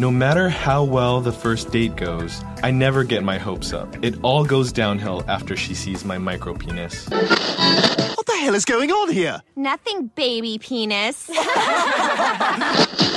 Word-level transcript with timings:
No 0.00 0.10
matter 0.10 0.48
how 0.48 0.84
well 0.84 1.20
the 1.20 1.32
first 1.32 1.72
date 1.72 1.96
goes, 1.96 2.44
I 2.62 2.70
never 2.70 3.02
get 3.02 3.24
my 3.24 3.38
hopes 3.38 3.72
up. 3.72 3.92
It 4.04 4.14
all 4.22 4.44
goes 4.44 4.70
downhill 4.70 5.24
after 5.26 5.56
she 5.56 5.74
sees 5.74 6.04
my 6.04 6.16
micro 6.16 6.54
penis. 6.54 7.08
What 7.10 8.26
the 8.26 8.36
hell 8.40 8.54
is 8.54 8.64
going 8.64 8.92
on 8.92 9.10
here? 9.10 9.42
Nothing, 9.56 10.10
baby 10.14 10.58
penis. 10.58 11.28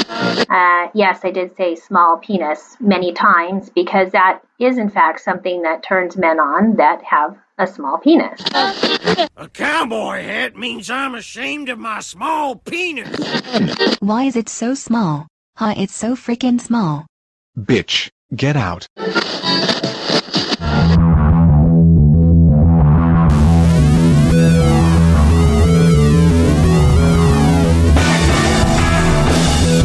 Uh, 0.07 0.87
yes, 0.93 1.21
I 1.23 1.31
did 1.31 1.55
say 1.57 1.75
small 1.75 2.17
penis 2.19 2.77
many 2.79 3.11
times 3.11 3.69
because 3.69 4.11
that 4.11 4.39
is, 4.59 4.77
in 4.77 4.89
fact, 4.89 5.19
something 5.19 5.63
that 5.63 5.83
turns 5.83 6.15
men 6.15 6.39
on 6.39 6.77
that 6.77 7.03
have 7.03 7.35
a 7.57 7.67
small 7.67 7.97
penis. 7.97 8.39
A 9.35 9.49
cowboy 9.51 10.21
hat 10.23 10.55
means 10.55 10.89
I'm 10.89 11.15
ashamed 11.15 11.67
of 11.69 11.79
my 11.79 11.99
small 11.99 12.55
penis. 12.55 13.09
Why 13.99 14.23
is 14.23 14.35
it 14.37 14.47
so 14.47 14.73
small? 14.73 15.27
Hi, 15.57 15.71
it's 15.77 15.95
so 15.95 16.17
freaking 16.17 16.59
small. 16.59 17.05
Bitch, 17.57 18.09
get 18.35 18.57
out. 18.57 18.89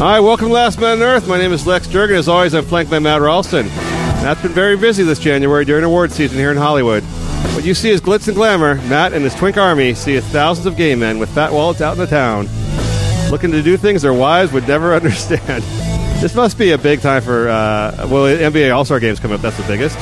Hi, 0.01 0.19
welcome 0.19 0.49
to 0.49 0.53
Last 0.53 0.81
Man 0.81 0.97
on 0.97 1.03
Earth. 1.05 1.29
My 1.29 1.39
name 1.39 1.53
is 1.53 1.65
Lex 1.69 1.87
Jurgen. 1.87 2.17
As 2.17 2.27
always, 2.27 2.53
I'm 2.53 2.65
flanked 2.65 2.91
by 2.91 2.99
Matt 2.99 3.21
Ralston. 3.21 3.69
Matt's 3.69 4.43
been 4.43 4.51
very 4.51 4.77
busy 4.77 5.05
this 5.05 5.21
January 5.21 5.65
during 5.65 5.85
award 5.85 6.11
season 6.11 6.37
here 6.37 6.51
in 6.51 6.57
Hollywood. 6.57 7.05
What 7.55 7.65
you 7.65 7.75
see 7.75 7.91
is 7.91 8.01
glitz 8.01 8.27
and 8.27 8.37
glamour. 8.37 8.75
Matt 8.89 9.13
and 9.13 9.23
his 9.23 9.37
twink 9.37 9.57
army 9.57 9.95
see 9.95 10.19
thousands 10.19 10.67
of 10.67 10.77
gay 10.77 10.97
men 10.97 11.21
with 11.21 11.33
fat 11.33 11.53
wallets 11.53 11.81
out 11.81 11.93
in 11.93 12.01
the 12.01 12.09
town, 12.09 12.49
looking 13.31 13.53
to 13.53 13.63
do 13.63 13.77
things 13.77 14.03
their 14.03 14.15
wives 14.15 14.53
would 14.53 14.67
never 14.69 14.95
understand. 15.01 15.63
This 16.23 16.35
must 16.35 16.59
be 16.59 16.73
a 16.73 16.79
big 16.79 17.01
time 17.01 17.23
for, 17.23 17.49
uh, 17.49 18.07
well, 18.11 18.25
NBA 18.25 18.75
All 18.75 18.85
Star 18.85 19.01
games 19.01 19.21
coming 19.21 19.37
up. 19.37 19.41
That's 19.43 19.57
the 19.57 19.63
biggest. 19.67 19.99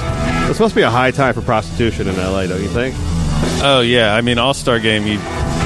This 0.48 0.58
must 0.58 0.74
be 0.74 0.82
a 0.82 0.90
high 0.90 1.10
time 1.12 1.34
for 1.34 1.42
prostitution 1.42 2.08
in 2.08 2.16
LA, 2.16 2.46
don't 2.46 2.60
you 2.62 2.68
think? 2.68 2.94
Oh 3.62 3.82
yeah, 3.84 4.14
I 4.14 4.20
mean 4.20 4.38
All 4.38 4.54
Star 4.54 4.80
Game. 4.80 5.06
You, 5.06 5.18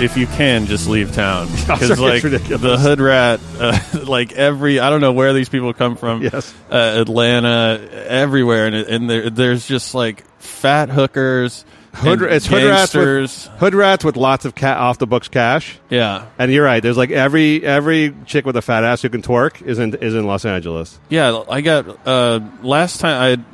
if 0.02 0.16
you 0.16 0.26
can, 0.26 0.66
just 0.66 0.88
leave 0.88 1.12
town 1.14 1.46
because 1.66 1.98
like 2.00 2.22
ridiculous. 2.22 2.60
the 2.60 2.76
hood 2.78 3.00
rat, 3.00 3.40
uh, 3.58 3.78
like 4.06 4.32
every 4.32 4.78
I 4.80 4.90
don't 4.90 5.00
know 5.00 5.12
where 5.12 5.32
these 5.32 5.48
people 5.48 5.72
come 5.72 5.96
from. 5.96 6.22
Yes. 6.22 6.52
uh, 6.70 6.74
Atlanta, 7.00 7.80
everywhere, 8.08 8.66
and, 8.66 8.74
and 8.76 9.10
there, 9.10 9.30
there's 9.30 9.66
just 9.66 9.94
like 9.94 10.24
fat 10.38 10.90
hookers, 10.90 11.64
Hood, 11.94 12.22
it's 12.22 12.46
hood 12.46 12.64
rats, 12.64 12.94
with, 12.94 13.46
hood 13.58 13.74
rats 13.74 14.04
with 14.04 14.16
lots 14.16 14.44
of 14.44 14.54
ca- 14.54 14.74
off 14.78 14.98
the 14.98 15.06
books 15.06 15.28
cash. 15.28 15.78
yeah, 15.90 16.26
And 16.38 16.50
you're 16.50 16.64
right. 16.64 16.82
There's 16.82 16.96
like 16.96 17.10
every 17.10 17.64
every 17.64 18.14
chick 18.26 18.46
with 18.46 18.56
a 18.56 18.62
fat 18.62 18.82
ass 18.82 19.02
who 19.02 19.10
can 19.10 19.20
twerk 19.22 19.60
is 19.62 19.78
in 19.78 19.94
is 19.96 20.14
in 20.14 20.26
Los 20.26 20.44
Angeles. 20.44 20.98
Yeah, 21.10 21.42
I 21.48 21.60
got 21.60 22.06
uh, 22.06 22.40
last 22.62 23.00
time 23.00 23.20
I 23.22 23.26
had 23.26 23.44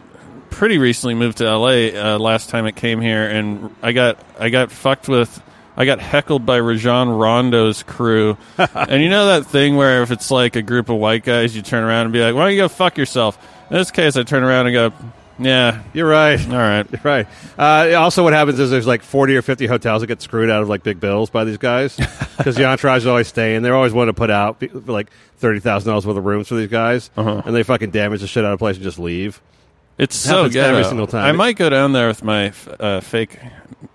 pretty 0.50 0.78
recently 0.78 1.14
moved 1.14 1.38
to 1.38 1.44
LA. 1.44 1.88
Uh, 2.14 2.18
last 2.18 2.48
time 2.48 2.66
it 2.66 2.76
came 2.76 3.00
here, 3.00 3.28
and 3.28 3.74
I 3.82 3.92
got 3.92 4.18
I 4.38 4.50
got 4.50 4.70
fucked 4.70 5.08
with. 5.08 5.42
I 5.76 5.84
got 5.84 6.00
heckled 6.00 6.44
by 6.44 6.56
Rajon 6.56 7.08
Rondo's 7.08 7.82
crew, 7.84 8.36
and 8.58 9.02
you 9.02 9.10
know 9.10 9.26
that 9.26 9.46
thing 9.46 9.76
where 9.76 10.02
if 10.02 10.10
it's 10.10 10.30
like 10.30 10.56
a 10.56 10.62
group 10.62 10.88
of 10.88 10.96
white 10.96 11.22
guys, 11.24 11.54
you 11.54 11.62
turn 11.62 11.84
around 11.84 12.06
and 12.06 12.12
be 12.12 12.20
like, 12.20 12.34
"Why 12.34 12.42
don't 12.44 12.52
you 12.52 12.58
go 12.58 12.68
fuck 12.68 12.98
yourself?" 12.98 13.36
In 13.70 13.76
this 13.76 13.90
case, 13.90 14.16
I 14.16 14.22
turn 14.22 14.42
around 14.42 14.66
and 14.68 14.74
go, 14.74 14.92
"Yeah, 15.38 15.82
You're 15.92 16.08
right. 16.08 16.40
all 16.48 16.56
right." 16.56 16.86
You're 16.90 17.00
right. 17.02 17.26
Uh, 17.58 17.94
also, 17.98 18.22
what 18.24 18.32
happens 18.32 18.58
is 18.58 18.70
there's 18.70 18.86
like 18.86 19.02
40 19.02 19.36
or 19.36 19.42
50 19.42 19.66
hotels 19.66 20.00
that 20.02 20.06
get 20.08 20.20
screwed 20.22 20.50
out 20.50 20.62
of 20.62 20.68
like 20.68 20.82
big 20.82 21.00
bills 21.00 21.30
by 21.30 21.44
these 21.44 21.58
guys 21.58 21.96
because 22.36 22.56
the 22.56 22.64
entourage 22.66 23.02
is 23.02 23.06
always 23.06 23.28
staying. 23.28 23.62
They're 23.62 23.74
always 23.76 23.92
wanting 23.92 24.14
to 24.14 24.18
put 24.18 24.30
out 24.30 24.62
like 24.88 25.08
thirty 25.36 25.60
thousand 25.60 25.88
dollars 25.90 26.06
worth 26.06 26.16
of 26.16 26.24
rooms 26.24 26.48
for 26.48 26.56
these 26.56 26.68
guys, 26.70 27.10
Uh-huh. 27.16 27.42
and 27.44 27.54
they 27.54 27.62
fucking 27.62 27.90
damage 27.90 28.20
the 28.20 28.26
shit 28.26 28.44
out 28.44 28.52
of 28.52 28.58
the 28.58 28.62
place 28.62 28.76
and 28.76 28.84
just 28.84 28.98
leave. 28.98 29.40
It's 29.98 30.14
so 30.14 30.36
happens 30.36 30.54
good 30.54 30.64
every 30.64 30.84
single 30.84 31.08
time. 31.08 31.24
I 31.24 31.32
might 31.32 31.56
go 31.56 31.68
down 31.68 31.92
there 31.92 32.06
with 32.06 32.22
my 32.22 32.52
uh, 32.78 33.00
fake, 33.00 33.36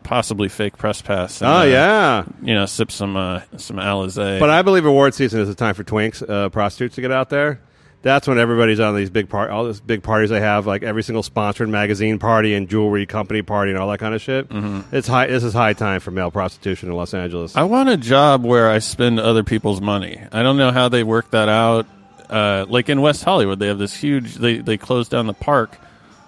possibly 0.04 0.50
fake 0.50 0.78
press 0.78 1.02
pass. 1.02 1.42
and, 1.42 1.50
Oh 1.50 1.59
uh, 1.59 1.64
yeah. 1.64 2.26
you 2.42 2.53
know, 2.53 2.66
sip 2.66 2.92
some 2.92 3.16
uh, 3.16 3.42
some 3.56 3.78
Alizé. 3.78 4.38
But 4.40 4.50
I 4.50 4.62
believe 4.64 4.86
award 4.86 5.14
season 5.14 5.40
is 5.40 5.48
the 5.48 5.56
time 5.56 5.76
for 5.76 5.84
twinks, 5.86 6.22
uh, 6.28 6.50
prostitutes 6.50 6.96
to 6.96 7.02
get 7.02 7.12
out 7.12 7.30
there. 7.30 7.62
That's 8.03 8.28
when 8.28 8.38
everybody's 8.38 8.81
on 8.81 8.96
these 8.97 9.09
big 9.09 9.30
part, 9.30 9.50
all 9.50 9.66
these 9.66 9.80
big 9.80 10.03
parties 10.03 10.30
they 10.30 10.41
have, 10.41 10.68
like 10.68 10.84
every 10.84 11.03
single 11.03 11.24
sponsored 11.24 11.69
magazine 11.69 12.19
party 12.19 12.53
and 12.53 12.68
jewelry 12.68 13.06
company 13.06 13.41
party 13.41 13.72
and 13.72 13.80
all 13.80 13.90
that 13.90 14.00
kind 14.00 14.14
of 14.14 14.22
shit. 14.22 14.50
Mm-hmm. 14.50 14.94
It's 14.94 15.08
high. 15.08 15.28
This 15.28 15.44
is 15.44 15.53
high 15.53 15.72
time 15.72 16.02
for 16.02 16.12
male 16.12 16.30
prostitution 16.30 16.90
in 16.90 16.96
Los 16.96 17.14
Angeles. 17.14 17.56
I 17.56 17.64
want 17.64 17.88
a 17.88 17.96
job 17.96 18.44
where 18.44 18.69
I 18.69 18.80
spend 18.80 19.22
other 19.22 19.44
people's 19.44 19.80
money. 19.80 20.22
I 20.34 20.44
don't 20.44 20.58
know 20.58 20.72
how 20.72 20.90
they 20.90 21.03
work 21.03 21.31
that 21.31 21.47
out. 21.47 21.88
Uh, 22.30 22.66
like 22.68 22.90
in 22.90 23.00
West 23.00 23.24
Hollywood, 23.24 23.59
they 23.59 23.68
have 23.68 23.78
this 23.78 23.94
huge. 23.96 24.35
They 24.35 24.58
they 24.58 24.78
closed 24.78 25.09
down 25.12 25.28
the 25.28 25.34
park, 25.34 25.78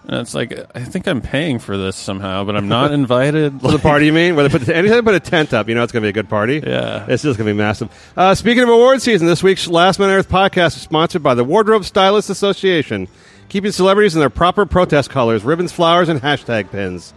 and 0.08 0.22
it's 0.22 0.34
like 0.36 0.54
I 0.76 0.84
think 0.84 1.08
I'm 1.08 1.22
paying 1.22 1.60
for 1.60 1.78
this 1.78 1.96
somehow, 1.96 2.44
but 2.44 2.56
I'm 2.56 2.68
not 2.68 2.92
invited. 2.94 3.60
For 3.62 3.72
the 3.72 3.80
party, 3.80 4.06
you 4.06 4.14
mean? 4.14 4.36
Where 4.36 4.48
they 4.48 4.58
put 4.58 4.68
anytime 4.70 4.98
they 4.98 5.02
put 5.02 5.16
a 5.16 5.20
tent 5.20 5.54
up, 5.54 5.68
you 5.68 5.76
know 5.76 5.84
it's 5.84 5.92
going 5.92 6.02
to 6.02 6.06
be 6.06 6.10
a 6.10 6.14
good 6.14 6.30
party. 6.30 6.62
Yeah. 6.66 7.06
it's 7.08 7.24
just 7.24 7.38
going 7.38 7.48
to 7.48 7.54
be 7.54 7.58
massive. 7.58 7.90
Uh, 8.16 8.36
speaking 8.36 8.64
of 8.64 8.70
award 8.70 9.02
season, 9.02 9.28
this 9.28 9.42
week's 9.44 9.68
Last 9.68 10.00
Man 10.00 10.10
on 10.10 10.16
Earth 10.16 10.30
podcast 10.30 10.76
is 10.76 10.82
sponsored 10.82 11.24
by 11.24 11.34
the 11.34 11.44
Wardrobe 11.44 11.86
Stylists 11.86 12.30
Association, 12.30 13.08
keeping 13.50 13.72
celebrities 13.72 14.16
in 14.16 14.20
their 14.20 14.30
proper 14.30 14.66
protest 14.66 15.10
colors, 15.10 15.44
ribbons, 15.44 15.72
flowers, 15.72 16.10
and 16.10 16.22
hashtag 16.22 16.72
pins. 16.72 17.14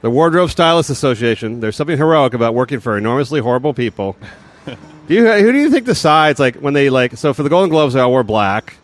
The 0.00 0.10
Wardrobe 0.10 0.50
Stylists 0.50 0.90
Association. 0.90 1.60
There's 1.60 1.76
something 1.76 1.98
heroic 1.98 2.32
about 2.32 2.54
working 2.54 2.80
for 2.80 2.96
enormously 2.96 3.40
horrible 3.40 3.74
people. 3.74 4.16
do 4.66 5.14
you, 5.14 5.30
who 5.30 5.52
do 5.52 5.58
you 5.58 5.70
think 5.70 5.84
decides 5.84 6.40
like 6.40 6.56
when 6.56 6.72
they 6.72 6.88
like? 6.88 7.18
So 7.18 7.34
for 7.34 7.42
the 7.42 7.50
Golden 7.50 7.68
Globes, 7.68 7.92
they 7.94 8.00
all 8.00 8.10
wore 8.10 8.24
black. 8.24 8.76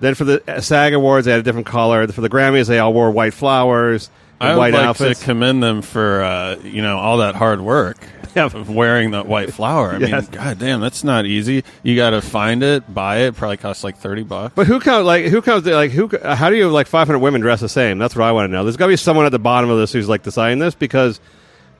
Then 0.00 0.14
for 0.14 0.24
the 0.24 0.42
SAG 0.60 0.92
Awards, 0.94 1.24
they 1.24 1.32
had 1.32 1.40
a 1.40 1.42
different 1.42 1.66
color. 1.66 2.06
For 2.08 2.20
the 2.20 2.28
Grammys, 2.30 2.68
they 2.68 2.78
all 2.78 2.92
wore 2.94 3.10
white 3.10 3.34
flowers, 3.34 4.10
I 4.40 4.50
would 4.52 4.58
white 4.58 4.72
like 4.74 4.84
outfits. 4.84 5.18
to 5.20 5.24
commend 5.24 5.62
them 5.62 5.82
for 5.82 6.22
uh, 6.22 6.56
you 6.62 6.82
know 6.82 6.98
all 6.98 7.18
that 7.18 7.34
hard 7.34 7.60
work 7.60 7.96
of 8.36 8.70
wearing 8.70 9.10
the 9.10 9.24
white 9.24 9.52
flower. 9.52 9.94
I 9.94 9.98
Yes. 9.98 10.22
mean, 10.30 10.30
god 10.40 10.58
damn, 10.60 10.80
that's 10.80 11.02
not 11.02 11.26
easy. 11.26 11.64
You 11.82 11.96
got 11.96 12.10
to 12.10 12.20
find 12.22 12.62
it, 12.62 12.92
buy 12.94 13.22
it. 13.22 13.34
Probably 13.34 13.56
costs 13.56 13.82
like 13.82 13.96
thirty 13.96 14.22
bucks. 14.22 14.54
But 14.54 14.68
who 14.68 14.78
comes 14.78 15.04
like 15.04 15.24
who 15.24 15.42
comes 15.42 15.66
like 15.66 15.90
who? 15.90 16.08
How 16.22 16.48
do 16.50 16.54
you 16.56 16.62
have 16.64 16.72
like 16.72 16.86
500 16.86 17.18
women 17.18 17.40
dress 17.40 17.60
the 17.60 17.68
same? 17.68 17.98
That's 17.98 18.14
what 18.14 18.24
I 18.24 18.30
want 18.30 18.48
to 18.48 18.52
know. 18.52 18.62
There's 18.62 18.76
got 18.76 18.86
to 18.86 18.92
be 18.92 18.96
someone 18.96 19.26
at 19.26 19.32
the 19.32 19.40
bottom 19.40 19.68
of 19.70 19.78
this 19.78 19.92
who's 19.92 20.08
like 20.08 20.22
deciding 20.22 20.60
this 20.60 20.76
because 20.76 21.18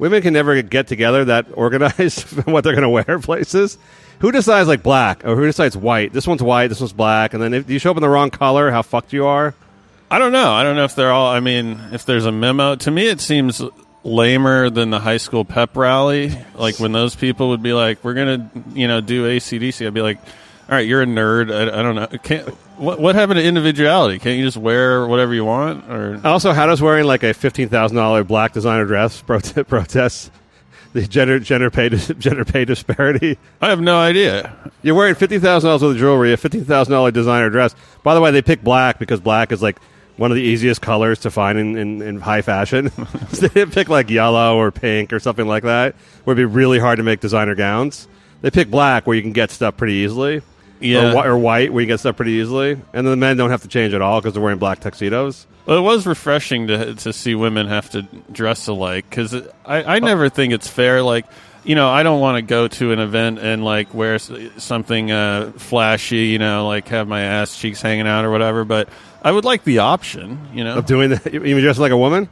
women 0.00 0.22
can 0.22 0.32
never 0.32 0.60
get 0.62 0.88
together 0.88 1.26
that 1.26 1.46
organized 1.54 2.22
what 2.46 2.64
they're 2.64 2.74
going 2.74 2.82
to 2.82 2.88
wear 2.88 3.18
places. 3.22 3.78
Who 4.20 4.32
decides 4.32 4.68
like 4.68 4.82
black 4.82 5.24
or 5.24 5.36
who 5.36 5.46
decides 5.46 5.76
white? 5.76 6.12
This 6.12 6.26
one's 6.26 6.42
white, 6.42 6.68
this 6.68 6.80
one's 6.80 6.92
black, 6.92 7.34
and 7.34 7.42
then 7.42 7.54
if 7.54 7.70
you 7.70 7.78
show 7.78 7.90
up 7.92 7.96
in 7.96 8.00
the 8.02 8.08
wrong 8.08 8.30
color, 8.30 8.70
how 8.70 8.82
fucked 8.82 9.12
you 9.12 9.26
are. 9.26 9.54
I 10.10 10.18
don't 10.18 10.32
know. 10.32 10.52
I 10.52 10.62
don't 10.62 10.74
know 10.76 10.84
if 10.84 10.94
they're 10.94 11.12
all. 11.12 11.28
I 11.28 11.40
mean, 11.40 11.78
if 11.92 12.04
there's 12.04 12.24
a 12.24 12.32
memo, 12.32 12.74
to 12.76 12.90
me 12.90 13.08
it 13.08 13.20
seems 13.20 13.62
lamer 14.04 14.70
than 14.70 14.90
the 14.90 14.98
high 14.98 15.18
school 15.18 15.44
pep 15.44 15.76
rally. 15.76 16.32
Like 16.54 16.80
when 16.80 16.92
those 16.92 17.14
people 17.14 17.50
would 17.50 17.62
be 17.62 17.72
like, 17.74 18.02
"We're 18.02 18.14
gonna, 18.14 18.50
you 18.72 18.88
know, 18.88 19.00
do 19.00 19.26
ACDC." 19.28 19.86
I'd 19.86 19.94
be 19.94 20.00
like, 20.00 20.18
"All 20.18 20.74
right, 20.74 20.86
you're 20.86 21.02
a 21.02 21.06
nerd. 21.06 21.52
I, 21.54 21.78
I 21.78 21.82
don't 21.82 21.94
know. 21.94 22.06
Can't, 22.22 22.48
what 22.78 22.98
what 22.98 23.14
happened 23.14 23.38
to 23.38 23.44
individuality? 23.44 24.18
Can't 24.18 24.38
you 24.38 24.44
just 24.46 24.56
wear 24.56 25.06
whatever 25.06 25.34
you 25.34 25.44
want?" 25.44 25.88
Or 25.90 26.20
Also, 26.24 26.52
how 26.52 26.66
does 26.66 26.80
wearing 26.80 27.04
like 27.04 27.22
a 27.22 27.34
fifteen 27.34 27.68
thousand 27.68 27.98
dollar 27.98 28.24
black 28.24 28.52
designer 28.52 28.86
dress 28.86 29.22
prote- 29.26 29.66
protest 29.68 30.32
the 30.92 31.06
gender 31.06 31.38
gender 31.38 31.70
pay 31.70 31.88
gender 32.18 32.44
pay 32.44 32.64
disparity? 32.64 33.38
I 33.60 33.68
have 33.68 33.80
no 33.80 33.98
idea. 33.98 34.54
You're 34.82 34.94
wearing 34.94 35.14
fifty 35.14 35.38
thousand 35.38 35.68
dollars 35.68 35.82
worth 35.82 35.92
of 35.92 35.98
jewelry, 35.98 36.32
a 36.32 36.36
fifty 36.36 36.60
thousand 36.60 36.92
dollar 36.92 37.10
designer 37.10 37.50
dress. 37.50 37.74
By 38.02 38.14
the 38.14 38.20
way, 38.20 38.30
they 38.30 38.42
pick 38.42 38.62
black 38.62 38.98
because 38.98 39.20
black 39.20 39.52
is 39.52 39.62
like 39.62 39.78
one 40.16 40.30
of 40.32 40.36
the 40.36 40.42
easiest 40.42 40.82
colors 40.82 41.20
to 41.20 41.30
find 41.30 41.58
in, 41.58 41.76
in, 41.76 42.02
in 42.02 42.20
high 42.20 42.42
fashion. 42.42 42.90
so 43.30 43.46
they 43.46 43.48
didn't 43.48 43.72
pick 43.72 43.88
like 43.88 44.10
yellow 44.10 44.56
or 44.56 44.70
pink 44.70 45.12
or 45.12 45.20
something 45.20 45.46
like 45.46 45.62
that, 45.62 45.94
where 46.24 46.34
it'd 46.34 46.50
be 46.50 46.54
really 46.54 46.78
hard 46.78 46.96
to 46.96 47.02
make 47.02 47.20
designer 47.20 47.54
gowns. 47.54 48.08
They 48.40 48.50
pick 48.50 48.70
black 48.70 49.06
where 49.06 49.16
you 49.16 49.22
can 49.22 49.32
get 49.32 49.50
stuff 49.50 49.76
pretty 49.76 49.94
easily. 49.94 50.42
Yeah. 50.80 51.14
Or, 51.14 51.30
or 51.32 51.38
white 51.38 51.72
where 51.72 51.80
you 51.80 51.86
get 51.86 52.00
stuff 52.00 52.16
pretty 52.16 52.32
easily. 52.32 52.72
And 52.72 52.82
then 52.92 53.04
the 53.04 53.16
men 53.16 53.36
don't 53.36 53.50
have 53.50 53.62
to 53.62 53.68
change 53.68 53.94
at 53.94 54.02
all 54.02 54.20
because 54.20 54.34
they're 54.34 54.42
wearing 54.42 54.58
black 54.58 54.80
tuxedos. 54.80 55.46
Well, 55.66 55.78
it 55.78 55.82
was 55.82 56.06
refreshing 56.06 56.68
to 56.68 56.94
to 56.94 57.12
see 57.12 57.34
women 57.34 57.66
have 57.68 57.90
to 57.90 58.02
dress 58.32 58.68
alike 58.68 59.04
because 59.10 59.34
I, 59.66 59.96
I 59.96 59.98
never 59.98 60.28
think 60.30 60.52
it's 60.54 60.66
fair. 60.68 61.02
Like, 61.02 61.26
you 61.62 61.74
know, 61.74 61.90
I 61.90 62.02
don't 62.02 62.20
want 62.20 62.36
to 62.36 62.42
go 62.42 62.68
to 62.68 62.92
an 62.92 62.98
event 63.00 63.38
and 63.38 63.62
like 63.64 63.92
wear 63.92 64.18
something 64.18 65.10
uh, 65.10 65.52
flashy, 65.56 66.26
you 66.28 66.38
know, 66.38 66.66
like 66.66 66.88
have 66.88 67.06
my 67.06 67.20
ass 67.20 67.58
cheeks 67.58 67.82
hanging 67.82 68.06
out 68.06 68.24
or 68.24 68.30
whatever. 68.30 68.64
But 68.64 68.88
I 69.22 69.30
would 69.30 69.44
like 69.44 69.64
the 69.64 69.80
option, 69.80 70.48
you 70.54 70.64
know, 70.64 70.78
Of 70.78 70.86
doing 70.86 71.10
that. 71.10 71.34
You 71.34 71.40
mean 71.40 71.60
dressing 71.60 71.82
like 71.82 71.92
a 71.92 71.98
woman? 71.98 72.28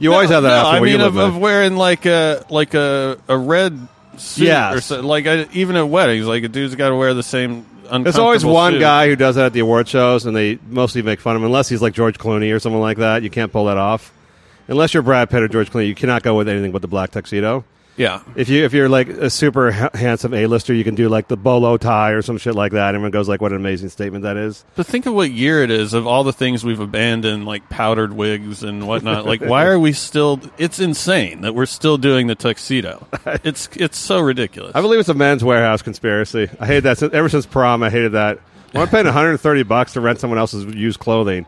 You 0.00 0.12
always 0.14 0.30
have 0.30 0.42
that 0.42 0.62
no, 0.62 0.68
option 0.68 0.82
I 0.82 0.86
mean, 0.86 1.00
of, 1.00 1.16
of 1.16 1.36
wearing 1.38 1.76
like 1.76 2.06
a 2.06 2.44
like 2.48 2.74
a 2.74 3.18
a 3.28 3.36
red 3.38 3.78
suit 4.16 4.46
Yes. 4.46 4.74
or 4.74 4.80
so, 4.80 5.00
like 5.02 5.26
I, 5.26 5.46
even 5.52 5.76
at 5.76 5.88
weddings, 5.88 6.26
like 6.26 6.42
a 6.42 6.48
dude's 6.48 6.74
got 6.74 6.88
to 6.88 6.96
wear 6.96 7.14
the 7.14 7.22
same. 7.22 7.66
There's 7.90 8.18
always 8.18 8.44
one 8.44 8.74
suit. 8.74 8.80
guy 8.80 9.08
who 9.08 9.16
does 9.16 9.34
that 9.34 9.46
at 9.46 9.52
the 9.52 9.60
award 9.60 9.88
shows, 9.88 10.26
and 10.26 10.36
they 10.36 10.58
mostly 10.68 11.02
make 11.02 11.20
fun 11.20 11.36
of 11.36 11.42
him. 11.42 11.46
Unless 11.46 11.68
he's 11.68 11.82
like 11.82 11.94
George 11.94 12.18
Clooney 12.18 12.54
or 12.54 12.58
someone 12.58 12.82
like 12.82 12.98
that, 12.98 13.22
you 13.22 13.30
can't 13.30 13.52
pull 13.52 13.66
that 13.66 13.76
off. 13.76 14.12
Unless 14.68 14.94
you're 14.94 15.02
Brad 15.02 15.28
Pitt 15.30 15.42
or 15.42 15.48
George 15.48 15.70
Clooney, 15.70 15.88
you 15.88 15.94
cannot 15.94 16.22
go 16.22 16.36
with 16.36 16.48
anything 16.48 16.70
but 16.70 16.82
the 16.82 16.88
black 16.88 17.10
tuxedo. 17.10 17.64
Yeah. 17.96 18.22
If 18.34 18.48
you 18.48 18.64
if 18.64 18.72
you're 18.72 18.88
like 18.88 19.08
a 19.08 19.28
super 19.28 19.72
ha- 19.72 19.90
handsome 19.94 20.32
A-lister, 20.32 20.72
you 20.72 20.84
can 20.84 20.94
do 20.94 21.08
like 21.08 21.28
the 21.28 21.36
bolo 21.36 21.76
tie 21.76 22.10
or 22.12 22.22
some 22.22 22.38
shit 22.38 22.54
like 22.54 22.72
that. 22.72 22.94
Everyone 22.94 23.10
goes 23.10 23.28
like, 23.28 23.40
"What 23.42 23.52
an 23.52 23.58
amazing 23.58 23.90
statement 23.90 24.22
that 24.22 24.36
is." 24.36 24.64
But 24.74 24.86
think 24.86 25.06
of 25.06 25.14
what 25.14 25.30
year 25.30 25.62
it 25.62 25.70
is 25.70 25.92
of 25.92 26.06
all 26.06 26.24
the 26.24 26.32
things 26.32 26.64
we've 26.64 26.80
abandoned, 26.80 27.44
like 27.44 27.68
powdered 27.68 28.12
wigs 28.12 28.62
and 28.62 28.86
whatnot. 28.88 29.26
like, 29.26 29.42
why 29.42 29.66
are 29.66 29.78
we 29.78 29.92
still? 29.92 30.40
It's 30.56 30.78
insane 30.78 31.42
that 31.42 31.54
we're 31.54 31.66
still 31.66 31.98
doing 31.98 32.26
the 32.26 32.34
tuxedo. 32.34 33.06
It's 33.44 33.68
it's 33.76 33.98
so 33.98 34.20
ridiculous. 34.20 34.72
I 34.74 34.80
believe 34.80 35.00
it's 35.00 35.08
a 35.08 35.14
Men's 35.14 35.42
Wearhouse 35.42 35.84
conspiracy. 35.84 36.48
I 36.58 36.66
hated 36.66 36.84
that 36.84 37.02
ever 37.14 37.28
since 37.28 37.46
prom. 37.46 37.82
I 37.82 37.90
hated 37.90 38.12
that. 38.12 38.38
When 38.72 38.82
I'm 38.82 38.88
paying 38.88 39.04
130 39.04 39.62
bucks 39.64 39.92
to 39.94 40.00
rent 40.00 40.20
someone 40.20 40.38
else's 40.38 40.64
used 40.74 41.00
clothing, 41.00 41.46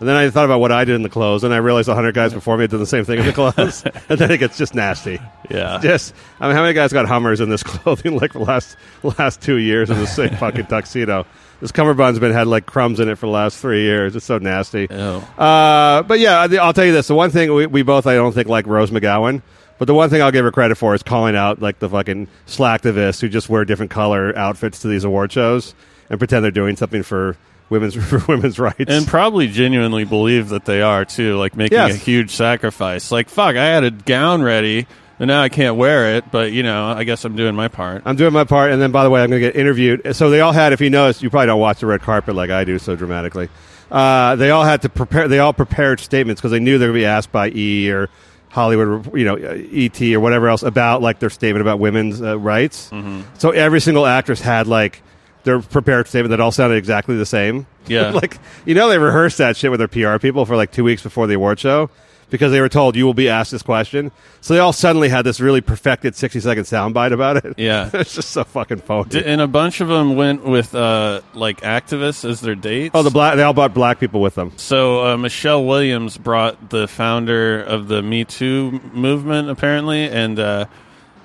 and 0.00 0.08
then 0.08 0.16
I 0.16 0.28
thought 0.30 0.44
about 0.44 0.60
what 0.60 0.72
I 0.72 0.84
did 0.84 0.94
in 0.96 1.02
the 1.02 1.08
clothes, 1.08 1.44
and 1.44 1.54
I 1.54 1.58
realized 1.58 1.88
100 1.88 2.14
guys 2.14 2.34
before 2.34 2.56
me 2.56 2.66
did 2.66 2.78
the 2.78 2.86
same 2.86 3.04
thing 3.04 3.20
in 3.20 3.26
the 3.26 3.32
clothes, 3.52 3.84
and 4.08 4.18
then 4.18 4.30
it 4.30 4.38
gets 4.38 4.58
just 4.58 4.74
nasty. 4.74 5.20
Yeah. 5.50 5.78
Just, 5.82 6.14
I 6.40 6.46
mean, 6.48 6.56
how 6.56 6.62
many 6.62 6.74
guys 6.74 6.92
got 6.92 7.06
Hummers 7.06 7.40
in 7.40 7.48
this 7.48 7.62
clothing 7.64 8.16
like 8.16 8.32
the 8.32 8.40
last 8.40 8.76
last 9.02 9.40
two 9.40 9.56
years 9.56 9.90
in 9.90 9.98
the 9.98 10.06
same 10.06 10.30
fucking 10.36 10.66
tuxedo? 10.66 11.26
This 11.60 11.72
cummerbund's 11.72 12.18
been 12.18 12.32
had 12.32 12.46
like 12.46 12.66
crumbs 12.66 13.00
in 13.00 13.08
it 13.08 13.16
for 13.16 13.26
the 13.26 13.32
last 13.32 13.58
three 13.58 13.82
years. 13.82 14.16
It's 14.16 14.26
so 14.26 14.38
nasty. 14.38 14.88
Uh, 14.90 16.02
but 16.02 16.18
yeah, 16.18 16.46
I'll 16.60 16.72
tell 16.72 16.84
you 16.84 16.92
this: 16.92 17.06
the 17.08 17.14
one 17.14 17.30
thing 17.30 17.54
we, 17.54 17.66
we 17.66 17.82
both, 17.82 18.06
I 18.06 18.14
don't 18.14 18.32
think, 18.32 18.48
like 18.48 18.66
Rose 18.66 18.90
McGowan. 18.90 19.42
But 19.78 19.86
the 19.86 19.94
one 19.94 20.08
thing 20.08 20.22
I'll 20.22 20.30
give 20.30 20.44
her 20.44 20.52
credit 20.52 20.76
for 20.76 20.94
is 20.94 21.02
calling 21.02 21.34
out 21.34 21.60
like 21.60 21.78
the 21.80 21.88
fucking 21.88 22.28
slacktivists 22.46 23.20
who 23.20 23.28
just 23.28 23.48
wear 23.48 23.64
different 23.64 23.90
color 23.90 24.36
outfits 24.36 24.80
to 24.80 24.88
these 24.88 25.04
award 25.04 25.32
shows 25.32 25.74
and 26.10 26.18
pretend 26.18 26.44
they're 26.44 26.50
doing 26.50 26.76
something 26.76 27.02
for 27.02 27.36
women's 27.70 27.94
for 28.08 28.18
women's 28.28 28.58
rights. 28.58 28.84
and 28.88 29.06
probably 29.06 29.48
genuinely 29.48 30.04
believe 30.04 30.50
that 30.50 30.64
they 30.64 30.82
are 30.82 31.04
too, 31.04 31.36
like 31.38 31.56
making 31.56 31.76
Yes. 31.78 31.94
a 31.94 31.96
huge 31.96 32.30
sacrifice. 32.30 33.10
Like, 33.10 33.28
fuck, 33.28 33.56
I 33.56 33.64
had 33.66 33.84
a 33.84 33.90
gown 33.90 34.42
ready, 34.42 34.86
and 35.18 35.28
now 35.28 35.40
I 35.42 35.48
can't 35.48 35.76
wear 35.76 36.16
it. 36.16 36.30
But 36.30 36.52
you 36.52 36.62
know, 36.62 36.86
I 36.86 37.04
guess 37.04 37.24
I'm 37.24 37.36
doing 37.36 37.54
my 37.54 37.68
part. 37.68 38.02
I'm 38.04 38.16
doing 38.16 38.32
my 38.32 38.44
part, 38.44 38.70
and 38.72 38.80
then 38.82 38.90
by 38.92 39.04
the 39.04 39.10
way, 39.10 39.22
I'm 39.22 39.30
going 39.30 39.40
to 39.42 39.48
get 39.48 39.56
interviewed. 39.56 40.14
So 40.16 40.30
they 40.30 40.40
all 40.40 40.52
had, 40.52 40.72
if 40.72 40.80
you 40.80 40.90
notice, 40.90 41.22
you 41.22 41.30
probably 41.30 41.46
don't 41.46 41.60
watch 41.60 41.80
the 41.80 41.86
red 41.86 42.02
carpet 42.02 42.34
like 42.34 42.50
I 42.50 42.64
do 42.64 42.78
so 42.78 42.96
dramatically. 42.96 43.48
Uh, 43.90 44.34
they 44.36 44.50
all 44.50 44.64
had 44.64 44.82
to 44.82 44.88
prepare. 44.88 45.28
They 45.28 45.38
all 45.38 45.52
prepared 45.52 46.00
statements 46.00 46.40
because 46.40 46.50
they 46.50 46.58
knew 46.60 46.78
they 46.78 46.86
were 46.86 46.92
going 46.92 47.00
to 47.02 47.06
be 47.06 47.06
asked 47.06 47.30
by 47.32 47.48
E 47.50 47.90
or 47.90 48.08
Hollywood, 48.50 49.14
you 49.16 49.24
know, 49.24 49.36
ET 49.36 50.00
or 50.14 50.20
whatever 50.20 50.48
else 50.48 50.62
about 50.62 51.02
like 51.02 51.18
their 51.18 51.30
statement 51.30 51.60
about 51.60 51.78
women's 51.80 52.20
uh, 52.22 52.38
rights. 52.38 52.90
So 53.38 53.50
every 53.50 53.80
single 53.80 54.06
actress 54.06 54.40
had 54.40 54.66
like 54.66 55.02
their 55.44 55.60
prepared 55.60 56.08
statement 56.08 56.30
that 56.30 56.40
all 56.40 56.50
sounded 56.52 56.76
exactly 56.76 57.16
the 57.16 57.26
same. 57.26 57.66
Yeah. 57.86 58.10
like 58.22 58.38
you 58.64 58.74
know, 58.74 58.88
they 58.88 58.98
rehearsed 58.98 59.38
that 59.38 59.56
shit 59.56 59.70
with 59.70 59.78
their 59.78 59.88
PR 59.88 60.18
people 60.18 60.44
for 60.46 60.56
like 60.56 60.72
two 60.72 60.84
weeks 60.84 61.02
before 61.02 61.26
the 61.26 61.34
award 61.34 61.60
show. 61.60 61.90
Because 62.30 62.50
they 62.50 62.60
were 62.60 62.70
told 62.70 62.96
you 62.96 63.04
will 63.04 63.14
be 63.14 63.28
asked 63.28 63.52
this 63.52 63.62
question, 63.62 64.10
so 64.40 64.54
they 64.54 64.58
all 64.58 64.72
suddenly 64.72 65.08
had 65.08 65.22
this 65.22 65.40
really 65.40 65.60
perfected 65.60 66.16
sixty 66.16 66.40
second 66.40 66.64
soundbite 66.64 67.12
about 67.12 67.44
it. 67.44 67.56
Yeah. 67.58 67.90
it's 67.94 68.14
just 68.14 68.30
so 68.30 68.42
fucking 68.42 68.78
phony. 68.78 69.10
D- 69.10 69.22
and 69.24 69.40
a 69.42 69.46
bunch 69.46 69.80
of 69.80 69.88
them 69.88 70.16
went 70.16 70.42
with 70.42 70.74
uh, 70.74 71.20
like 71.34 71.60
activists 71.60 72.28
as 72.28 72.40
their 72.40 72.56
dates. 72.56 72.92
oh, 72.94 73.02
the 73.02 73.10
black 73.10 73.36
they 73.36 73.42
all 73.42 73.52
brought 73.52 73.74
black 73.74 74.00
people 74.00 74.20
with 74.20 74.34
them. 74.34 74.52
So 74.56 75.04
uh, 75.06 75.16
Michelle 75.18 75.64
Williams 75.64 76.16
brought 76.16 76.70
the 76.70 76.88
founder 76.88 77.62
of 77.62 77.86
the 77.88 78.02
Me 78.02 78.24
Too 78.24 78.80
movement, 78.92 79.50
apparently, 79.50 80.08
and 80.08 80.38
uh, 80.38 80.64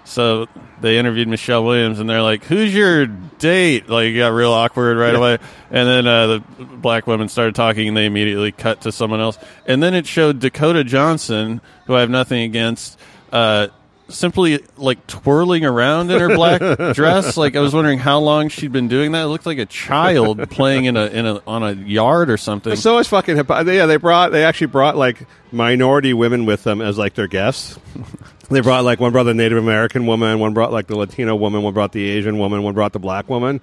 so 0.09 0.47
they 0.81 0.97
interviewed 0.97 1.27
Michelle 1.27 1.63
Williams, 1.63 1.99
and 1.99 2.09
they're 2.09 2.21
like, 2.21 2.43
"Who's 2.45 2.73
your 2.73 3.05
date?" 3.05 3.89
Like, 3.89 4.07
it 4.07 4.17
got 4.17 4.29
real 4.29 4.51
awkward 4.51 4.97
right 4.97 5.15
away, 5.15 5.37
and 5.69 5.87
then 5.87 6.07
uh, 6.07 6.27
the 6.27 6.39
black 6.59 7.07
women 7.07 7.29
started 7.29 7.55
talking, 7.55 7.87
and 7.87 7.95
they 7.95 8.05
immediately 8.05 8.51
cut 8.51 8.81
to 8.81 8.91
someone 8.91 9.19
else, 9.19 9.37
and 9.65 9.81
then 9.81 9.93
it 9.93 10.07
showed 10.07 10.39
Dakota 10.39 10.83
Johnson, 10.83 11.61
who 11.85 11.95
I 11.95 12.01
have 12.01 12.09
nothing 12.09 12.41
against. 12.41 12.99
Uh, 13.31 13.67
Simply 14.09 14.63
like 14.77 15.05
twirling 15.07 15.65
around 15.65 16.11
in 16.11 16.19
her 16.19 16.35
black 16.35 16.59
dress, 16.95 17.37
like 17.37 17.55
I 17.55 17.59
was 17.59 17.73
wondering 17.73 17.99
how 17.99 18.19
long 18.19 18.49
she'd 18.49 18.71
been 18.71 18.87
doing 18.87 19.11
that. 19.11 19.23
It 19.23 19.27
looked 19.27 19.45
like 19.45 19.57
a 19.57 19.65
child 19.65 20.49
playing 20.51 20.85
in 20.85 20.97
a 20.97 21.05
in 21.05 21.25
a 21.25 21.41
on 21.45 21.63
a 21.63 21.73
yard 21.73 22.29
or 22.29 22.37
something. 22.37 22.75
So 22.75 22.97
is 22.97 23.07
fucking 23.07 23.35
hip. 23.35 23.49
Uh, 23.49 23.63
yeah, 23.65 23.85
they 23.85 23.97
brought 23.97 24.31
they 24.31 24.43
actually 24.43 24.67
brought 24.67 24.97
like 24.97 25.27
minority 25.51 26.13
women 26.13 26.45
with 26.45 26.63
them 26.63 26.81
as 26.81 26.97
like 26.97 27.15
their 27.15 27.27
guests. 27.27 27.77
They 28.49 28.61
brought 28.61 28.83
like 28.83 28.99
one 28.99 29.11
brought 29.11 29.23
the 29.23 29.35
Native 29.35 29.59
American 29.59 30.07
woman, 30.07 30.39
one 30.39 30.55
brought 30.55 30.71
like 30.71 30.87
the 30.87 30.97
Latino 30.97 31.35
woman, 31.35 31.61
one 31.61 31.73
brought 31.73 31.91
the 31.91 32.03
Asian 32.09 32.39
woman, 32.39 32.63
one 32.63 32.73
brought 32.73 32.93
the 32.93 32.99
black 32.99 33.29
woman. 33.29 33.61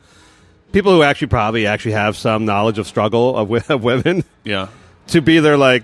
People 0.71 0.93
who 0.93 1.03
actually 1.03 1.27
probably 1.27 1.67
actually 1.67 1.93
have 1.93 2.17
some 2.17 2.45
knowledge 2.45 2.79
of 2.79 2.87
struggle 2.87 3.37
of, 3.37 3.71
of 3.71 3.83
women 3.83 4.23
yeah. 4.45 4.69
to 5.09 5.21
be 5.21 5.41
their 5.41 5.57
like 5.57 5.83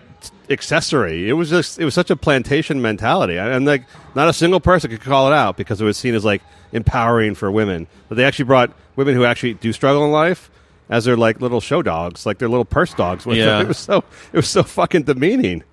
accessory. 0.53 1.29
It 1.29 1.33
was 1.33 1.51
just 1.51 1.79
it 1.79 1.85
was 1.85 1.95
such 1.95 2.11
a 2.11 2.17
plantation 2.17 2.81
mentality, 2.81 3.37
and 3.39 3.65
like 3.67 3.85
not 4.15 4.29
a 4.29 4.33
single 4.33 4.61
person 4.61 4.91
could 4.91 5.01
call 5.01 5.27
it 5.31 5.35
out 5.35 5.57
because 5.57 5.81
it 5.81 5.85
was 5.85 5.97
seen 5.97 6.15
as 6.15 6.25
like 6.25 6.43
empowering 6.73 7.35
for 7.35 7.51
women. 7.51 7.87
But 8.09 8.17
they 8.17 8.25
actually 8.25 8.45
brought 8.45 8.73
women 8.97 9.15
who 9.15 9.25
actually 9.25 9.55
do 9.55 9.73
struggle 9.73 10.05
in 10.05 10.13
life 10.13 10.51
as 10.89 11.05
their 11.07 11.17
like 11.17 11.41
little 11.41 11.61
show 11.61 11.83
dogs, 11.83 12.27
like 12.27 12.39
their 12.39 12.49
little 12.49 12.65
purse 12.65 12.95
dogs. 12.95 13.25
With 13.27 13.37
Yeah. 13.39 13.59
them. 13.59 13.63
it 13.63 13.69
was 13.69 13.79
so 13.79 14.05
it 14.33 14.37
was 14.37 14.49
so 14.49 14.63
fucking 14.63 15.03
demeaning. 15.05 15.65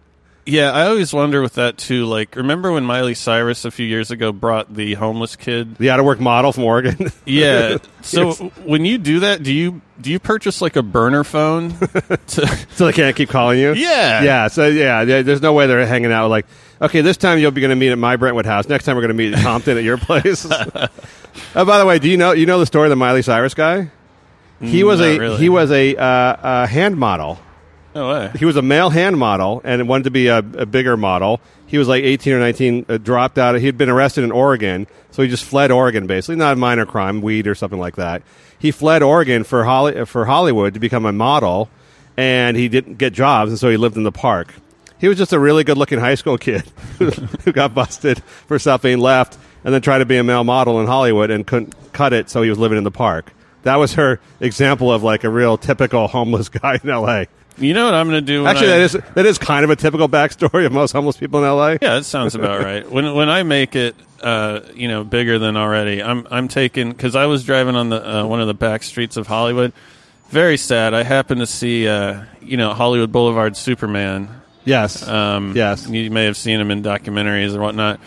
Yeah, 0.50 0.72
I 0.72 0.88
always 0.88 1.13
wonder 1.13 1.42
with 1.42 1.54
that 1.54 1.78
too. 1.78 2.06
Like, 2.06 2.36
remember 2.36 2.72
when 2.72 2.84
Miley 2.84 3.13
Cyrus 3.13 3.66
a 3.66 3.72
few 3.72 3.86
years 3.86 4.12
ago 4.12 4.31
brought 4.31 4.74
the 4.74 4.96
homeless 4.96 5.36
kid? 5.36 5.75
The 5.78 5.90
out 5.92 6.00
of 6.00 6.06
work 6.06 6.19
model 6.19 6.51
from 6.51 6.63
Oregon. 6.63 7.12
Yeah. 7.25 7.78
So 8.01 8.28
Yes. 8.30 8.40
when 8.63 8.86
you 8.86 8.98
do 8.98 9.19
that, 9.22 9.44
do 9.44 9.54
you 9.54 9.81
do 10.00 10.10
you 10.10 10.19
purchase 10.19 10.62
like 10.62 10.75
a 10.78 10.81
burner 10.81 11.24
phone? 11.25 11.72
to, 12.28 12.57
so 12.72 12.86
they 12.86 12.94
can't 12.94 13.13
keep 13.16 13.28
calling 13.30 13.60
you. 13.60 13.74
Yeah. 13.74 14.24
yeah. 14.24 14.48
So 14.48 14.68
yeah, 14.68 15.04
there- 15.04 15.22
there's 15.24 15.42
no 15.42 15.51
way 15.54 15.68
they're 15.68 15.86
hanging 15.86 16.12
out 16.12 16.30
like. 16.30 16.46
Okay, 16.81 17.02
this 17.02 17.18
time 17.18 17.40
you'll 17.40 17.52
be 17.52 17.60
going 17.60 17.72
to 17.72 17.75
meet 17.75 17.92
at 17.92 17.98
my 17.98 18.16
Brentwood 18.16 18.45
house. 18.45 18.69
Next 18.69 18.86
time 18.86 18.95
we're 18.95 19.02
going 19.02 19.18
to 19.18 19.22
meet 19.22 19.34
at 19.34 19.44
Compton 19.44 19.78
at 19.78 19.84
your 19.84 19.98
place. 19.98 20.45
oh, 20.50 21.66
by 21.66 21.78
the 21.78 21.86
way, 21.86 22.00
do 22.00 22.10
you 22.10 22.16
know 22.16 22.31
you 22.31 22.45
know 22.45 22.57
the 22.60 22.66
story 22.66 22.86
of 22.88 22.90
the 22.90 22.95
Miley 22.95 23.22
Cyrus 23.22 23.54
guy? 23.54 23.92
He 24.62 24.84
was 24.86 25.00
Not 25.02 25.10
a 25.10 25.19
really. 25.19 25.38
he 25.38 25.50
was 25.50 25.72
a, 25.72 25.95
uh, 25.98 26.36
a 26.63 26.68
hand 26.68 26.98
model. 26.98 27.38
He 28.38 28.46
was 28.46 28.56
a 28.56 28.62
male 28.62 28.90
hand 28.90 29.18
model 29.18 29.62
and 29.63 29.88
wanted 29.88 30.06
to 30.06 30.12
be 30.12 30.28
a, 30.28 30.38
a 30.38 30.66
bigger 30.66 30.98
model. 30.98 31.42
He 31.66 31.78
was 31.78 31.88
like 31.88 32.04
18 32.04 32.34
or 32.34 32.40
19, 32.40 32.86
uh, 32.88 32.98
dropped 32.98 33.38
out. 33.38 33.56
He'd 33.56 33.78
been 33.78 33.90
arrested 33.90 34.24
in 34.24 34.31
Oregon, 34.31 34.88
so 35.12 35.22
he 35.22 35.30
just 35.30 35.46
fled 35.46 35.72
Oregon, 35.72 36.07
basically. 36.07 36.36
Not 36.36 36.54
a 36.54 36.56
minor 36.56 36.86
crime, 36.86 37.22
weed 37.22 37.48
or 37.48 37.56
something 37.56 37.80
like 37.80 37.96
that. 37.96 38.24
He 38.57 38.72
fled 38.72 39.04
Oregon 39.04 39.44
for, 39.44 39.63
Holly, 39.63 40.06
for 40.06 40.25
Hollywood 40.25 40.74
to 40.74 40.80
become 40.80 41.06
a 41.06 41.13
model, 41.13 41.69
and 42.18 42.57
he 42.57 42.69
didn't 42.69 42.98
get 42.98 43.13
jobs, 43.13 43.51
and 43.51 43.60
so 43.60 43.69
he 43.69 43.78
lived 43.78 43.98
in 43.98 44.04
the 44.04 44.12
park. 44.12 44.54
He 45.00 45.07
was 45.07 45.18
just 45.18 45.31
a 45.31 45.40
really 45.40 45.63
good 45.63 45.78
looking 45.78 46.00
high 46.00 46.16
school 46.16 46.38
kid 46.40 46.63
who 46.98 47.52
got 47.54 47.74
busted 47.74 48.22
for 48.48 48.60
something, 48.60 48.98
left, 48.98 49.38
and 49.63 49.74
then 49.74 49.81
tried 49.81 50.00
to 50.00 50.06
be 50.06 50.18
a 50.18 50.24
male 50.24 50.44
model 50.44 50.80
in 50.81 50.88
Hollywood 50.88 51.31
and 51.31 51.48
couldn't 51.48 51.74
cut 51.94 52.13
it, 52.13 52.30
so 52.30 52.42
he 52.42 52.50
was 52.50 52.60
living 52.60 52.78
in 52.78 52.84
the 52.84 52.92
park. 52.92 53.31
That 53.63 53.75
was 53.75 53.94
her 53.94 54.19
example 54.40 54.92
of 54.92 55.04
like 55.04 55.24
a 55.24 55.30
real 55.30 55.57
typical 55.57 56.07
homeless 56.07 56.50
guy 56.50 56.80
in 56.81 56.90
L.A. 56.90 57.28
You 57.60 57.74
know 57.74 57.86
what 57.86 57.94
I'm 57.94 58.08
going 58.10 58.22
to 58.24 58.26
do? 58.26 58.46
Actually, 58.46 58.68
I- 58.74 58.78
that 58.78 58.81
is 58.81 58.98
that 59.16 59.26
is 59.26 59.38
kind 59.38 59.64
of 59.64 59.69
a 59.69 59.76
typical 59.76 60.07
backstory 60.10 60.66
of 60.66 60.72
most 60.72 60.92
homeless 60.92 61.18
people 61.18 61.44
in 61.44 61.50
LA. 61.50 61.72
Yeah, 61.81 61.95
that 61.95 62.06
sounds 62.06 62.36
about 62.36 62.62
right. 62.64 62.90
When 62.90 63.14
when 63.16 63.30
I 63.30 63.44
make 63.44 63.76
it, 63.76 63.95
uh, 64.22 64.62
you 64.74 64.88
know, 64.88 65.04
bigger 65.04 65.40
than 65.40 65.57
already, 65.57 66.02
I'm 66.02 66.28
I'm 66.31 66.48
taking 66.48 66.90
because 66.92 67.16
I 67.16 67.26
was 67.26 67.44
driving 67.44 67.76
on 67.76 67.90
the 67.90 68.19
uh, 68.22 68.26
one 68.26 68.42
of 68.42 68.48
the 68.48 68.54
back 68.54 68.83
streets 68.83 69.18
of 69.18 69.28
Hollywood. 69.28 69.74
Very 70.30 70.57
sad. 70.57 70.94
I 70.94 71.04
happened 71.04 71.40
to 71.42 71.48
see, 71.48 71.88
uh, 71.88 72.24
you 72.42 72.56
know, 72.57 72.74
Hollywood 72.74 73.12
Boulevard 73.12 73.57
Superman. 73.57 74.30
Yes. 74.64 75.07
Um, 75.07 75.54
Yes. 75.56 75.90
you 75.90 76.12
may 76.12 76.26
have 76.26 76.38
seen 76.38 76.60
him 76.60 76.69
in 76.69 76.83
documentaries 76.83 77.56
or 77.56 77.62
whatnot. 77.62 78.00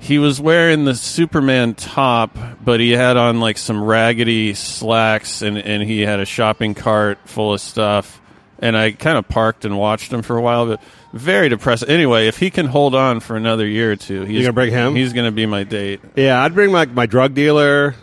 He 0.00 0.18
was 0.18 0.40
wearing 0.40 0.84
the 0.84 0.96
Superman 0.96 1.74
top, 1.74 2.36
but 2.64 2.80
he 2.80 2.90
had 2.90 3.16
on 3.16 3.38
like 3.38 3.56
some 3.56 3.80
raggedy 3.84 4.54
slacks, 4.54 5.42
and 5.42 5.56
and 5.56 5.82
he 5.82 6.00
had 6.00 6.18
a 6.18 6.24
shopping 6.24 6.74
cart 6.74 7.18
full 7.26 7.54
of 7.54 7.60
stuff. 7.60 8.20
And 8.62 8.76
I 8.76 8.92
kind 8.92 9.18
of 9.18 9.28
parked 9.28 9.64
and 9.64 9.76
watched 9.76 10.12
him 10.12 10.22
for 10.22 10.36
a 10.36 10.40
while, 10.40 10.66
but 10.66 10.80
very 11.12 11.48
depressing. 11.48 11.88
Anyway, 11.88 12.28
if 12.28 12.38
he 12.38 12.48
can 12.48 12.66
hold 12.66 12.94
on 12.94 13.18
for 13.20 13.36
another 13.36 13.66
year 13.66 13.90
or 13.92 13.96
two, 13.96 14.22
he's 14.22 14.42
gonna 14.42 14.52
bring 14.52 14.70
him? 14.70 14.94
He's 14.94 15.12
going 15.12 15.26
to 15.26 15.32
be 15.32 15.46
my 15.46 15.64
date. 15.64 16.00
yeah, 16.14 16.40
I'd 16.42 16.54
bring 16.54 16.70
my 16.70 16.86
my 16.86 17.06
drug 17.06 17.34
dealer, 17.34 17.96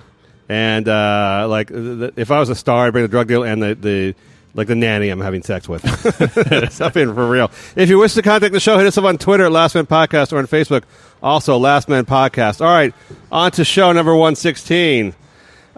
and 0.49 0.87
uh, 0.87 1.47
like 1.49 1.69
if 1.71 2.29
I 2.29 2.39
was 2.39 2.49
a 2.49 2.55
star, 2.55 2.87
I'd 2.87 2.91
bring 2.91 3.03
the 3.05 3.07
drug 3.07 3.27
dealer 3.29 3.47
and 3.47 3.63
the, 3.63 3.73
the 3.75 4.15
like 4.53 4.67
the 4.67 4.75
nanny 4.75 5.09
I'm 5.09 5.21
having 5.21 5.43
sex 5.43 5.69
with. 5.69 5.81
Something 6.73 7.13
for 7.13 7.29
real. 7.29 7.49
If 7.77 7.87
you 7.89 7.97
wish 7.97 8.13
to 8.15 8.21
contact 8.21 8.51
the 8.51 8.59
show, 8.59 8.77
hit 8.77 8.85
us 8.85 8.97
up 8.97 9.05
on 9.05 9.17
Twitter 9.17 9.45
at 9.45 9.53
Last 9.53 9.75
Man 9.75 9.85
Podcast 9.87 10.33
or 10.33 10.39
on 10.39 10.47
Facebook. 10.47 10.83
Also, 11.23 11.57
Last 11.57 11.87
Man 11.87 12.05
Podcast. 12.05 12.59
All 12.59 12.67
right, 12.73 12.93
on 13.31 13.51
to 13.51 13.63
show 13.63 13.93
number 13.93 14.13
one 14.13 14.35
sixteen. 14.35 15.13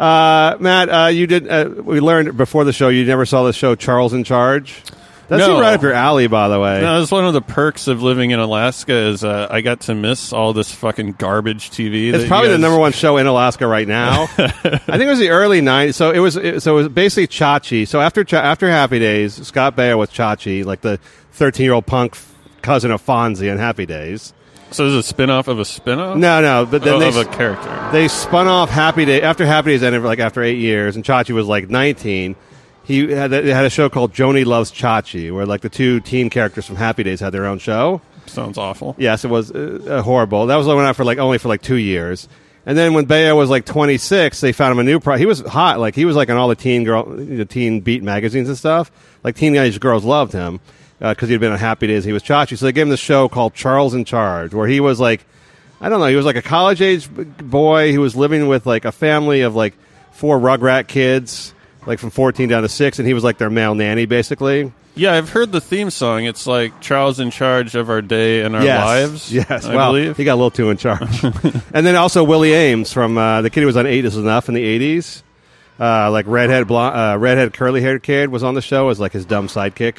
Uh, 0.01 0.58
Matt, 0.60 0.89
uh, 0.89 1.08
you 1.08 1.27
did. 1.27 1.48
Uh, 1.48 1.70
we 1.84 2.00
learned 2.00 2.36
before 2.36 2.63
the 2.63 2.74
show 2.74 2.89
you 2.89 3.05
never 3.05 3.25
saw 3.25 3.43
the 3.43 3.53
show 3.53 3.75
Charles 3.75 4.13
in 4.13 4.24
Charge. 4.24 4.81
That 5.27 5.38
No. 5.38 5.62
right 5.62 5.75
up 5.75 5.81
your 5.81 5.93
alley, 5.93 6.27
by 6.27 6.50
the 6.50 6.60
way. 6.60 6.81
No, 6.81 7.00
that's 7.00 7.12
one 7.12 7.24
of 7.24 7.34
the 7.34 7.41
perks 7.41 7.88
of 7.88 8.01
living 8.03 8.31
in 8.31 8.39
Alaska 8.39 8.93
is 8.93 9.24
uh, 9.24 9.48
I 9.50 9.62
got 9.62 9.81
to 9.81 9.96
miss 9.96 10.34
all 10.34 10.51
this 10.53 10.72
fucking 10.74 11.13
garbage 11.13 11.70
TV. 11.70 12.12
It's 12.13 12.27
probably 12.27 12.50
the 12.50 12.58
number 12.58 12.77
one 12.77 12.91
show 12.91 13.15
in 13.17 13.27
Alaska 13.27 13.65
right 13.65 13.88
now. 13.88 14.24
I 14.38 14.48
think 14.58 15.01
it 15.03 15.08
was 15.08 15.20
the 15.20 15.29
early 15.29 15.62
'90s. 15.62 15.93
So 15.93 16.12
it 16.12 16.20
was. 16.20 16.36
It, 16.36 16.62
so 16.62 16.74
it 16.74 16.84
was 16.84 16.89
basically 16.89 17.27
Chachi. 17.27 17.88
So 17.88 18.01
after 18.01 18.25
after 18.36 18.67
Happy 18.70 19.00
Days, 19.00 19.36
Scott 19.48 19.77
Baio 19.77 19.98
with 20.00 20.12
Chachi, 20.12 20.65
like 20.65 20.81
the 20.81 20.98
13 21.34 21.63
year 21.63 21.74
old 21.74 21.86
punk 21.86 22.17
cousin 22.62 22.91
of 22.91 23.01
Fonzie 23.05 23.50
on 23.51 23.58
Happy 23.58 23.86
Days, 23.86 24.34
So 24.71 24.85
this 24.85 24.93
is 24.93 24.99
a 24.99 25.03
spin-off 25.03 25.49
of 25.49 25.59
a 25.59 25.65
spin-off? 25.65 26.17
No, 26.17 26.41
no, 26.41 26.65
but 26.65 26.81
then 26.81 26.93
Oh, 26.93 26.99
they 26.99 27.09
of 27.09 27.17
a 27.17 27.25
character. 27.25 27.89
They 27.91 28.07
spun 28.07 28.47
off 28.47 28.69
Happy 28.69 29.03
Day 29.03 29.21
after 29.21 29.45
Happy 29.45 29.71
Days 29.71 29.83
ended 29.83 30.01
like 30.03 30.19
after 30.19 30.41
eight 30.41 30.59
years, 30.59 30.95
and 30.95 31.03
Chachi 31.03 31.31
was 31.31 31.45
like 31.45 31.69
nineteen. 31.69 32.35
He 32.85 33.11
had 33.11 33.31
they 33.31 33.51
had 33.51 33.65
a 33.65 33.69
show 33.69 33.89
called 33.89 34.13
Joanie 34.13 34.45
Loves 34.45 34.71
Chachi, 34.71 35.33
where 35.33 35.45
like 35.45 35.59
the 35.59 35.69
two 35.69 35.99
teen 35.99 36.29
characters 36.29 36.65
from 36.65 36.77
Happy 36.77 37.03
Days 37.03 37.19
had 37.19 37.33
their 37.33 37.45
own 37.45 37.59
show. 37.59 38.01
Sounds 38.27 38.57
awful. 38.57 38.95
Yes, 38.97 39.25
it 39.25 39.29
was 39.29 39.51
uh, 39.51 39.79
uh, 39.87 40.01
horrible. 40.01 40.45
That 40.45 40.55
was 40.55 40.67
went 40.67 40.79
out 40.79 40.95
for 40.95 41.03
like 41.03 41.17
only 41.17 41.37
for 41.37 41.49
like 41.49 41.61
two 41.61 41.75
years, 41.75 42.29
and 42.65 42.77
then 42.77 42.93
when 42.93 43.07
Baio 43.07 43.35
was 43.35 43.49
like 43.49 43.65
twenty 43.65 43.97
six, 43.97 44.39
they 44.39 44.53
found 44.53 44.71
him 44.71 44.79
a 44.79 44.83
new 44.83 45.01
pro. 45.01 45.17
He 45.17 45.25
was 45.25 45.41
hot, 45.41 45.81
like 45.81 45.95
he 45.95 46.05
was 46.05 46.15
like 46.15 46.29
on 46.29 46.37
all 46.37 46.47
the 46.47 46.55
teen 46.55 46.85
girl, 46.85 47.03
the 47.03 47.45
teen 47.45 47.81
beat 47.81 48.03
magazines 48.03 48.47
and 48.47 48.57
stuff. 48.57 48.89
Like 49.21 49.35
teenage 49.35 49.81
girls 49.81 50.05
loved 50.05 50.31
him 50.31 50.61
because 51.01 51.29
he'd 51.29 51.39
been 51.39 51.51
on 51.51 51.58
Happy 51.58 51.88
Days. 51.88 52.03
He 52.03 52.13
was 52.13 52.24
Chachi, 52.24 52.58
so 52.58 52.65
they 52.65 52.72
gave 52.72 52.84
him 52.84 52.89
this 52.89 53.00
show 53.00 53.27
called 53.27 53.53
Charles 53.53 53.93
in 53.93 54.05
Charge, 54.05 54.53
where 54.53 54.67
he 54.67 54.79
was 54.79 55.00
like, 55.00 55.25
I 55.79 55.89
don't 55.89 56.00
know, 56.00 56.05
he 56.05 56.15
was 56.15 56.25
like 56.25 56.36
a 56.36 56.41
college 56.41 56.81
age 56.81 57.10
boy 57.10 57.91
who 57.91 58.01
was 58.01 58.15
living 58.15 58.48
with 58.48 58.65
like 58.65 58.86
a 58.86 58.91
family 58.91 59.41
of 59.41 59.55
like 59.55 59.74
four 60.12 60.39
Rugrat 60.39 60.88
kids, 60.88 61.53
like 61.88 61.98
from 61.98 62.12
fourteen 62.12 62.50
down 62.50 62.62
to 62.62 62.70
six, 62.70 63.00
and 63.00 63.08
he 63.08 63.15
was 63.15 63.24
like 63.24 63.39
their 63.39 63.50
male 63.50 63.74
nanny 63.74 64.05
basically. 64.05 64.72
Yeah, 64.93 65.13
I've 65.13 65.29
heard 65.29 65.53
the 65.53 65.62
theme 65.62 65.89
song. 65.89 66.25
It's 66.25 66.46
like 66.46 66.81
Charles 66.81 67.20
in 67.20 67.31
charge 67.31 67.75
of 67.75 67.89
our 67.89 68.01
day 68.01 68.41
and 68.41 68.55
our 68.55 68.63
yes. 68.63 68.86
lives. 68.86 69.34
Yes, 69.34 69.65
I 69.65 69.75
well, 69.75 69.93
believe. 69.93 70.17
he 70.17 70.25
got 70.25 70.34
a 70.34 70.36
little 70.36 70.51
too 70.51 70.70
in 70.70 70.77
charge. 70.77 71.24
and 71.74 71.86
then 71.86 71.96
also 71.96 72.24
Willie 72.24 72.50
Aames 72.50 72.93
from 72.93 73.17
uh, 73.17 73.41
the 73.41 73.50
kid 73.50 73.62
who 73.62 73.67
was 73.67 73.77
on 73.77 73.88
Eight 73.88 74.05
Is 74.05 74.17
Enough 74.17 74.50
in 74.50 74.53
the 74.53 74.63
eighties, 74.63 75.24
uh, 75.79 76.12
like 76.12 76.27
redhead, 76.27 76.67
blonde, 76.67 76.96
uh, 76.96 77.17
redhead, 77.17 77.53
curly 77.53 77.81
haired 77.81 78.03
kid 78.03 78.29
was 78.29 78.43
on 78.43 78.53
the 78.53 78.62
show 78.62 78.89
as 78.89 79.00
like 79.00 79.13
his 79.13 79.25
dumb 79.25 79.48
sidekick. 79.48 79.96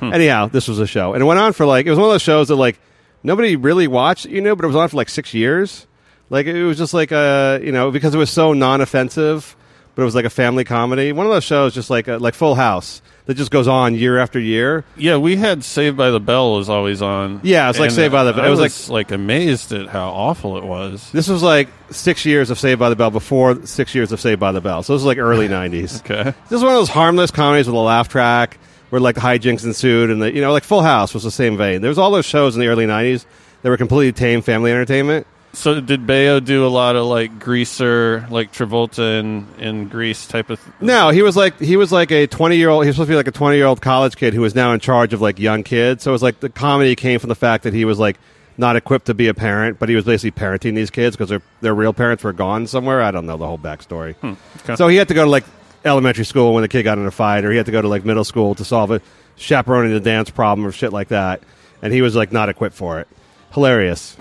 Hmm. 0.00 0.12
Anyhow, 0.12 0.46
this 0.48 0.66
was 0.66 0.78
a 0.80 0.86
show, 0.86 1.12
and 1.14 1.22
it 1.22 1.26
went 1.26 1.38
on 1.38 1.52
for 1.52 1.66
like 1.66 1.86
it 1.86 1.90
was 1.90 1.98
one 1.98 2.08
of 2.08 2.12
those 2.14 2.22
shows 2.22 2.48
that 2.48 2.56
like 2.56 2.78
nobody 3.22 3.54
really 3.56 3.86
watched, 3.86 4.24
you 4.26 4.40
know, 4.40 4.56
but 4.56 4.64
it 4.64 4.68
was 4.68 4.76
on 4.76 4.88
for 4.88 4.96
like 4.96 5.08
six 5.08 5.32
years. 5.34 5.86
Like 6.30 6.46
it 6.46 6.64
was 6.64 6.78
just 6.78 6.94
like 6.94 7.12
a 7.12 7.60
you 7.62 7.72
know 7.72 7.90
because 7.90 8.14
it 8.14 8.18
was 8.18 8.30
so 8.30 8.52
non-offensive, 8.52 9.56
but 9.94 10.02
it 10.02 10.04
was 10.04 10.14
like 10.14 10.24
a 10.24 10.30
family 10.30 10.64
comedy. 10.64 11.12
One 11.12 11.26
of 11.26 11.32
those 11.32 11.44
shows, 11.44 11.74
just 11.74 11.90
like 11.90 12.08
a, 12.08 12.18
like 12.18 12.34
Full 12.34 12.54
House, 12.54 13.02
that 13.26 13.34
just 13.34 13.50
goes 13.50 13.66
on 13.68 13.94
year 13.96 14.16
after 14.18 14.38
year. 14.38 14.84
yeah, 14.96 15.16
we 15.16 15.36
had 15.36 15.64
Saved 15.64 15.96
by 15.96 16.10
the 16.10 16.20
Bell 16.20 16.54
was 16.56 16.68
always 16.68 17.02
on. 17.02 17.40
Yeah, 17.42 17.68
it's 17.68 17.78
like 17.80 17.88
And, 17.88 17.94
Saved 17.96 18.12
by 18.12 18.24
the 18.24 18.32
Bell. 18.32 18.44
I 18.44 18.46
It 18.46 18.50
was 18.50 18.60
was 18.60 18.90
like 18.90 19.10
amazed 19.10 19.72
at 19.72 19.88
how 19.88 20.08
awful 20.10 20.56
it 20.56 20.64
was. 20.64 21.10
This 21.12 21.28
was 21.28 21.42
like 21.42 21.68
six 21.90 22.24
years 22.24 22.50
of 22.50 22.58
Saved 22.58 22.78
by 22.78 22.88
the 22.88 22.96
Bell 22.96 23.10
before 23.10 23.66
six 23.66 23.94
years 23.94 24.12
of 24.12 24.20
Saved 24.20 24.38
by 24.40 24.52
the 24.52 24.60
Bell. 24.60 24.82
So 24.84 24.92
this 24.92 25.00
was 25.00 25.06
like 25.06 25.18
early 25.18 25.48
'90s. 25.58 26.00
Okay. 26.00 26.32
This 26.48 26.58
is 26.58 26.62
one 26.62 26.72
of 26.72 26.78
those 26.78 26.88
harmless 26.88 27.30
comedies 27.32 27.66
with 27.66 27.74
a 27.74 27.78
laugh 27.78 28.08
track 28.08 28.58
where 28.90 29.00
like 29.00 29.16
hijinks 29.16 29.64
ensued, 29.64 30.10
and 30.10 30.20
the 30.22 30.32
you 30.32 30.40
know 30.40 30.52
like 30.52 30.64
Full 30.64 30.82
House 30.82 31.14
was 31.14 31.22
the 31.24 31.30
same 31.30 31.56
vein. 31.56 31.80
There 31.80 31.88
was 31.88 31.98
all 31.98 32.10
those 32.10 32.26
shows 32.26 32.54
in 32.54 32.60
the 32.60 32.68
early 32.68 32.86
'90s 32.86 33.24
that 33.62 33.68
were 33.70 33.76
completely 33.76 34.12
tame 34.12 34.42
family 34.42 34.70
entertainment. 34.70 35.26
So 35.52 35.80
did 35.80 36.06
Baio 36.06 36.44
do 36.44 36.64
a 36.64 36.68
lot 36.68 36.94
of 36.94 37.06
like 37.06 37.40
greaser, 37.40 38.24
like 38.30 38.52
Travolta 38.52 39.18
in, 39.18 39.48
in 39.58 39.88
Grease 39.88 40.26
type 40.28 40.48
of? 40.48 40.60
Th- 40.62 40.74
No, 40.80 41.10
he 41.10 41.22
was 41.22 41.36
like 41.36 41.58
he 41.58 41.74
was 41.76 41.90
like 41.90 42.12
a 42.12 42.28
20 42.28 42.56
year 42.56 42.68
old. 42.68 42.84
He 42.84 42.88
was 42.88 42.94
supposed 42.96 43.08
to 43.08 43.12
be 43.12 43.16
like 43.16 43.26
a 43.26 43.32
20 43.32 43.56
year 43.56 43.66
old 43.66 43.80
college 43.80 44.14
kid 44.16 44.32
who 44.32 44.42
was 44.42 44.54
now 44.54 44.72
in 44.72 44.78
charge 44.78 45.12
of 45.12 45.20
like 45.20 45.40
young 45.40 45.64
kids. 45.64 46.04
So 46.04 46.10
it 46.10 46.12
was 46.12 46.22
like 46.22 46.38
the 46.38 46.50
comedy 46.50 46.94
came 46.94 47.18
from 47.18 47.28
the 47.30 47.34
fact 47.34 47.64
that 47.64 47.74
he 47.74 47.84
was 47.84 47.98
like 47.98 48.16
not 48.58 48.76
equipped 48.76 49.06
to 49.06 49.14
be 49.14 49.26
a 49.26 49.34
parent, 49.34 49.78
but 49.80 49.88
he 49.88 49.96
was 49.96 50.04
basically 50.04 50.30
parenting 50.40 50.76
these 50.76 50.90
kids 50.90 51.16
because 51.16 51.30
their 51.30 51.42
their 51.62 51.74
real 51.74 51.92
parents 51.92 52.22
were 52.22 52.32
gone 52.32 52.68
somewhere. 52.68 53.02
I 53.02 53.10
don't 53.10 53.26
know 53.26 53.36
the 53.36 53.46
whole 53.46 53.58
backstory. 53.58 54.14
Hmm, 54.16 54.34
okay. 54.62 54.76
So 54.76 54.86
he 54.86 54.96
had 54.98 55.08
to 55.08 55.14
go 55.14 55.24
to 55.24 55.30
like 55.30 55.44
elementary 55.84 56.24
school 56.24 56.54
when 56.54 56.62
the 56.62 56.68
kid 56.68 56.82
got 56.82 56.98
in 56.98 57.06
a 57.06 57.10
fight, 57.10 57.44
or 57.44 57.50
he 57.50 57.56
had 57.56 57.66
to 57.66 57.72
go 57.72 57.82
to 57.82 57.88
like 57.88 58.04
middle 58.04 58.24
school 58.24 58.54
to 58.56 58.64
solve 58.64 58.90
a 58.90 59.00
chaperoning 59.36 59.92
the 59.92 60.00
dance 60.00 60.30
problem 60.30 60.66
or 60.66 60.72
shit 60.72 60.92
like 60.92 61.08
that. 61.08 61.42
And 61.82 61.92
he 61.92 62.02
was 62.02 62.14
like 62.14 62.32
not 62.32 62.48
equipped 62.48 62.76
for 62.76 63.00
it. 63.00 63.08
Hilarious. 63.52 64.16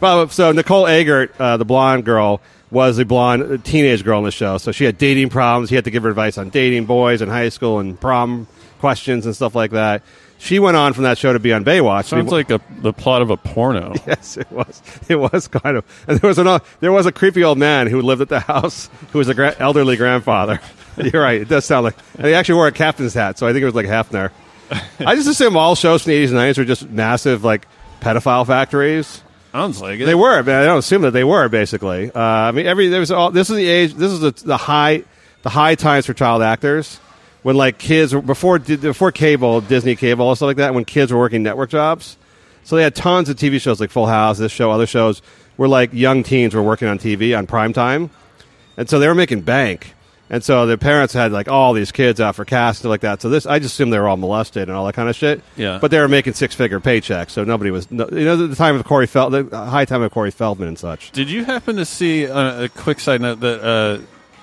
so 0.30 0.52
Nicole 0.52 0.86
Eggert, 0.86 1.34
uh, 1.38 1.56
the 1.56 1.64
blonde 1.64 2.04
girl, 2.04 2.40
was 2.70 2.96
the 2.96 3.04
blonde 3.04 3.64
teenage 3.64 4.04
girl 4.04 4.18
in 4.18 4.24
the 4.24 4.30
show. 4.30 4.58
So 4.58 4.72
she 4.72 4.84
had 4.84 4.98
dating 4.98 5.30
problems. 5.30 5.68
He 5.68 5.76
had 5.76 5.84
to 5.84 5.90
give 5.90 6.04
her 6.04 6.08
advice 6.08 6.38
on 6.38 6.50
dating 6.50 6.86
boys 6.86 7.22
in 7.22 7.28
high 7.28 7.48
school 7.48 7.78
and 7.78 8.00
prom 8.00 8.46
questions 8.78 9.26
and 9.26 9.34
stuff 9.34 9.54
like 9.54 9.72
that. 9.72 10.02
She 10.44 10.58
went 10.58 10.76
on 10.76 10.92
from 10.92 11.04
that 11.04 11.16
show 11.16 11.32
to 11.32 11.38
be 11.38 11.54
on 11.54 11.64
Baywatch. 11.64 12.04
Sounds 12.04 12.30
like 12.30 12.50
a, 12.50 12.60
the 12.82 12.92
plot 12.92 13.22
of 13.22 13.30
a 13.30 13.36
porno. 13.38 13.94
Yes, 14.06 14.36
it 14.36 14.50
was. 14.52 14.82
It 15.08 15.16
was 15.16 15.48
kind 15.48 15.78
of. 15.78 16.04
And 16.06 16.20
there 16.20 16.28
was 16.28 16.36
an 16.36 16.60
there 16.80 16.92
was 16.92 17.06
a 17.06 17.12
creepy 17.12 17.42
old 17.42 17.56
man 17.56 17.86
who 17.86 18.02
lived 18.02 18.20
at 18.20 18.28
the 18.28 18.40
house 18.40 18.90
who 19.12 19.18
was 19.18 19.28
a 19.30 19.34
gra- 19.34 19.56
elderly 19.58 19.96
grandfather. 19.96 20.60
You're 20.98 21.22
right. 21.22 21.40
It 21.40 21.48
does 21.48 21.64
sound 21.64 21.84
like. 21.84 21.96
And 22.18 22.26
he 22.26 22.34
actually 22.34 22.56
wore 22.56 22.66
a 22.66 22.72
captain's 22.72 23.14
hat, 23.14 23.38
so 23.38 23.46
I 23.46 23.54
think 23.54 23.62
it 23.62 23.64
was 23.64 23.74
like 23.74 23.86
Hefner. 23.86 24.32
I 25.00 25.14
just 25.14 25.28
assume 25.28 25.56
all 25.56 25.74
shows 25.76 26.02
from 26.02 26.10
the 26.10 26.22
80s 26.22 26.28
and 26.28 26.36
90s 26.36 26.58
were 26.58 26.64
just 26.66 26.90
massive 26.90 27.42
like 27.42 27.66
pedophile 28.00 28.46
factories. 28.46 29.22
Sounds 29.52 29.80
like 29.80 29.98
it. 30.00 30.04
They 30.04 30.14
were, 30.14 30.42
but 30.42 30.56
I 30.56 30.66
don't 30.66 30.80
assume 30.80 31.02
that 31.02 31.12
they 31.12 31.24
were. 31.24 31.48
Basically, 31.48 32.12
uh, 32.12 32.20
I 32.20 32.50
mean, 32.50 32.66
every 32.66 32.88
there 32.88 33.00
was 33.00 33.10
all. 33.10 33.30
This 33.30 33.48
is 33.48 33.56
the 33.56 33.66
age. 33.66 33.94
This 33.94 34.12
is 34.12 34.20
the, 34.20 34.32
the 34.32 34.58
high, 34.58 35.04
the 35.40 35.48
high 35.50 35.74
times 35.74 36.04
for 36.04 36.12
child 36.12 36.42
actors 36.42 37.00
when 37.44 37.56
like 37.56 37.78
kids 37.78 38.12
were 38.14 38.22
before 38.22 38.58
before 38.58 39.12
cable, 39.12 39.60
Disney 39.60 39.94
cable, 39.94 40.28
and 40.30 40.36
stuff 40.36 40.46
like 40.46 40.56
that. 40.56 40.74
When 40.74 40.84
kids 40.84 41.12
were 41.12 41.18
working 41.18 41.44
network 41.44 41.70
jobs, 41.70 42.16
so 42.64 42.74
they 42.74 42.82
had 42.82 42.96
tons 42.96 43.28
of 43.28 43.36
TV 43.36 43.60
shows 43.60 43.80
like 43.80 43.90
Full 43.90 44.06
House, 44.06 44.38
this 44.38 44.50
show, 44.50 44.72
other 44.72 44.86
shows 44.86 45.22
where 45.56 45.68
like 45.68 45.92
young 45.92 46.24
teens 46.24 46.54
were 46.54 46.62
working 46.62 46.88
on 46.88 46.98
TV 46.98 47.36
on 47.38 47.46
prime 47.46 47.72
time, 47.72 48.10
and 48.76 48.88
so 48.88 48.98
they 48.98 49.06
were 49.06 49.14
making 49.14 49.42
bank. 49.42 49.94
And 50.30 50.42
so 50.42 50.64
their 50.64 50.78
parents 50.78 51.12
had 51.12 51.32
like 51.32 51.48
all 51.48 51.74
these 51.74 51.92
kids 51.92 52.18
out 52.18 52.34
for 52.34 52.46
cast 52.46 52.78
and 52.78 52.80
stuff 52.80 52.90
like 52.90 53.02
that. 53.02 53.20
So 53.20 53.28
this, 53.28 53.44
I 53.44 53.58
just 53.58 53.74
assume 53.74 53.90
they 53.90 53.98
were 53.98 54.08
all 54.08 54.16
molested 54.16 54.68
and 54.68 54.72
all 54.72 54.86
that 54.86 54.94
kind 54.94 55.10
of 55.10 55.14
shit. 55.14 55.42
Yeah. 55.54 55.78
But 55.78 55.90
they 55.90 55.98
were 55.98 56.08
making 56.08 56.32
six 56.32 56.54
figure 56.54 56.80
paychecks, 56.80 57.30
so 57.30 57.44
nobody 57.44 57.70
was. 57.70 57.90
No, 57.90 58.08
you 58.10 58.24
know, 58.24 58.46
the 58.46 58.56
time 58.56 58.74
of 58.74 58.84
Corey 58.84 59.06
Feld, 59.06 59.34
the 59.34 59.66
high 59.66 59.84
time 59.84 60.00
of 60.00 60.10
Corey 60.12 60.30
Feldman 60.30 60.66
and 60.68 60.78
such. 60.78 61.10
Did 61.10 61.28
you 61.28 61.44
happen 61.44 61.76
to 61.76 61.84
see 61.84 62.26
uh, 62.26 62.64
a 62.64 62.68
quick 62.70 63.00
side 63.00 63.20
note 63.20 63.40
that 63.40 63.62
uh, 63.62 63.98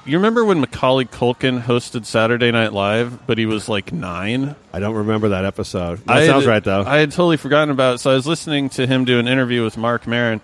you 0.05 0.17
remember 0.17 0.43
when 0.45 0.59
Macaulay 0.61 1.05
Culkin 1.05 1.61
hosted 1.61 2.05
Saturday 2.05 2.51
Night 2.51 2.73
Live, 2.73 3.25
but 3.27 3.37
he 3.37 3.45
was 3.45 3.69
like 3.69 3.91
nine? 3.93 4.55
I 4.73 4.79
don't 4.79 4.95
remember 4.95 5.29
that 5.29 5.45
episode. 5.45 5.99
That 6.05 6.17
I 6.17 6.25
sounds 6.27 6.45
had- 6.45 6.49
right 6.51 6.63
though. 6.63 6.83
I 6.85 6.97
had 6.97 7.11
totally 7.11 7.37
forgotten 7.37 7.69
about 7.69 7.95
it. 7.95 7.97
So 7.99 8.11
I 8.11 8.15
was 8.15 8.25
listening 8.27 8.69
to 8.71 8.87
him 8.87 9.05
do 9.05 9.19
an 9.19 9.27
interview 9.27 9.63
with 9.63 9.77
Marc 9.77 10.07
Maron 10.07 10.41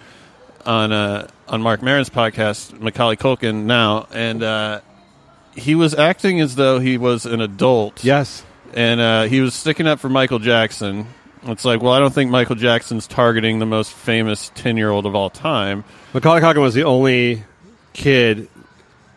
on 0.66 0.92
uh, 0.92 1.28
on 1.48 1.62
Marc 1.62 1.82
Maron's 1.82 2.10
podcast, 2.10 2.80
Macaulay 2.80 3.16
Culkin 3.16 3.64
now, 3.64 4.08
and 4.12 4.44
uh, 4.44 4.82
he 5.56 5.76
was 5.76 5.94
acting 5.96 6.40
as 6.42 6.56
though 6.56 6.80
he 6.80 6.98
was 6.98 7.26
an 7.26 7.42
adult. 7.42 8.04
yes. 8.04 8.44
and 8.74 9.00
uh, 9.00 9.24
he 9.24 9.40
was 9.42 9.54
sticking 9.56 9.88
up 9.88 10.00
for 10.00 10.10
Michael 10.10 10.40
Jackson. 10.40 11.08
It's 11.44 11.64
like, 11.64 11.82
well, 11.82 11.94
I 11.94 12.00
don't 12.00 12.14
think 12.14 12.30
Michael 12.32 12.56
Jackson's 12.56 13.08
targeting 13.08 13.60
the 13.60 13.66
most 13.66 13.94
famous 13.94 14.52
ten 14.56 14.76
year 14.78 14.90
old 14.90 15.06
of 15.06 15.16
all 15.16 15.30
time. 15.30 15.84
Macaulay 16.14 16.42
Culkin 16.42 16.62
was 16.62 16.74
the 16.74 16.84
only 16.84 17.44
kid 17.94 18.50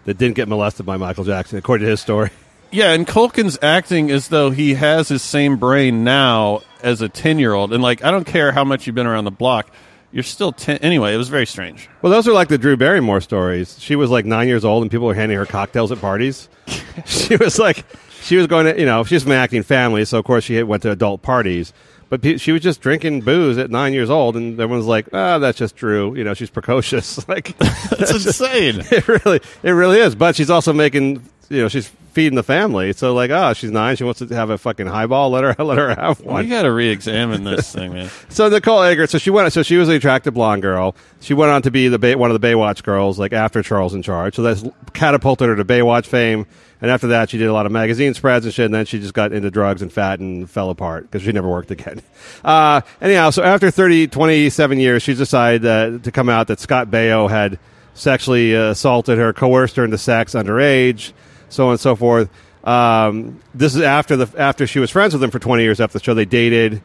that 0.05 0.19
didn't 0.19 0.37
get 0.37 0.49
molested 0.49 0.87
by 0.87 0.97
Michael 0.97 1.25
Jackson, 1.25 1.59
according 1.59 1.85
to 1.85 1.91
his 1.91 2.01
story. 2.01 2.31
Yeah, 2.73 2.93
and 2.93 3.07
Culkin's 3.07 3.59
acting 3.63 4.11
as 4.11 4.29
though 4.29 4.51
he 4.51 4.75
has 4.75 5.09
his 5.09 5.23
same 5.23 5.57
brain 5.57 6.05
now 6.05 6.63
as 6.83 7.03
a 7.03 7.09
10 7.09 7.39
year 7.39 7.53
old. 7.53 7.73
And, 7.73 7.83
like, 7.83 8.05
I 8.05 8.11
don't 8.11 8.27
care 8.27 8.53
how 8.53 8.65
much 8.65 8.87
you've 8.87 8.95
been 8.95 9.09
around 9.09 9.25
the 9.25 9.33
block, 9.33 9.71
you're 10.13 10.23
still 10.23 10.53
10. 10.53 10.79
Anyway, 10.79 11.13
it 11.13 11.17
was 11.17 11.29
very 11.29 11.47
strange. 11.47 11.89
Well, 12.03 12.13
those 12.13 12.29
are 12.29 12.33
like 12.33 12.49
the 12.49 12.59
Drew 12.59 12.77
Barrymore 12.77 13.21
stories. 13.21 13.77
She 13.81 13.97
was 13.97 14.11
like 14.11 14.25
nine 14.25 14.49
years 14.49 14.65
old, 14.65 14.83
and 14.83 14.91
people 14.91 15.07
were 15.07 15.15
handing 15.15 15.39
her 15.39 15.47
cocktails 15.47 15.91
at 15.93 16.01
parties. 16.01 16.49
she 17.07 17.37
was 17.37 17.59
like, 17.59 17.85
she 18.23 18.37
was 18.37 18.47
going 18.47 18.67
to, 18.67 18.79
you 18.79 18.87
know, 18.87 19.05
she's 19.05 19.23
from 19.23 19.33
an 19.33 19.39
acting 19.39 19.63
family, 19.63 20.05
so 20.05 20.19
of 20.19 20.25
course 20.25 20.45
she 20.45 20.63
went 20.63 20.83
to 20.83 20.91
adult 20.91 21.23
parties. 21.23 21.73
But 22.11 22.21
pe- 22.23 22.37
she 22.39 22.51
was 22.53 22.61
just 22.61 22.81
drinking 22.83 23.21
booze 23.23 23.57
at 23.57 23.71
nine 23.71 23.93
years 23.95 24.11
old, 24.11 24.37
and 24.37 24.61
everyone's 24.61 24.87
like, 24.87 25.07
"Ah, 25.15 25.39
that's 25.39 25.57
just 25.57 25.77
Drew. 25.77 26.15
You 26.17 26.25
know, 26.25 26.35
she's 26.35 26.51
precocious." 26.51 27.27
like, 27.29 27.57
That's 27.57 28.11
insane. 28.27 28.83
it 28.91 29.09
really, 29.09 29.41
it 29.63 29.71
really 29.71 29.99
is. 30.01 30.15
But 30.17 30.37
she's 30.37 30.51
also 30.51 30.73
making, 30.73 31.23
you 31.49 31.63
know, 31.63 31.69
she's 31.69 31.91
feeding 32.11 32.37
the 32.37 32.43
family. 32.43 32.93
So 32.93 33.15
like, 33.15 33.31
oh, 33.31 33.53
she's 33.53 33.71
nine. 33.71 33.97
She 33.97 34.05
wants 34.05 34.19
to 34.21 34.27
have 34.35 34.51
a 34.51 34.59
fucking 34.59 34.87
highball. 34.87 35.31
Let 35.31 35.45
her, 35.45 35.55
let 35.65 35.79
her 35.79 35.95
have 35.95 36.21
one. 36.21 36.45
We 36.45 36.51
got 36.51 36.63
to 36.63 36.73
re 36.73 36.89
examine 36.89 37.45
this 37.45 37.73
thing, 37.73 37.93
man. 37.93 38.11
So 38.29 38.49
Nicole 38.49 38.83
Eggert, 38.83 39.11
so 39.11 39.19
she 39.19 39.31
went. 39.31 39.53
So 39.53 39.63
she 39.63 39.77
was 39.77 39.89
the 39.89 39.95
attractive 39.95 40.35
blonde 40.35 40.63
girl. 40.63 40.95
She 41.21 41.35
went 41.35 41.51
on 41.51 41.63
to 41.63 41.71
be 41.71 41.89
the 41.89 41.99
Bay, 41.99 42.15
one 42.15 42.31
of 42.31 42.41
the 42.41 42.47
Baywatch 42.47 42.83
girls, 42.83 43.19
like 43.19 43.33
after 43.33 43.63
Charles 43.63 43.95
in 43.95 44.03
Charge. 44.03 44.37
So 44.37 44.43
that's 44.43 44.65
catapulted 44.93 45.49
her 45.49 45.57
to 45.57 45.65
Baywatch 45.65 46.07
fame. 46.07 46.47
And 46.81 46.91
after 46.91 47.09
that, 47.09 47.29
she 47.29 47.37
did 47.39 47.49
a 47.49 47.53
lot 47.53 47.67
of 47.67 47.73
magazine 47.73 48.15
spreads 48.15 48.47
and 48.47 48.55
shit. 48.55 48.65
And 48.65 48.75
then 48.75 48.87
she 48.87 48.99
just 49.01 49.13
got 49.13 49.33
into 49.33 49.51
drugs 49.51 49.83
and 49.83 49.93
fat 49.93 50.21
and 50.21 50.49
fell 50.49 50.71
apart 50.71 51.05
because 51.05 51.23
she 51.23 51.33
never 51.33 51.49
worked 51.49 51.71
again. 51.71 52.03
Uh, 52.45 52.81
anyhow, 53.01 53.29
so 53.31 53.43
after 53.43 53.71
30, 53.71 54.09
27 54.09 54.79
years, 54.79 55.03
she 55.03 55.15
decided 55.15 55.67
uh, 55.67 55.99
to 55.99 56.11
come 56.11 56.29
out 56.29 56.47
that 56.47 56.59
Scott 56.59 56.89
Baio 56.89 57.29
had 57.29 57.59
sexually 57.93 58.57
uh, 58.57 58.71
assaulted 58.71 59.19
her, 59.19 59.33
coerced 59.33 59.77
her 59.77 59.85
into 59.85 59.99
sex 59.99 60.33
underage, 60.35 61.13
so 61.51 61.67
on 61.67 61.73
and 61.73 61.81
so 61.81 61.95
forth. 61.95 62.31
Um, 62.65 63.41
this 63.55 63.75
is 63.75 63.83
after 63.83 64.17
the 64.17 64.41
after 64.41 64.67
she 64.67 64.79
was 64.79 64.91
friends 64.91 65.13
with 65.13 65.23
him 65.23 65.31
for 65.31 65.39
20 65.39 65.63
years 65.63 65.81
after 65.81 65.99
the 65.99 66.05
show. 66.05 66.15
They 66.15 66.25
dated. 66.25 66.83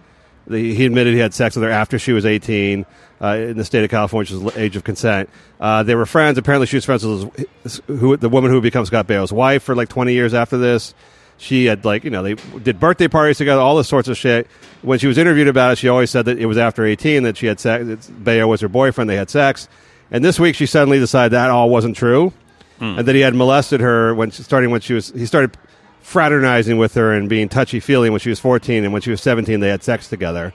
The, 0.48 0.75
he 0.75 0.86
admitted 0.86 1.13
he 1.13 1.19
had 1.19 1.34
sex 1.34 1.55
with 1.55 1.63
her 1.63 1.72
after 1.72 1.98
she 1.98 2.12
was 2.12 2.24
18 2.24 2.86
uh, 3.19 3.27
in 3.27 3.57
the 3.57 3.65
state 3.65 3.84
of 3.84 3.89
California, 3.89 4.31
which 4.31 4.31
is 4.31 4.57
age 4.57 4.75
of 4.75 4.84
consent. 4.84 5.29
Uh, 5.60 5.81
they 5.81 5.95
were 5.95 6.05
friends. 6.05 6.38
Apparently, 6.38 6.67
she 6.67 6.77
was 6.77 6.86
friends 6.86 7.03
with 7.03 7.50
his, 7.63 7.81
who, 7.88 8.15
the 8.15 8.29
woman 8.29 8.51
who 8.51 8.57
would 8.57 8.63
become 8.63 8.86
Scott 8.86 9.07
Baio's 9.07 9.34
wife 9.34 9.63
for 9.63 9.75
like 9.75 9.89
20 9.89 10.13
years 10.13 10.34
after 10.34 10.57
this. 10.57 10.93
She 11.38 11.65
had 11.65 11.84
like 11.84 12.05
you 12.05 12.10
know 12.12 12.24
they 12.24 12.36
did 12.36 12.79
birthday 12.79 13.10
parties 13.10 13.38
together, 13.38 13.60
all 13.60 13.75
this 13.75 13.89
sorts 13.89 14.07
of 14.07 14.15
shit. 14.15 14.48
When 14.84 15.00
she 15.00 15.07
was 15.07 15.17
interviewed 15.17 15.50
about 15.50 15.74
it, 15.74 15.77
she 15.77 15.89
always 15.89 16.10
said 16.10 16.25
that 16.25 16.39
it 16.39 16.45
was 16.45 16.57
after 16.57 16.86
eighteen 16.86 17.24
that 17.24 17.36
she 17.36 17.48
had 17.48 17.60
sex. 17.60 18.10
Baio 18.10 18.48
was 18.48 18.62
her 18.62 18.69
boyfriend. 18.69 19.10
They 19.10 19.17
had 19.17 19.29
sex, 19.29 19.67
and 20.12 20.24
this 20.24 20.39
week 20.39 20.55
she 20.55 20.65
suddenly 20.65 20.98
decided 20.98 21.34
that 21.34 21.50
all 21.50 21.69
wasn't 21.69 21.98
true, 21.98 22.31
and 22.79 23.08
that 23.08 23.15
he 23.15 23.22
had 23.22 23.36
molested 23.36 23.82
her 23.82 24.13
when 24.13 24.32
she, 24.32 24.44
starting 24.44 24.70
when 24.72 24.82
she 24.82 24.94
was 24.94 25.12
he 25.12 25.25
started 25.25 25.58
fraternizing 26.01 26.77
with 26.77 26.94
her 26.96 27.13
and 27.13 27.29
being 27.29 27.50
touchy 27.50 27.79
feely 27.79 28.10
when 28.10 28.20
she 28.20 28.29
was 28.29 28.39
fourteen, 28.39 28.84
and 28.84 28.94
when 28.94 29.01
she 29.01 29.12
was 29.12 29.22
seventeen 29.22 29.60
they 29.60 29.70
had 29.70 29.84
sex 29.84 30.08
together. 30.08 30.53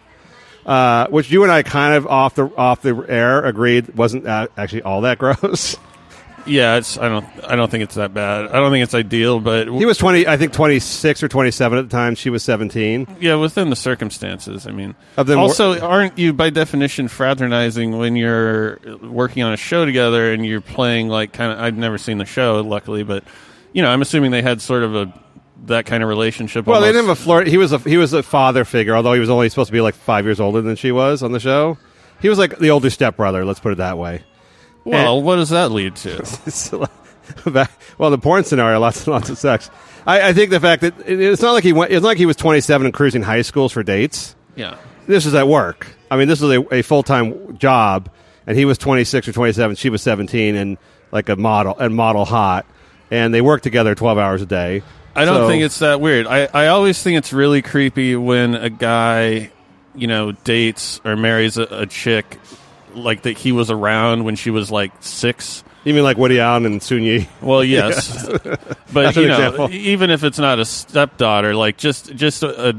Uh, 0.67 1.07
which 1.09 1.31
you 1.31 1.43
and 1.43 1.51
I 1.51 1.63
kind 1.63 1.95
of 1.95 2.07
off 2.07 2.35
the 2.35 2.55
off 2.57 2.83
the 2.83 3.05
air 3.09 3.43
agreed 3.43 3.97
wasn't 3.97 4.27
actually 4.27 4.83
all 4.83 5.01
that 5.03 5.19
gross. 5.19 5.77
Yeah, 6.47 6.77
it's. 6.77 6.99
I 6.99 7.09
don't. 7.09 7.27
I 7.45 7.57
don't 7.57 7.71
think 7.71 7.85
it's 7.85 7.95
that 7.97 8.15
bad. 8.15 8.47
I 8.47 8.53
don't 8.61 8.71
think 8.71 8.83
it's 8.83 8.95
ideal, 8.95 9.41
but 9.41 9.69
He 9.69 9.85
was 9.85 9.99
20, 9.99 10.27
I 10.27 10.37
think 10.37 10.53
26 10.53 11.23
or 11.23 11.29
27 11.29 11.79
at 11.79 11.83
the 11.83 11.91
time. 11.91 12.15
She 12.15 12.31
was 12.31 12.43
17. 12.43 13.17
yeah, 13.21 13.35
within 13.37 13.71
the 13.71 13.77
circumstances. 13.77 14.67
I 14.67 14.71
mean, 14.73 14.95
Of 15.17 15.27
them 15.27 15.39
also, 15.39 15.79
aren't 15.81 16.19
you 16.19 16.33
by 16.33 16.51
definition 16.51 17.09
fraternizing 17.09 17.97
when 17.99 18.17
you're 18.17 18.79
working 19.03 19.43
on 19.43 19.53
a 19.53 19.57
show 19.57 19.85
together 19.85 20.33
and 20.33 20.45
you're 20.45 20.61
playing 20.61 21.09
like 21.09 21.33
kind 21.33 21.53
of? 21.53 21.59
I've 21.61 21.77
never 21.77 21.99
seen 21.99 22.19
the 22.19 22.25
show, 22.25 22.61
luckily, 22.61 23.03
but 23.03 23.25
you 23.73 23.83
know, 23.83 23.91
I'm 23.91 24.03
assuming 24.03 24.31
they 24.31 24.43
had 24.43 24.61
sort 24.61 24.83
of 24.83 24.95
a 24.95 25.13
that 25.67 25.85
kind 25.87 26.03
of 26.03 26.09
relationship. 26.09 26.67
Well, 26.67 26.81
they 26.81 26.89
almost. 26.89 26.97
didn't 26.97 27.09
have 27.09 27.19
a 27.19 27.23
flirt. 27.23 27.47
He 27.47 27.59
was 27.59 27.73
a, 27.73 27.79
he 27.79 27.97
was 27.99 28.13
a 28.13 28.23
father 28.23 28.65
figure, 28.65 28.97
although 28.97 29.13
he 29.13 29.21
was 29.21 29.31
only 29.31 29.49
supposed 29.51 29.69
to 29.69 29.73
be 29.73 29.81
like 29.81 29.95
five 29.95 30.25
years 30.25 30.41
older 30.41 30.63
than 30.63 30.77
she 30.77 30.91
was 30.91 31.23
on 31.23 31.33
the 31.33 31.41
show. 31.41 31.77
He 32.21 32.29
was 32.29 32.39
like 32.39 32.59
the 32.59 32.71
older 32.71 32.91
stepbrother, 32.91 33.45
let's 33.45 33.61
put 33.61 33.73
it 33.73 33.79
that 33.79 33.97
way. 33.99 34.25
Well, 34.85 35.23
what 35.23 35.37
does 35.37 35.51
that 35.51 35.71
lead 35.73 35.97
to? 35.97 36.89
Well, 37.97 38.11
the 38.11 38.19
porn 38.19 38.45
scenario, 38.45 38.81
lots 38.81 39.05
and 39.07 39.09
lots 39.15 39.31
of 39.31 39.39
sex. 39.39 39.71
I, 40.07 40.29
I 40.29 40.33
think 40.33 40.51
the 40.51 40.59
fact 40.61 40.83
that 40.83 40.95
it's 41.07 41.41
not 41.43 41.53
like 41.53 41.63
he 41.65 41.73
went, 41.73 41.93
it's 41.93 42.03
not 42.03 42.09
like 42.09 42.19
he 42.19 42.27
was 42.27 42.37
27 42.37 42.87
and 42.87 42.95
cruising 42.95 43.23
high 43.23 43.43
schools 43.43 43.73
for 43.73 43.83
dates. 43.83 44.35
yeah. 44.57 44.77
This 45.07 45.27
is 45.27 45.35
at 45.35 45.47
work. 45.49 45.87
I 46.11 46.17
mean, 46.17 46.29
this 46.29 46.41
is 46.43 46.51
a, 46.51 46.75
a 46.75 46.83
full 46.83 47.03
time 47.03 47.57
job, 47.59 48.11
and 48.47 48.57
he 48.57 48.65
was 48.65 48.79
26 48.79 49.29
or 49.29 49.33
27. 49.33 49.77
She 49.77 49.91
was 49.91 50.03
17 50.03 50.55
and 50.55 50.79
like 51.13 51.29
a 51.29 51.37
model 51.37 51.77
and 51.79 51.95
model 51.95 52.25
hot, 52.25 52.65
and 53.11 53.33
they 53.35 53.41
work 53.41 53.63
together 53.63 53.95
12 53.95 54.19
hours 54.19 54.43
a 54.43 54.47
day. 54.47 54.83
I 55.17 55.25
don't 55.25 55.37
So- 55.37 55.49
think 55.49 55.63
it's 55.65 55.79
that 55.81 56.01
weird. 56.01 56.27
I, 56.27 56.49
I 56.53 56.67
always 56.69 57.03
think 57.03 57.19
it's 57.19 57.33
really 57.33 57.61
creepy 57.63 58.15
when 58.17 58.55
a 58.55 58.71
guy, 58.71 59.51
you 59.95 60.07
know, 60.07 60.33
dates 60.33 61.01
or 61.05 61.17
marries 61.17 61.59
a, 61.59 61.63
a 61.65 61.87
chick 61.87 62.39
like 62.97 63.23
that 63.23 63.39
he 63.39 63.53
was 63.53 63.71
around 63.71 64.25
when 64.25 64.37
she 64.37 64.51
was 64.51 64.71
like 64.71 64.93
six. 65.01 65.65
You 65.85 65.95
mean 65.95 66.03
like 66.05 66.19
Woody 66.19 66.41
Allen 66.41 66.67
and 66.67 66.83
Soon-Yi? 66.83 67.27
Well, 67.41 67.65
yes, 67.65 68.27
but 68.93 69.17
you 69.17 69.27
know, 69.29 69.35
example. 69.35 69.71
even 69.73 70.11
if 70.11 70.25
it's 70.25 70.39
not 70.39 70.59
a 70.59 70.65
stepdaughter, 70.65 71.55
like 71.55 71.79
just 71.79 72.15
just 72.15 72.43
a, 72.43 72.69
a 72.71 72.73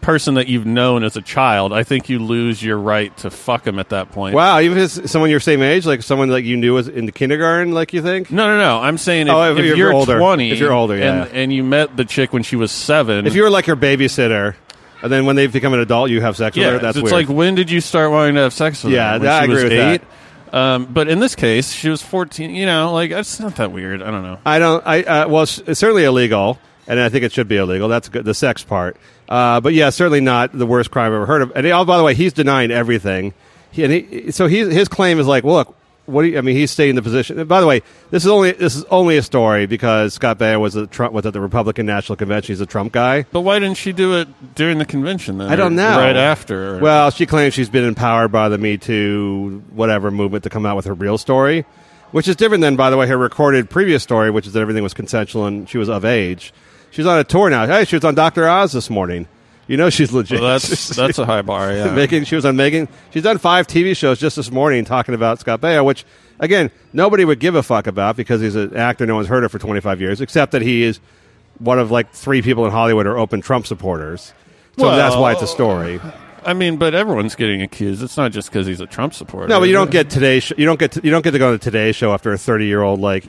person 0.00 0.34
that 0.34 0.48
you've 0.48 0.66
known 0.66 1.04
as 1.04 1.16
a 1.16 1.22
child, 1.22 1.72
I 1.72 1.84
think 1.84 2.08
you 2.08 2.18
lose 2.18 2.62
your 2.62 2.78
right 2.78 3.14
to 3.18 3.30
fuck 3.30 3.66
him 3.66 3.78
at 3.78 3.90
that 3.90 4.10
point. 4.10 4.34
Wow, 4.34 4.58
even 4.60 4.78
if 4.78 4.96
it's 4.98 5.10
someone 5.12 5.30
your 5.30 5.38
same 5.40 5.62
age, 5.62 5.86
like 5.86 6.02
someone 6.02 6.30
like 6.30 6.44
you 6.44 6.56
knew 6.56 6.74
was 6.74 6.88
in 6.88 7.06
the 7.06 7.12
kindergarten, 7.12 7.72
like 7.72 7.92
you 7.92 8.02
think? 8.02 8.30
No, 8.30 8.46
no, 8.46 8.58
no. 8.58 8.78
I'm 8.80 8.96
saying 8.98 9.28
if, 9.28 9.34
Oh, 9.34 9.52
if 9.52 9.58
if 9.58 9.64
you're 9.66 9.76
you're, 9.76 9.92
older. 9.92 10.18
20, 10.18 10.50
If 10.50 10.58
you're 10.58 10.72
older, 10.72 10.96
yeah. 10.96 11.24
and, 11.24 11.32
and 11.32 11.52
you 11.52 11.62
met 11.62 11.96
the 11.96 12.04
chick 12.04 12.32
when 12.32 12.42
she 12.42 12.56
was 12.56 12.72
seven, 12.72 13.26
If 13.26 13.34
you 13.34 13.42
were 13.42 13.50
like 13.50 13.66
her 13.66 13.76
babysitter, 13.76 14.54
and 15.02 15.12
then 15.12 15.26
when 15.26 15.36
they 15.36 15.46
become 15.46 15.72
an 15.74 15.80
adult, 15.80 16.10
you 16.10 16.20
have 16.20 16.36
sex 16.36 16.56
with 16.56 16.66
her. 16.66 16.78
That's 16.78 16.96
it's 16.96 17.04
weird. 17.04 17.12
like 17.28 17.28
when 17.28 17.54
did 17.54 17.70
you 17.70 17.80
start 17.80 18.10
wanting 18.10 18.34
to 18.34 18.42
have 18.42 18.52
sex 18.52 18.82
with 18.84 18.92
Yeah, 18.92 19.12
her? 19.12 19.18
When 19.18 19.22
that- 19.22 19.42
I 19.42 19.46
she 19.46 19.50
was 19.50 19.62
agree 19.64 19.76
with 19.78 19.78
that. 19.78 19.94
eight. 20.02 20.54
Um, 20.54 20.86
but 20.86 21.08
in 21.08 21.20
this 21.20 21.34
case, 21.34 21.70
she 21.72 21.90
was 21.90 22.00
14. 22.02 22.54
You 22.54 22.64
know, 22.66 22.92
like 22.94 23.10
it's 23.10 23.38
not 23.38 23.56
that 23.56 23.70
weird. 23.70 24.02
I 24.02 24.10
don't 24.10 24.22
know. 24.22 24.38
I 24.46 24.58
don't. 24.58 24.86
I 24.86 25.02
uh, 25.02 25.28
well, 25.28 25.42
it's, 25.42 25.58
it's 25.58 25.78
certainly 25.78 26.04
illegal, 26.04 26.58
and 26.86 26.98
I 26.98 27.10
think 27.10 27.24
it 27.24 27.32
should 27.32 27.48
be 27.48 27.56
illegal. 27.58 27.88
That's 27.88 28.08
good, 28.08 28.24
the 28.24 28.32
sex 28.34 28.64
part. 28.64 28.96
Uh, 29.28 29.60
but 29.60 29.74
yeah, 29.74 29.90
certainly 29.90 30.22
not 30.22 30.56
the 30.56 30.64
worst 30.64 30.90
crime 30.90 31.08
I've 31.12 31.16
ever 31.16 31.26
heard 31.26 31.42
of. 31.42 31.52
And 31.54 31.66
he, 31.66 31.72
oh, 31.72 31.84
by 31.84 31.98
the 31.98 32.02
way, 32.02 32.14
he's 32.14 32.32
denying 32.32 32.70
everything. 32.70 33.34
He, 33.70 33.84
and 33.84 33.92
he, 33.92 34.30
so 34.30 34.46
he, 34.46 34.60
his 34.60 34.88
claim 34.88 35.20
is 35.20 35.26
like, 35.26 35.44
well, 35.44 35.56
look, 35.56 35.76
what 36.08 36.22
do 36.22 36.28
you, 36.28 36.38
I 36.38 36.40
mean? 36.40 36.56
He's 36.56 36.70
staying 36.70 36.90
in 36.90 36.96
the 36.96 37.02
position. 37.02 37.38
And 37.38 37.48
by 37.48 37.60
the 37.60 37.66
way, 37.66 37.82
this 38.10 38.24
is 38.24 38.30
only 38.30 38.52
this 38.52 38.74
is 38.74 38.84
only 38.84 39.16
a 39.18 39.22
story 39.22 39.66
because 39.66 40.14
Scott 40.14 40.38
Baio 40.38 40.58
was 40.60 40.74
a 40.74 40.86
Trump 40.86 41.12
was 41.12 41.26
at 41.26 41.32
the 41.32 41.40
Republican 41.40 41.86
National 41.86 42.16
Convention. 42.16 42.52
He's 42.54 42.60
a 42.60 42.66
Trump 42.66 42.92
guy. 42.92 43.24
But 43.30 43.42
why 43.42 43.58
didn't 43.58 43.76
she 43.76 43.92
do 43.92 44.16
it 44.18 44.28
during 44.54 44.78
the 44.78 44.84
convention 44.86 45.38
then? 45.38 45.48
I 45.48 45.56
don't 45.56 45.76
know. 45.76 45.96
Right 45.98 46.16
after. 46.16 46.76
or- 46.76 46.78
Well, 46.80 47.10
she 47.10 47.26
claims 47.26 47.54
she's 47.54 47.68
been 47.70 47.84
empowered 47.84 48.32
by 48.32 48.48
the 48.48 48.58
Me 48.58 48.76
Too 48.78 49.62
whatever 49.70 50.10
movement 50.10 50.44
to 50.44 50.50
come 50.50 50.66
out 50.66 50.76
with 50.76 50.86
her 50.86 50.94
real 50.94 51.18
story, 51.18 51.64
which 52.10 52.26
is 52.26 52.36
different 52.36 52.62
than, 52.62 52.74
by 52.76 52.90
the 52.90 52.96
way, 52.96 53.06
her 53.06 53.16
recorded 53.18 53.68
previous 53.70 54.02
story, 54.02 54.30
which 54.30 54.46
is 54.46 54.54
that 54.54 54.60
everything 54.60 54.82
was 54.82 54.94
consensual 54.94 55.46
and 55.46 55.68
she 55.68 55.78
was 55.78 55.88
of 55.88 56.04
age. 56.04 56.52
She's 56.90 57.06
on 57.06 57.18
a 57.18 57.24
tour 57.24 57.50
now. 57.50 57.66
Hey, 57.66 57.84
she 57.84 57.96
was 57.96 58.04
on 58.04 58.14
Dr. 58.14 58.48
Oz 58.48 58.72
this 58.72 58.88
morning. 58.88 59.28
You 59.68 59.76
know 59.76 59.90
she's 59.90 60.12
legit. 60.12 60.40
well, 60.40 60.50
that's 60.58 60.88
that's 60.96 61.18
a 61.18 61.26
high 61.26 61.42
bar. 61.42 61.72
Yeah. 61.72 61.88
Megyn, 61.88 62.26
she 62.26 62.34
was 62.34 62.44
on 62.44 62.56
Megyn. 62.56 62.88
She's 63.10 63.22
done 63.22 63.38
five 63.38 63.66
TV 63.66 63.96
shows 63.96 64.18
just 64.18 64.34
this 64.36 64.50
morning 64.50 64.84
talking 64.84 65.14
about 65.14 65.38
Scott 65.38 65.60
Baio, 65.60 65.84
which 65.84 66.04
again 66.40 66.70
nobody 66.92 67.24
would 67.24 67.38
give 67.38 67.54
a 67.54 67.62
fuck 67.62 67.86
about 67.86 68.16
because 68.16 68.40
he's 68.40 68.54
an 68.56 68.74
actor 68.76 69.06
no 69.06 69.14
one's 69.14 69.28
heard 69.28 69.44
of 69.44 69.52
for 69.52 69.58
25 69.58 70.00
years, 70.00 70.20
except 70.20 70.52
that 70.52 70.62
he 70.62 70.82
is 70.82 70.98
one 71.58 71.78
of 71.78 71.90
like 71.90 72.10
three 72.12 72.40
people 72.42 72.64
in 72.64 72.72
Hollywood 72.72 73.06
who 73.06 73.12
are 73.12 73.18
open 73.18 73.40
Trump 73.40 73.66
supporters. 73.66 74.32
So 74.78 74.86
Well, 74.86 74.96
that's 74.96 75.16
why 75.16 75.32
it's 75.32 75.42
a 75.42 75.46
story. 75.46 76.00
I 76.46 76.54
mean, 76.54 76.76
but 76.76 76.94
everyone's 76.94 77.34
getting 77.34 77.60
accused. 77.62 78.02
It's 78.02 78.16
not 78.16 78.32
just 78.32 78.48
because 78.48 78.66
he's 78.66 78.80
a 78.80 78.86
Trump 78.86 79.12
supporter. 79.12 79.48
No, 79.48 79.58
but 79.60 79.66
you 79.68 79.74
don't 79.74 79.90
get 79.90 80.08
today. 80.08 80.40
Sh- 80.40 80.52
you 80.56 80.64
don't 80.64 80.78
get. 80.78 80.92
To, 80.92 81.00
you 81.04 81.10
don't 81.10 81.22
get 81.22 81.32
to 81.32 81.38
go 81.38 81.46
on 81.48 81.52
the 81.52 81.58
Today 81.58 81.92
Show 81.92 82.12
after 82.14 82.32
a 82.32 82.38
thirty-year-old 82.38 83.00
like 83.00 83.24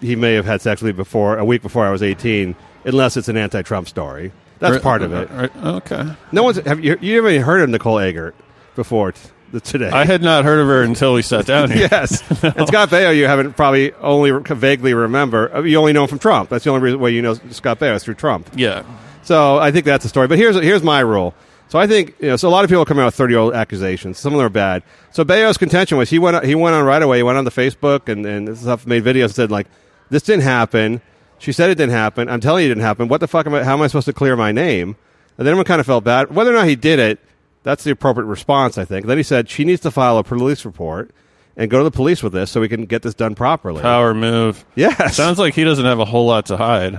he- 0.00 0.16
may 0.16 0.32
have 0.34 0.46
had 0.46 0.62
sex 0.62 0.80
with 0.80 0.94
me 0.94 0.96
before 0.96 1.36
a 1.36 1.44
week 1.44 1.60
before 1.60 1.84
I 1.84 1.90
was 1.90 2.02
eighteen, 2.02 2.54
unless 2.84 3.16
it's 3.18 3.28
an 3.28 3.36
anti-Trump 3.36 3.88
story. 3.88 4.32
That's 4.58 4.82
part 4.82 5.02
of 5.02 5.12
it. 5.12 5.30
right, 5.30 5.56
Okay. 5.56 6.06
No 6.32 6.42
one's. 6.42 6.56
Have 6.58 6.82
you? 6.84 6.96
You 7.00 7.16
haven't 7.24 7.42
heard 7.42 7.62
of 7.62 7.68
Nicole 7.70 7.98
Eggert 7.98 8.34
before 8.76 9.12
t- 9.12 9.20
the 9.52 9.60
today? 9.60 9.90
I 9.90 10.04
had 10.04 10.22
not 10.22 10.44
heard 10.44 10.60
of 10.60 10.66
her 10.68 10.82
until 10.82 11.14
we 11.14 11.22
sat 11.22 11.46
down 11.46 11.70
here. 11.70 11.88
yes, 11.90 12.22
and 12.42 12.66
Scott 12.68 12.88
Baio. 12.90 13.14
You 13.16 13.26
haven't 13.26 13.54
probably 13.54 13.92
only 13.94 14.32
re- 14.32 14.42
vaguely 14.46 14.94
remember. 14.94 15.54
uh, 15.54 15.62
You 15.62 15.76
only 15.78 15.92
know 15.92 16.02
him 16.04 16.08
from 16.08 16.18
Trump. 16.18 16.48
That's 16.50 16.64
the 16.64 16.70
only 16.70 16.82
reason 16.82 17.00
way 17.00 17.10
you 17.12 17.22
know 17.22 17.34
Scott 17.50 17.78
Baio 17.80 17.94
is 17.96 18.04
through 18.04 18.14
Trump. 18.14 18.48
Yeah. 18.56 18.84
So 19.22 19.58
I 19.58 19.70
think 19.70 19.84
that's 19.84 20.02
the 20.04 20.08
story. 20.08 20.28
But 20.28 20.38
here's 20.38 20.56
here's 20.56 20.82
my 20.82 21.00
rule. 21.00 21.34
So 21.68 21.78
I 21.78 21.86
think 21.86 22.14
you 22.20 22.28
know. 22.28 22.36
So 22.36 22.48
a 22.48 22.50
lot 22.50 22.64
of 22.64 22.70
people 22.70 22.84
come 22.84 22.98
out 22.98 23.06
with 23.06 23.14
thirty 23.14 23.32
year 23.32 23.40
old 23.40 23.54
accusations. 23.54 24.18
Some 24.18 24.32
of 24.34 24.38
them 24.38 24.46
are 24.46 24.50
bad. 24.50 24.82
So 25.12 25.24
Baio's 25.24 25.58
contention 25.58 25.98
was 25.98 26.10
he 26.10 26.18
went 26.18 26.44
he 26.44 26.54
went 26.54 26.74
on 26.76 26.84
right 26.84 27.02
away. 27.02 27.18
He 27.18 27.22
went 27.22 27.38
on 27.38 27.44
the 27.44 27.50
Facebook 27.50 28.08
and 28.08 28.24
and 28.26 28.56
stuff, 28.56 28.86
made 28.86 29.02
videos 29.04 29.24
and 29.24 29.34
said 29.34 29.50
like 29.50 29.66
this 30.10 30.22
didn't 30.22 30.42
happen. 30.44 31.00
She 31.44 31.52
said 31.52 31.68
it 31.68 31.74
didn't 31.74 31.92
happen. 31.92 32.30
I'm 32.30 32.40
telling 32.40 32.62
you 32.62 32.70
it 32.70 32.74
didn't 32.74 32.84
happen. 32.84 33.06
What 33.06 33.20
the 33.20 33.28
fuck 33.28 33.46
am 33.46 33.52
I? 33.52 33.62
How 33.62 33.74
am 33.74 33.82
I 33.82 33.86
supposed 33.86 34.06
to 34.06 34.14
clear 34.14 34.34
my 34.34 34.50
name? 34.50 34.96
And 35.36 35.46
then 35.46 35.48
everyone 35.48 35.66
kind 35.66 35.78
of 35.78 35.84
felt 35.84 36.02
bad. 36.02 36.34
Whether 36.34 36.50
or 36.50 36.54
not 36.54 36.66
he 36.66 36.74
did 36.74 36.98
it, 36.98 37.18
that's 37.64 37.84
the 37.84 37.90
appropriate 37.90 38.26
response, 38.26 38.78
I 38.78 38.86
think. 38.86 39.04
Then 39.04 39.18
he 39.18 39.22
said 39.22 39.50
she 39.50 39.62
needs 39.64 39.82
to 39.82 39.90
file 39.90 40.16
a 40.16 40.24
police 40.24 40.64
report 40.64 41.10
and 41.54 41.70
go 41.70 41.78
to 41.78 41.84
the 41.84 41.90
police 41.90 42.22
with 42.22 42.32
this 42.32 42.50
so 42.50 42.62
we 42.62 42.68
can 42.70 42.86
get 42.86 43.02
this 43.02 43.12
done 43.12 43.34
properly. 43.34 43.82
Power 43.82 44.14
move. 44.14 44.64
Yes. 44.74 45.16
Sounds 45.16 45.38
like 45.38 45.52
he 45.52 45.64
doesn't 45.64 45.84
have 45.84 45.98
a 45.98 46.06
whole 46.06 46.24
lot 46.26 46.46
to 46.46 46.56
hide. 46.56 46.98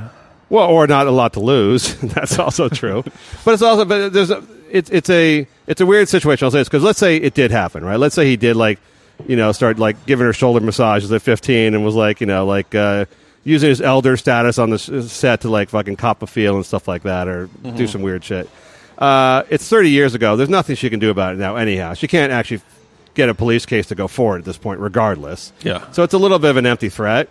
Well, 0.49 0.69
or 0.69 0.85
not 0.85 1.07
a 1.07 1.11
lot 1.11 1.33
to 1.33 1.39
lose. 1.39 1.95
That's 2.01 2.37
also 2.37 2.69
true. 2.69 3.03
but 3.43 3.55
it's 3.55 3.63
also, 3.63 3.83
but 3.83 4.13
there's 4.13 4.29
a, 4.29 4.43
it's 4.69 4.91
it's 4.91 5.09
a 5.09 5.47
it's 5.65 5.81
a 5.81 5.87
weird 5.87 6.07
situation. 6.07 6.45
I'll 6.45 6.51
say 6.51 6.59
this 6.59 6.67
because 6.67 6.83
let's 6.83 6.99
say 6.99 7.17
it 7.17 7.33
did 7.33 7.49
happen, 7.49 7.83
right? 7.83 7.97
Let's 7.97 8.13
say 8.13 8.27
he 8.27 8.37
did 8.37 8.55
like, 8.55 8.79
you 9.25 9.37
know, 9.37 9.51
start 9.53 9.79
like 9.79 10.05
giving 10.05 10.25
her 10.27 10.33
shoulder 10.33 10.59
massages 10.59 11.11
at 11.11 11.23
15 11.23 11.73
and 11.73 11.83
was 11.83 11.95
like, 11.95 12.21
you 12.21 12.27
know, 12.27 12.45
like 12.45 12.75
uh, 12.75 13.05
using 13.45 13.69
his 13.69 13.79
elder 13.79 14.17
status 14.17 14.59
on 14.59 14.71
the 14.71 14.77
set 14.77 15.41
to 15.41 15.49
like 15.49 15.69
fucking 15.69 15.95
cop 15.95 16.21
a 16.21 16.27
feel 16.27 16.55
and 16.57 16.65
stuff 16.65 16.87
like 16.87 17.03
that, 17.03 17.29
or 17.29 17.47
do 17.77 17.87
some 17.87 18.01
weird 18.01 18.23
shit. 18.23 18.49
Uh, 18.97 19.43
it's 19.49 19.67
30 19.69 19.89
years 19.91 20.13
ago. 20.15 20.35
There's 20.35 20.49
nothing 20.49 20.75
she 20.75 20.89
can 20.89 20.99
do 20.99 21.09
about 21.09 21.35
it 21.35 21.37
now. 21.37 21.55
Anyhow, 21.55 21.93
she 21.93 22.07
can't 22.07 22.31
actually 22.33 22.61
get 23.13 23.29
a 23.29 23.33
police 23.33 23.65
case 23.65 23.87
to 23.87 23.95
go 23.95 24.07
forward 24.07 24.39
at 24.39 24.45
this 24.45 24.57
point, 24.57 24.79
regardless. 24.81 25.53
Yeah. 25.61 25.89
So 25.91 26.03
it's 26.03 26.13
a 26.13 26.17
little 26.17 26.39
bit 26.39 26.49
of 26.49 26.57
an 26.57 26.65
empty 26.65 26.89
threat. 26.89 27.29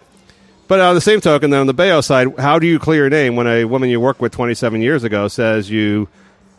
But 0.66 0.80
on 0.80 0.94
the 0.94 1.00
same 1.00 1.20
token, 1.20 1.50
then 1.50 1.60
on 1.60 1.66
the 1.66 1.74
Baio 1.74 2.02
side, 2.02 2.38
how 2.38 2.58
do 2.58 2.66
you 2.66 2.78
clear 2.78 3.02
your 3.02 3.10
name 3.10 3.36
when 3.36 3.46
a 3.46 3.64
woman 3.66 3.90
you 3.90 4.00
worked 4.00 4.20
with 4.20 4.32
27 4.32 4.80
years 4.80 5.04
ago 5.04 5.28
says 5.28 5.68
you, 5.70 6.08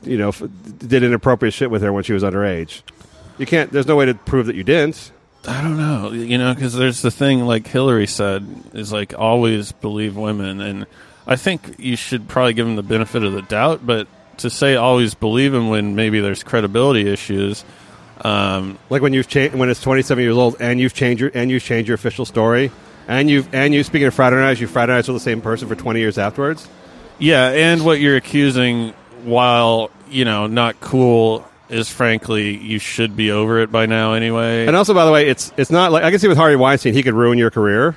you 0.03 0.17
know, 0.17 0.29
f- 0.29 0.43
did 0.77 1.01
inappropriate 1.03 1.53
shit 1.55 1.71
with 1.71 1.81
her 1.81 1.91
when 1.91 2.03
she 2.03 2.13
was 2.13 2.21
underage? 2.21 2.81
You 3.39 3.45
can't. 3.47 3.71
There's 3.71 3.87
no 3.87 3.95
way 3.95 4.05
to 4.05 4.13
prove 4.13 4.45
that 4.45 4.55
you 4.55 4.63
didn't. 4.63 5.11
I 5.47 5.61
don't 5.61 5.77
know, 5.77 6.11
you 6.11 6.37
know, 6.37 6.53
because 6.53 6.73
there's 6.73 7.01
the 7.01 7.11
thing, 7.11 7.45
like 7.45 7.67
Hillary 7.67 8.07
said, 8.07 8.45
is 8.73 8.91
like 8.91 9.13
always 9.17 9.71
believe 9.71 10.15
women, 10.15 10.61
and 10.61 10.85
I 11.27 11.35
think 11.35 11.75
you 11.77 11.95
should 11.95 12.27
probably 12.27 12.53
give 12.53 12.65
them 12.65 12.75
the 12.75 12.83
benefit 12.83 13.23
of 13.23 13.33
the 13.33 13.41
doubt. 13.43 13.85
But 13.85 14.07
to 14.37 14.49
say 14.49 14.75
always 14.75 15.13
believe 15.13 15.51
them 15.51 15.69
when 15.69 15.95
maybe 15.95 16.19
there's 16.19 16.43
credibility 16.43 17.07
issues, 17.07 17.63
um, 18.23 18.79
Like 18.89 19.01
when 19.01 19.13
you've 19.13 19.27
changed 19.27 19.55
when 19.55 19.69
it's 19.69 19.81
27 19.81 20.23
years 20.23 20.35
old 20.35 20.55
and 20.59 20.79
you've 20.79 20.93
changed 20.93 21.21
your 21.21 21.31
and 21.33 21.51
you've 21.51 21.63
changed 21.63 21.87
your 21.87 21.95
official 21.95 22.25
story, 22.25 22.71
and 23.07 23.29
you've 23.29 23.53
and 23.53 23.73
you 23.73 23.83
speaking 23.83 24.07
of 24.07 24.13
fraternize, 24.13 24.59
you 24.59 24.67
fraternize 24.67 25.07
with 25.07 25.17
the 25.17 25.23
same 25.23 25.41
person 25.41 25.67
for 25.67 25.75
20 25.75 25.99
years 25.99 26.17
afterwards. 26.17 26.67
yeah, 27.19 27.49
and 27.49 27.85
what 27.85 27.99
you're 27.99 28.15
accusing, 28.15 28.93
while 29.25 29.91
you 30.09 30.25
know 30.25 30.47
not 30.47 30.79
cool, 30.79 31.45
is 31.69 31.89
frankly 31.89 32.57
you 32.57 32.79
should 32.79 33.15
be 33.15 33.31
over 33.31 33.59
it 33.59 33.71
by 33.71 33.85
now 33.85 34.13
anyway. 34.13 34.67
And 34.67 34.75
also, 34.75 34.93
by 34.93 35.05
the 35.05 35.11
way, 35.11 35.27
it's 35.27 35.51
it's 35.57 35.71
not 35.71 35.91
like 35.91 36.03
I 36.03 36.11
can 36.11 36.19
see 36.19 36.27
with 36.27 36.37
Harvey 36.37 36.55
Weinstein, 36.55 36.93
he 36.93 37.03
could 37.03 37.13
ruin 37.13 37.37
your 37.37 37.51
career. 37.51 37.95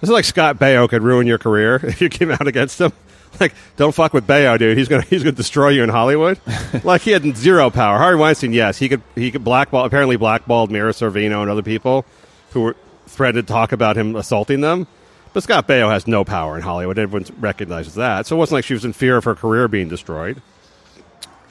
This 0.00 0.08
is 0.08 0.12
like 0.12 0.24
Scott 0.24 0.58
Baio 0.58 0.88
could 0.88 1.02
ruin 1.02 1.26
your 1.26 1.38
career 1.38 1.76
if 1.82 2.00
you 2.00 2.08
came 2.08 2.30
out 2.30 2.46
against 2.46 2.80
him. 2.80 2.92
like, 3.40 3.54
don't 3.76 3.94
fuck 3.94 4.12
with 4.12 4.26
Baio, 4.26 4.58
dude. 4.58 4.76
He's 4.76 4.88
gonna 4.88 5.02
he's 5.02 5.22
gonna 5.22 5.32
destroy 5.32 5.68
you 5.68 5.82
in 5.82 5.88
Hollywood. 5.88 6.40
like 6.84 7.02
he 7.02 7.10
had 7.10 7.36
zero 7.36 7.70
power. 7.70 7.98
Harvey 7.98 8.18
Weinstein, 8.18 8.52
yes, 8.52 8.78
he 8.78 8.88
could 8.88 9.02
he 9.14 9.30
could 9.30 9.44
blackball 9.44 9.84
apparently 9.84 10.16
blackballed 10.16 10.70
Mira 10.70 10.92
Sorvino 10.92 11.42
and 11.42 11.50
other 11.50 11.62
people 11.62 12.04
who 12.50 12.62
were 12.62 12.76
threatened 13.06 13.46
to 13.46 13.52
talk 13.52 13.72
about 13.72 13.96
him 13.96 14.16
assaulting 14.16 14.60
them. 14.60 14.86
But 15.32 15.42
Scott 15.42 15.66
Baio 15.66 15.90
has 15.90 16.06
no 16.06 16.24
power 16.24 16.56
in 16.56 16.62
Hollywood. 16.62 16.98
Everyone 16.98 17.26
recognizes 17.40 17.94
that. 17.94 18.26
So 18.26 18.36
it 18.36 18.38
wasn't 18.38 18.58
like 18.58 18.64
she 18.64 18.74
was 18.74 18.84
in 18.84 18.92
fear 18.92 19.16
of 19.16 19.24
her 19.24 19.34
career 19.34 19.66
being 19.66 19.88
destroyed. 19.88 20.42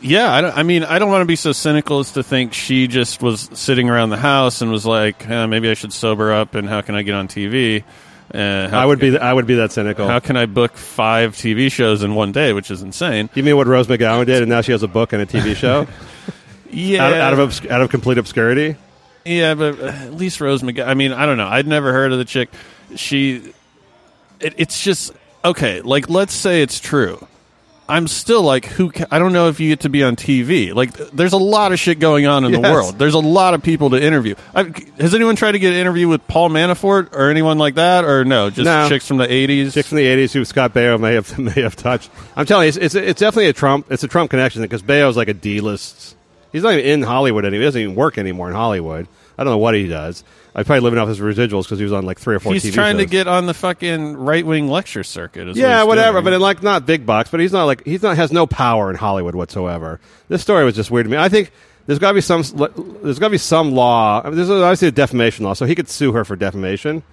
Yeah, 0.02 0.32
I, 0.34 0.42
don't, 0.42 0.58
I 0.58 0.64
mean, 0.64 0.84
I 0.84 0.98
don't 1.00 1.10
want 1.10 1.22
to 1.22 1.26
be 1.28 1.36
so 1.36 1.52
cynical 1.52 2.00
as 2.00 2.12
to 2.14 2.24
think 2.24 2.54
she 2.54 2.88
just 2.88 3.22
was 3.22 3.50
sitting 3.54 3.90
around 3.90 4.10
the 4.10 4.18
house 4.18 4.62
and 4.62 4.72
was 4.72 4.86
like, 4.86 5.28
eh, 5.30 5.46
maybe 5.46 5.70
I 5.70 5.76
should 5.76 5.94
sober 5.94 6.34
up 6.34 6.56
and 6.56 6.68
how 6.68 6.82
can 6.82 6.96
I 6.96 7.04
get 7.04 7.14
on 7.14 7.28
TV? 7.28 7.84
Uh, 8.34 8.70
I 8.72 8.86
would 8.86 9.00
be 9.00 9.18
I 9.18 9.32
would 9.34 9.46
be 9.46 9.56
that 9.56 9.74
cynical. 9.74 10.08
How 10.08 10.20
can 10.20 10.38
I 10.38 10.46
book 10.46 10.78
five 10.78 11.36
TV 11.36 11.70
shows 11.70 12.02
in 12.02 12.16
one 12.16 12.32
day, 12.32 12.54
which 12.54 12.72
is 12.72 12.82
insane? 12.82 13.30
You 13.36 13.44
mean 13.44 13.58
what 13.58 13.68
Rose 13.68 13.88
McGowan 13.88 14.26
did, 14.26 14.42
and 14.42 14.50
now 14.50 14.62
she 14.62 14.72
has 14.72 14.84
a 14.84 14.88
book 14.88 15.12
and 15.12 15.22
a 15.22 15.26
TV 15.26 15.54
show? 15.58 15.86
yeah, 16.70 17.06
out, 17.06 17.14
out 17.14 17.34
of 17.34 17.40
obs- 17.40 17.66
out 17.68 17.82
of 17.82 17.90
complete 17.90 18.18
obscurity. 18.18 18.78
Yeah, 19.26 19.54
but 19.56 19.80
uh, 19.82 19.86
at 19.88 20.14
least 20.14 20.40
Rose 20.40 20.62
McGowan. 20.62 20.88
I 20.88 20.94
mean, 20.94 21.12
I 21.12 21.26
don't 21.26 21.38
know. 21.38 21.48
I'd 21.48 21.68
never 21.68 21.92
heard 21.92 22.14
of 22.14 22.20
the 22.20 22.26
chick. 22.26 22.50
She, 22.96 23.54
it, 24.40 24.54
it's 24.58 24.82
just 24.82 25.12
okay. 25.44 25.82
Like, 25.82 26.10
let's 26.10 26.34
say 26.34 26.62
it's 26.62 26.80
true. 26.80 27.28
I'm 27.92 28.08
still 28.08 28.42
like, 28.42 28.66
who? 28.66 28.92
Ca- 28.92 29.08
I 29.12 29.20
don't 29.20 29.34
know 29.34 29.50
if 29.50 29.60
you 29.60 29.68
get 29.70 29.82
to 29.82 29.90
be 29.90 30.02
on 30.04 30.16
TV. 30.16 30.74
Like, 30.74 30.94
there's 30.94 31.34
a 31.34 31.38
lot 31.38 31.74
of 31.74 31.80
shit 31.80 32.00
going 32.00 32.26
on 32.26 32.46
in 32.46 32.52
the 32.54 32.60
world. 32.62 32.98
There's 32.98 33.14
a 33.16 33.20
lot 33.20 33.54
of 33.54 33.62
people 33.62 33.90
to 33.92 34.02
interview. 34.02 34.36
I, 34.56 34.74
has 35.00 35.14
anyone 35.14 35.36
tried 35.36 35.52
to 35.52 35.60
get 35.60 35.74
an 35.74 35.80
interview 35.80 36.08
with 36.08 36.26
Paul 36.28 36.50
Manafort 36.50 37.14
or 37.14 37.30
anyone 37.30 37.58
like 37.58 37.76
that, 37.76 38.06
or 38.06 38.24
no? 38.24 38.50
Just 38.50 38.66
No. 38.66 38.88
chicks 38.88 39.06
from 39.08 39.18
the 39.18 39.28
'80s. 39.28 39.74
Chicks 39.74 39.90
from 39.90 39.98
the 39.98 40.06
'80s 40.06 40.32
who 40.32 40.46
Scott 40.46 40.74
Baio 40.74 41.00
may 41.00 41.14
have 41.16 41.38
may 41.40 41.62
have 41.62 41.76
touched. 41.76 42.10
I'm 42.36 42.46
telling 42.46 42.64
you, 42.66 42.70
it's 42.70 42.78
it's, 42.78 42.96
it's 42.96 43.20
definitely 43.20 43.48
a 43.50 43.54
Trump. 43.54 43.88
It's 43.92 44.04
a 44.04 44.08
Trump 44.08 44.30
connection 44.32 44.62
because 44.62 44.82
Baio's 44.82 45.18
like 45.18 45.28
a 45.28 45.34
D-list. 45.34 46.16
He's 46.52 46.64
not 46.64 46.74
even 46.74 46.86
in 46.86 47.02
Hollywood 47.04 47.46
anymore. 47.46 47.60
He 47.62 47.66
doesn't 47.66 47.82
even 47.82 47.96
work 47.96 48.18
anymore 48.18 48.48
in 48.50 48.56
Hollywood. 48.56 49.08
I 49.38 49.44
don't 49.44 49.52
know 49.54 49.58
what 49.58 49.74
he 49.76 49.88
does. 49.88 50.24
I'm 50.54 50.66
probably 50.66 50.82
living 50.82 51.00
off 51.00 51.08
his 51.08 51.20
residuals 51.20 51.64
because 51.64 51.80
he 51.80 51.84
was 51.86 51.94
on 51.94 52.06
like 52.06 52.20
three 52.20 52.36
or 52.36 52.40
four. 52.40 52.52
He's 52.54 52.66
TV 52.66 52.74
trying 52.74 52.98
to 52.98 53.06
get 53.06 53.28
on 53.28 53.46
the 53.46 53.54
fucking 53.54 54.18
right 54.18 54.46
wing 54.46 54.68
lecture 54.68 55.04
circuit. 55.04 55.48
what 55.48 55.56
Yeah, 55.56 55.80
he's 55.80 55.88
whatever. 55.88 56.14
doing. 56.16 56.24
But 56.26 56.34
in 56.34 56.42
like 56.42 56.62
not 56.62 56.86
big 56.86 57.06
box. 57.06 57.30
But 57.32 57.40
he's 57.40 57.54
not 57.54 57.66
like 57.66 57.86
he's 57.86 58.02
not 58.04 58.18
has 58.18 58.32
no 58.34 58.46
power 58.46 58.90
in 58.90 58.98
Hollywood 58.98 59.34
whatsoever. 59.36 60.00
This 60.28 60.42
story 60.42 60.66
was 60.66 60.76
just 60.76 60.92
weird 60.92 61.06
to 61.06 61.10
me. 61.10 61.18
I 61.18 61.30
think 61.30 61.52
there's 61.86 62.00
got 62.00 62.10
to 62.10 62.16
be 62.16 62.22
some 62.22 62.42
there's 63.02 63.20
got 63.20 63.28
to 63.28 63.32
be 63.32 63.38
some 63.38 63.72
law. 63.72 64.22
I 64.24 64.28
mean, 64.28 64.36
there's 64.36 64.50
obviously 64.50 64.90
a 64.90 64.92
defamation 64.92 65.46
law, 65.46 65.54
so 65.54 65.66
he 65.66 65.74
could 65.76 65.88
sue 65.90 66.12
her 66.12 66.26
for 66.26 66.36
defamation. 66.36 67.04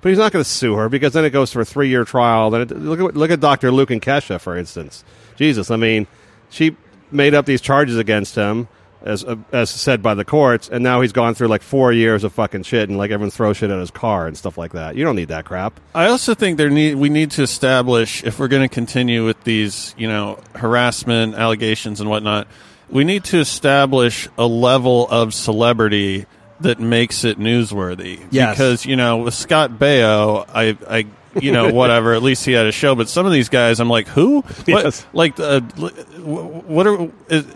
But 0.00 0.10
he's 0.10 0.18
not 0.18 0.32
going 0.32 0.44
to 0.44 0.48
sue 0.48 0.74
her 0.74 0.88
because 0.88 1.14
then 1.14 1.24
it 1.24 1.30
goes 1.30 1.50
for 1.52 1.62
a 1.62 1.64
three 1.64 1.88
year 1.88 2.04
trial. 2.04 2.50
Then 2.50 2.60
it, 2.60 2.70
look 2.70 3.00
at 3.00 3.16
look 3.16 3.30
at 3.30 3.40
Dr. 3.40 3.72
Luke 3.72 3.90
and 3.90 4.00
Kesha 4.02 4.40
for 4.40 4.56
instance. 4.56 5.02
Jesus, 5.36 5.70
I 5.70 5.76
mean, 5.76 6.06
she 6.50 6.76
made 7.10 7.34
up 7.34 7.44
these 7.46 7.60
charges 7.60 7.96
against 7.98 8.34
him. 8.36 8.68
As, 9.04 9.22
uh, 9.22 9.36
as 9.52 9.68
said 9.68 10.02
by 10.02 10.14
the 10.14 10.24
courts, 10.24 10.70
and 10.70 10.82
now 10.82 11.02
he's 11.02 11.12
gone 11.12 11.34
through 11.34 11.48
like 11.48 11.60
four 11.60 11.92
years 11.92 12.24
of 12.24 12.32
fucking 12.32 12.62
shit, 12.62 12.88
and 12.88 12.96
like 12.96 13.10
everyone 13.10 13.30
throws 13.30 13.58
shit 13.58 13.68
at 13.68 13.78
his 13.78 13.90
car 13.90 14.26
and 14.26 14.34
stuff 14.34 14.56
like 14.56 14.72
that. 14.72 14.96
You 14.96 15.04
don't 15.04 15.14
need 15.14 15.28
that 15.28 15.44
crap. 15.44 15.78
I 15.94 16.06
also 16.06 16.34
think 16.34 16.56
there 16.56 16.70
need 16.70 16.94
we 16.94 17.10
need 17.10 17.32
to 17.32 17.42
establish 17.42 18.24
if 18.24 18.38
we're 18.38 18.48
going 18.48 18.66
to 18.66 18.74
continue 18.74 19.26
with 19.26 19.44
these, 19.44 19.94
you 19.98 20.08
know, 20.08 20.40
harassment 20.54 21.34
allegations 21.34 22.00
and 22.00 22.08
whatnot. 22.08 22.48
We 22.88 23.04
need 23.04 23.24
to 23.24 23.38
establish 23.40 24.26
a 24.38 24.46
level 24.46 25.06
of 25.08 25.34
celebrity 25.34 26.24
that 26.60 26.80
makes 26.80 27.24
it 27.24 27.38
newsworthy. 27.38 28.26
Yes. 28.30 28.54
Because 28.54 28.86
you 28.86 28.96
know, 28.96 29.18
with 29.18 29.34
Scott 29.34 29.72
Baio, 29.72 30.46
I, 30.48 30.76
I, 30.88 31.06
you 31.40 31.52
know, 31.52 31.72
whatever. 31.72 32.14
At 32.14 32.22
least 32.22 32.44
he 32.44 32.52
had 32.52 32.66
a 32.66 32.72
show. 32.72 32.94
But 32.94 33.08
some 33.08 33.26
of 33.26 33.32
these 33.32 33.48
guys, 33.48 33.80
I'm 33.80 33.88
like, 33.90 34.08
who? 34.08 34.40
What, 34.40 34.66
Yes. 34.68 35.06
Like, 35.12 35.38
uh, 35.40 35.60
what 35.60 36.86
are? 36.86 37.10
Is, 37.28 37.46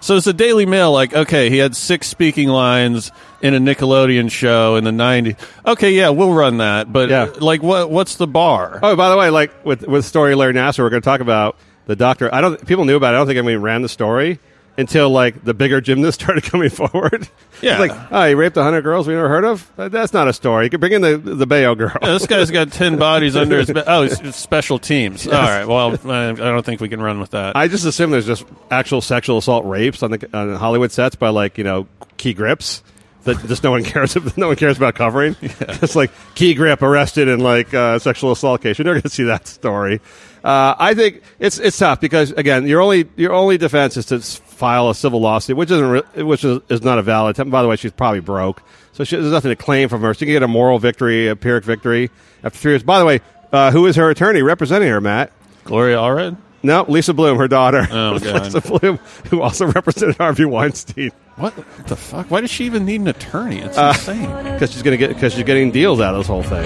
so 0.00 0.16
it's 0.16 0.26
the 0.26 0.32
Daily 0.32 0.66
Mail. 0.66 0.92
Like, 0.92 1.14
okay, 1.14 1.50
he 1.50 1.58
had 1.58 1.74
six 1.76 2.06
speaking 2.06 2.48
lines 2.48 3.10
in 3.42 3.54
a 3.54 3.58
Nickelodeon 3.58 4.30
show 4.30 4.76
in 4.76 4.84
the 4.84 4.90
'90s. 4.90 5.36
Okay, 5.66 5.92
yeah, 5.92 6.10
we'll 6.10 6.32
run 6.32 6.58
that. 6.58 6.92
But 6.92 7.08
Yeah. 7.08 7.30
like, 7.40 7.62
what? 7.62 7.90
What's 7.90 8.16
the 8.16 8.26
bar? 8.26 8.80
Oh, 8.82 8.96
by 8.96 9.10
the 9.10 9.16
way, 9.16 9.30
like 9.30 9.64
with 9.64 9.86
with 9.86 10.04
story 10.04 10.34
Larry 10.34 10.54
Nassar, 10.54 10.80
we're 10.80 10.90
going 10.90 11.02
to 11.02 11.06
talk 11.06 11.20
about 11.20 11.56
the 11.86 11.96
doctor. 11.96 12.32
I 12.34 12.40
don't. 12.40 12.64
People 12.66 12.84
knew 12.84 12.96
about 12.96 13.14
it. 13.14 13.16
I 13.16 13.20
don't 13.20 13.26
think 13.26 13.38
anyone 13.38 13.62
ran 13.62 13.82
the 13.82 13.88
story 13.88 14.40
until 14.78 15.10
like 15.10 15.44
the 15.44 15.52
bigger 15.52 15.80
gymnast 15.82 16.20
started 16.22 16.44
coming 16.44 16.70
forward. 16.70 17.28
Yeah. 17.60 17.78
Like 17.78 17.92
oh, 18.10 18.26
he 18.28 18.34
raped 18.34 18.56
hundred 18.56 18.82
girls 18.82 19.06
we 19.06 19.14
never 19.14 19.28
heard 19.28 19.44
of. 19.44 19.70
Uh, 19.76 19.88
That's 19.88 20.12
not 20.12 20.28
a 20.28 20.32
story. 20.32 20.64
You 20.64 20.70
could 20.70 20.80
bring 20.80 20.92
in 20.92 21.02
the 21.02 21.18
the 21.18 21.46
Baio 21.46 21.76
girl. 21.76 21.94
Yeah, 22.00 22.12
this 22.12 22.26
guy's 22.26 22.50
got 22.50 22.72
ten 22.72 22.96
bodies 22.98 23.36
under 23.36 23.58
his. 23.58 23.70
Be- 23.70 23.82
oh, 23.86 24.04
it's, 24.04 24.20
it's 24.20 24.38
special 24.38 24.78
teams. 24.78 25.26
All 25.26 25.32
right. 25.32 25.66
Well, 25.66 25.98
I 26.10 26.30
I 26.30 26.32
don't 26.32 26.64
think 26.64 26.80
we 26.80 26.88
can 26.88 27.02
run 27.02 27.20
with 27.20 27.32
that. 27.32 27.56
I 27.56 27.68
just 27.68 27.84
assume 27.84 28.12
there's 28.12 28.26
just 28.26 28.46
actual 28.70 29.00
sexual 29.00 29.38
assault 29.38 29.66
rapes 29.66 30.02
on 30.02 30.12
the 30.12 30.28
on 30.32 30.54
Hollywood 30.54 30.92
sets 30.92 31.16
by 31.16 31.28
like 31.30 31.58
you 31.58 31.64
know 31.64 31.88
key 32.16 32.32
grips 32.32 32.82
that 33.24 33.38
just 33.46 33.64
no 33.64 33.72
one 33.72 33.82
cares. 33.84 34.16
No 34.36 34.48
one 34.48 34.56
cares 34.56 34.76
about 34.76 34.94
covering. 34.94 35.36
Just 35.80 35.96
like 35.96 36.12
key 36.34 36.54
grip 36.54 36.82
arrested 36.82 37.28
in 37.28 37.40
like 37.40 37.74
uh, 37.74 37.98
sexual 37.98 38.32
assault 38.32 38.62
case. 38.62 38.78
You're 38.78 38.84
never 38.84 38.94
going 38.96 39.02
to 39.02 39.08
see 39.10 39.24
that 39.24 39.46
story. 39.48 40.00
Uh, 40.44 40.74
I 40.78 40.94
think 40.94 41.22
it's 41.38 41.58
it's 41.58 41.76
tough 41.78 42.00
because 42.00 42.30
again, 42.32 42.66
your 42.66 42.80
only 42.80 43.08
your 43.16 43.32
only 43.32 43.58
defense 43.58 43.96
is 43.96 44.06
to 44.06 44.20
file 44.20 44.90
a 44.90 44.94
civil 44.94 45.20
lawsuit, 45.20 45.56
which 45.56 45.70
isn't 45.70 45.88
re- 45.88 46.22
which 46.24 46.44
is, 46.44 46.60
is 46.68 46.82
not 46.82 46.98
a 46.98 47.02
valid. 47.02 47.36
By 47.50 47.62
the 47.62 47.68
way, 47.68 47.76
she's 47.76 47.92
probably 47.92 48.20
broke, 48.20 48.62
so 48.92 49.04
she, 49.04 49.16
there's 49.16 49.32
nothing 49.32 49.50
to 49.50 49.56
claim 49.56 49.88
from 49.88 50.00
her. 50.02 50.14
She 50.14 50.24
can 50.26 50.32
get 50.34 50.42
a 50.42 50.48
moral 50.48 50.78
victory, 50.78 51.28
a 51.28 51.36
pyrrhic 51.36 51.64
victory 51.64 52.10
after 52.44 52.58
three 52.58 52.72
years. 52.72 52.82
By 52.82 52.98
the 52.98 53.04
way, 53.04 53.20
uh, 53.52 53.70
who 53.72 53.86
is 53.86 53.96
her 53.96 54.10
attorney 54.10 54.42
representing 54.42 54.88
her, 54.88 55.00
Matt? 55.00 55.32
Gloria 55.64 55.96
Allred. 55.98 56.36
No, 56.60 56.84
Lisa 56.88 57.14
Bloom, 57.14 57.38
her 57.38 57.46
daughter. 57.46 57.86
Oh, 57.90 58.18
God. 58.18 58.52
Lisa 58.52 58.60
Bloom, 58.60 58.96
who 59.30 59.42
also 59.42 59.66
represented 59.72 60.16
Harvey 60.16 60.44
Weinstein, 60.44 61.12
What 61.36 61.54
the 61.86 61.94
fuck? 61.94 62.30
Why 62.32 62.40
does 62.40 62.50
she 62.50 62.64
even 62.64 62.84
need 62.84 63.00
an 63.00 63.06
attorney? 63.08 63.58
It's 63.60 63.78
Uh, 63.78 63.92
insane. 63.94 64.22
because 64.54 64.72
she's 64.72 64.82
gonna 64.82 64.96
get 64.96 65.10
because 65.10 65.34
she's 65.34 65.44
getting 65.44 65.70
deals 65.70 66.00
out 66.00 66.14
of 66.14 66.20
this 66.20 66.26
whole 66.26 66.42
thing. 66.42 66.64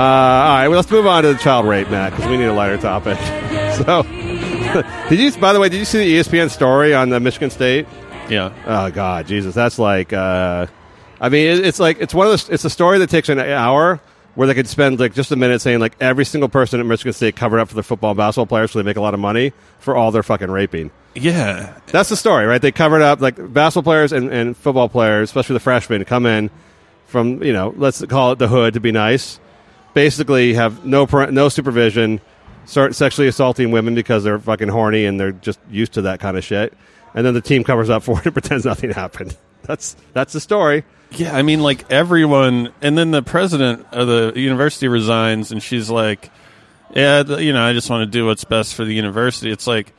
All 0.00 0.56
right, 0.56 0.68
well, 0.68 0.76
let's 0.76 0.90
move 0.90 1.06
on 1.06 1.22
to 1.24 1.32
the 1.32 1.38
child 1.38 1.66
rape, 1.66 1.90
Matt, 1.90 2.12
because 2.12 2.28
we 2.30 2.36
need 2.36 2.44
a 2.44 2.52
lighter 2.54 2.78
topic. 2.78 3.18
So, 3.80 4.02
did 5.08 5.18
you? 5.18 5.32
By 5.40 5.54
the 5.54 5.60
way, 5.60 5.70
did 5.70 5.78
you 5.78 5.86
see 5.86 5.98
the 5.98 6.18
ESPN 6.18 6.50
story 6.50 6.92
on 6.92 7.08
the 7.08 7.18
Michigan 7.18 7.48
State? 7.48 7.86
Yeah. 8.28 8.52
Oh 8.66 8.90
God, 8.90 9.26
Jesus, 9.26 9.54
that's 9.54 9.78
like. 9.78 10.12
Uh, 10.12 10.66
I 11.18 11.30
mean, 11.30 11.46
it, 11.46 11.64
it's 11.64 11.80
like 11.80 11.98
it's 11.98 12.12
one 12.12 12.26
of 12.26 12.46
the. 12.46 12.52
It's 12.52 12.64
a 12.66 12.68
story 12.68 12.98
that 12.98 13.08
takes 13.08 13.30
an 13.30 13.38
hour 13.38 14.00
where 14.34 14.46
they 14.46 14.54
could 14.54 14.68
spend 14.68 15.00
like 15.00 15.14
just 15.14 15.32
a 15.32 15.36
minute 15.36 15.60
saying 15.60 15.80
like 15.80 15.96
every 16.00 16.24
single 16.24 16.48
person 16.48 16.78
at 16.78 16.84
Michigan 16.84 17.12
State 17.12 17.36
covered 17.36 17.58
up 17.58 17.68
for 17.68 17.74
their 17.74 17.82
football 17.82 18.10
and 18.10 18.18
basketball 18.18 18.46
players 18.46 18.70
so 18.70 18.78
they 18.78 18.84
make 18.84 18.96
a 18.96 19.00
lot 19.00 19.14
of 19.14 19.20
money 19.20 19.52
for 19.78 19.96
all 19.96 20.10
their 20.10 20.22
fucking 20.22 20.50
raping. 20.50 20.90
Yeah. 21.14 21.78
That's 21.86 22.10
the 22.10 22.16
story, 22.16 22.44
right? 22.44 22.60
They 22.60 22.72
covered 22.72 23.02
up 23.02 23.20
like 23.20 23.36
basketball 23.52 23.90
players 23.90 24.12
and, 24.12 24.30
and 24.30 24.56
football 24.56 24.88
players, 24.88 25.30
especially 25.30 25.54
the 25.54 25.60
freshmen, 25.60 26.04
come 26.04 26.26
in 26.26 26.50
from 27.06 27.42
you 27.42 27.52
know 27.52 27.74
let's 27.76 28.04
call 28.06 28.32
it 28.32 28.38
the 28.38 28.48
hood 28.48 28.74
to 28.74 28.80
be 28.80 28.92
nice. 28.92 29.40
Basically, 29.94 30.54
have 30.54 30.84
no 30.84 31.04
no 31.30 31.48
supervision, 31.48 32.20
start 32.64 32.94
sexually 32.94 33.28
assaulting 33.28 33.70
women 33.70 33.94
because 33.94 34.24
they're 34.24 34.38
fucking 34.38 34.68
horny 34.68 35.04
and 35.04 35.18
they're 35.18 35.32
just 35.32 35.58
used 35.70 35.94
to 35.94 36.02
that 36.02 36.20
kind 36.20 36.36
of 36.36 36.44
shit. 36.44 36.72
And 37.14 37.26
then 37.26 37.34
the 37.34 37.40
team 37.40 37.64
covers 37.64 37.90
up 37.90 38.02
for 38.04 38.18
it 38.20 38.26
and 38.26 38.32
pretends 38.34 38.64
nothing 38.64 38.90
happened. 38.90 39.36
That's 39.62 39.96
that's 40.12 40.32
the 40.32 40.40
story. 40.40 40.84
Yeah, 41.12 41.36
I 41.36 41.42
mean, 41.42 41.60
like 41.60 41.90
everyone, 41.90 42.72
and 42.80 42.96
then 42.96 43.10
the 43.10 43.22
president 43.22 43.86
of 43.92 44.06
the 44.06 44.32
university 44.40 44.86
resigns, 44.86 45.50
and 45.50 45.60
she's 45.60 45.90
like, 45.90 46.30
"Yeah, 46.94 47.24
you 47.24 47.52
know, 47.52 47.62
I 47.62 47.72
just 47.72 47.90
want 47.90 48.02
to 48.02 48.06
do 48.06 48.26
what's 48.26 48.44
best 48.44 48.74
for 48.74 48.84
the 48.84 48.94
university." 48.94 49.50
It's 49.50 49.66
like, 49.66 49.92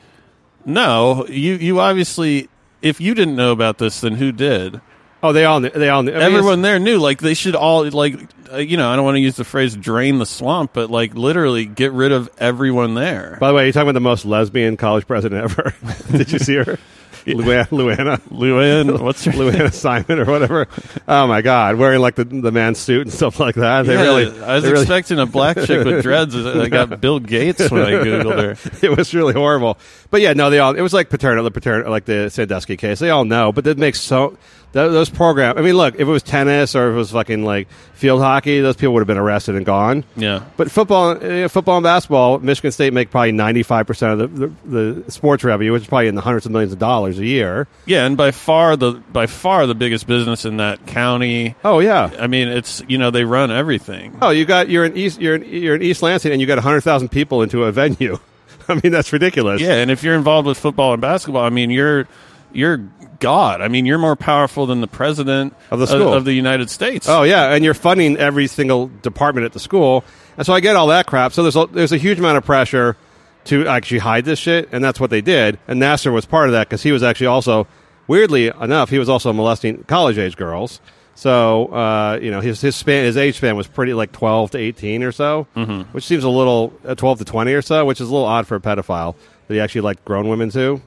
no, 0.64 1.26
you 1.26 1.54
you 1.54 1.80
obviously, 1.80 2.48
if 2.80 3.00
you 3.00 3.14
didn't 3.14 3.36
know 3.36 3.52
about 3.52 3.78
this, 3.78 4.00
then 4.00 4.14
who 4.14 4.32
did? 4.32 4.80
Oh, 5.22 5.32
they 5.32 5.44
all 5.44 5.60
knew, 5.60 5.70
they 5.70 5.88
all 5.88 6.02
knew. 6.02 6.12
I 6.12 6.14
mean, 6.14 6.22
Everyone 6.22 6.62
there 6.62 6.78
knew. 6.78 6.98
Like 6.98 7.20
they 7.20 7.34
should 7.34 7.54
all 7.54 7.88
like, 7.90 8.16
uh, 8.52 8.56
you 8.56 8.76
know, 8.76 8.90
I 8.90 8.96
don't 8.96 9.04
want 9.04 9.14
to 9.16 9.20
use 9.20 9.36
the 9.36 9.44
phrase 9.44 9.76
"drain 9.76 10.18
the 10.18 10.26
swamp," 10.26 10.72
but 10.72 10.90
like 10.90 11.14
literally 11.14 11.64
get 11.64 11.92
rid 11.92 12.10
of 12.12 12.28
everyone 12.38 12.94
there. 12.94 13.36
By 13.40 13.48
the 13.48 13.54
way, 13.54 13.64
you're 13.64 13.72
talking 13.72 13.88
about 13.88 13.94
the 13.94 14.00
most 14.00 14.24
lesbian 14.24 14.76
college 14.76 15.06
president 15.06 15.44
ever. 15.44 15.74
Did 16.10 16.32
you 16.32 16.38
see 16.38 16.56
her? 16.56 16.78
Luann, 17.24 17.66
Luanna, 17.70 18.18
Luann, 18.30 19.00
what's 19.00 19.24
her 19.26 19.30
Luanna 19.30 19.72
Simon 19.72 20.18
or 20.18 20.24
whatever. 20.24 20.66
Oh 21.06 21.28
my 21.28 21.40
God, 21.40 21.76
wearing 21.76 22.00
like 22.00 22.16
the 22.16 22.24
the 22.24 22.50
man 22.50 22.74
suit 22.74 23.02
and 23.02 23.12
stuff 23.12 23.38
like 23.38 23.54
that. 23.54 23.82
They 23.86 23.94
Yeah, 23.94 24.02
really, 24.02 24.40
I 24.42 24.54
was 24.56 24.64
they 24.64 24.70
really- 24.72 24.82
expecting 24.82 25.20
a 25.20 25.26
black 25.26 25.56
chick 25.58 25.84
with 25.84 26.02
dreads. 26.02 26.34
I 26.34 26.68
got 26.68 27.00
Bill 27.00 27.20
Gates 27.20 27.70
when 27.70 27.82
I 27.82 27.90
googled 27.92 28.58
her. 28.58 28.70
it 28.84 28.96
was 28.96 29.14
really 29.14 29.34
horrible. 29.34 29.78
But 30.10 30.20
yeah, 30.20 30.32
no, 30.32 30.50
they 30.50 30.58
all. 30.58 30.74
It 30.74 30.80
was 30.82 30.92
like 30.92 31.10
paternal, 31.10 31.44
the 31.44 31.52
paternal, 31.52 31.92
like 31.92 32.06
the 32.06 32.28
Sandusky 32.28 32.76
case. 32.76 32.98
They 32.98 33.10
all 33.10 33.24
know, 33.24 33.52
but 33.52 33.62
that 33.64 33.78
makes 33.78 34.00
so 34.00 34.36
those 34.72 35.10
programs. 35.10 35.58
I 35.58 35.62
mean, 35.62 35.76
look, 35.76 35.94
if 35.94 36.00
it 36.00 36.04
was 36.04 36.22
tennis 36.22 36.74
or 36.74 36.88
if 36.88 36.94
it 36.94 36.96
was 36.96 37.10
fucking 37.10 37.44
like 37.44 37.68
field 37.94 38.20
hockey, 38.20 38.60
those 38.60 38.76
people 38.76 38.94
would 38.94 39.00
have 39.00 39.06
been 39.06 39.18
arrested 39.18 39.54
and 39.54 39.66
gone. 39.66 40.04
Yeah. 40.16 40.44
But 40.56 40.70
football, 40.70 41.10
uh, 41.10 41.48
football 41.48 41.76
and 41.76 41.84
basketball, 41.84 42.38
Michigan 42.38 42.72
State 42.72 42.92
make 42.92 43.10
probably 43.10 43.32
ninety 43.32 43.62
five 43.62 43.86
percent 43.86 44.20
of 44.20 44.38
the, 44.38 44.46
the 44.46 44.94
the 45.02 45.10
sports 45.10 45.44
revenue, 45.44 45.72
which 45.72 45.82
is 45.82 45.88
probably 45.88 46.08
in 46.08 46.14
the 46.14 46.20
hundreds 46.20 46.46
of 46.46 46.52
millions 46.52 46.72
of 46.72 46.78
dollars 46.78 47.18
a 47.18 47.26
year. 47.26 47.68
Yeah, 47.86 48.06
and 48.06 48.16
by 48.16 48.30
far 48.30 48.76
the 48.76 48.92
by 49.12 49.26
far 49.26 49.66
the 49.66 49.74
biggest 49.74 50.06
business 50.06 50.44
in 50.44 50.56
that 50.56 50.86
county. 50.86 51.54
Oh 51.64 51.80
yeah. 51.80 52.10
I 52.18 52.26
mean, 52.26 52.48
it's 52.48 52.82
you 52.88 52.98
know 52.98 53.10
they 53.10 53.24
run 53.24 53.50
everything. 53.50 54.18
Oh, 54.22 54.30
you 54.30 54.44
got 54.44 54.68
you're 54.68 54.84
in 54.84 54.96
East 54.96 55.20
you're 55.20 55.36
in, 55.36 55.44
you're 55.44 55.76
in 55.76 55.82
East 55.82 56.02
Lansing 56.02 56.32
and 56.32 56.40
you 56.40 56.46
got 56.46 56.58
hundred 56.58 56.80
thousand 56.80 57.10
people 57.10 57.42
into 57.42 57.64
a 57.64 57.72
venue. 57.72 58.18
I 58.68 58.74
mean, 58.74 58.92
that's 58.92 59.12
ridiculous. 59.12 59.60
Yeah, 59.60 59.74
and 59.74 59.90
if 59.90 60.02
you're 60.02 60.14
involved 60.14 60.46
with 60.46 60.58
football 60.58 60.92
and 60.92 61.02
basketball, 61.02 61.44
I 61.44 61.50
mean, 61.50 61.70
you're 61.70 62.06
you're 62.54 62.78
God. 63.22 63.60
I 63.60 63.68
mean, 63.68 63.86
you're 63.86 63.98
more 63.98 64.16
powerful 64.16 64.66
than 64.66 64.80
the 64.80 64.88
president 64.88 65.54
Of 65.70 65.78
the 65.78 65.86
school. 65.86 66.12
of, 66.12 66.24
the 66.24 66.32
United 66.32 66.70
States. 66.70 67.08
Oh 67.08 67.22
yeah, 67.22 67.54
and 67.54 67.64
you're 67.64 67.72
funding 67.72 68.16
every 68.16 68.48
single 68.48 68.88
department 68.88 69.44
at 69.44 69.52
the 69.52 69.60
school, 69.60 70.04
and 70.36 70.44
so 70.44 70.52
I 70.52 70.60
get 70.60 70.74
all 70.74 70.88
that 70.88 71.06
crap. 71.06 71.32
So 71.32 71.42
there's 71.42 71.56
a, 71.56 71.66
there's 71.66 71.92
a 71.92 71.98
huge 71.98 72.18
amount 72.18 72.38
of 72.38 72.44
pressure 72.44 72.96
to 73.44 73.68
actually 73.68 73.98
hide 73.98 74.24
this 74.24 74.40
shit, 74.40 74.68
and 74.72 74.82
that's 74.82 74.98
what 74.98 75.10
they 75.10 75.20
did. 75.20 75.58
And 75.68 75.80
Nassar 75.80 76.12
was 76.12 76.26
part 76.26 76.48
of 76.48 76.52
that 76.52 76.68
because 76.68 76.82
he 76.82 76.90
was 76.90 77.02
actually 77.04 77.28
also, 77.28 77.68
weirdly 78.08 78.48
enough, 78.48 78.90
he 78.90 78.98
was 78.98 79.08
also 79.08 79.32
molesting 79.32 79.84
college 79.84 80.18
age 80.18 80.36
girls. 80.36 80.80
So 81.14 81.66
uh, 81.66 82.18
you 82.20 82.30
know 82.30 82.40
his 82.40 82.60
his 82.60 82.74
span 82.74 83.04
his 83.04 83.16
age 83.16 83.36
span 83.36 83.54
was 83.54 83.68
pretty 83.68 83.94
like 83.94 84.10
12 84.12 84.52
to 84.52 84.58
18 84.58 85.02
or 85.04 85.12
so, 85.12 85.46
mm-hmm. 85.54 85.82
which 85.92 86.04
seems 86.04 86.24
a 86.24 86.28
little 86.28 86.72
uh, 86.84 86.94
12 86.96 87.18
to 87.18 87.24
20 87.24 87.52
or 87.52 87.62
so, 87.62 87.84
which 87.84 88.00
is 88.00 88.08
a 88.08 88.12
little 88.12 88.26
odd 88.26 88.46
for 88.46 88.56
a 88.56 88.60
pedophile 88.60 89.14
that 89.46 89.54
he 89.54 89.60
actually 89.60 89.82
liked 89.82 90.04
grown 90.04 90.28
women 90.28 90.50
too. 90.50 90.80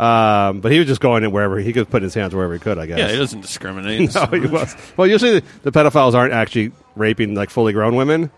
Um, 0.00 0.60
but 0.60 0.72
he 0.72 0.78
was 0.78 0.88
just 0.88 1.00
going 1.02 1.24
in 1.24 1.30
wherever 1.30 1.58
he 1.58 1.72
could 1.74 1.90
put 1.90 2.02
his 2.02 2.14
hands 2.14 2.34
wherever 2.34 2.54
he 2.54 2.58
could, 2.58 2.78
I 2.78 2.86
guess. 2.86 2.98
yeah, 2.98 3.08
he 3.10 3.16
doesn't 3.18 3.42
discriminate. 3.42 4.14
No, 4.14 4.24
he 4.26 4.40
was. 4.46 4.74
Well, 4.96 5.06
usually 5.06 5.40
the, 5.40 5.46
the 5.64 5.72
pedophiles 5.72 6.14
aren't 6.14 6.32
actually 6.32 6.72
raping 6.96 7.34
like 7.34 7.50
fully 7.50 7.72
grown 7.74 7.96
women. 7.96 8.30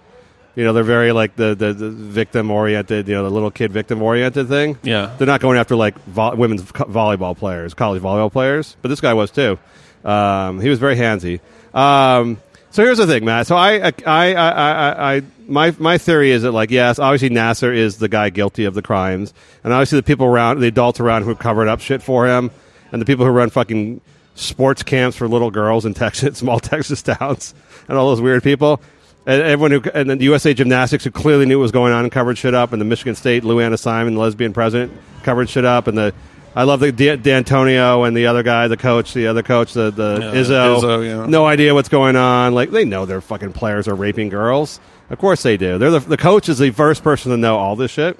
You 0.56 0.64
know, 0.64 0.72
they're 0.72 0.82
very 0.82 1.12
like 1.12 1.36
the, 1.36 1.54
the, 1.54 1.72
the 1.72 1.88
victim 1.90 2.50
oriented, 2.50 3.06
you 3.06 3.14
know, 3.14 3.22
the 3.22 3.30
little 3.30 3.50
kid 3.52 3.72
victim 3.72 4.02
oriented 4.02 4.48
thing. 4.48 4.76
Yeah. 4.82 5.14
They're 5.16 5.26
not 5.26 5.40
going 5.40 5.56
after 5.56 5.76
like 5.76 5.96
vo- 6.06 6.34
women's 6.34 6.70
co- 6.72 6.84
volleyball 6.86 7.36
players, 7.36 7.74
college 7.74 8.02
volleyball 8.02 8.30
players, 8.32 8.76
but 8.82 8.88
this 8.88 9.00
guy 9.00 9.14
was 9.14 9.30
too. 9.30 9.58
Um, 10.04 10.60
he 10.60 10.68
was 10.68 10.78
very 10.80 10.96
handsy. 10.96 11.40
Um, 11.72 12.38
so 12.72 12.82
here's 12.82 12.98
the 12.98 13.06
thing, 13.06 13.24
Matt. 13.24 13.46
So 13.46 13.56
I, 13.56 13.88
I, 13.88 13.92
I, 14.06 14.34
I, 14.34 15.14
I, 15.16 15.22
my, 15.46 15.74
my 15.78 15.98
theory 15.98 16.30
is 16.30 16.42
that 16.42 16.52
like, 16.52 16.70
yes, 16.70 16.98
obviously 16.98 17.30
Nassar 17.30 17.74
is 17.74 17.98
the 17.98 18.08
guy 18.08 18.30
guilty 18.30 18.64
of 18.64 18.74
the 18.74 18.82
crimes, 18.82 19.34
and 19.62 19.72
obviously 19.72 19.98
the 19.98 20.02
people 20.02 20.26
around, 20.26 20.60
the 20.60 20.68
adults 20.68 20.98
around 20.98 21.22
who 21.24 21.34
covered 21.34 21.68
up 21.68 21.80
shit 21.80 22.02
for 22.02 22.26
him, 22.26 22.50
and 22.90 23.00
the 23.00 23.06
people 23.06 23.24
who 23.24 23.30
run 23.30 23.50
fucking 23.50 24.00
sports 24.34 24.82
camps 24.82 25.16
for 25.16 25.28
little 25.28 25.50
girls 25.50 25.84
in 25.84 25.94
Texas, 26.02 26.38
small 26.38 26.60
Texas 26.60 27.02
towns, 27.02 27.54
and 27.88 27.98
all 27.98 28.08
those 28.08 28.20
weird 28.20 28.42
people. 28.42 28.80
And 29.24 29.40
everyone 29.40 29.70
who, 29.70 29.82
and 29.94 30.10
then 30.10 30.18
the 30.18 30.24
USA 30.24 30.52
Gymnastics, 30.52 31.04
who 31.04 31.12
clearly 31.12 31.46
knew 31.46 31.58
what 31.58 31.62
was 31.62 31.72
going 31.72 31.92
on 31.92 32.02
and 32.02 32.10
covered 32.10 32.38
shit 32.38 32.54
up, 32.54 32.72
and 32.72 32.80
the 32.80 32.84
Michigan 32.84 33.14
State 33.14 33.44
Luanna 33.44 33.78
Simon, 33.78 34.14
the 34.14 34.20
lesbian 34.20 34.52
president, 34.52 34.92
covered 35.22 35.48
shit 35.48 35.64
up, 35.64 35.86
and 35.86 35.96
the 35.96 36.12
I 36.54 36.64
love 36.64 36.80
the 36.80 36.92
D- 36.92 37.16
Dantonio 37.16 38.06
and 38.06 38.16
the 38.16 38.26
other 38.26 38.42
guy, 38.42 38.68
the 38.68 38.76
coach, 38.76 39.14
the 39.14 39.26
other 39.28 39.42
coach, 39.42 39.72
the 39.72 39.90
the 39.90 40.18
Yeah, 40.20 40.40
Izzo. 40.40 40.80
Izzo, 40.80 41.04
yeah. 41.06 41.26
No 41.26 41.46
idea 41.46 41.74
what's 41.74 41.88
going 41.88 42.16
on. 42.16 42.54
Like 42.54 42.70
they 42.70 42.84
know 42.84 43.06
their 43.06 43.20
fucking 43.20 43.52
players 43.54 43.88
are 43.88 43.94
raping 43.94 44.28
girls. 44.28 44.78
Of 45.10 45.18
course 45.18 45.42
they 45.42 45.56
do. 45.56 45.78
They're 45.78 45.90
the, 45.90 46.00
the 46.00 46.16
coach 46.16 46.48
is 46.48 46.58
the 46.58 46.70
first 46.70 47.02
person 47.02 47.30
to 47.32 47.36
know 47.36 47.56
all 47.56 47.76
this 47.76 47.90
shit. 47.90 48.18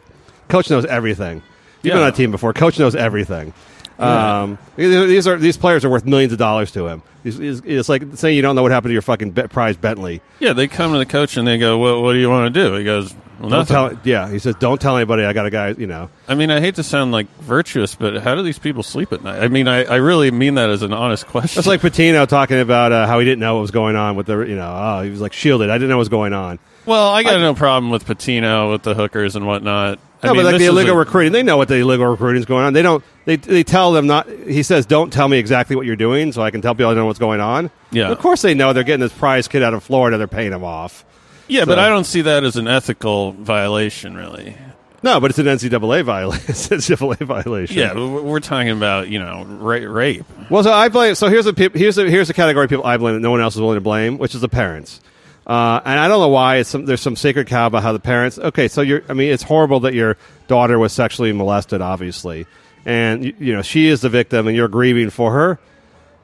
Coach 0.49 0.71
knows 0.71 0.85
everything. 0.87 1.43
You've 1.83 1.95
been 1.95 2.03
on 2.03 2.09
a 2.09 2.13
team 2.13 2.31
before. 2.31 2.53
Coach 2.53 2.79
knows 2.79 2.95
everything. 2.95 3.53
Um, 3.99 4.59
these 4.77 5.27
are 5.27 5.37
these 5.37 5.57
players 5.57 5.85
are 5.85 5.91
worth 5.91 6.05
millions 6.05 6.33
of 6.33 6.39
dollars 6.39 6.73
to 6.73 6.87
him. 6.87 7.03
It's, 7.25 7.63
it's, 7.65 7.89
like 7.89 8.03
saying 8.15 8.35
you 8.35 8.43
don't 8.43 8.57
know 8.57 8.63
what 8.63 8.73
happened 8.73 8.91
to 8.91 8.95
your 8.95 9.03
fucking 9.03 9.31
be- 9.31 9.47
prize 9.47 9.77
Bentley. 9.77 10.21
yeah, 10.41 10.55
they 10.55 10.67
come 10.67 10.93
to 10.93 10.99
the 10.99 11.07
coach 11.07 11.37
and 11.37 11.47
they 11.47 11.57
go, 11.57 11.79
"What, 11.79 12.03
what 12.03 12.15
do 12.15 12.19
you 12.19 12.29
want 12.29 12.53
to 12.53 12.65
do?" 12.65 12.75
He 12.75 12.83
goes, 12.83 13.15
"Well, 13.39 13.49
nothing." 13.49 13.75
tell. 13.75 14.01
Yeah, 14.03 14.29
he 14.29 14.41
says, 14.41 14.57
"Don't 14.57 14.81
tell 14.81 14.97
anybody. 14.97 15.23
I 15.23 15.33
got 15.33 15.47
a 15.47 15.51
guy." 15.51 15.69
You 15.69 15.87
know. 15.87 16.11
I 16.27 16.35
mean, 16.35 16.51
I 16.51 16.59
hate 16.59 16.75
to 16.77 16.83
sound 16.83 17.13
like 17.13 17.29
virtuous, 17.37 17.95
but 17.95 18.23
how 18.23 18.35
do 18.35 18.43
these 18.43 18.59
people 18.59 18.83
sleep 18.83 19.13
at 19.13 19.23
night? 19.23 19.41
I 19.41 19.47
mean, 19.47 19.69
I, 19.69 19.85
I 19.85 19.97
really 19.97 20.33
mean 20.33 20.57
that 20.57 20.69
as 20.69 20.83
an 20.83 20.93
honest 20.93 21.27
question. 21.27 21.59
That's 21.59 21.69
like 21.69 21.81
Pitino 21.81 22.27
talking 22.27 22.59
about 22.59 22.91
uh, 22.91 23.07
how 23.07 23.21
he 23.21 23.25
didn't 23.25 23.41
know 23.41 23.55
what 23.55 23.61
was 23.61 23.71
going 23.71 23.95
on 23.95 24.17
with 24.17 24.27
the. 24.27 24.39
You 24.41 24.57
know, 24.57 24.75
oh, 24.75 25.03
he 25.03 25.11
was 25.11 25.21
like 25.21 25.33
shielded. 25.33 25.71
I 25.71 25.75
didn't 25.75 25.91
know 25.91 25.99
what 25.99 26.01
was 26.01 26.09
going 26.09 26.33
on. 26.33 26.59
well, 26.87 27.09
I 27.09 27.23
got 27.23 27.39
no 27.39 27.55
problem 27.55 27.93
with 27.93 28.05
Pitino 28.05 28.73
with 28.73 28.83
the 28.83 28.95
hookers 28.95 29.37
and 29.37 29.47
whatnot. 29.47 30.01
I 30.23 30.29
No, 30.29 30.35
mean, 30.35 30.45
but 30.45 30.53
like 30.53 30.59
the 30.61 30.67
illegal 30.67 30.95
a- 30.95 30.99
recruiting, 30.99 31.33
they 31.33 31.43
know 31.43 31.57
what 31.57 31.69
the 31.69 31.77
illegal 31.77 32.07
recruiting 32.07 32.41
is 32.41 32.47
going 32.47 32.65
on. 32.65 32.73
They 32.73 32.83
don't. 32.83 33.03
They 33.25 33.37
they 33.37 33.65
tell 33.65 33.93
them 33.93 34.07
not. 34.07 34.29
He 34.29 34.63
says, 34.63 34.87
"Don't 34.87 35.13
tell 35.13 35.27
me 35.29 35.39
exactly 35.39 35.75
what 35.77 35.85
you're 35.87 35.97
doing, 35.97 36.33
so 36.33 36.43
I 36.43 36.51
can 36.51 36.61
tell 36.63 36.75
people 36.75 36.91
I 36.91 36.95
know 36.95 37.07
what's 37.07 37.19
going 37.19 37.41
on." 37.41 37.71
Yeah. 37.91 38.11
of 38.11 38.19
course 38.19 38.43
they 38.43 38.55
know. 38.55 38.73
They're 38.73 38.85
getting 38.85 39.01
this 39.01 39.13
prize 39.13 39.49
kid 39.49 39.63
out 39.63 39.75
of 39.75 39.83
Florida. 39.83 40.19
They're 40.19 40.27
paying 40.29 40.53
him 40.53 40.65
off. 40.65 41.05
Yeah, 41.49 41.65
but 41.65 41.79
I 41.79 41.89
don't 41.89 42.05
see 42.05 42.23
that 42.23 42.45
as 42.45 42.57
an 42.57 42.69
ethical 42.69 43.33
violation, 43.33 44.15
really. 44.17 44.57
No, 45.05 45.19
but 45.19 45.31
it's 45.31 45.39
an 45.41 45.47
NCAA 45.47 46.05
violation. 46.05 46.45
it's 46.49 46.71
an 46.71 46.79
NCAA 46.79 47.19
violation. 47.27 47.77
Yeah, 47.77 47.95
we're 47.95 48.39
talking 48.41 48.71
about 48.71 49.09
you 49.09 49.19
know 49.19 49.45
ra- 49.45 49.79
rape. 49.79 50.25
Well, 50.51 50.63
so 50.63 50.73
I 50.73 50.89
blame. 50.89 51.17
So 51.17 51.29
here's 51.29 51.47
a 51.49 51.53
here's 51.75 51.99
a, 51.99 52.09
here's 52.09 52.31
a 52.31 52.35
category 52.35 52.65
of 52.65 52.71
people 52.71 52.87
I 52.87 52.97
blame 52.97 53.15
that 53.15 53.21
no 53.21 53.31
one 53.33 53.41
else 53.41 53.55
is 53.57 53.61
willing 53.61 53.77
to 53.77 53.81
blame, 53.81 54.19
which 54.19 54.35
is 54.37 54.41
the 54.41 54.49
parents. 54.49 55.01
Uh, 55.47 55.81
and 55.85 55.99
I 55.99 56.07
don't 56.09 56.21
know 56.21 56.29
why 56.29 56.63
some, 56.63 56.85
there's 56.85 57.01
some 57.01 57.17
sacred 57.17 57.49
cow 57.49 57.67
about 57.67 57.83
how 57.83 57.93
the 57.93 57.99
parents. 57.99 58.39
Okay, 58.39 58.69
so 58.69 58.81
you're. 58.81 59.03
I 59.09 59.15
mean, 59.15 59.33
it's 59.33 59.43
horrible 59.43 59.81
that 59.81 59.95
your 59.95 60.17
daughter 60.47 60.79
was 60.79 60.93
sexually 60.93 61.33
molested, 61.33 61.81
obviously, 61.81 62.47
and 62.87 63.25
you, 63.25 63.35
you 63.39 63.53
know 63.53 63.63
she 63.63 63.89
is 63.89 64.03
the 64.03 64.09
victim, 64.09 64.47
and 64.47 64.57
you're 64.57 64.69
grieving 64.69 65.11
for 65.11 65.33
her. 65.33 65.59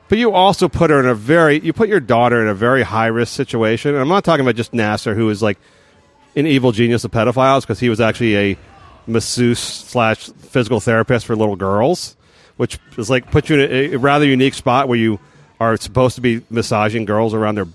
But 0.09 0.19
you 0.19 0.33
also 0.33 0.69
put 0.69 0.91
her 0.91 1.01
in 1.01 1.07
a 1.07 1.15
very. 1.15 1.59
You 1.61 1.73
put 1.73 1.89
your 1.89 2.01
daughter 2.01 2.41
in 2.41 2.49
a 2.49 2.55
very 2.55 2.83
high 2.83 3.09
risk 3.09 3.35
situation. 3.35 3.93
And 3.93 4.01
I'm 4.01 4.09
not 4.09 4.25
talking 4.25 4.45
about 4.45 4.55
just 4.55 4.73
Nassar, 4.73 5.15
who 5.15 5.29
is 5.31 5.43
like 5.43 5.59
an 6.37 6.47
evil 6.47 6.71
genius 6.71 7.05
of 7.05 7.11
pedophiles, 7.11 7.63
because 7.63 7.81
he 7.81 7.89
was 7.89 8.01
actually 8.01 8.37
a 8.37 8.57
masseuse 9.09 9.59
slash 9.59 10.27
physical 10.29 10.79
therapist 10.81 11.27
for 11.27 11.35
little 11.35 11.57
girls, 11.57 12.17
which 12.57 12.79
is 12.97 13.11
like 13.11 13.31
put 13.31 13.49
you 13.49 13.59
in 13.59 13.71
a, 13.71 13.95
a 13.95 13.99
rather 13.99 14.25
unique 14.25 14.55
spot 14.55 14.87
where 14.87 14.99
you 14.99 15.19
are 15.61 15.77
supposed 15.77 16.15
to 16.15 16.21
be 16.21 16.43
massaging 16.51 17.05
girls 17.05 17.35
around 17.35 17.57
their 17.57 17.67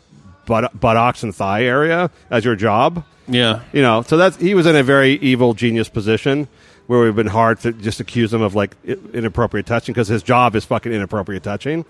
butt, 0.45 0.79
buttocks 0.79 1.23
and 1.23 1.33
thigh 1.35 1.63
area 1.63 2.09
as 2.29 2.43
your 2.45 2.55
job. 2.55 3.03
Yeah, 3.27 3.61
You 3.71 3.81
know, 3.81 4.01
so 4.01 4.17
that's 4.17 4.35
he 4.37 4.53
was 4.53 4.65
in 4.65 4.75
a 4.75 4.83
very 4.83 5.13
evil 5.13 5.53
genius 5.53 5.87
position 5.87 6.47
where 6.87 6.99
we've 6.99 7.15
been 7.15 7.27
hard 7.27 7.59
to 7.61 7.71
just 7.71 8.01
accuse 8.01 8.33
him 8.33 8.41
of 8.41 8.53
like 8.53 8.75
inappropriate 8.85 9.65
touching 9.65 9.93
because 9.93 10.09
his 10.09 10.21
job 10.23 10.55
is 10.55 10.65
fucking 10.65 10.91
inappropriate 10.91 11.41
touching. 11.43 11.85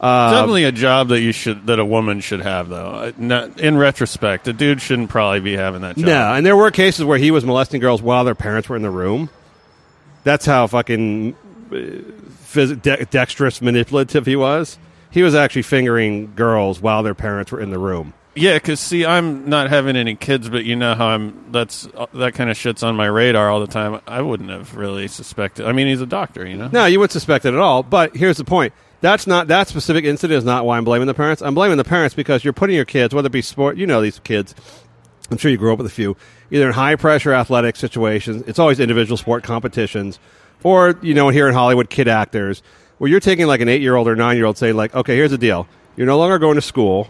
definitely 0.00 0.62
a 0.64 0.70
job 0.72 1.08
that 1.08 1.20
you 1.20 1.32
should 1.32 1.66
that 1.66 1.80
a 1.80 1.84
woman 1.84 2.20
should 2.20 2.40
have, 2.40 2.68
though. 2.68 2.86
Uh, 2.90 3.12
Not, 3.18 3.58
in 3.60 3.76
retrospect, 3.76 4.46
a 4.46 4.52
dude 4.52 4.80
shouldn't 4.80 5.10
probably 5.10 5.40
be 5.40 5.56
having 5.56 5.80
that 5.82 5.96
job. 5.96 6.06
No, 6.06 6.34
and 6.34 6.46
there 6.46 6.56
were 6.56 6.70
cases 6.70 7.04
where 7.04 7.18
he 7.18 7.32
was 7.32 7.44
molesting 7.44 7.80
girls 7.80 8.00
while 8.00 8.24
their 8.24 8.36
parents 8.36 8.68
were 8.68 8.76
in 8.76 8.82
the 8.82 8.90
room. 8.90 9.28
That's 10.22 10.46
how 10.46 10.68
fucking 10.68 11.34
uh, 11.34 11.74
phys- 11.74 12.80
de- 12.80 13.04
dexterous, 13.06 13.60
manipulative 13.60 14.24
he 14.24 14.36
was. 14.36 14.78
He 15.10 15.22
was 15.22 15.34
actually 15.34 15.62
fingering 15.62 16.34
girls 16.34 16.80
while 16.80 17.02
their 17.02 17.14
parents 17.14 17.50
were 17.52 17.60
in 17.60 17.70
the 17.70 17.78
room. 17.78 18.14
Yeah, 18.36 18.54
because 18.54 18.78
see, 18.78 19.04
I'm 19.04 19.48
not 19.48 19.70
having 19.70 19.96
any 19.96 20.14
kids, 20.14 20.48
but 20.48 20.64
you 20.64 20.76
know 20.76 20.94
how 20.94 21.08
I'm. 21.08 21.50
That's 21.50 21.88
uh, 21.96 22.06
that 22.14 22.34
kind 22.34 22.48
of 22.48 22.56
shit's 22.56 22.84
on 22.84 22.94
my 22.94 23.06
radar 23.06 23.50
all 23.50 23.58
the 23.58 23.66
time. 23.66 24.00
I 24.06 24.22
wouldn't 24.22 24.50
have 24.50 24.76
really 24.76 25.08
suspected. 25.08 25.66
I 25.66 25.72
mean, 25.72 25.88
he's 25.88 26.00
a 26.00 26.06
doctor, 26.06 26.46
you 26.46 26.56
know. 26.56 26.68
No, 26.72 26.86
you 26.86 27.00
wouldn't 27.00 27.12
suspect 27.12 27.44
it 27.44 27.54
at 27.54 27.60
all. 27.60 27.82
But 27.82 28.14
here's 28.14 28.36
the 28.36 28.44
point: 28.44 28.72
that's 29.00 29.26
not 29.26 29.48
that 29.48 29.66
specific 29.66 30.04
incident 30.04 30.38
is 30.38 30.44
not 30.44 30.64
why 30.64 30.76
I'm 30.76 30.84
blaming 30.84 31.08
the 31.08 31.14
parents. 31.14 31.42
I'm 31.42 31.54
blaming 31.54 31.76
the 31.76 31.84
parents 31.84 32.14
because 32.14 32.44
you're 32.44 32.52
putting 32.52 32.76
your 32.76 32.84
kids, 32.84 33.12
whether 33.12 33.26
it 33.26 33.32
be 33.32 33.42
sport, 33.42 33.76
you 33.76 33.86
know 33.86 34.00
these 34.00 34.20
kids. 34.20 34.54
I'm 35.30 35.36
sure 35.36 35.50
you 35.50 35.56
grew 35.56 35.72
up 35.72 35.78
with 35.78 35.86
a 35.86 35.90
few, 35.90 36.16
either 36.50 36.66
in 36.68 36.72
high 36.72 36.96
pressure 36.96 37.32
athletic 37.32 37.76
situations. 37.76 38.44
It's 38.46 38.58
always 38.58 38.78
individual 38.78 39.16
sport 39.16 39.42
competitions, 39.42 40.18
or 40.62 40.98
you 41.02 41.14
know 41.14 41.30
here 41.30 41.48
in 41.48 41.54
Hollywood, 41.54 41.90
kid 41.90 42.08
actors, 42.08 42.62
where 43.00 43.10
you're 43.10 43.18
taking 43.18 43.46
like 43.46 43.62
an 43.62 43.68
eight 43.70 43.80
year 43.80 43.96
old 43.96 44.06
or 44.08 44.14
nine 44.14 44.36
year 44.36 44.44
old, 44.44 44.58
saying 44.58 44.76
like, 44.76 44.94
okay, 44.94 45.16
here's 45.16 45.30
the 45.30 45.38
deal: 45.38 45.66
you're 45.96 46.06
no 46.06 46.18
longer 46.18 46.38
going 46.38 46.56
to 46.56 46.60
school. 46.60 47.08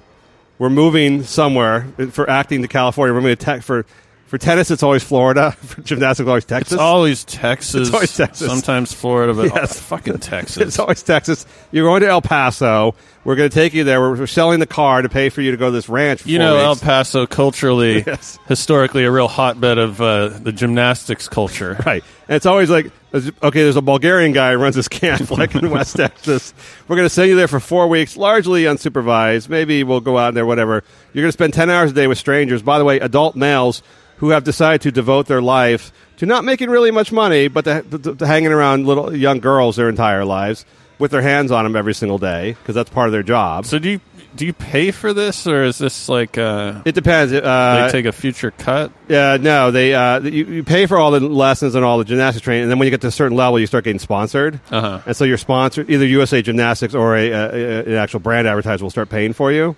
We're 0.56 0.70
moving 0.70 1.24
somewhere 1.24 1.88
for 2.12 2.30
acting 2.30 2.62
to 2.62 2.68
California. 2.68 3.12
We're 3.12 3.20
moving 3.20 3.36
to 3.36 3.44
tech 3.44 3.62
for. 3.62 3.84
For 4.30 4.38
tennis, 4.38 4.70
it's 4.70 4.84
always 4.84 5.02
Florida. 5.02 5.50
For 5.60 5.80
gymnastics, 5.82 6.20
it's 6.20 6.28
always 6.28 6.44
Texas. 6.44 6.72
It's 6.72 6.80
always 6.80 7.24
Texas. 7.24 7.88
It's 7.88 7.92
always 7.94 8.16
Texas. 8.16 8.46
Sometimes 8.48 8.92
Florida, 8.92 9.34
but 9.34 9.46
Yes. 9.54 9.80
fucking 9.80 10.18
Texas. 10.20 10.58
It's 10.58 10.78
always 10.78 11.02
Texas. 11.02 11.46
You're 11.72 11.84
going 11.84 12.02
to 12.02 12.08
El 12.08 12.22
Paso. 12.22 12.94
We're 13.24 13.34
going 13.34 13.50
to 13.50 13.54
take 13.54 13.74
you 13.74 13.82
there. 13.82 14.00
We're, 14.00 14.16
we're 14.16 14.26
selling 14.28 14.60
the 14.60 14.68
car 14.68 15.02
to 15.02 15.08
pay 15.08 15.30
for 15.30 15.40
you 15.42 15.50
to 15.50 15.56
go 15.56 15.66
to 15.66 15.72
this 15.72 15.88
ranch. 15.88 16.22
For 16.22 16.28
you 16.28 16.38
know, 16.38 16.56
El. 16.58 16.76
Paso 16.76 17.26
culturally, 17.26 18.04
Yes. 18.06 18.38
historically, 18.46 19.02
a 19.04 19.10
real 19.10 19.26
hotbed 19.26 19.78
of 19.78 20.00
uh, 20.00 20.28
the 20.28 20.52
gymnastics 20.52 21.28
culture. 21.28 21.76
right? 21.84 22.04
And 22.28 22.36
it's 22.36 22.46
always 22.46 22.70
like, 22.70 22.92
okay, 23.12 23.62
there's 23.64 23.74
a 23.74 23.82
Bulgarian 23.82 24.30
guy 24.30 24.52
who 24.52 24.58
runs 24.58 24.76
this 24.76 24.86
camp 24.88 25.28
like 25.32 25.56
in 25.56 25.68
West 25.70 25.96
Texas. 25.96 26.54
We're 26.86 26.94
going 26.96 27.06
to 27.06 27.12
send 27.12 27.30
you 27.30 27.34
there 27.36 27.48
for 27.48 27.58
four 27.58 27.88
weeks, 27.88 28.16
largely 28.16 28.62
unsupervised. 28.62 29.48
Maybe 29.48 29.82
we'll 29.82 30.00
go 30.00 30.16
out 30.16 30.34
there, 30.34 30.46
whatever. 30.46 30.84
You're 31.12 31.22
going 31.24 31.28
to 31.30 31.32
spend 31.32 31.52
10 31.52 31.68
hours 31.68 31.90
a 31.90 31.94
day 31.94 32.06
with 32.06 32.16
strangers. 32.18 32.62
By 32.62 32.78
the 32.78 32.84
way, 32.84 33.00
adult 33.00 33.34
males 33.34 33.82
who 34.20 34.30
have 34.30 34.44
decided 34.44 34.82
to 34.82 34.92
devote 34.92 35.26
their 35.26 35.42
life 35.42 35.92
to 36.18 36.26
not 36.26 36.44
making 36.44 36.68
really 36.70 36.90
much 36.90 37.10
money, 37.10 37.48
but 37.48 37.64
to, 37.64 37.82
to, 37.82 38.14
to 38.16 38.26
hanging 38.26 38.52
around 38.52 38.86
little 38.86 39.14
young 39.16 39.40
girls 39.40 39.76
their 39.76 39.88
entire 39.88 40.24
lives 40.24 40.64
with 40.98 41.10
their 41.10 41.22
hands 41.22 41.50
on 41.50 41.64
them 41.64 41.74
every 41.74 41.94
single 41.94 42.18
day 42.18 42.52
because 42.52 42.74
that's 42.74 42.90
part 42.90 43.08
of 43.08 43.12
their 43.12 43.22
job. 43.22 43.64
So 43.64 43.78
do 43.78 43.88
you 43.90 44.00
do 44.36 44.46
you 44.46 44.52
pay 44.52 44.90
for 44.92 45.12
this, 45.12 45.46
or 45.46 45.64
is 45.64 45.78
this 45.78 46.08
like 46.08 46.38
uh, 46.38 46.82
It 46.84 46.94
depends. 46.94 47.32
Uh, 47.32 47.86
they 47.86 47.90
take 47.92 48.04
a 48.04 48.12
future 48.12 48.50
cut? 48.52 48.92
Yeah, 49.08 49.38
no, 49.40 49.70
they 49.72 49.92
uh, 49.94 50.20
you, 50.20 50.44
you 50.44 50.62
pay 50.64 50.84
for 50.86 50.98
all 50.98 51.10
the 51.10 51.18
lessons 51.20 51.74
and 51.74 51.84
all 51.84 51.98
the 51.98 52.04
gymnastics 52.04 52.44
training, 52.44 52.64
and 52.64 52.70
then 52.70 52.78
when 52.78 52.86
you 52.86 52.90
get 52.90 53.00
to 53.00 53.08
a 53.08 53.10
certain 53.10 53.36
level, 53.36 53.58
you 53.58 53.66
start 53.66 53.82
getting 53.84 53.98
sponsored. 53.98 54.60
Uh-huh. 54.70 55.00
And 55.04 55.16
so 55.16 55.24
you're 55.24 55.36
sponsored 55.38 55.90
either 55.90 56.04
USA 56.06 56.42
Gymnastics 56.42 56.94
or 56.94 57.16
a, 57.16 57.30
a, 57.30 57.50
a- 57.50 57.82
an 57.86 57.94
actual 57.94 58.20
brand 58.20 58.46
advertiser 58.46 58.84
will 58.84 58.90
start 58.90 59.08
paying 59.08 59.32
for 59.32 59.50
you 59.50 59.74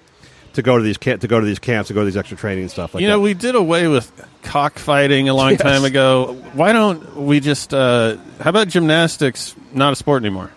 to 0.54 0.62
go 0.62 0.76
to 0.76 0.82
these 0.84 0.98
ca- 0.98 1.16
to 1.16 1.28
go 1.28 1.40
to 1.40 1.46
these 1.46 1.58
camps 1.58 1.88
to 1.88 1.94
go 1.94 2.00
to 2.00 2.04
these 2.06 2.16
extra 2.16 2.36
training 2.36 2.62
and 2.64 2.70
stuff 2.70 2.94
like 2.94 3.00
you 3.02 3.06
that. 3.08 3.14
know, 3.14 3.20
we 3.20 3.34
did 3.34 3.54
away 3.54 3.88
with 3.88 4.10
cockfighting 4.42 5.28
a 5.28 5.34
long 5.34 5.50
Yes. 5.52 5.62
time 5.62 5.84
ago. 5.84 6.36
Why 6.54 6.72
don't 6.72 7.16
we 7.16 7.40
just? 7.40 7.72
Uh, 7.74 8.16
how 8.40 8.50
about 8.50 8.68
gymnastics? 8.68 9.54
Not 9.72 9.92
a 9.92 9.96
sport 9.96 10.22
anymore. 10.22 10.50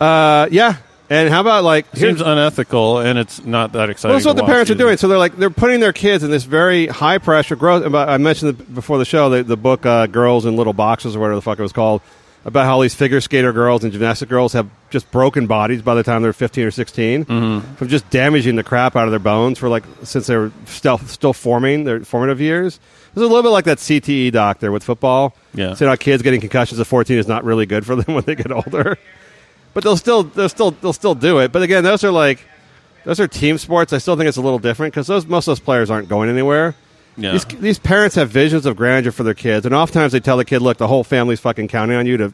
uh, 0.00 0.48
yeah. 0.50 0.76
And 1.08 1.28
how 1.28 1.40
about 1.40 1.62
like 1.62 1.86
Seems 1.94 2.20
unethical, 2.20 2.98
and 2.98 3.16
it's 3.16 3.44
not 3.44 3.74
that 3.74 3.90
exciting. 3.90 4.10
Well, 4.10 4.18
that's 4.18 4.26
what 4.26 4.36
the 4.36 4.42
parents 4.44 4.72
are 4.72 4.74
doing. 4.74 4.96
So 4.96 5.06
they're 5.06 5.16
like 5.18 5.36
they're 5.36 5.50
putting 5.50 5.78
their 5.78 5.92
kids 5.92 6.24
in 6.24 6.32
this 6.32 6.42
very 6.42 6.88
high 6.88 7.18
pressure 7.18 7.54
growth. 7.54 7.94
I 7.94 8.16
mentioned 8.18 8.74
before 8.74 8.98
the 8.98 9.04
show 9.04 9.30
the, 9.30 9.44
the 9.44 9.56
book 9.56 9.86
uh, 9.86 10.06
"Girls 10.08 10.46
in 10.46 10.56
Little 10.56 10.72
Boxes" 10.72 11.14
or 11.14 11.20
whatever 11.20 11.36
the 11.36 11.42
fuck 11.42 11.60
it 11.60 11.62
was 11.62 11.72
called 11.72 12.02
about 12.46 12.64
how 12.64 12.80
these 12.80 12.94
figure 12.94 13.20
skater 13.20 13.52
girls 13.52 13.82
and 13.84 13.92
gymnastic 13.92 14.28
girls 14.30 14.52
have 14.54 14.68
just 14.90 15.10
broken 15.10 15.46
bodies 15.48 15.82
by 15.82 15.94
the 15.94 16.02
time 16.04 16.22
they're 16.22 16.32
15 16.32 16.64
or 16.64 16.70
16 16.70 17.24
Mm-hmm. 17.26 17.74
from 17.74 17.88
just 17.88 18.08
damaging 18.08 18.54
the 18.56 18.62
crap 18.62 18.94
out 18.96 19.04
of 19.06 19.10
their 19.10 19.18
bones 19.18 19.58
for 19.58 19.68
like 19.68 19.82
since 20.04 20.28
they're 20.28 20.52
still 20.66 20.96
still 20.98 21.32
forming 21.34 21.82
their 21.84 22.00
formative 22.04 22.40
years. 22.40 22.78
It's 23.08 23.16
a 23.16 23.20
little 23.20 23.42
bit 23.42 23.48
like 23.48 23.64
that 23.64 23.78
CTE 23.78 24.30
doctor 24.32 24.70
with 24.70 24.84
football. 24.84 25.34
Yeah. 25.54 25.74
saying 25.74 25.88
how 25.88 25.96
kids 25.96 26.22
getting 26.22 26.40
concussions 26.40 26.78
at 26.80 26.86
14 26.86 27.18
is 27.18 27.26
not 27.28 27.44
really 27.44 27.66
good 27.66 27.84
for 27.84 27.96
them 27.96 28.14
when 28.14 28.24
they 28.24 28.34
get 28.36 28.52
older. 28.52 28.96
But 29.74 29.82
they'll 29.84 29.96
still 29.96 30.22
they'll 30.22 30.48
still 30.48 30.70
they'll 30.70 30.92
still 30.92 31.14
do 31.16 31.38
it. 31.40 31.50
But 31.52 31.62
again, 31.62 31.82
those 31.84 32.04
are 32.04 32.10
like 32.12 32.46
those 33.04 33.18
are 33.20 33.26
team 33.28 33.58
sports. 33.58 33.92
I 33.92 33.98
still 33.98 34.16
think 34.16 34.28
it's 34.28 34.36
a 34.38 34.40
little 34.42 34.58
different 34.58 34.94
because 34.94 35.06
those 35.08 35.26
most 35.26 35.48
of 35.48 35.52
those 35.52 35.60
players 35.60 35.90
aren't 35.90 36.08
going 36.08 36.28
anywhere. 36.30 36.74
Yeah. 37.16 37.32
These, 37.32 37.44
these 37.44 37.78
parents 37.78 38.16
have 38.16 38.30
visions 38.30 38.66
of 38.66 38.76
grandeur 38.76 39.12
for 39.12 39.22
their 39.22 39.34
kids, 39.34 39.64
and 39.66 39.74
oftentimes 39.74 40.12
they 40.12 40.20
tell 40.20 40.36
the 40.36 40.44
kid, 40.44 40.60
"Look, 40.60 40.76
the 40.78 40.88
whole 40.88 41.04
family's 41.04 41.40
fucking 41.40 41.68
counting 41.68 41.96
on 41.96 42.06
you 42.06 42.16
to 42.18 42.32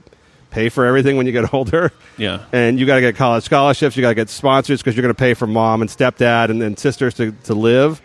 pay 0.50 0.68
for 0.68 0.84
everything 0.84 1.16
when 1.16 1.26
you 1.26 1.32
get 1.32 1.52
older." 1.54 1.92
Yeah. 2.18 2.44
and 2.52 2.78
you 2.78 2.86
got 2.86 2.96
to 2.96 3.00
get 3.00 3.16
college 3.16 3.44
scholarships, 3.44 3.96
you 3.96 4.02
got 4.02 4.10
to 4.10 4.14
get 4.14 4.28
sponsors 4.28 4.80
because 4.80 4.96
you're 4.96 5.02
going 5.02 5.14
to 5.14 5.18
pay 5.18 5.34
for 5.34 5.46
mom 5.46 5.82
and 5.82 5.90
stepdad 5.90 6.50
and, 6.50 6.62
and 6.62 6.78
sisters 6.78 7.14
to, 7.14 7.32
to 7.44 7.54
live. 7.54 8.02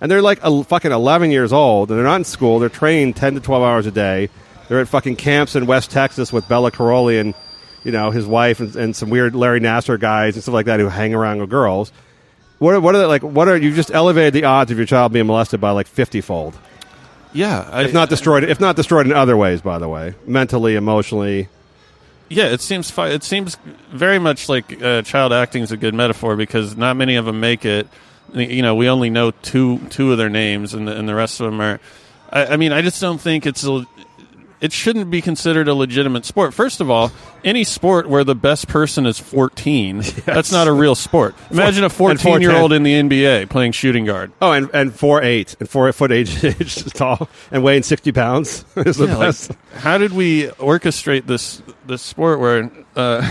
And 0.00 0.10
they're 0.10 0.22
like 0.22 0.38
a, 0.42 0.64
fucking 0.64 0.92
11 0.92 1.30
years 1.30 1.52
old, 1.52 1.90
and 1.90 1.98
they're 1.98 2.06
not 2.06 2.16
in 2.16 2.24
school. 2.24 2.58
They're 2.58 2.70
training 2.70 3.14
10 3.14 3.34
to 3.34 3.40
12 3.40 3.62
hours 3.62 3.86
a 3.86 3.90
day. 3.90 4.30
They're 4.68 4.80
at 4.80 4.88
fucking 4.88 5.16
camps 5.16 5.56
in 5.56 5.66
West 5.66 5.90
Texas 5.90 6.32
with 6.32 6.48
Bela 6.48 6.70
Karolyi 6.70 7.20
and 7.20 7.34
you 7.82 7.92
know 7.92 8.10
his 8.10 8.24
wife 8.26 8.60
and, 8.60 8.76
and 8.76 8.94
some 8.96 9.10
weird 9.10 9.34
Larry 9.34 9.60
Nassar 9.60 9.98
guys 9.98 10.36
and 10.36 10.42
stuff 10.42 10.52
like 10.52 10.66
that 10.66 10.80
who 10.80 10.86
hang 10.88 11.12
around 11.14 11.40
with 11.40 11.50
girls. 11.50 11.92
What 12.60 12.74
are, 12.74 12.80
what 12.80 12.94
are 12.94 12.98
they, 12.98 13.06
like? 13.06 13.22
What 13.22 13.48
are 13.48 13.56
you 13.56 13.74
just 13.74 13.90
elevated 13.90 14.34
the 14.34 14.44
odds 14.44 14.70
of 14.70 14.76
your 14.76 14.86
child 14.86 15.12
being 15.12 15.26
molested 15.26 15.62
by 15.62 15.70
like 15.70 15.86
50 15.86 16.20
fold? 16.20 16.58
Yeah, 17.32 17.66
I, 17.72 17.84
If 17.84 17.94
not 17.94 18.10
destroyed, 18.10 18.44
if 18.44 18.60
not 18.60 18.76
destroyed 18.76 19.06
in 19.06 19.12
other 19.12 19.34
ways, 19.36 19.62
by 19.62 19.78
the 19.78 19.88
way, 19.88 20.14
mentally, 20.26 20.74
emotionally. 20.74 21.48
Yeah, 22.28 22.46
it 22.46 22.60
seems 22.60 22.90
fi- 22.90 23.08
it 23.08 23.22
seems 23.24 23.56
very 23.90 24.18
much 24.18 24.48
like 24.48 24.80
uh, 24.82 25.00
child 25.02 25.32
acting 25.32 25.62
is 25.62 25.72
a 25.72 25.76
good 25.76 25.94
metaphor 25.94 26.36
because 26.36 26.76
not 26.76 26.96
many 26.96 27.16
of 27.16 27.24
them 27.24 27.40
make 27.40 27.64
it. 27.64 27.88
You 28.34 28.62
know, 28.62 28.74
we 28.74 28.88
only 28.88 29.10
know 29.10 29.30
two 29.30 29.78
two 29.88 30.12
of 30.12 30.18
their 30.18 30.28
names, 30.28 30.74
and 30.74 30.86
the, 30.86 30.96
and 30.96 31.08
the 31.08 31.14
rest 31.14 31.40
of 31.40 31.46
them 31.46 31.60
are. 31.60 31.80
I, 32.30 32.46
I 32.46 32.56
mean, 32.56 32.72
I 32.72 32.82
just 32.82 33.00
don't 33.00 33.20
think 33.20 33.46
it's 33.46 33.64
a. 33.64 33.86
It 34.60 34.72
shouldn't 34.72 35.10
be 35.10 35.22
considered 35.22 35.68
a 35.68 35.74
legitimate 35.74 36.26
sport. 36.26 36.52
First 36.52 36.82
of 36.82 36.90
all, 36.90 37.10
any 37.42 37.64
sport 37.64 38.06
where 38.08 38.24
the 38.24 38.34
best 38.34 38.68
person 38.68 39.06
is 39.06 39.18
14, 39.18 40.02
that's 40.26 40.52
not 40.52 40.68
a 40.68 40.72
real 40.72 40.94
sport. 40.94 41.34
Imagine 41.50 41.82
a 41.82 41.86
and 41.86 41.92
14 41.94 42.42
year 42.42 42.54
old 42.54 42.72
in 42.72 42.82
the 42.82 42.92
NBA 42.92 43.48
playing 43.48 43.72
shooting 43.72 44.04
guard. 44.04 44.32
Oh, 44.42 44.52
and 44.52 44.68
and 44.74 44.94
four 44.94 45.22
eight 45.22 45.56
and 45.60 45.68
four 45.68 45.90
foot 45.92 46.12
eight 46.12 46.44
inches 46.44 46.92
tall 46.92 47.28
and 47.50 47.62
weighing 47.64 47.82
sixty 47.82 48.12
pounds 48.12 48.64
is 48.76 48.98
the 48.98 49.06
Yeah, 49.06 49.16
like, 49.16 49.28
best. 49.28 49.52
how 49.76 49.96
did 49.96 50.12
we 50.12 50.48
orchestrate 50.58 51.26
this 51.26 51.62
this 51.86 52.02
sport 52.02 52.38
where? 52.40 52.70
Uh, 52.94 53.26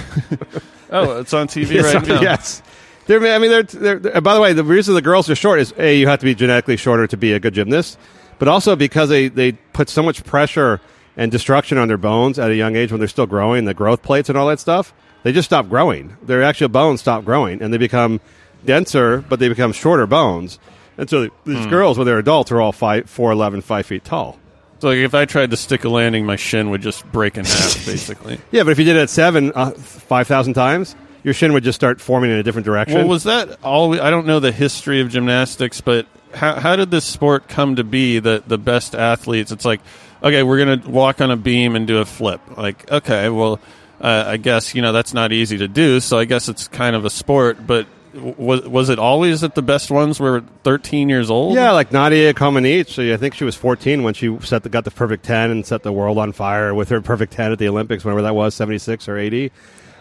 oh, 0.89 1.19
it's 1.19 1.33
on 1.33 1.47
TV 1.47 1.71
Yes, 1.75 1.93
right 1.93 2.07
now. 2.07 2.21
Yes. 2.21 2.63
They're, 3.05 3.19
I 3.33 3.39
mean, 3.39 3.49
they're, 3.49 3.63
they're- 3.97 4.21
by 4.21 4.35
the 4.35 4.41
way, 4.41 4.53
the 4.53 4.63
reason 4.63 4.93
the 4.93 5.01
girls 5.01 5.29
are 5.29 5.35
short 5.35 5.59
is 5.59 5.73
A, 5.77 5.97
you 5.97 6.07
have 6.07 6.19
to 6.19 6.25
be 6.25 6.35
genetically 6.35 6.77
shorter 6.77 7.07
to 7.07 7.17
be 7.17 7.33
a 7.33 7.39
good 7.39 7.55
gymnast, 7.55 7.97
but 8.37 8.47
also 8.47 8.75
because 8.75 9.09
they, 9.09 9.29
they 9.29 9.53
put 9.53 9.89
so 9.89 10.03
much 10.03 10.23
pressure 10.23 10.79
and 11.19 11.29
destruction 11.31 11.77
on 11.77 11.87
their 11.89 11.97
bones 11.97 12.39
at 12.39 12.49
a 12.49 12.55
young 12.55 12.75
age 12.77 12.91
when 12.91 12.99
they're 12.99 13.07
still 13.09 13.27
growing, 13.27 13.65
the 13.65 13.73
growth 13.73 14.01
plates 14.01 14.29
and 14.29 14.37
all 14.37 14.47
that 14.47 14.59
stuff, 14.59 14.93
they 15.23 15.33
just 15.33 15.47
stop 15.49 15.67
growing. 15.67 16.15
Their 16.23 16.41
actual 16.41 16.69
bones 16.69 17.01
stop 17.01 17.25
growing 17.25 17.61
and 17.61 17.73
they 17.73 17.77
become 17.77 18.21
denser, 18.65 19.23
but 19.27 19.39
they 19.39 19.49
become 19.49 19.73
shorter 19.73 20.07
bones. 20.07 20.59
And 20.97 21.09
so 21.09 21.29
these 21.45 21.63
Hmm. 21.65 21.69
girls, 21.69 21.97
when 21.97 22.05
they're 22.07 22.19
adults, 22.19 22.51
are 22.51 22.61
all 22.61 22.71
five, 22.71 23.05
4'11", 23.09 23.61
5 23.61 23.85
feet 23.85 24.03
tall. 24.03 24.37
So 24.79 24.87
like 24.89 24.97
if 24.99 25.13
I 25.13 25.25
tried 25.25 25.51
to 25.51 25.57
stick 25.57 25.83
a 25.83 25.89
landing, 25.89 26.25
my 26.25 26.37
shin 26.37 26.69
would 26.69 26.81
just 26.81 27.05
break 27.11 27.37
in 27.37 27.43
half, 27.45 27.85
basically. 27.85 28.39
Yeah, 28.51 28.63
but 28.63 28.71
if 28.71 28.79
you 28.79 28.85
did 28.85 28.95
it 28.95 29.01
at 29.01 29.09
seven, 29.09 29.51
uh, 29.55 29.71
5,000 29.71 30.53
times, 30.53 30.95
your 31.23 31.33
shin 31.33 31.51
would 31.51 31.63
just 31.65 31.75
start 31.75 31.99
forming 31.99 32.31
in 32.31 32.37
a 32.37 32.43
different 32.43 32.65
direction. 32.65 32.97
well, 32.97 33.07
was 33.09 33.23
that 33.23 33.59
all? 33.61 33.99
I 33.99 34.09
don't 34.09 34.25
know 34.25 34.39
the 34.39 34.53
history 34.53 35.01
of 35.01 35.09
gymnastics, 35.09 35.81
but 35.81 36.05
how, 36.33 36.55
how 36.55 36.75
did 36.77 36.91
this 36.91 37.03
sport 37.03 37.49
come 37.49 37.75
to 37.75 37.83
be 37.83 38.19
that 38.19 38.47
the 38.47 38.57
best 38.57 38.95
athletes? 38.95 39.51
It's 39.51 39.65
like, 39.65 39.81
okay, 40.23 40.43
we're 40.43 40.63
going 40.63 40.81
to 40.81 40.89
walk 40.89 41.21
on 41.21 41.31
a 41.31 41.37
beam 41.37 41.75
and 41.75 41.87
do 41.87 41.99
a 41.99 42.05
flip. 42.05 42.41
Like, 42.57 42.89
okay, 42.91 43.29
well, 43.29 43.59
uh, 44.01 44.23
I 44.27 44.37
guess 44.37 44.73
you 44.75 44.81
know 44.81 44.91
that's 44.91 45.13
not 45.13 45.31
easy 45.31 45.57
to 45.59 45.67
do. 45.67 45.99
So 45.99 46.17
I 46.17 46.25
guess 46.25 46.47
it's 46.49 46.67
kind 46.67 46.95
of 46.95 47.05
a 47.05 47.09
sport, 47.09 47.65
but. 47.65 47.87
Was 48.11 48.61
was 48.67 48.89
it 48.89 48.97
always 48.97 49.41
that 49.41 49.53
the 49.53 49.61
best 49.61 49.91
ones 49.91 50.19
were 50.19 50.41
13 50.63 51.09
years 51.09 51.29
old? 51.29 51.53
Yeah, 51.53 51.73
like 51.73 51.91
Nadia 51.91 52.33
Comaneci. 52.33 53.13
I 53.13 53.17
think 53.17 53.35
she 53.35 53.43
was 53.43 53.55
14 53.55 54.01
when 54.01 54.15
she 54.15 54.35
set 54.41 54.63
the, 54.63 54.69
got 54.69 54.83
the 54.83 54.89
perfect 54.89 55.25
10 55.25 55.51
and 55.51 55.63
set 55.63 55.83
the 55.83 55.91
world 55.91 56.17
on 56.17 56.31
fire 56.31 56.73
with 56.73 56.89
her 56.89 57.01
perfect 57.01 57.33
10 57.33 57.51
at 57.51 57.59
the 57.59 57.67
Olympics, 57.67 58.03
whenever 58.03 58.23
that 58.23 58.33
was, 58.33 58.55
76 58.55 59.07
or 59.07 59.19
80. 59.19 59.51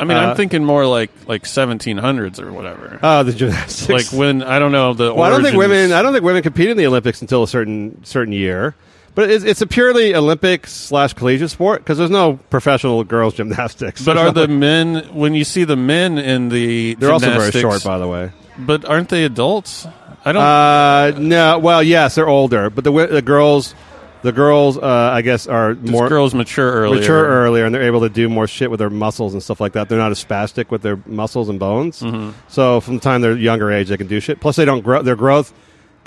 I 0.01 0.05
mean, 0.05 0.17
Uh, 0.17 0.21
I'm 0.23 0.37
thinking 0.37 0.65
more 0.65 0.87
like 0.87 1.11
like 1.27 1.43
1700s 1.43 2.41
or 2.41 2.51
whatever. 2.51 2.99
Oh, 3.03 3.25
the 3.25 3.35
gymnastics. 3.35 3.89
like 4.13 4.19
when 4.19 4.43
I 4.43 4.59
don't 4.59 4.73
know 4.73 4.95
the. 4.95 5.13
well, 5.13 5.25
I 5.25 5.29
don't 5.29 5.43
think 5.43 5.59
women. 5.59 5.93
I 5.93 6.01
don't 6.01 6.15
think 6.15 6.25
women 6.25 6.43
compete 6.43 6.71
in 6.71 6.79
the 6.79 6.87
Olympics 6.87 7.21
until 7.21 7.43
a 7.43 7.49
certain 7.49 8.03
certain 8.07 8.33
year. 8.33 8.75
But 9.19 9.33
it's, 9.33 9.45
it's 9.45 9.61
a 9.61 9.67
purely 9.67 10.15
Olympic 10.15 10.69
slash 10.69 11.13
collegiate 11.13 11.51
sport 11.51 11.81
because 11.81 11.99
there's 11.99 12.09
no 12.09 12.35
professional 12.51 13.03
girls 13.03 13.35
gymnastics. 13.35 14.05
But 14.05 14.17
are 14.17 14.31
the 14.31 14.47
men 14.47 15.13
when 15.13 15.35
you 15.35 15.43
see 15.43 15.65
the 15.65 15.75
men 15.75 16.19
in 16.19 16.51
the 16.51 16.95
they're 16.95 17.11
also 17.11 17.27
very 17.27 17.51
gymnastics- 17.51 17.61
short, 17.63 17.83
by 17.83 17.99
the 17.99 18.07
way. 18.07 18.31
But 18.57 18.85
aren't 18.85 19.09
they 19.09 19.25
adults? 19.25 19.89
I 20.25 20.31
don't. 20.31 20.41
Uh, 20.41 21.19
no, 21.19 21.59
well, 21.59 21.83
yes, 21.83 22.15
they're 22.15 22.29
older, 22.29 22.71
but 22.71 22.85
the 22.85 22.91
wi- 22.93 23.11
the 23.11 23.21
girls, 23.21 23.75
the 24.23 24.31
girls, 24.31 24.79
uh, 24.79 25.11
I 25.13 25.23
guess, 25.23 25.49
are 25.49 25.75
more 25.75 26.09
girls 26.09 26.33
mature 26.33 26.71
earlier. 26.71 27.01
mature 27.01 27.27
earlier, 27.27 27.65
and 27.65 27.75
they're 27.75 27.83
able 27.83 28.03
to 28.03 28.09
do 28.09 28.29
more 28.29 28.47
shit 28.47 28.71
with 28.71 28.79
their 28.79 28.89
muscles 28.89 29.33
and 29.33 29.43
stuff 29.43 29.61
like 29.61 29.73
that. 29.73 29.89
They're 29.89 29.99
not 29.99 30.13
as 30.13 30.25
spastic 30.25 30.71
with 30.71 30.83
their 30.83 31.01
muscles 31.07 31.49
and 31.49 31.59
bones. 31.59 32.03
Mm-hmm. 32.03 32.39
So 32.47 32.79
from 32.79 32.95
the 32.95 33.01
time 33.01 33.21
they're 33.23 33.37
younger 33.37 33.73
age, 33.73 33.89
they 33.89 33.97
can 33.97 34.07
do 34.07 34.21
shit. 34.21 34.39
Plus, 34.39 34.55
they 34.55 34.65
don't 34.65 34.83
grow. 34.83 35.03
Their 35.03 35.17
growth 35.17 35.53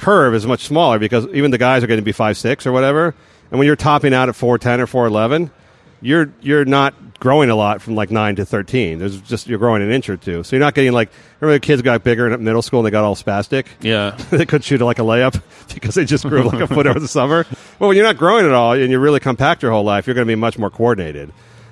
curve 0.02 0.34
is 0.36 0.46
much 0.46 0.66
smaller 0.66 1.00
because 1.00 1.28
even 1.28 1.52
the 1.52 1.58
guys 1.58 1.84
are 1.84 1.88
going 1.88 2.00
to 2.00 2.04
be 2.04 2.12
five 2.12 2.38
six 2.38 2.66
or 2.66 2.72
whatever. 2.72 3.16
And 3.50 3.60
when 3.60 3.66
you're 3.66 3.76
topping 3.76 4.14
out 4.14 4.30
at 4.30 4.36
four 4.36 4.58
ten 4.58 4.82
or 4.82 4.88
four 4.88 5.06
eleven, 5.06 5.52
you're 6.02 6.34
you're 6.42 6.66
not 6.66 7.20
growing 7.20 7.50
a 7.50 7.56
lot 7.56 7.82
from 7.82 7.96
like 7.96 8.10
nine 8.12 8.36
to 8.38 8.46
thirteen. 8.46 9.00
There's 9.00 9.22
just 9.22 9.48
you're 9.48 9.60
growing 9.60 9.82
an 9.84 9.92
inch 9.92 10.10
or 10.10 10.18
two. 10.18 10.44
So 10.44 10.56
you're 10.56 10.66
not 10.66 10.74
getting 10.74 10.92
like 10.92 11.12
remember 11.40 11.56
the 11.56 11.66
kids 11.66 11.82
got 11.82 12.04
bigger 12.04 12.28
in 12.28 12.44
middle 12.44 12.62
school 12.62 12.80
and 12.80 12.88
they 12.88 12.92
got 12.92 13.04
all 13.04 13.16
spastic. 13.16 13.68
Yeah. 13.80 14.12
they 14.32 14.46
could 14.46 14.64
shoot 14.64 14.82
like 14.82 15.00
a 15.00 15.04
layup 15.04 15.42
because 15.74 15.96
they 15.96 16.06
just 16.06 16.28
grew 16.28 16.44
like 16.44 16.62
a 16.62 16.68
foot 16.68 16.88
over 16.88 17.00
the 17.00 17.08
summer. 17.08 17.46
Well, 17.80 17.88
when 17.88 17.96
you're 17.96 18.06
not 18.06 18.18
growing 18.18 18.46
at 18.46 18.52
all 18.52 18.74
and 18.74 18.90
you're 18.90 19.00
really 19.00 19.20
compact 19.20 19.62
your 19.62 19.72
whole 19.72 19.84
life, 19.84 20.08
you're 20.08 20.16
going 20.16 20.28
to 20.28 20.32
be 20.32 20.36
much 20.36 20.58
more 20.58 20.70
coordinated. 20.70 21.32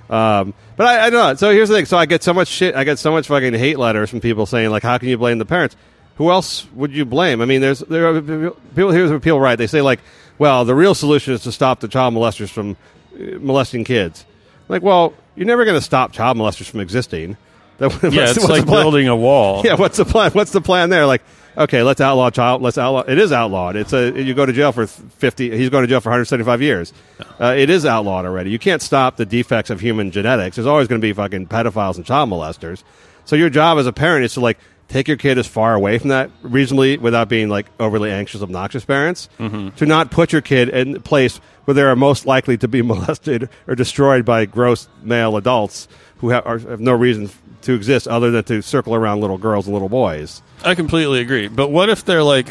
Um, 0.10 0.54
but 0.76 0.88
I, 0.88 1.08
I 1.08 1.10
know. 1.10 1.36
So 1.36 1.52
here's 1.52 1.70
the 1.70 1.76
thing. 1.76 1.86
So 1.86 1.98
I 1.98 2.06
get 2.06 2.24
so 2.24 2.34
much 2.34 2.48
shit. 2.48 2.74
I 2.74 2.84
get 2.84 2.98
so 2.98 3.12
much 3.12 3.28
fucking 3.28 3.54
hate 3.54 3.78
letters 3.78 4.10
from 4.10 4.22
people 4.22 4.46
saying 4.46 4.72
like, 4.72 4.82
"How 4.82 4.98
can 4.98 5.08
you 5.08 5.18
blame 5.18 5.38
the 5.38 5.46
parents?" 5.46 5.76
Who 6.20 6.32
else 6.32 6.68
would 6.74 6.92
you 6.92 7.06
blame? 7.06 7.40
I 7.40 7.46
mean, 7.46 7.62
there's 7.62 7.80
there 7.80 8.14
are 8.14 8.22
people. 8.22 8.92
Here's 8.92 9.10
what 9.10 9.22
people 9.22 9.40
write. 9.40 9.56
They 9.56 9.68
say 9.68 9.82
like, 9.82 10.02
"Well, 10.38 10.66
the 10.66 10.76
real 10.76 10.94
solution 10.94 11.34
is 11.34 11.44
to 11.44 11.52
stop 11.54 11.80
the 11.80 11.88
child 11.88 12.14
molesters 12.14 12.50
from 12.50 12.76
uh, 13.16 13.40
molesting 13.40 13.86
kids." 13.86 14.26
Like, 14.68 14.84
well, 14.84 15.14
you're 15.38 15.48
never 15.48 15.64
going 15.64 15.78
to 15.78 15.84
stop 15.84 16.12
child 16.12 16.38
molesters 16.38 16.70
from 16.70 16.82
existing. 16.82 17.38
Yeah, 17.80 18.32
it's 18.32 18.50
like 18.50 18.66
building 18.66 19.08
a 19.08 19.16
wall. 19.16 19.62
Yeah, 19.66 19.76
what's 19.76 19.96
the 19.96 20.04
plan? 20.04 20.32
What's 20.32 20.52
the 20.52 20.60
plan 20.60 20.90
there? 20.90 21.06
Like, 21.06 21.22
okay, 21.58 21.82
let's 21.84 22.02
outlaw 22.02 22.30
child. 22.30 22.62
Let's 22.62 22.78
outlaw. 22.78 23.04
It 23.08 23.18
is 23.18 23.32
outlawed. 23.32 23.78
It's 23.78 23.94
a 23.94 24.22
you 24.22 24.34
go 24.34 24.46
to 24.46 24.52
jail 24.52 24.74
for 24.74 24.88
fifty. 24.88 25.50
He's 25.58 25.70
going 25.70 25.84
to 25.84 25.88
jail 25.88 26.02
for 26.02 26.10
175 26.10 26.62
years. 26.62 26.92
Uh, 27.40 27.56
it 27.58 27.70
is 27.70 27.86
outlawed 27.86 28.26
already. 28.26 28.50
You 28.50 28.60
can't 28.60 28.82
stop 28.82 29.16
the 29.16 29.26
defects 29.26 29.70
of 29.70 29.80
human 29.80 30.12
genetics. 30.12 30.58
There's 30.58 30.68
always 30.68 30.90
going 30.90 31.00
to 31.00 31.08
be 31.08 31.14
fucking 31.14 31.48
pedophiles 31.48 31.96
and 31.96 32.06
child 32.06 32.30
molesters. 32.30 32.84
So 33.24 33.38
your 33.38 33.50
job 33.50 33.78
as 33.78 33.88
a 33.88 33.94
parent 33.94 34.26
is 34.26 34.34
to 34.34 34.42
like 34.42 34.58
take 34.90 35.08
your 35.08 35.18
kid 35.18 35.38
as 35.38 35.48
far 35.48 35.74
away 35.74 35.98
from 35.98 36.10
that 36.10 36.30
reasonably 36.42 36.98
without 36.98 37.30
being 37.30 37.48
like 37.48 37.68
overly 37.80 38.12
anxious, 38.12 38.42
obnoxious 38.42 38.84
parents. 38.84 39.30
Mm-hmm. 39.40 39.70
To 39.78 39.86
not 39.86 40.12
put 40.12 40.34
your 40.34 40.42
kid 40.42 40.70
in 40.70 40.98
a 40.98 41.00
place 41.00 41.38
where 41.66 41.76
they 41.76 41.84
are 41.84 41.96
most 41.96 42.26
likely 42.26 42.58
to 42.58 42.68
be 42.68 42.82
molested 42.84 43.50
or 43.68 43.76
destroyed 43.76 44.26
by 44.26 44.46
gross 44.46 44.90
male 45.02 45.38
adults 45.38 45.88
who 46.18 46.30
have, 46.30 46.46
are, 46.46 46.60
have 46.60 46.82
no 46.82 46.94
reason 46.94 47.30
to 47.62 47.74
exist 47.74 48.08
other 48.08 48.32
than 48.32 48.44
to 48.46 48.62
circle 48.62 48.96
around 48.96 49.22
little 49.22 49.38
girls 49.38 49.68
and 49.68 49.74
little 49.74 49.90
boys. 49.90 50.42
I 50.64 50.76
completely 50.76 51.20
agree. 51.20 51.48
But 51.48 51.70
what 51.70 51.90
if 51.90 52.04
they're 52.04 52.24
like 52.24 52.50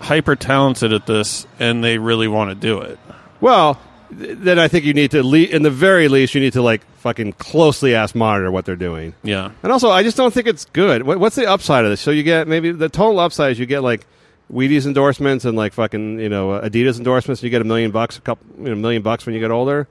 hyper 0.00 0.36
talented 0.36 0.92
at 0.92 1.06
this 1.06 1.46
and 1.58 1.82
they 1.82 1.98
really 1.98 2.28
want 2.28 2.50
to 2.50 2.54
do 2.54 2.80
it? 2.80 2.98
Well, 3.40 3.80
then 4.10 4.58
I 4.58 4.68
think 4.68 4.84
you 4.84 4.94
need 4.94 5.12
to, 5.12 5.22
le- 5.22 5.38
in 5.38 5.62
the 5.62 5.70
very 5.70 6.08
least, 6.08 6.34
you 6.34 6.40
need 6.40 6.52
to 6.54 6.62
like 6.62 6.84
fucking 6.96 7.32
closely 7.34 7.94
ask 7.94 8.14
monitor 8.14 8.50
what 8.50 8.64
they're 8.64 8.76
doing. 8.76 9.14
Yeah. 9.22 9.50
And 9.62 9.72
also, 9.72 9.90
I 9.90 10.02
just 10.02 10.16
don't 10.16 10.32
think 10.34 10.46
it's 10.46 10.64
good. 10.66 11.04
What, 11.04 11.18
what's 11.18 11.36
the 11.36 11.46
upside 11.46 11.84
of 11.84 11.90
this? 11.90 12.00
So 12.00 12.10
you 12.10 12.22
get 12.22 12.48
maybe 12.48 12.72
the 12.72 12.88
total 12.88 13.20
upside 13.20 13.52
is 13.52 13.58
you 13.58 13.66
get 13.66 13.82
like 13.82 14.06
Wheaties 14.52 14.86
endorsements 14.86 15.44
and 15.44 15.56
like 15.56 15.72
fucking 15.72 16.18
you 16.18 16.28
know 16.28 16.52
uh, 16.52 16.68
Adidas 16.68 16.98
endorsements. 16.98 17.42
You 17.42 17.50
get 17.50 17.62
a 17.62 17.64
million 17.64 17.92
bucks, 17.92 18.18
a 18.18 18.20
couple, 18.20 18.44
you 18.58 18.64
know, 18.64 18.72
a 18.72 18.76
million 18.76 19.02
bucks 19.02 19.24
when 19.24 19.34
you 19.34 19.40
get 19.40 19.50
older. 19.50 19.86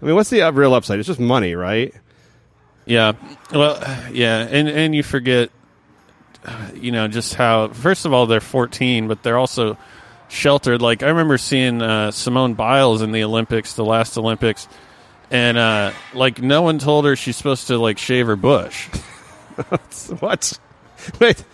I 0.00 0.04
mean, 0.04 0.14
what's 0.14 0.30
the 0.30 0.42
uh, 0.42 0.52
real 0.52 0.74
upside? 0.74 0.98
It's 0.98 1.06
just 1.06 1.20
money, 1.20 1.54
right? 1.54 1.94
Yeah. 2.84 3.12
Well, 3.52 3.78
yeah, 4.12 4.46
and 4.50 4.68
and 4.68 4.94
you 4.94 5.02
forget, 5.02 5.50
uh, 6.44 6.68
you 6.74 6.92
know, 6.92 7.08
just 7.08 7.34
how. 7.34 7.68
First 7.68 8.04
of 8.04 8.12
all, 8.12 8.26
they're 8.26 8.40
14, 8.40 9.08
but 9.08 9.22
they're 9.22 9.38
also 9.38 9.78
sheltered. 10.32 10.82
Like 10.82 11.02
I 11.02 11.08
remember 11.08 11.38
seeing 11.38 11.82
uh, 11.82 12.10
Simone 12.10 12.54
Biles 12.54 13.02
in 13.02 13.12
the 13.12 13.22
Olympics, 13.22 13.74
the 13.74 13.84
last 13.84 14.16
Olympics, 14.16 14.66
and 15.30 15.56
uh, 15.56 15.92
like 16.14 16.40
no 16.40 16.62
one 16.62 16.78
told 16.78 17.04
her 17.04 17.14
she's 17.14 17.36
supposed 17.36 17.68
to 17.68 17.78
like 17.78 17.98
shave 17.98 18.26
her 18.26 18.36
bush. 18.36 18.88
what? 20.18 20.58
Wait, 21.20 21.44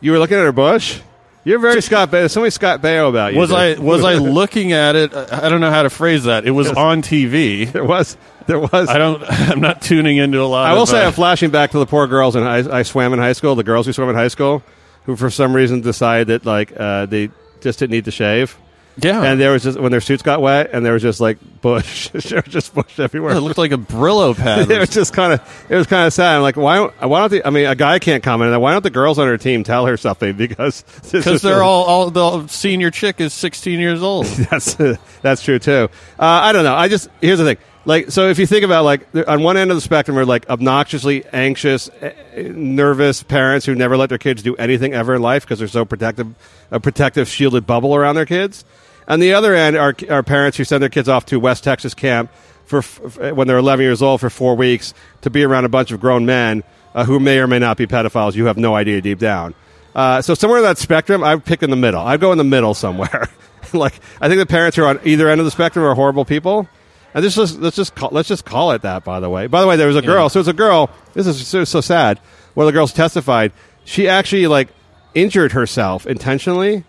you 0.00 0.12
were 0.12 0.18
looking 0.18 0.36
at 0.36 0.44
her 0.44 0.52
bush? 0.52 1.00
You're 1.44 1.58
very 1.58 1.80
Scott 1.82 2.10
Baio. 2.10 2.30
Somebody 2.30 2.50
Scott 2.50 2.82
Baio 2.82 3.08
about 3.08 3.32
you. 3.32 3.38
Was 3.38 3.52
I 3.52 3.74
dude. 3.74 3.82
was 3.82 4.04
I 4.04 4.14
looking 4.14 4.72
at 4.72 4.96
it? 4.96 5.14
I 5.14 5.46
I 5.46 5.48
don't 5.48 5.60
know 5.60 5.70
how 5.70 5.82
to 5.82 5.90
phrase 5.90 6.24
that. 6.24 6.46
It 6.46 6.50
was 6.50 6.70
on 6.70 7.02
TV. 7.02 7.70
There 7.70 7.84
was. 7.84 8.16
There 8.46 8.60
was. 8.60 8.88
I 8.88 8.98
don't. 8.98 9.22
I'm 9.28 9.60
not 9.60 9.82
tuning 9.82 10.18
into 10.18 10.40
a 10.40 10.46
lot. 10.46 10.70
I 10.70 10.74
will 10.74 10.82
of, 10.82 10.88
say, 10.88 11.02
uh, 11.02 11.06
I'm 11.06 11.12
flashing 11.12 11.50
back 11.50 11.72
to 11.72 11.78
the 11.78 11.86
poor 11.86 12.06
girls, 12.06 12.36
and 12.36 12.46
I, 12.46 12.78
I 12.78 12.82
swam 12.82 13.12
in 13.12 13.18
high 13.18 13.32
school. 13.32 13.56
The 13.56 13.64
girls 13.64 13.86
who 13.86 13.92
swam 13.92 14.08
in 14.08 14.14
high 14.14 14.28
school, 14.28 14.62
who 15.04 15.16
for 15.16 15.30
some 15.30 15.54
reason 15.54 15.80
decided 15.80 16.28
that 16.28 16.44
like 16.44 16.72
uh, 16.78 17.06
they 17.06 17.30
just 17.60 17.78
didn't 17.78 17.92
need 17.92 18.04
to 18.06 18.10
shave, 18.10 18.56
yeah, 18.98 19.22
and 19.22 19.38
there 19.38 19.52
was 19.52 19.62
just 19.62 19.78
when 19.78 19.90
their 19.90 20.00
suits 20.00 20.22
got 20.22 20.40
wet, 20.40 20.70
and 20.72 20.84
there 20.84 20.94
was 20.94 21.02
just 21.02 21.20
like 21.20 21.36
bush, 21.60 22.08
there 22.12 22.42
was 22.42 22.52
just 22.52 22.74
bush 22.74 22.98
everywhere. 22.98 23.34
it 23.34 23.40
looked 23.40 23.58
like 23.58 23.72
a 23.72 23.76
Brillo 23.76 24.34
pad. 24.34 24.70
it 24.70 24.78
was 24.78 24.88
just 24.88 25.12
kind 25.12 25.34
of 25.34 25.66
it 25.68 25.76
was 25.76 25.86
kind 25.86 26.06
of 26.06 26.14
sad. 26.14 26.36
I'm 26.36 26.42
like, 26.42 26.56
why? 26.56 26.76
Don't, 26.76 26.94
why 27.02 27.20
don't 27.20 27.30
the? 27.30 27.46
I 27.46 27.50
mean, 27.50 27.66
a 27.66 27.74
guy 27.74 27.98
can't 27.98 28.22
comment 28.22 28.46
on 28.46 28.52
that. 28.52 28.60
Why 28.60 28.72
don't 28.72 28.82
the 28.82 28.90
girls 28.90 29.18
on 29.18 29.26
her 29.26 29.36
team 29.36 29.64
tell 29.64 29.86
her 29.86 29.96
something? 29.96 30.36
Because 30.46 30.84
because 31.10 31.42
they're 31.42 31.62
all, 31.62 31.84
all 31.84 32.10
the 32.10 32.46
senior 32.46 32.90
chick 32.90 33.20
is 33.20 33.34
16 33.34 33.80
years 33.80 34.02
old. 34.02 34.26
that's 34.26 34.74
that's 35.22 35.42
true 35.42 35.58
too. 35.58 35.88
Uh, 36.18 36.24
I 36.24 36.52
don't 36.52 36.64
know. 36.64 36.74
I 36.74 36.88
just 36.88 37.08
here's 37.20 37.38
the 37.38 37.44
thing. 37.44 37.56
Like, 37.86 38.10
so 38.10 38.28
if 38.28 38.40
you 38.40 38.46
think 38.46 38.64
about 38.64 38.84
like 38.84 39.06
on 39.28 39.44
one 39.44 39.56
end 39.56 39.70
of 39.70 39.76
the 39.76 39.80
spectrum 39.80 40.18
are 40.18 40.24
like 40.24 40.50
obnoxiously 40.50 41.24
anxious, 41.32 41.88
eh, 42.00 42.10
eh, 42.34 42.50
nervous 42.52 43.22
parents 43.22 43.64
who 43.64 43.76
never 43.76 43.96
let 43.96 44.08
their 44.08 44.18
kids 44.18 44.42
do 44.42 44.56
anything 44.56 44.92
ever 44.92 45.14
in 45.14 45.22
life 45.22 45.44
because 45.44 45.60
they're 45.60 45.68
so 45.68 45.84
protective, 45.84 46.34
a 46.72 46.80
protective 46.80 47.28
shielded 47.28 47.64
bubble 47.64 47.94
around 47.94 48.16
their 48.16 48.26
kids. 48.26 48.64
On 49.06 49.20
the 49.20 49.32
other 49.34 49.54
end 49.54 49.76
are 49.76 49.94
are 50.10 50.24
parents 50.24 50.56
who 50.56 50.64
send 50.64 50.82
their 50.82 50.90
kids 50.90 51.08
off 51.08 51.26
to 51.26 51.38
West 51.38 51.62
Texas 51.62 51.94
camp 51.94 52.28
for 52.64 52.78
f- 52.78 53.00
f- 53.04 53.34
when 53.34 53.46
they're 53.46 53.58
11 53.58 53.84
years 53.84 54.02
old 54.02 54.20
for 54.20 54.30
four 54.30 54.56
weeks 54.56 54.92
to 55.20 55.30
be 55.30 55.44
around 55.44 55.64
a 55.64 55.68
bunch 55.68 55.92
of 55.92 56.00
grown 56.00 56.26
men 56.26 56.64
uh, 56.92 57.04
who 57.04 57.20
may 57.20 57.38
or 57.38 57.46
may 57.46 57.60
not 57.60 57.76
be 57.76 57.86
pedophiles. 57.86 58.34
You 58.34 58.46
have 58.46 58.56
no 58.56 58.74
idea 58.74 59.00
deep 59.00 59.20
down. 59.20 59.54
Uh, 59.94 60.20
so 60.20 60.34
somewhere 60.34 60.58
in 60.58 60.64
that 60.64 60.78
spectrum, 60.78 61.22
I'd 61.22 61.44
pick 61.44 61.62
in 61.62 61.70
the 61.70 61.76
middle. 61.76 62.00
I'd 62.00 62.18
go 62.18 62.32
in 62.32 62.38
the 62.38 62.44
middle 62.44 62.74
somewhere. 62.74 63.28
like 63.72 63.94
I 64.20 64.26
think 64.26 64.40
the 64.40 64.46
parents 64.46 64.76
who 64.76 64.82
are 64.82 64.88
on 64.88 65.00
either 65.04 65.28
end 65.28 65.40
of 65.40 65.44
the 65.44 65.52
spectrum 65.52 65.84
are 65.84 65.94
horrible 65.94 66.24
people. 66.24 66.68
And 67.16 67.24
this 67.24 67.38
is 67.38 67.58
let's 67.58 67.76
just 67.76 67.94
call, 67.94 68.10
let's 68.12 68.28
just 68.28 68.44
call 68.44 68.72
it 68.72 68.82
that. 68.82 69.02
By 69.02 69.20
the 69.20 69.30
way, 69.30 69.46
by 69.46 69.62
the 69.62 69.66
way, 69.66 69.76
there 69.76 69.86
was 69.86 69.96
a 69.96 70.02
girl. 70.02 70.28
So 70.28 70.38
it's 70.38 70.50
a 70.50 70.52
girl. 70.52 70.90
This 71.14 71.26
is 71.26 71.46
so, 71.48 71.64
so 71.64 71.80
sad. 71.80 72.18
One 72.52 72.66
of 72.66 72.72
the 72.72 72.76
girls 72.76 72.92
testified. 72.92 73.52
She 73.86 74.06
actually 74.06 74.46
like 74.48 74.68
injured 75.14 75.52
herself 75.52 76.06
intentionally 76.06 76.84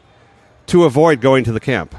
to 0.65 0.83
avoid 0.83 1.21
going 1.21 1.45
to 1.45 1.53
the 1.53 1.61
camp. 1.61 1.95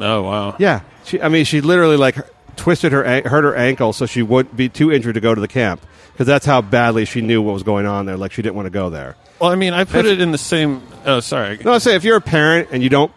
Oh 0.00 0.22
wow. 0.22 0.56
Yeah, 0.58 0.80
she. 1.04 1.20
I 1.20 1.28
mean, 1.28 1.44
she 1.44 1.60
literally 1.60 1.98
like 1.98 2.16
twisted 2.56 2.92
her 2.92 3.04
hurt 3.04 3.44
her 3.44 3.54
ankle 3.54 3.92
so 3.92 4.06
she 4.06 4.22
would 4.22 4.56
be 4.56 4.70
too 4.70 4.90
injured 4.90 5.16
to 5.16 5.20
go 5.20 5.34
to 5.34 5.40
the 5.42 5.46
camp 5.48 5.82
because 6.12 6.26
that's 6.26 6.46
how 6.46 6.62
badly 6.62 7.04
she 7.04 7.20
knew 7.20 7.42
what 7.42 7.52
was 7.52 7.62
going 7.62 7.84
on 7.84 8.06
there. 8.06 8.16
Like 8.16 8.32
she 8.32 8.40
didn't 8.40 8.56
want 8.56 8.66
to 8.66 8.70
go 8.70 8.88
there. 8.88 9.16
Well, 9.38 9.50
I 9.50 9.54
mean, 9.54 9.74
I 9.74 9.84
put 9.84 10.06
If- 10.06 10.12
it 10.12 10.20
in 10.22 10.32
the 10.32 10.38
same. 10.38 10.80
Oh, 11.04 11.20
sorry. 11.20 11.58
No, 11.62 11.74
I 11.74 11.78
say 11.78 11.94
if 11.94 12.04
you're 12.04 12.16
a 12.16 12.22
parent 12.22 12.68
and 12.72 12.82
you 12.82 12.88
don't, 12.88 13.12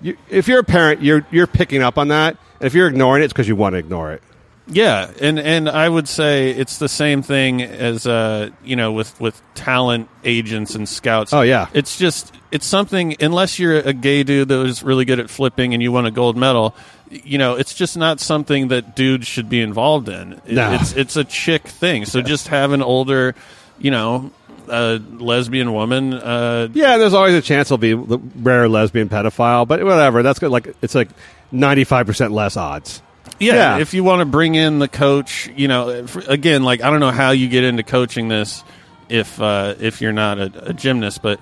you, 0.00 0.16
if 0.28 0.48
you're 0.48 0.58
a 0.58 0.64
parent, 0.64 1.00
you're 1.00 1.24
you're 1.30 1.46
picking 1.46 1.80
up 1.80 1.96
on 1.96 2.08
that. 2.08 2.36
And 2.64 2.66
if 2.66 2.72
you're 2.74 2.88
ignoring 2.88 3.20
it, 3.22 3.26
it's 3.26 3.32
because 3.34 3.46
you 3.46 3.56
want 3.56 3.74
to 3.74 3.78
ignore 3.78 4.12
it. 4.12 4.22
Yeah, 4.66 5.10
and 5.20 5.38
and 5.38 5.68
I 5.68 5.86
would 5.86 6.08
say 6.08 6.48
it's 6.50 6.78
the 6.78 6.88
same 6.88 7.20
thing 7.20 7.60
as 7.60 8.06
uh, 8.06 8.48
you 8.64 8.76
know 8.76 8.92
with 8.92 9.20
with 9.20 9.42
talent 9.54 10.08
agents 10.24 10.74
and 10.74 10.88
scouts. 10.88 11.34
Oh, 11.34 11.42
yeah. 11.42 11.66
it's 11.74 11.98
just 11.98 12.34
it's 12.50 12.64
something. 12.64 13.16
Unless 13.20 13.58
you're 13.58 13.76
a 13.76 13.92
gay 13.92 14.22
dude 14.22 14.48
that 14.48 14.56
was 14.56 14.82
really 14.82 15.04
good 15.04 15.20
at 15.20 15.28
flipping 15.28 15.74
and 15.74 15.82
you 15.82 15.92
won 15.92 16.06
a 16.06 16.10
gold 16.10 16.38
medal, 16.38 16.74
you 17.10 17.36
know, 17.36 17.56
it's 17.56 17.74
just 17.74 17.98
not 17.98 18.20
something 18.20 18.68
that 18.68 18.96
dudes 18.96 19.26
should 19.26 19.50
be 19.50 19.60
involved 19.60 20.08
in. 20.08 20.40
It- 20.46 20.54
No. 20.54 20.72
It's 20.72 20.94
it's 20.94 21.16
a 21.16 21.24
chick 21.24 21.68
thing. 21.68 22.06
So 22.06 22.22
just 22.22 22.48
have 22.48 22.72
an 22.72 22.80
older, 22.82 23.34
you 23.78 23.90
know, 23.90 24.30
uh, 24.66 24.98
lesbian 25.18 25.74
woman. 25.74 26.14
Uh, 26.14 26.68
Yeah, 26.72 26.96
there's 26.96 27.12
always 27.12 27.34
a 27.34 27.42
chance 27.42 27.68
there'll 27.68 27.76
be 27.76 27.92
the 27.92 28.18
rare 28.36 28.66
lesbian 28.66 29.10
pedophile, 29.10 29.68
but 29.68 29.84
whatever. 29.84 30.22
That's 30.22 30.38
good. 30.38 30.50
Like 30.50 30.74
it's 30.80 30.94
like 30.94 31.10
ninety 31.54 31.84
five 31.84 32.06
percent 32.06 32.32
less 32.32 32.56
odds. 32.56 33.00
Yeah, 33.40 33.54
Yeah. 33.54 33.78
if 33.78 33.94
you 33.94 34.04
want 34.04 34.20
to 34.20 34.26
bring 34.26 34.54
in 34.54 34.78
the 34.78 34.88
coach, 34.88 35.50
you 35.56 35.66
know, 35.68 35.88
if- 35.88 36.28
again, 36.28 36.62
like 36.62 36.82
I 36.82 36.90
don't 36.90 37.00
know 37.00 37.10
how 37.10 37.30
you 37.30 37.48
get 37.48 37.64
into 37.64 37.82
coaching 37.82 38.28
this 38.28 38.62
if 39.08 39.40
uh, 39.40 39.74
if 39.80 40.00
you're 40.00 40.12
not 40.12 40.38
a, 40.38 40.70
a 40.70 40.72
gymnast, 40.72 41.20
but 41.22 41.40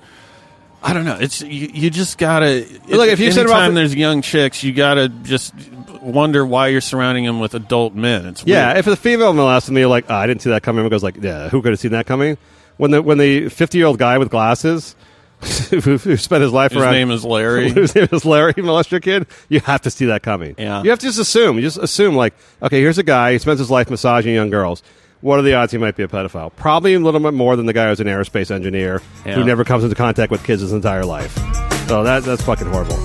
I 0.82 0.94
don't 0.94 1.04
know. 1.04 1.18
It's 1.20 1.42
you, 1.42 1.68
you 1.72 1.90
just 1.90 2.18
gotta 2.18 2.66
Look, 2.88 3.08
if 3.08 3.20
you 3.20 3.30
said 3.30 3.46
about 3.46 3.56
anytime 3.56 3.74
the- 3.74 3.80
there's 3.80 3.94
young 3.94 4.22
chicks, 4.22 4.62
you 4.64 4.72
gotta 4.72 5.08
just 5.08 5.54
wonder 6.00 6.44
why 6.44 6.68
you're 6.68 6.80
surrounding 6.80 7.24
them 7.24 7.38
with 7.40 7.54
adult 7.54 7.94
men. 7.94 8.26
It's 8.26 8.42
Yeah, 8.44 8.68
weird. 8.68 8.78
if 8.78 8.84
the 8.86 8.96
female 8.96 9.32
molested 9.32 9.74
me, 9.74 9.80
you're 9.82 9.90
like 9.90 10.06
oh, 10.08 10.14
I 10.14 10.26
didn't 10.26 10.42
see 10.42 10.50
that 10.50 10.62
coming. 10.62 10.78
Everyone 10.80 10.90
goes 10.90 11.02
like, 11.04 11.18
yeah, 11.22 11.48
who 11.50 11.62
could 11.62 11.72
have 11.72 11.78
seen 11.80 11.92
that 11.92 12.06
coming? 12.06 12.36
When 12.78 12.90
the 12.90 13.02
when 13.02 13.18
the 13.18 13.48
fifty 13.50 13.78
year 13.78 13.86
old 13.86 13.98
guy 13.98 14.18
with 14.18 14.30
glasses 14.30 14.96
who, 15.70 15.80
who 15.98 16.16
spent 16.16 16.42
his 16.42 16.52
life 16.52 16.72
around. 16.72 16.80
his 16.80 16.82
around 16.84 16.92
name 16.94 17.10
is 17.10 17.24
Larry. 17.24 17.70
whose 17.72 17.94
name 17.94 18.08
is 18.12 18.24
Larry 18.24 18.54
molest 18.56 18.90
your 18.90 19.00
kid, 19.00 19.26
you 19.48 19.60
have 19.60 19.82
to 19.82 19.90
see 19.90 20.06
that 20.06 20.22
coming. 20.22 20.54
Yeah. 20.58 20.82
You 20.82 20.90
have 20.90 20.98
to 21.00 21.06
just 21.06 21.18
assume. 21.18 21.56
You 21.56 21.62
just 21.62 21.78
assume 21.78 22.14
like, 22.14 22.34
okay, 22.62 22.80
here's 22.80 22.98
a 22.98 23.02
guy, 23.02 23.32
he 23.32 23.38
spends 23.38 23.58
his 23.58 23.70
life 23.70 23.90
massaging 23.90 24.34
young 24.34 24.50
girls. 24.50 24.82
What 25.20 25.38
are 25.38 25.42
the 25.42 25.54
odds 25.54 25.70
he 25.70 25.78
might 25.78 25.94
be 25.94 26.02
a 26.02 26.08
pedophile? 26.08 26.54
Probably 26.56 26.94
a 26.94 26.98
little 26.98 27.20
bit 27.20 27.32
more 27.34 27.54
than 27.54 27.66
the 27.66 27.72
guy 27.72 27.88
who's 27.88 28.00
an 28.00 28.08
aerospace 28.08 28.50
engineer 28.50 29.00
Yeah. 29.24 29.34
who 29.34 29.44
never 29.44 29.64
comes 29.64 29.84
into 29.84 29.94
contact 29.94 30.32
with 30.32 30.42
kids 30.42 30.62
his 30.62 30.72
entire 30.72 31.04
life. 31.04 31.32
So 31.86 32.02
that 32.02 32.24
that's 32.24 32.42
fucking 32.42 32.66
horrible. 32.68 32.96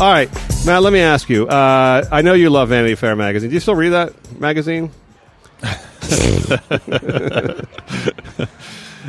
All 0.00 0.10
right, 0.10 0.30
Matt. 0.64 0.82
Let 0.82 0.94
me 0.94 1.00
ask 1.00 1.28
you. 1.28 1.46
Uh, 1.46 2.06
I 2.10 2.22
know 2.22 2.32
you 2.32 2.48
love 2.48 2.70
Vanity 2.70 2.94
Fair 2.94 3.14
magazine. 3.16 3.50
Do 3.50 3.54
you 3.54 3.60
still 3.60 3.74
read 3.74 3.90
that 3.90 4.14
magazine? 4.40 4.90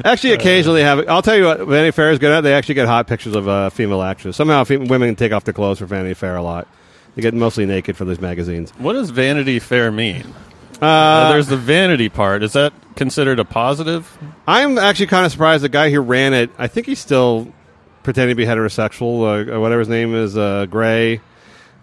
Actually, 0.05 0.33
occasionally 0.33 0.81
have. 0.81 1.07
I'll 1.09 1.21
tell 1.21 1.35
you 1.35 1.43
what 1.45 1.59
Vanity 1.67 1.91
Fair 1.91 2.11
is 2.11 2.19
good 2.19 2.31
at. 2.31 2.41
They 2.41 2.53
actually 2.53 2.75
get 2.75 2.87
hot 2.87 3.07
pictures 3.07 3.35
of 3.35 3.47
uh, 3.47 3.69
female 3.69 4.01
actors. 4.01 4.35
Somehow, 4.37 4.63
women 4.69 5.15
take 5.15 5.33
off 5.33 5.43
their 5.43 5.53
clothes 5.53 5.79
for 5.79 5.85
Vanity 5.85 6.13
Fair 6.13 6.37
a 6.37 6.41
lot. 6.41 6.67
They 7.15 7.21
get 7.21 7.33
mostly 7.33 7.65
naked 7.65 7.97
for 7.97 8.05
those 8.05 8.21
magazines. 8.21 8.71
what 8.77 8.93
does 8.93 9.09
Vanity 9.09 9.59
Fair 9.59 9.91
mean? 9.91 10.33
Uh, 10.81 11.29
there's 11.31 11.47
the 11.47 11.57
vanity 11.57 12.09
part. 12.09 12.41
Is 12.41 12.53
that 12.53 12.73
considered 12.95 13.37
a 13.39 13.45
positive? 13.45 14.17
I'm 14.47 14.77
actually 14.79 15.07
kind 15.07 15.25
of 15.25 15.31
surprised 15.31 15.63
the 15.63 15.69
guy 15.69 15.91
who 15.91 15.99
ran 15.99 16.33
it. 16.33 16.49
I 16.57 16.67
think 16.67 16.87
he's 16.87 16.97
still 16.99 17.53
pretending 18.01 18.35
to 18.35 18.37
be 18.37 18.45
heterosexual. 18.45 19.53
Uh, 19.53 19.59
whatever 19.59 19.79
his 19.79 19.89
name 19.89 20.15
is, 20.15 20.35
uh, 20.35 20.65
Gray. 20.67 21.21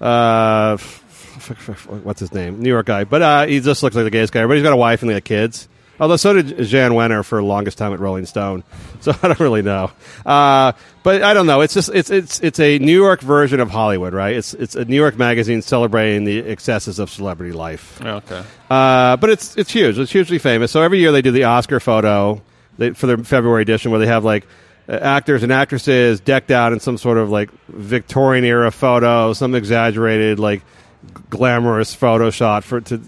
Uh, 0.01 0.77
f- 0.81 1.05
what's 2.03 2.21
his 2.21 2.33
name? 2.33 2.61
New 2.61 2.69
York 2.69 2.87
guy. 2.87 3.05
But 3.05 3.23
uh, 3.23 3.47
he 3.47 3.61
just 3.61 3.83
looks 3.83 3.97
like 3.97 4.05
the 4.05 4.11
gayest 4.11 4.33
guy. 4.33 4.47
But 4.47 4.55
he's 4.57 4.63
got 4.63 4.73
a 4.73 4.77
wife 4.77 5.03
and 5.03 5.11
they 5.11 5.15
got 5.15 5.25
kids. 5.25 5.69
Although 6.01 6.17
so 6.17 6.33
did 6.33 6.65
Jan 6.65 6.93
Wenner 6.93 7.25
for 7.25 7.39
the 7.39 7.45
longest 7.45 7.77
time 7.77 7.93
at 7.93 7.99
Rolling 7.99 8.27
Stone, 8.27 8.63
so 9.01 9.13
I 9.23 9.29
don't 9.29 9.41
really 9.41 9.63
know. 9.63 9.91
Uh, 10.25 10.73
but 11.03 11.23
I 11.23 11.35
don't 11.35 11.47
know. 11.47 11.61
It's 11.61 11.75
just 11.75 11.91
it's 11.93 12.11
it's 12.11 12.41
it's 12.41 12.61
a 12.61 12.79
New 12.79 12.97
York 12.97 13.21
version 13.21 13.61
of 13.61 13.71
Hollywood, 13.71 14.15
right? 14.15 14.37
It's 14.37 14.55
it's 14.55 14.77
a 14.77 14.85
New 14.85 14.97
York 14.97 15.19
magazine 15.19 15.61
celebrating 15.63 16.25
the 16.25 16.39
excesses 16.39 16.99
of 16.99 17.11
celebrity 17.11 17.53
life. 17.53 18.01
Okay. 18.01 18.45
Uh, 18.71 19.17
but 19.17 19.31
it's 19.31 19.57
it's 19.57 19.73
huge. 19.73 19.99
It's 19.99 20.13
hugely 20.13 20.39
famous. 20.39 20.71
So 20.71 20.83
every 20.83 21.01
year 21.01 21.11
they 21.11 21.23
do 21.23 21.33
the 21.33 21.45
Oscar 21.45 21.81
photo 21.81 22.43
they, 22.77 22.91
for 22.91 23.07
their 23.07 23.19
February 23.19 23.63
edition 23.63 23.91
where 23.91 24.01
they 24.01 24.07
have 24.07 24.25
like 24.25 24.47
uh, 24.89 24.93
actors 24.93 25.43
and 25.43 25.53
actresses 25.53 26.21
decked 26.21 26.51
out 26.51 26.73
in 26.73 26.81
some 26.81 26.97
sort 26.97 27.19
of 27.19 27.29
like 27.29 27.51
Victorian 27.69 28.45
era 28.45 28.71
photo, 28.71 29.33
some 29.33 29.55
exaggerated 29.57 30.39
like 30.39 30.63
glamorous 31.31 31.95
photo 31.95 32.31
shot 32.31 32.65
for 32.65 32.81
to 32.83 33.01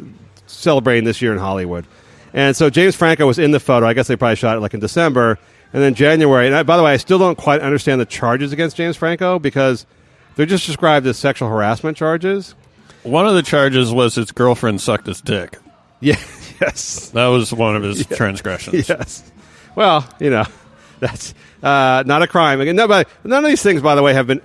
celebrating 0.46 1.04
this 1.04 1.22
year 1.22 1.32
in 1.32 1.38
Hollywood. 1.38 1.86
And 2.32 2.56
so 2.56 2.70
James 2.70 2.94
Franco 2.94 3.26
was 3.26 3.38
in 3.38 3.50
the 3.50 3.60
photo. 3.60 3.86
I 3.86 3.94
guess 3.94 4.06
they 4.06 4.16
probably 4.16 4.36
shot 4.36 4.56
it 4.56 4.60
like 4.60 4.74
in 4.74 4.80
December. 4.80 5.38
And 5.72 5.82
then 5.82 5.94
January. 5.94 6.46
And 6.46 6.54
I, 6.54 6.62
by 6.64 6.76
the 6.76 6.82
way, 6.82 6.92
I 6.92 6.96
still 6.96 7.18
don't 7.18 7.38
quite 7.38 7.60
understand 7.60 8.00
the 8.00 8.06
charges 8.06 8.52
against 8.52 8.76
James 8.76 8.96
Franco 8.96 9.38
because 9.38 9.86
they're 10.34 10.46
just 10.46 10.66
described 10.66 11.06
as 11.06 11.16
sexual 11.16 11.48
harassment 11.48 11.96
charges. 11.96 12.54
One 13.02 13.26
of 13.26 13.34
the 13.34 13.42
charges 13.42 13.92
was 13.92 14.16
his 14.16 14.32
girlfriend 14.32 14.80
sucked 14.80 15.06
his 15.06 15.20
dick. 15.20 15.58
Yeah. 16.00 16.16
Yes. 16.60 17.08
That 17.14 17.28
was 17.28 17.54
one 17.54 17.74
of 17.74 17.82
his 17.82 18.04
transgressions. 18.04 18.86
Yes. 18.86 19.32
Well, 19.74 20.06
you 20.20 20.28
know, 20.28 20.44
that's 21.00 21.32
uh, 21.62 22.04
not 22.04 22.20
a 22.20 22.26
crime. 22.26 22.60
Again, 22.60 22.76
no, 22.76 22.86
but 22.86 23.08
none 23.24 23.42
of 23.42 23.48
these 23.48 23.62
things, 23.62 23.80
by 23.80 23.94
the 23.94 24.02
way, 24.02 24.12
have 24.12 24.26
been 24.26 24.42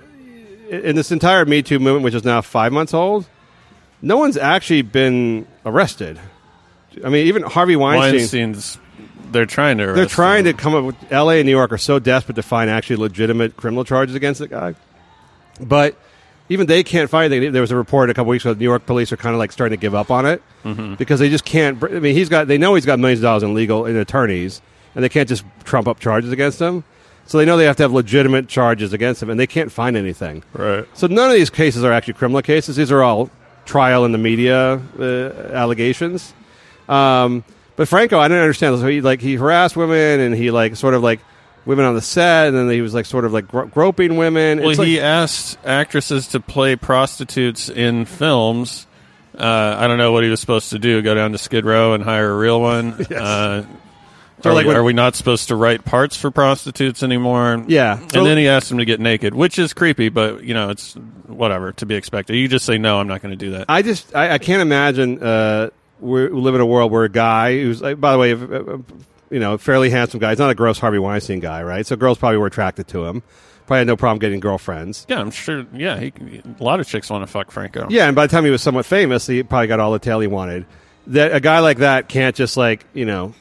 in 0.70 0.96
this 0.96 1.12
entire 1.12 1.44
Me 1.44 1.60
Too 1.60 1.78
movement, 1.78 2.04
which 2.04 2.14
is 2.14 2.24
now 2.24 2.40
five 2.40 2.72
months 2.72 2.94
old. 2.94 3.26
No 4.02 4.16
one's 4.16 4.36
actually 4.36 4.82
been 4.82 5.46
arrested. 5.64 6.20
I 7.04 7.08
mean, 7.08 7.26
even 7.26 7.42
Harvey 7.42 7.76
Weinstein. 7.76 8.14
Weinstein's. 8.20 8.78
They're 9.32 9.46
trying 9.46 9.78
to. 9.78 9.92
They're 9.92 10.06
trying 10.06 10.46
him. 10.46 10.56
to 10.56 10.62
come 10.62 10.74
up 10.74 10.84
with 10.84 10.96
L.A. 11.12 11.40
and 11.40 11.46
New 11.46 11.52
York 11.52 11.72
are 11.72 11.78
so 11.78 11.98
desperate 11.98 12.36
to 12.36 12.42
find 12.42 12.70
actually 12.70 12.96
legitimate 12.96 13.56
criminal 13.56 13.84
charges 13.84 14.14
against 14.14 14.38
the 14.40 14.48
guy, 14.48 14.74
but 15.60 15.96
even 16.48 16.66
they 16.68 16.84
can't 16.84 17.10
find 17.10 17.32
anything. 17.32 17.52
There 17.52 17.60
was 17.60 17.72
a 17.72 17.76
report 17.76 18.08
a 18.08 18.14
couple 18.14 18.30
weeks 18.30 18.44
ago. 18.44 18.54
That 18.54 18.60
New 18.60 18.64
York 18.66 18.86
police 18.86 19.10
are 19.12 19.16
kind 19.16 19.34
of 19.34 19.38
like 19.40 19.50
starting 19.50 19.76
to 19.76 19.80
give 19.80 19.94
up 19.94 20.10
on 20.10 20.26
it 20.26 20.42
Mm-hmm. 20.64 20.94
because 20.94 21.20
they 21.20 21.28
just 21.28 21.44
can't. 21.44 21.82
I 21.82 21.98
mean, 22.00 22.14
he's 22.14 22.28
got. 22.28 22.46
They 22.48 22.58
know 22.58 22.74
he's 22.74 22.86
got 22.86 22.98
millions 22.98 23.20
of 23.20 23.24
dollars 23.24 23.42
in 23.42 23.52
legal 23.54 23.84
in 23.86 23.96
attorneys, 23.96 24.62
and 24.94 25.02
they 25.04 25.08
can't 25.08 25.28
just 25.28 25.44
trump 25.64 25.86
up 25.88 25.98
charges 26.00 26.32
against 26.32 26.60
him. 26.60 26.84
So 27.26 27.38
they 27.38 27.44
know 27.44 27.56
they 27.56 27.64
have 27.64 27.76
to 27.76 27.82
have 27.82 27.92
legitimate 27.92 28.46
charges 28.48 28.92
against 28.92 29.22
him, 29.22 29.28
and 29.30 29.38
they 29.40 29.46
can't 29.48 29.70
find 29.72 29.96
anything. 29.96 30.44
Right. 30.52 30.86
So 30.94 31.08
none 31.08 31.28
of 31.30 31.34
these 31.36 31.50
cases 31.50 31.82
are 31.82 31.90
actually 31.92 32.14
criminal 32.14 32.42
cases. 32.42 32.76
These 32.76 32.92
are 32.92 33.02
all 33.02 33.30
trial 33.66 34.04
in 34.04 34.12
the 34.12 34.18
media 34.18 34.80
uh, 34.98 35.02
allegations. 35.52 36.32
Um, 36.88 37.44
but 37.76 37.88
Franco, 37.88 38.18
I 38.18 38.28
didn't 38.28 38.42
understand. 38.42 38.78
So 38.78 38.86
he 38.86 39.00
like 39.02 39.20
he 39.20 39.34
harassed 39.34 39.76
women, 39.76 40.20
and 40.20 40.34
he 40.34 40.50
like 40.50 40.76
sort 40.76 40.94
of 40.94 41.02
like 41.02 41.20
women 41.66 41.84
on 41.84 41.94
the 41.94 42.00
set, 42.00 42.48
and 42.48 42.56
then 42.56 42.70
he 42.70 42.80
was 42.80 42.94
like 42.94 43.04
sort 43.06 43.24
of 43.24 43.32
like 43.32 43.48
gro- 43.48 43.66
groping 43.66 44.16
women. 44.16 44.60
Well, 44.60 44.70
It's 44.70 44.78
like- 44.78 44.88
he 44.88 45.00
asked 45.00 45.58
actresses 45.64 46.28
to 46.28 46.40
play 46.40 46.76
prostitutes 46.76 47.68
in 47.68 48.04
films. 48.06 48.86
Uh, 49.36 49.76
I 49.78 49.86
don't 49.86 49.98
know 49.98 50.12
what 50.12 50.24
he 50.24 50.30
was 50.30 50.40
supposed 50.40 50.70
to 50.70 50.78
do. 50.78 51.02
Go 51.02 51.14
down 51.14 51.32
to 51.32 51.38
Skid 51.38 51.66
Row 51.66 51.92
and 51.92 52.02
hire 52.02 52.30
a 52.30 52.36
real 52.36 52.60
one. 52.60 53.04
Uh, 53.14 53.62
So 53.62 53.66
are, 54.44 54.52
like 54.52 54.64
we, 54.64 54.68
when- 54.68 54.76
are 54.76 54.82
we 54.84 54.92
not 54.92 55.14
supposed 55.16 55.48
to 55.48 55.56
write 55.56 55.84
parts 55.84 56.16
for 56.16 56.30
prostitutes 56.30 57.02
anymore? 57.02 57.64
Yeah. 57.66 57.98
And 57.98 58.12
So- 58.12 58.24
then 58.24 58.36
he 58.38 58.48
asked 58.48 58.70
him 58.70 58.78
to 58.78 58.84
get 58.84 59.00
naked, 59.00 59.34
which 59.34 59.58
is 59.58 59.72
creepy, 59.72 60.08
but 60.08 60.44
you 60.44 60.54
know 60.54 60.70
it's 60.70 60.94
whatever 61.26 61.72
to 61.72 61.86
be 61.86 61.94
expected. 61.94 62.36
You 62.36 62.48
just 62.48 62.64
say 62.66 62.78
no, 62.78 62.98
I'm 63.00 63.08
not 63.08 63.22
going 63.22 63.32
to 63.32 63.36
do 63.44 63.52
that. 63.52 63.66
I 63.68 63.82
just 63.82 64.14
I, 64.14 64.34
I 64.34 64.38
can't 64.38 64.62
imagine 64.62 65.22
uh, 65.22 65.70
we 66.00 66.28
live 66.28 66.54
in 66.54 66.60
a 66.60 66.66
world 66.66 66.92
where 66.92 67.04
a 67.04 67.08
guy 67.08 67.52
who's 67.60 67.80
like, 67.82 68.00
by 68.00 68.12
the 68.12 68.18
way, 68.18 68.32
uh, 68.32 68.36
uh, 68.74 68.78
you 69.30 69.40
know, 69.40 69.58
fairly 69.58 69.90
handsome 69.90 70.20
guy. 70.20 70.30
He's 70.30 70.38
not 70.38 70.50
a 70.50 70.54
gross 70.54 70.78
Harvey 70.78 70.98
Weinstein 70.98 71.40
guy, 71.40 71.62
right? 71.62 71.84
So 71.86 71.96
girls 71.96 72.18
probably 72.18 72.38
were 72.38 72.46
attracted 72.46 72.86
to 72.88 73.06
him. 73.06 73.22
Probably 73.66 73.78
had 73.78 73.86
no 73.88 73.96
problem 73.96 74.20
getting 74.20 74.38
girlfriends. 74.38 75.04
yeah, 75.08 75.18
I'm 75.18 75.32
sure. 75.32 75.66
Yeah, 75.74 75.98
he, 75.98 76.12
a 76.60 76.62
lot 76.62 76.78
of 76.78 76.86
chicks 76.86 77.10
want 77.10 77.22
to 77.24 77.26
fuck 77.26 77.50
Franco. 77.50 77.88
Yeah, 77.90 78.06
and 78.06 78.14
by 78.14 78.28
the 78.28 78.30
time 78.30 78.44
he 78.44 78.50
was 78.52 78.62
somewhat 78.62 78.86
famous, 78.86 79.26
he 79.26 79.42
probably 79.42 79.66
got 79.66 79.80
all 79.80 79.90
the 79.92 79.98
tail 79.98 80.20
he 80.20 80.28
wanted. 80.28 80.66
That 81.08 81.34
a 81.34 81.40
guy 81.40 81.58
like 81.58 81.78
that 81.78 82.08
can't 82.08 82.36
just 82.36 82.56
like 82.56 82.84
you 82.94 83.04
know 83.06 83.34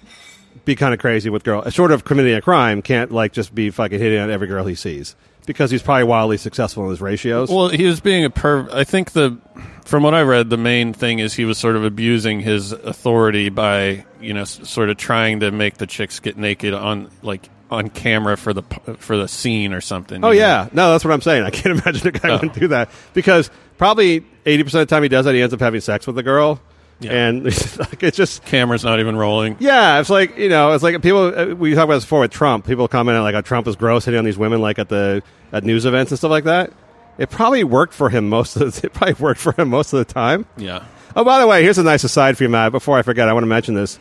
be 0.66 0.76
kind 0.76 0.94
of 0.94 1.00
crazy 1.00 1.30
with 1.30 1.44
girl, 1.44 1.68
short 1.70 1.92
of 1.92 2.04
committing 2.04 2.34
a 2.34 2.42
crime, 2.42 2.82
can't 2.82 3.12
like 3.12 3.32
just 3.34 3.54
be 3.56 3.70
fucking 3.70 4.00
hitting 4.00 4.20
on 4.20 4.30
every 4.32 4.48
girl 4.48 4.66
he 4.66 4.76
sees 4.76 5.16
because 5.46 5.70
he's 5.70 5.84
probably 5.84 6.04
wildly 6.06 6.38
successful 6.38 6.84
in 6.86 6.90
his 6.90 7.00
ratios. 7.02 7.50
Well, 7.52 7.70
he 7.70 7.86
was 7.86 8.00
being 8.00 8.26
a 8.26 8.30
perv. 8.32 8.74
I 8.74 8.84
think 8.84 9.12
the, 9.12 9.38
from 9.86 10.02
what 10.02 10.16
I 10.16 10.24
read, 10.24 10.50
the 10.50 10.58
main 10.58 10.92
thing 10.94 11.20
is 11.20 11.36
he 11.36 11.46
was 11.46 11.58
sort 11.60 11.76
of 11.76 11.84
abusing 11.86 12.40
his 12.40 12.72
authority 12.72 13.50
by, 13.50 14.06
you 14.20 14.34
know, 14.34 14.42
s- 14.42 14.68
sort 14.68 14.90
of 14.90 14.98
trying 14.98 15.42
to 15.42 15.52
make 15.52 15.78
the 15.78 15.86
chicks 15.86 16.20
get 16.20 16.36
naked 16.38 16.74
on 16.74 17.12
like 17.22 17.48
on 17.70 17.90
camera 17.90 18.38
for 18.38 18.54
the 18.54 18.64
p- 18.64 18.94
for 18.98 19.18
the 19.18 19.28
scene 19.28 19.72
or 19.74 19.82
something. 19.82 20.24
Oh 20.26 20.32
you 20.32 20.40
know? 20.40 20.46
yeah, 20.48 20.70
no, 20.74 20.92
that's 20.92 21.06
what 21.06 21.14
I'm 21.14 21.22
saying. 21.22 21.44
I 21.44 21.52
can't 21.52 21.80
imagine 21.86 22.08
a 22.08 22.12
guy 22.12 22.30
Oh. 22.30 22.40
would 22.42 22.54
do 22.54 22.68
that 22.70 22.90
because 23.14 23.52
probably 23.78 24.26
eighty 24.48 24.64
percent 24.64 24.82
of 24.84 24.88
the 24.88 24.96
time 24.96 25.04
he 25.04 25.10
does 25.10 25.26
that, 25.26 25.36
he 25.36 25.42
ends 25.42 25.54
up 25.54 25.60
having 25.60 25.82
sex 25.82 26.08
with 26.08 26.16
the 26.16 26.24
girl, 26.24 26.60
Yeah. 27.00 27.12
and 27.12 27.44
like, 27.80 28.04
it's 28.04 28.16
just 28.16 28.46
camera's 28.46 28.84
not 28.84 29.00
even 29.00 29.18
rolling. 29.18 29.58
yeah, 29.60 30.00
it's 30.00 30.10
like 30.10 30.38
you 30.38 30.50
know, 30.50 30.72
it's 30.72 30.84
like 30.84 31.02
people 31.02 31.38
uh, 31.38 31.48
we 31.54 31.74
talked 31.74 31.86
about 31.86 31.96
this 31.96 32.06
before 32.06 32.22
with 32.22 32.32
Trump. 32.32 32.66
People 32.66 32.88
comment 32.88 33.18
on 33.18 33.24
like 33.24 33.36
how 33.36 33.42
Trump 33.42 33.68
is 33.68 33.76
gross 33.76 34.06
hitting 34.06 34.18
on 34.18 34.26
these 34.26 34.38
women 34.38 34.62
like 34.62 34.80
at 34.80 34.90
the 34.90 35.22
at 35.52 35.64
news 35.64 35.86
events 35.86 36.12
and 36.12 36.18
stuff 36.18 36.32
like 36.32 36.46
that. 36.46 36.72
It 37.18 37.30
probably 37.30 37.64
worked 37.64 37.94
for 37.94 38.10
him 38.10 38.30
most 38.30 38.56
of 38.56 38.82
the, 38.82 38.88
it 38.88 38.94
probably 38.94 39.16
worked 39.16 39.40
for 39.40 39.54
him 39.54 39.70
most 39.70 39.94
of 39.94 40.00
the 40.00 40.14
time. 40.14 40.46
Yeah. 40.58 40.86
Oh, 41.18 41.24
by 41.24 41.40
the 41.40 41.48
way, 41.48 41.64
here's 41.64 41.78
a 41.78 41.84
nice 41.84 42.04
aside 42.04 42.38
for 42.38 42.44
you, 42.44 42.50
Matt. 42.50 42.74
Before 42.74 42.98
I 42.98 43.02
forget, 43.02 43.30
I 43.30 43.34
want 43.34 43.44
to 43.44 43.48
mention 43.48 43.74
this. 43.74 44.00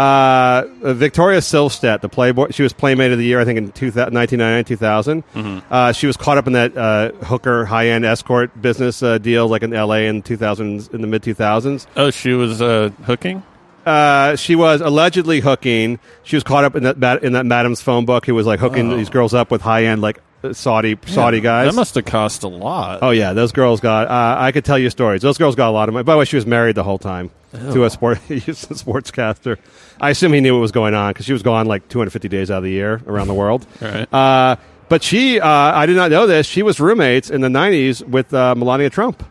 Uh, 0.00 0.64
Victoria 0.94 1.40
Silvstedt, 1.40 2.00
the 2.00 2.08
Playboy, 2.08 2.50
she 2.52 2.62
was 2.62 2.72
Playmate 2.72 3.12
of 3.12 3.18
the 3.18 3.24
Year, 3.24 3.38
I 3.38 3.44
think, 3.44 3.58
in 3.58 3.70
2000, 3.72 4.14
1999, 4.14 4.64
2000. 4.64 5.24
Mm-hmm. 5.34 5.72
Uh, 5.72 5.92
she 5.92 6.06
was 6.06 6.16
caught 6.16 6.38
up 6.38 6.46
in 6.46 6.54
that 6.54 6.74
uh, 6.76 7.12
hooker 7.24 7.66
high 7.66 7.88
end 7.88 8.04
escort 8.06 8.60
business 8.62 9.02
uh, 9.02 9.18
deal, 9.18 9.46
like 9.46 9.62
in 9.62 9.74
L.A. 9.74 10.06
in 10.06 10.22
2000s, 10.22 10.94
in 10.94 11.02
the 11.02 11.06
mid 11.06 11.22
2000s. 11.22 11.86
Oh, 11.96 12.10
she 12.10 12.32
was 12.32 12.62
uh, 12.62 12.90
hooking. 13.04 13.42
Uh, 13.84 14.36
she 14.36 14.54
was 14.56 14.80
allegedly 14.80 15.40
hooking. 15.40 15.98
She 16.22 16.36
was 16.36 16.44
caught 16.44 16.64
up 16.64 16.76
in 16.76 16.82
that 16.84 17.22
in 17.22 17.32
that 17.32 17.46
Madam's 17.46 17.80
phone 17.80 18.04
book. 18.06 18.26
Who 18.26 18.34
was 18.34 18.46
like 18.46 18.60
hooking 18.60 18.92
Oh. 18.92 18.96
these 18.96 19.08
girls 19.10 19.32
up 19.34 19.50
with 19.50 19.62
high 19.62 19.84
end 19.84 20.00
like 20.02 20.20
Saudi 20.52 20.98
Saudi 21.06 21.38
Yeah, 21.38 21.42
guys. 21.42 21.72
That 21.72 21.76
must 21.76 21.94
have 21.94 22.04
cost 22.04 22.42
a 22.42 22.48
lot. 22.48 23.00
Oh 23.02 23.10
yeah, 23.10 23.32
those 23.32 23.52
girls 23.52 23.80
got. 23.80 24.08
Uh, 24.08 24.36
I 24.40 24.52
could 24.52 24.64
tell 24.64 24.78
you 24.78 24.90
stories. 24.90 25.22
Those 25.22 25.38
girls 25.38 25.54
got 25.54 25.68
a 25.68 25.72
lot 25.72 25.88
of 25.88 25.92
money. 25.94 26.04
By 26.04 26.14
the 26.14 26.18
way, 26.18 26.24
she 26.24 26.36
was 26.36 26.46
married 26.46 26.76
the 26.76 26.84
whole 26.84 26.98
time 26.98 27.30
to 27.52 27.84
a 27.84 27.90
sport 27.90 28.18
a 28.30 28.32
sportscaster. 28.32 29.58
I 30.00 30.10
assume 30.10 30.32
he 30.32 30.40
knew 30.40 30.54
what 30.54 30.60
was 30.60 30.72
going 30.72 30.94
on 30.94 31.10
because 31.10 31.26
she 31.26 31.32
was 31.32 31.42
gone 31.42 31.66
like 31.66 31.88
250 31.88 32.28
days 32.28 32.50
out 32.50 32.58
of 32.58 32.64
the 32.64 32.70
year 32.70 33.02
around 33.06 33.28
the 33.28 33.34
world. 33.34 33.66
Right. 33.80 34.12
Uh, 34.12 34.56
but 34.88 35.04
she, 35.04 35.38
uh, 35.38 35.46
I 35.48 35.86
did 35.86 35.94
not 35.94 36.10
know 36.10 36.26
this. 36.26 36.46
She 36.46 36.64
was 36.64 36.80
roommates 36.80 37.30
in 37.30 37.42
the 37.42 37.48
90s 37.48 38.04
with 38.04 38.34
uh, 38.34 38.56
Melania 38.56 38.90
Trump. 38.90 39.22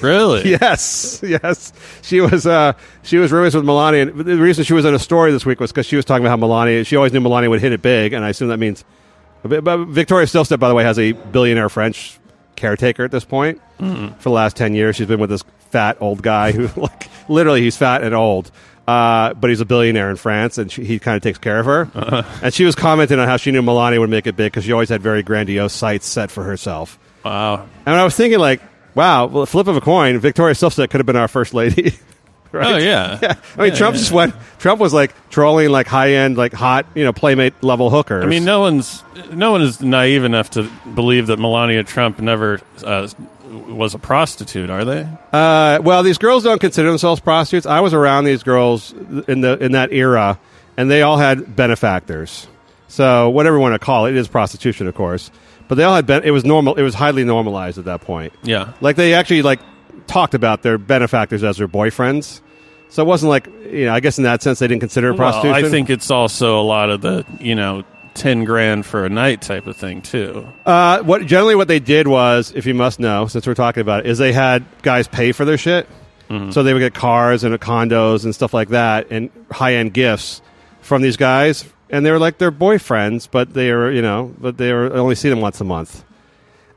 Really? 0.00 0.50
Yes, 0.60 1.20
yes. 1.22 1.72
She 2.02 2.20
was 2.20 2.46
uh, 2.46 2.72
she 3.02 3.18
was 3.18 3.30
roommates 3.32 3.54
with 3.54 3.64
Melania. 3.64 4.02
And 4.08 4.18
the 4.20 4.36
reason 4.36 4.64
she 4.64 4.74
was 4.74 4.84
in 4.84 4.94
a 4.94 4.98
story 4.98 5.32
this 5.32 5.46
week 5.46 5.60
was 5.60 5.70
because 5.70 5.86
she 5.86 5.96
was 5.96 6.04
talking 6.04 6.24
about 6.24 6.30
how 6.30 6.36
Melania. 6.36 6.84
She 6.84 6.96
always 6.96 7.12
knew 7.12 7.20
Melania 7.20 7.50
would 7.50 7.60
hit 7.60 7.72
it 7.72 7.82
big, 7.82 8.12
and 8.12 8.24
I 8.24 8.30
assume 8.30 8.48
that 8.48 8.58
means. 8.58 8.84
Victoria 9.46 10.26
Silvstedt, 10.26 10.58
by 10.58 10.68
the 10.68 10.74
way, 10.74 10.84
has 10.84 10.98
a 10.98 11.12
billionaire 11.12 11.68
French 11.68 12.18
caretaker 12.56 13.04
at 13.04 13.10
this 13.10 13.24
point 13.24 13.60
for 13.78 14.14
the 14.22 14.30
last 14.30 14.56
ten 14.56 14.74
years. 14.74 14.96
She's 14.96 15.06
been 15.06 15.20
with 15.20 15.30
this 15.30 15.44
fat 15.70 15.98
old 16.00 16.22
guy 16.22 16.52
who, 16.52 16.68
like, 16.80 17.08
literally, 17.28 17.62
he's 17.62 17.76
fat 17.76 18.02
and 18.02 18.14
old. 18.14 18.50
Uh, 18.86 19.34
but 19.34 19.50
he's 19.50 19.60
a 19.60 19.64
billionaire 19.64 20.10
in 20.10 20.16
France, 20.16 20.58
and 20.58 20.70
she, 20.70 20.84
he 20.84 21.00
kind 21.00 21.16
of 21.16 21.22
takes 21.22 21.38
care 21.38 21.58
of 21.58 21.66
her. 21.66 21.90
And 22.40 22.54
she 22.54 22.64
was 22.64 22.76
commenting 22.76 23.18
on 23.18 23.26
how 23.26 23.36
she 23.36 23.50
knew 23.50 23.60
Melania 23.60 23.98
would 23.98 24.10
make 24.10 24.28
it 24.28 24.36
big 24.36 24.52
because 24.52 24.64
she 24.64 24.70
always 24.70 24.88
had 24.88 25.02
very 25.02 25.24
grandiose 25.24 25.72
sights 25.72 26.06
set 26.06 26.30
for 26.30 26.44
herself. 26.44 26.96
Wow. 27.24 27.66
And 27.84 27.96
I 27.96 28.04
was 28.04 28.14
thinking, 28.14 28.38
like, 28.38 28.60
wow, 28.94 29.26
well, 29.26 29.44
flip 29.44 29.66
of 29.66 29.76
a 29.76 29.80
coin, 29.80 30.18
Victoria 30.18 30.54
Silvstedt 30.54 30.90
could 30.90 31.00
have 31.00 31.06
been 31.06 31.16
our 31.16 31.26
first 31.26 31.52
lady. 31.52 31.94
right? 32.52 32.74
Oh 32.74 32.76
yeah. 32.76 33.18
Yeah. 33.22 33.34
I 33.56 33.62
mean, 33.62 33.74
Trump 33.74 33.96
just 33.96 34.12
went. 34.12 34.34
Trump 34.58 34.80
was 34.80 34.92
like 34.92 35.14
trolling 35.30 35.70
like 35.70 35.86
high 35.86 36.12
end, 36.12 36.36
like 36.36 36.52
hot, 36.52 36.86
you 36.94 37.04
know, 37.04 37.12
playmate 37.12 37.54
level 37.62 37.90
hookers. 37.90 38.24
I 38.24 38.26
mean, 38.26 38.44
no 38.44 38.60
one's 38.60 39.02
no 39.32 39.52
one 39.52 39.62
is 39.62 39.80
naive 39.80 40.24
enough 40.24 40.50
to 40.50 40.70
believe 40.94 41.28
that 41.28 41.38
Melania 41.38 41.82
Trump 41.82 42.20
never 42.20 42.60
uh, 42.84 43.08
was 43.68 43.94
a 43.94 43.98
prostitute, 43.98 44.70
are 44.70 44.84
they? 44.84 45.08
Uh, 45.32 45.80
well, 45.82 46.02
these 46.02 46.18
girls 46.18 46.44
don't 46.44 46.60
consider 46.60 46.88
themselves 46.88 47.20
prostitutes. 47.20 47.66
I 47.66 47.80
was 47.80 47.94
around 47.94 48.24
these 48.24 48.42
girls 48.42 48.92
in 49.28 49.40
the 49.40 49.56
in 49.62 49.72
that 49.72 49.92
era, 49.92 50.38
and 50.76 50.90
they 50.90 51.02
all 51.02 51.16
had 51.16 51.56
benefactors. 51.56 52.46
So 52.88 53.30
whatever 53.30 53.56
you 53.56 53.62
want 53.62 53.74
to 53.74 53.78
call 53.78 54.06
it, 54.06 54.10
it 54.10 54.16
is 54.16 54.28
prostitution, 54.28 54.86
of 54.86 54.94
course. 54.94 55.30
But 55.68 55.74
they 55.74 55.84
all 55.84 55.94
had 55.96 56.06
ben- 56.06 56.22
it 56.22 56.30
was 56.30 56.44
normal. 56.44 56.74
It 56.76 56.82
was 56.82 56.94
highly 56.94 57.24
normalized 57.24 57.78
at 57.78 57.86
that 57.86 58.00
point. 58.00 58.32
Yeah. 58.42 58.72
Like 58.80 58.96
they 58.96 59.14
actually 59.14 59.42
like 59.42 59.60
talked 60.06 60.34
about 60.34 60.62
their 60.62 60.78
benefactors 60.78 61.42
as 61.44 61.58
their 61.58 61.68
boyfriends. 61.68 62.40
So 62.88 63.02
it 63.02 63.06
wasn't 63.06 63.30
like 63.30 63.46
you 63.70 63.86
know. 63.86 63.94
I 63.94 64.00
guess 64.00 64.18
in 64.18 64.24
that 64.24 64.42
sense 64.42 64.58
they 64.60 64.68
didn't 64.68 64.80
consider 64.80 65.08
it 65.08 65.18
Well, 65.18 65.30
prostitution. 65.32 65.64
I 65.64 65.68
think 65.68 65.90
it's 65.90 66.10
also 66.10 66.60
a 66.60 66.62
lot 66.62 66.88
of 66.90 67.00
the 67.00 67.24
you 67.40 67.54
know 67.54 67.82
ten 68.14 68.44
grand 68.44 68.86
for 68.86 69.04
a 69.04 69.08
night 69.08 69.42
type 69.42 69.66
of 69.66 69.76
thing 69.76 70.02
too. 70.02 70.46
Uh, 70.64 71.02
what 71.02 71.26
generally 71.26 71.56
what 71.56 71.68
they 71.68 71.80
did 71.80 72.06
was, 72.08 72.52
if 72.54 72.64
you 72.64 72.74
must 72.74 73.00
know, 73.00 73.26
since 73.26 73.46
we're 73.46 73.54
talking 73.54 73.80
about 73.80 74.06
it, 74.06 74.10
is 74.10 74.18
they 74.18 74.32
had 74.32 74.64
guys 74.82 75.08
pay 75.08 75.32
for 75.32 75.44
their 75.44 75.58
shit. 75.58 75.88
So 76.50 76.64
they 76.64 76.72
would 76.72 76.80
get 76.80 76.92
cars 76.92 77.44
and 77.44 77.54
condos 77.60 78.24
and 78.24 78.34
stuff 78.34 78.52
like 78.52 78.70
that, 78.70 79.08
and 79.10 79.30
high 79.52 79.74
end 79.74 79.94
gifts 79.94 80.42
from 80.80 81.00
these 81.02 81.16
guys, 81.16 81.64
and 81.88 82.04
they 82.04 82.10
were 82.10 82.18
like 82.18 82.38
their 82.38 82.50
boyfriends, 82.50 83.28
but 83.30 83.54
they 83.54 83.70
were 83.72 83.92
you 83.92 84.02
know, 84.02 84.34
but 84.38 84.56
they 84.58 84.72
were 84.72 84.92
only 84.94 85.14
see 85.14 85.28
them 85.28 85.40
once 85.40 85.60
a 85.60 85.64
month. 85.64 86.04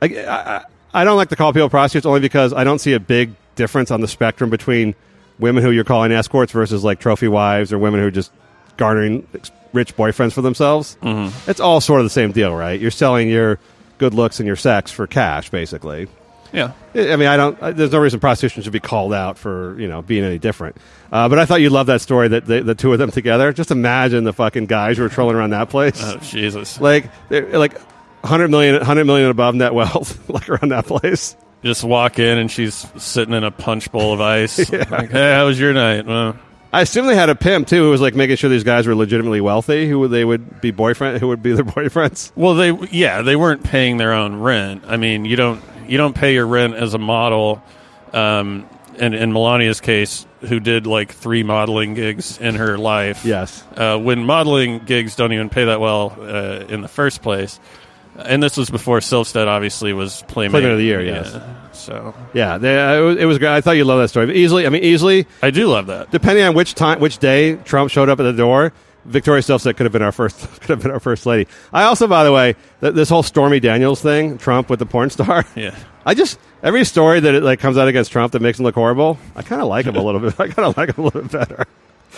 I, 0.03 0.05
I, 0.05 0.65
I 0.93 1.03
don't 1.03 1.17
like 1.17 1.29
to 1.29 1.35
call 1.35 1.53
people 1.53 1.69
prostitutes 1.69 2.05
only 2.05 2.19
because 2.19 2.53
I 2.53 2.63
don't 2.63 2.79
see 2.79 2.93
a 2.93 2.99
big 2.99 3.33
difference 3.55 3.91
on 3.91 4.01
the 4.01 4.07
spectrum 4.07 4.49
between 4.49 4.95
women 5.37 5.63
who 5.63 5.71
you're 5.71 5.83
calling 5.83 6.11
escorts 6.11 6.51
versus 6.51 6.83
like 6.83 6.99
trophy 6.99 7.27
wives 7.27 7.71
or 7.71 7.77
women 7.79 7.99
who 7.99 8.07
are 8.07 8.11
just 8.11 8.31
garnering 8.77 9.27
rich 9.73 9.95
boyfriends 9.95 10.33
for 10.33 10.41
themselves. 10.41 10.97
Mm-hmm. 11.01 11.49
It's 11.49 11.59
all 11.59 11.79
sort 11.81 11.99
of 12.01 12.05
the 12.05 12.09
same 12.09 12.31
deal, 12.31 12.55
right? 12.55 12.79
You're 12.79 12.91
selling 12.91 13.29
your 13.29 13.59
good 13.97 14.13
looks 14.13 14.39
and 14.39 14.47
your 14.47 14.55
sex 14.55 14.91
for 14.91 15.05
cash, 15.07 15.49
basically. 15.49 16.07
Yeah. 16.51 16.71
I 16.95 17.15
mean, 17.15 17.27
I 17.27 17.37
don't. 17.37 17.61
I- 17.61 17.71
There's 17.73 17.91
no 17.91 17.99
reason 17.99 18.19
prostitution 18.19 18.63
should 18.63 18.73
be 18.73 18.79
called 18.79 19.13
out 19.13 19.37
for 19.37 19.79
you 19.79 19.87
know 19.87 20.01
being 20.01 20.23
any 20.23 20.39
different. 20.39 20.77
Uh, 21.11 21.29
but 21.29 21.37
I 21.37 21.45
thought 21.45 21.61
you'd 21.61 21.71
love 21.71 21.85
that 21.87 22.01
story 22.01 22.27
that 22.29 22.45
the, 22.47 22.63
the 22.63 22.73
two 22.73 22.91
of 22.91 22.97
them 22.97 23.11
together. 23.11 23.53
Just 23.53 23.69
imagine 23.69 24.23
the 24.23 24.33
fucking 24.33 24.65
guys 24.65 24.97
who 24.97 25.03
were 25.03 25.09
trolling 25.09 25.35
around 25.35 25.51
that 25.51 25.69
place. 25.69 26.01
Oh, 26.03 26.17
Jesus. 26.17 26.81
like, 26.81 27.05
like, 27.29 27.79
hundred 28.24 28.49
million, 28.49 28.82
hundred 28.82 29.05
million 29.05 29.30
above 29.30 29.55
net 29.55 29.74
wealth, 29.74 30.30
like 30.30 30.49
around 30.49 30.70
that 30.70 30.86
place. 30.86 31.36
Just 31.63 31.84
walk 31.84 32.20
in 32.20 32.38
and 32.38 32.49
she's 32.49 32.88
sitting 32.97 33.34
in 33.34 33.43
a 33.43 33.51
punch 33.51 33.91
bowl 33.91 34.13
of 34.13 34.22
ice. 34.22 34.72
Like, 34.72 35.11
hey, 35.11 35.34
how 35.34 35.45
was 35.45 35.59
your 35.59 35.74
night? 35.74 36.05
Well, 36.05 36.38
I 36.72 36.82
assume 36.82 37.07
they 37.07 37.15
had 37.15 37.30
a 37.30 37.36
pimp 37.36 37.67
too, 37.67 37.84
who 37.84 37.89
was 37.89 37.99
like 37.99 38.15
making 38.15 38.38
sure 38.38 38.49
these 38.49 38.63
guys 38.63 38.88
were 38.88 38.95
legitimately 38.95 39.41
wealthy, 39.41 39.89
who 39.89 40.07
they 40.07 40.24
would 40.24 40.61
be 40.61 40.72
boyfriend, 40.72 41.20
who 41.20 41.28
would 41.28 41.43
be 41.43 41.53
their 41.53 41.65
boyfriends. 41.65 42.32
Well, 42.36 42.55
they 42.55 42.72
yeah, 42.91 43.22
they 43.22 43.36
weren't 43.36 43.63
paying 43.63 43.97
their 43.97 44.13
own 44.13 44.36
rent. 44.39 44.84
I 44.88 44.97
mean, 44.97 45.26
you 45.26 45.36
don't 45.36 45.61
you 45.88 45.97
don't 45.97 46.15
pay 46.15 46.34
your 46.34 46.45
rent 46.47 46.76
as 46.76 46.93
a 46.93 46.99
model. 46.99 47.61
Um, 48.13 48.67
and 48.99 49.15
in 49.15 49.32
Melania's 49.32 49.82
case, 49.82 50.28
who 50.41 50.59
did 50.59 50.86
like 50.86 51.11
three 51.13 51.43
modeling 51.43 51.93
gigs 51.93 52.38
in 52.38 52.55
her 52.55 52.78
life. 52.78 53.26
Yes. 53.26 53.63
Uh, 53.76 53.97
when 53.97 54.26
modeling 54.26 54.80
gigs 54.80 55.15
don't 55.15 55.34
even 55.34 55.49
pay 55.49 55.65
that 55.65 55.80
well 55.80 56.15
uh, 56.20 56.65
in 56.67 56.82
the 56.82 56.88
first 56.88 57.22
place. 57.22 57.59
And 58.18 58.43
this 58.43 58.57
was 58.57 58.70
before 58.70 58.99
Silvstedt 58.99 59.47
obviously 59.47 59.93
was 59.93 60.24
playmate, 60.28 60.51
Playmate 60.51 60.72
of 60.72 60.78
the 60.78 60.84
year, 60.84 61.01
yes. 61.01 61.32
Yeah. 61.34 61.72
So 61.72 62.14
Yeah, 62.34 62.57
they, 62.57 62.78
uh, 62.78 62.97
it, 62.97 63.01
was, 63.01 63.18
it 63.18 63.26
was 63.26 63.38
great. 63.39 63.51
I 63.55 63.62
thought 63.62 63.72
you'd 63.72 63.86
love 63.86 63.99
that 63.99 64.10
story. 64.10 64.26
But 64.26 64.36
easily, 64.36 64.66
I 64.66 64.70
mean, 64.70 64.84
easily, 64.84 65.26
I 65.41 65.51
do 65.51 65.68
love 65.68 65.88
that. 65.88 66.12
depending 66.12 66.43
on 66.43 66.53
which 66.53 66.76
time, 66.76 66.99
which 66.99 67.20
day 67.20 67.55
Trump 67.55 67.91
showed 67.91 68.10
up 68.10 68.20
at 68.20 68.24
the 68.24 68.34
door, 68.34 68.74
Victoria 69.05 69.41
Silvstedt 69.41 69.78
could 69.78 69.86
have 69.86 69.93
been 69.93 70.01
our 70.01 70.12
first, 70.12 70.39
could 70.62 70.70
have 70.70 70.82
been 70.82 70.91
our 70.91 70.99
first 70.99 71.26
lady. 71.26 71.49
I 71.72 71.84
also, 71.84 72.07
by 72.07 72.26
the 72.26 72.34
way, 72.34 72.55
th- 72.82 72.93
this 72.93 73.07
whole 73.07 73.24
Stormy 73.24 73.62
Daniels 73.62 74.01
thing, 74.01 74.38
Trump 74.38 74.70
with 74.70 74.80
the 74.80 74.86
porn 74.86 75.10
star. 75.10 75.45
Yeah. 75.55 75.76
I 76.05 76.14
just 76.16 76.39
every 76.64 76.86
story 76.86 77.20
that 77.20 77.36
it 77.36 77.43
like 77.43 77.60
comes 77.60 77.78
out 77.78 77.88
against 77.88 78.12
Trump 78.12 78.32
that 78.32 78.41
makes 78.41 78.57
him 78.60 78.66
look 78.66 78.76
horrible. 78.76 79.20
I 79.36 79.41
kind 79.43 79.62
of 79.62 79.68
like 79.68 79.86
him 79.86 79.95
a 79.95 80.01
little 80.01 80.20
bit. 80.22 80.34
I 80.39 80.47
kind 80.47 80.68
of 80.68 80.76
like 80.76 80.89
him 80.97 81.03
a 81.03 81.07
little 81.07 81.22
bit 81.22 81.32
better. 81.32 81.66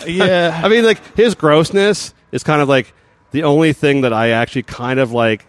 Yeah. 0.06 0.60
I 0.62 0.68
mean, 0.68 0.84
like 0.84 1.16
his 1.16 1.34
grossness 1.34 2.14
is 2.30 2.42
kind 2.42 2.62
of 2.62 2.68
like 2.68 2.92
the 3.32 3.42
only 3.44 3.72
thing 3.72 4.00
that 4.02 4.12
I 4.12 4.30
actually 4.30 4.62
kind 4.62 4.98
of 4.98 5.12
like, 5.12 5.44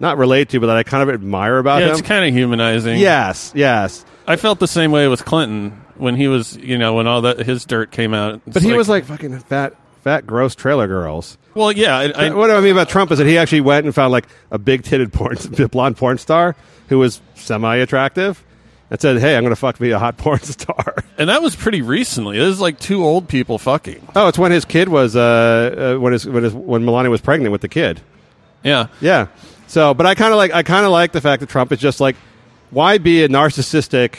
not 0.00 0.18
relate 0.18 0.50
to, 0.50 0.60
but 0.60 0.66
that 0.68 0.76
I 0.76 0.82
kind 0.82 1.02
of 1.08 1.14
admire 1.14 1.58
about 1.58 1.80
yeah, 1.80 1.88
him. 1.88 1.92
it's 1.92 2.02
kind 2.02 2.24
of 2.24 2.32
humanizing. 2.34 2.98
yes, 2.98 3.52
yes. 3.54 4.04
I 4.26 4.36
felt 4.36 4.58
the 4.58 4.68
same 4.68 4.92
way 4.92 5.08
with 5.08 5.24
Clinton 5.24 5.82
when 5.96 6.14
he 6.14 6.28
was, 6.28 6.56
you 6.56 6.78
know, 6.78 6.94
when 6.94 7.06
all 7.06 7.22
that 7.22 7.38
his 7.40 7.64
dirt 7.64 7.90
came 7.90 8.14
out. 8.14 8.42
But 8.46 8.62
he 8.62 8.72
was 8.74 8.88
like 8.88 9.04
fucking 9.04 9.38
fat, 9.40 9.74
fat, 10.02 10.26
gross 10.26 10.54
trailer 10.54 10.86
girls. 10.86 11.38
well, 11.54 11.72
yeah, 11.72 11.96
I, 11.96 12.26
I, 12.26 12.30
what 12.30 12.50
I 12.50 12.60
mean 12.60 12.72
about 12.72 12.88
Trump 12.88 13.10
is 13.10 13.18
that 13.18 13.26
he 13.26 13.38
actually 13.38 13.62
went 13.62 13.86
and 13.86 13.94
found 13.94 14.12
like 14.12 14.26
a 14.50 14.58
big 14.58 14.82
titted 14.82 15.12
porn, 15.12 15.36
blonde 15.68 15.96
porn 15.96 16.18
star 16.18 16.56
who 16.88 16.98
was 16.98 17.20
semi 17.34 17.76
attractive, 17.76 18.44
and 18.90 19.00
said, 19.00 19.18
"Hey, 19.18 19.36
I'm 19.36 19.42
going 19.42 19.52
to 19.52 19.56
fuck 19.56 19.80
me 19.80 19.90
a 19.90 19.98
hot 19.98 20.16
porn 20.18 20.40
star." 20.42 20.96
and 21.16 21.28
that 21.28 21.42
was 21.42 21.56
pretty 21.56 21.82
recently. 21.82 22.38
This 22.38 22.48
is 22.48 22.60
like 22.60 22.78
two 22.78 23.04
old 23.04 23.28
people 23.28 23.58
fucking. 23.58 24.08
Oh, 24.14 24.28
it's 24.28 24.38
when 24.38 24.52
his 24.52 24.64
kid 24.64 24.88
was 24.88 25.16
uh, 25.16 25.94
uh 25.96 26.00
when 26.00 26.12
his 26.12 26.26
when 26.26 26.44
his 26.44 26.54
when 26.54 26.84
Melania 26.84 27.10
was 27.10 27.20
pregnant 27.20 27.50
with 27.50 27.62
the 27.62 27.68
kid. 27.68 28.00
Yeah, 28.62 28.88
Yeah. 29.00 29.28
So, 29.68 29.94
but 29.94 30.06
I 30.06 30.14
kind 30.14 30.32
of 30.32 30.36
like 30.38 30.52
I 30.52 30.62
kind 30.64 30.84
of 30.84 30.90
like 30.92 31.12
the 31.12 31.20
fact 31.20 31.40
that 31.40 31.48
Trump 31.48 31.70
is 31.72 31.78
just 31.78 32.00
like, 32.00 32.16
why 32.70 32.98
be 32.98 33.22
a 33.22 33.28
narcissistic 33.28 34.16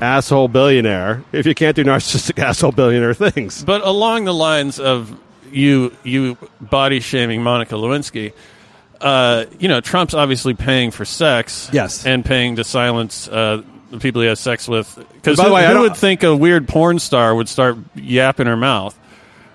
asshole 0.00 0.48
billionaire 0.48 1.22
if 1.32 1.46
you 1.46 1.54
can't 1.54 1.76
do 1.76 1.84
narcissistic 1.84 2.38
asshole 2.42 2.72
billionaire 2.72 3.14
things? 3.14 3.64
but 3.64 3.82
along 3.86 4.24
the 4.26 4.34
lines 4.34 4.78
of 4.78 5.18
you, 5.52 5.96
you 6.04 6.36
body 6.60 7.00
shaming 7.00 7.42
Monica 7.42 7.74
Lewinsky. 7.74 8.32
Uh, 9.00 9.46
you 9.58 9.66
know, 9.68 9.80
Trump's 9.80 10.12
obviously 10.12 10.52
paying 10.54 10.90
for 10.90 11.04
sex, 11.06 11.70
Yes. 11.72 12.04
and 12.04 12.22
paying 12.24 12.56
to 12.56 12.64
silence 12.64 13.26
uh, 13.28 13.62
the 13.90 13.98
people 13.98 14.20
he 14.20 14.28
has 14.28 14.38
sex 14.38 14.68
with. 14.68 14.94
Because 15.14 15.38
By 15.38 15.44
the 15.44 15.48
who, 15.48 15.54
way, 15.54 15.66
I 15.66 15.72
who 15.72 15.80
would 15.80 15.96
think 15.96 16.22
a 16.22 16.36
weird 16.36 16.68
porn 16.68 16.98
star 16.98 17.34
would 17.34 17.48
start 17.48 17.78
yapping 17.94 18.46
her 18.46 18.58
mouth? 18.58 18.94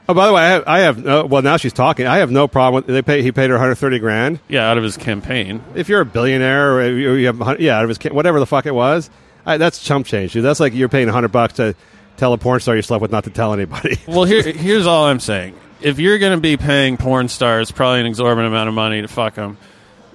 Oh, 0.07 0.13
by 0.13 0.27
the 0.27 0.33
way, 0.33 0.41
I 0.43 0.47
have, 0.49 0.63
I 0.67 0.79
have 0.79 1.03
no, 1.03 1.25
well 1.25 1.41
now 1.41 1.57
she's 1.57 1.73
talking. 1.73 2.05
I 2.05 2.17
have 2.17 2.29
no 2.29 2.47
problem 2.47 2.83
with 2.83 2.93
they 2.93 3.01
pay. 3.01 3.23
He 3.23 3.31
paid 3.31 3.49
her 3.49 3.55
130 3.55 3.99
grand. 3.99 4.39
Yeah, 4.47 4.69
out 4.69 4.77
of 4.77 4.83
his 4.83 4.97
campaign. 4.97 5.63
If 5.73 5.89
you're 5.89 6.01
a 6.01 6.05
billionaire 6.05 6.75
or 6.75 6.91
you 6.91 7.25
have 7.27 7.59
yeah, 7.59 7.77
out 7.77 7.83
of 7.83 7.89
his 7.89 7.97
whatever 8.11 8.39
the 8.39 8.45
fuck 8.45 8.65
it 8.65 8.73
was, 8.73 9.09
I, 9.45 9.57
that's 9.57 9.81
chump 9.81 10.05
change. 10.05 10.33
Dude. 10.33 10.43
That's 10.43 10.59
like 10.59 10.73
you're 10.73 10.89
paying 10.89 11.07
100 11.07 11.29
bucks 11.29 11.55
to 11.55 11.75
tell 12.17 12.33
a 12.33 12.37
porn 12.37 12.59
star 12.59 12.75
you 12.75 12.81
slept 12.81 13.01
with 13.01 13.11
not 13.11 13.23
to 13.25 13.29
tell 13.29 13.53
anybody. 13.53 13.97
Well, 14.07 14.25
here, 14.25 14.41
here's 14.43 14.85
all 14.85 15.05
I'm 15.05 15.19
saying. 15.19 15.55
If 15.81 15.99
you're 15.99 16.19
going 16.19 16.37
to 16.37 16.41
be 16.41 16.55
paying 16.55 16.97
porn 16.97 17.27
stars 17.27 17.71
probably 17.71 17.99
an 17.99 18.05
exorbitant 18.05 18.47
amount 18.47 18.69
of 18.69 18.75
money 18.75 19.01
to 19.01 19.07
fuck 19.07 19.35
them, 19.35 19.57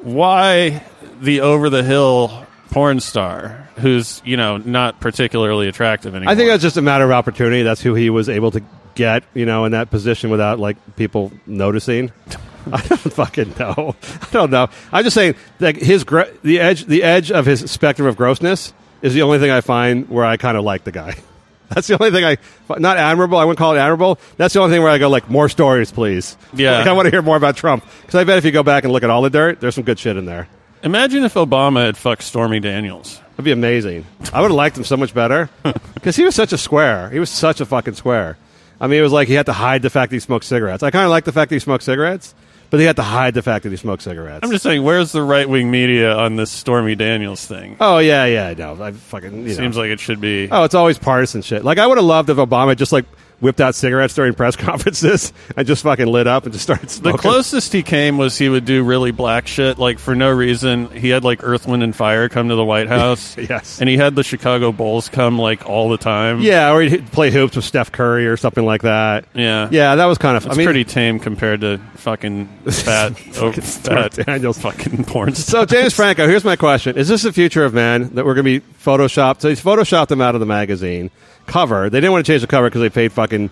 why 0.02 0.84
the 1.20 1.40
over 1.40 1.68
the 1.68 1.82
hill 1.82 2.46
porn 2.70 3.00
star 3.00 3.68
who's 3.76 4.22
you 4.24 4.36
know 4.36 4.56
not 4.56 5.00
particularly 5.00 5.68
attractive 5.68 6.14
anymore? 6.14 6.32
I 6.32 6.36
think 6.36 6.48
that's 6.48 6.62
just 6.62 6.76
a 6.76 6.82
matter 6.82 7.04
of 7.04 7.10
opportunity. 7.10 7.62
That's 7.62 7.80
who 7.80 7.94
he 7.94 8.08
was 8.08 8.28
able 8.28 8.52
to 8.52 8.62
get, 9.00 9.24
you 9.32 9.46
know, 9.46 9.64
in 9.64 9.72
that 9.72 9.90
position 9.90 10.28
without 10.28 10.58
like 10.58 10.76
people 10.96 11.32
noticing. 11.46 12.12
I 12.72 12.82
don't 12.82 12.98
fucking 12.98 13.54
know. 13.58 13.96
I 14.22 14.28
don't 14.30 14.50
know. 14.50 14.68
I'm 14.92 15.02
just 15.02 15.14
saying, 15.14 15.34
like 15.58 15.76
his 15.76 16.04
gr- 16.04 16.28
the 16.42 16.60
edge, 16.60 16.84
the 16.84 17.02
edge 17.02 17.32
of 17.32 17.46
his 17.46 17.70
spectrum 17.70 18.06
of 18.06 18.16
grossness 18.18 18.74
is 19.00 19.14
the 19.14 19.22
only 19.22 19.38
thing 19.38 19.50
I 19.50 19.62
find 19.62 20.08
where 20.10 20.26
I 20.26 20.36
kind 20.36 20.58
of 20.58 20.64
like 20.64 20.84
the 20.84 20.92
guy. 20.92 21.16
That's 21.70 21.86
the 21.86 21.94
only 21.98 22.10
thing 22.10 22.24
I 22.24 22.36
not 22.78 22.98
admirable. 22.98 23.38
I 23.38 23.44
wouldn't 23.44 23.58
call 23.58 23.74
it 23.74 23.78
admirable. 23.78 24.18
That's 24.36 24.52
the 24.52 24.60
only 24.60 24.74
thing 24.74 24.82
where 24.82 24.92
I 24.92 24.98
go 24.98 25.08
like 25.08 25.30
more 25.30 25.48
stories, 25.48 25.90
please. 25.90 26.36
Yeah. 26.52 26.78
like, 26.78 26.88
I 26.88 26.92
want 26.92 27.06
to 27.06 27.10
hear 27.10 27.22
more 27.22 27.36
about 27.36 27.56
Trump 27.56 27.84
because 28.02 28.16
I 28.16 28.24
bet 28.24 28.36
if 28.36 28.44
you 28.44 28.50
go 28.50 28.62
back 28.62 28.84
and 28.84 28.92
look 28.92 29.02
at 29.02 29.08
all 29.08 29.22
the 29.22 29.30
dirt, 29.30 29.60
there's 29.60 29.74
some 29.76 29.84
good 29.84 29.98
shit 29.98 30.16
in 30.16 30.26
there. 30.26 30.46
Imagine 30.82 31.24
if 31.24 31.34
Obama 31.34 31.86
had 31.86 31.96
fucked 31.96 32.24
Stormy 32.24 32.60
Daniels. 32.60 33.20
It'd 33.34 33.44
be 33.44 33.52
amazing. 33.52 34.04
I 34.32 34.42
would 34.42 34.50
have 34.50 34.56
liked 34.56 34.76
him 34.76 34.84
so 34.84 34.96
much 34.98 35.14
better 35.14 35.48
because 35.94 36.16
he 36.16 36.24
was 36.24 36.34
such 36.34 36.52
a 36.52 36.58
square. 36.58 37.08
He 37.08 37.18
was 37.18 37.30
such 37.30 37.60
a 37.60 37.66
fucking 37.66 37.94
square. 37.94 38.36
I 38.80 38.86
mean, 38.86 38.98
it 38.98 39.02
was 39.02 39.12
like 39.12 39.28
he 39.28 39.34
had 39.34 39.46
to 39.46 39.52
hide 39.52 39.82
the 39.82 39.90
fact 39.90 40.10
that 40.10 40.16
he 40.16 40.20
smoked 40.20 40.44
cigarettes. 40.44 40.82
I 40.82 40.90
kind 40.90 41.04
of 41.04 41.10
like 41.10 41.24
the 41.24 41.32
fact 41.32 41.50
that 41.50 41.56
he 41.56 41.60
smoked 41.60 41.84
cigarettes, 41.84 42.34
but 42.70 42.80
he 42.80 42.86
had 42.86 42.96
to 42.96 43.02
hide 43.02 43.34
the 43.34 43.42
fact 43.42 43.64
that 43.64 43.70
he 43.70 43.76
smoked 43.76 44.02
cigarettes. 44.02 44.40
I'm 44.42 44.50
just 44.50 44.62
saying, 44.62 44.82
where's 44.82 45.12
the 45.12 45.22
right 45.22 45.48
wing 45.48 45.70
media 45.70 46.16
on 46.16 46.36
this 46.36 46.50
Stormy 46.50 46.94
Daniels 46.94 47.44
thing? 47.44 47.76
oh 47.80 47.98
yeah, 47.98 48.24
yeah, 48.24 48.48
I 48.48 48.54
know. 48.54 48.82
I 48.82 48.92
fucking 48.92 49.46
you 49.46 49.54
Seems 49.54 49.76
know. 49.76 49.82
like 49.82 49.90
it 49.90 50.00
should 50.00 50.20
be. 50.20 50.48
oh, 50.50 50.64
it's 50.64 50.74
always 50.74 50.98
partisan 50.98 51.42
shit. 51.42 51.64
Like 51.64 51.78
I 51.78 51.86
would 51.86 51.98
have 51.98 52.06
loved 52.06 52.30
if 52.30 52.38
Obama 52.38 52.76
just 52.76 52.92
like 52.92 53.04
whipped 53.40 53.60
out 53.60 53.74
cigarettes 53.74 54.14
during 54.14 54.34
press 54.34 54.56
conferences 54.56 55.32
and 55.56 55.66
just 55.66 55.82
fucking 55.82 56.06
lit 56.06 56.26
up 56.26 56.44
and 56.44 56.52
just 56.52 56.64
started 56.64 56.90
smoking. 56.90 57.16
The 57.16 57.18
closest 57.18 57.72
he 57.72 57.82
came 57.82 58.18
was 58.18 58.36
he 58.38 58.48
would 58.48 58.64
do 58.64 58.82
really 58.84 59.10
black 59.10 59.46
shit, 59.46 59.78
like 59.78 59.98
for 59.98 60.14
no 60.14 60.30
reason. 60.30 60.90
He 60.90 61.08
had 61.08 61.24
like 61.24 61.42
Earth, 61.42 61.66
Wind, 61.66 61.82
and 61.82 61.94
Fire 61.96 62.28
come 62.28 62.48
to 62.48 62.54
the 62.54 62.64
White 62.64 62.88
House. 62.88 63.36
Yes. 63.36 63.80
And 63.80 63.88
he 63.88 63.96
had 63.96 64.14
the 64.14 64.22
Chicago 64.22 64.72
Bulls 64.72 65.08
come 65.08 65.38
like 65.38 65.68
all 65.68 65.88
the 65.88 65.98
time. 65.98 66.40
yeah, 66.40 66.72
or 66.72 66.82
he'd 66.82 67.10
play 67.12 67.30
hoops 67.30 67.56
with 67.56 67.64
Steph 67.64 67.92
Curry 67.92 68.26
or 68.26 68.36
something 68.36 68.64
like 68.64 68.82
that. 68.82 69.24
Yeah. 69.34 69.68
Yeah, 69.70 69.94
that 69.96 70.06
was 70.06 70.18
kind 70.18 70.36
of. 70.36 70.44
It's 70.46 70.54
I 70.54 70.58
mean, 70.58 70.66
pretty 70.66 70.84
tame 70.84 71.18
compared 71.18 71.62
to 71.62 71.78
fucking 71.96 72.46
fat, 72.70 73.12
oh, 73.36 73.52
fat 73.52 74.12
Daniels. 74.12 74.58
fucking 74.58 75.04
porn 75.04 75.34
So. 75.34 75.64
James 75.64 75.94
Franco, 75.94 76.26
here's 76.26 76.44
my 76.44 76.56
question: 76.56 76.96
Is 76.96 77.08
this 77.08 77.22
the 77.22 77.32
future 77.32 77.64
of 77.64 77.74
men 77.74 78.14
that 78.14 78.24
we're 78.24 78.34
going 78.34 78.44
to 78.44 78.60
be 78.60 78.66
photoshopped? 78.82 79.40
So 79.40 79.48
he's 79.48 79.62
photoshopped 79.62 80.08
them 80.08 80.20
out 80.20 80.34
of 80.34 80.40
the 80.40 80.46
magazine 80.46 81.10
cover. 81.50 81.90
They 81.90 81.98
didn't 81.98 82.12
want 82.12 82.24
to 82.24 82.32
change 82.32 82.42
the 82.42 82.46
cover 82.46 82.68
because 82.68 82.80
they 82.80 82.90
paid 82.90 83.12
fucking 83.12 83.50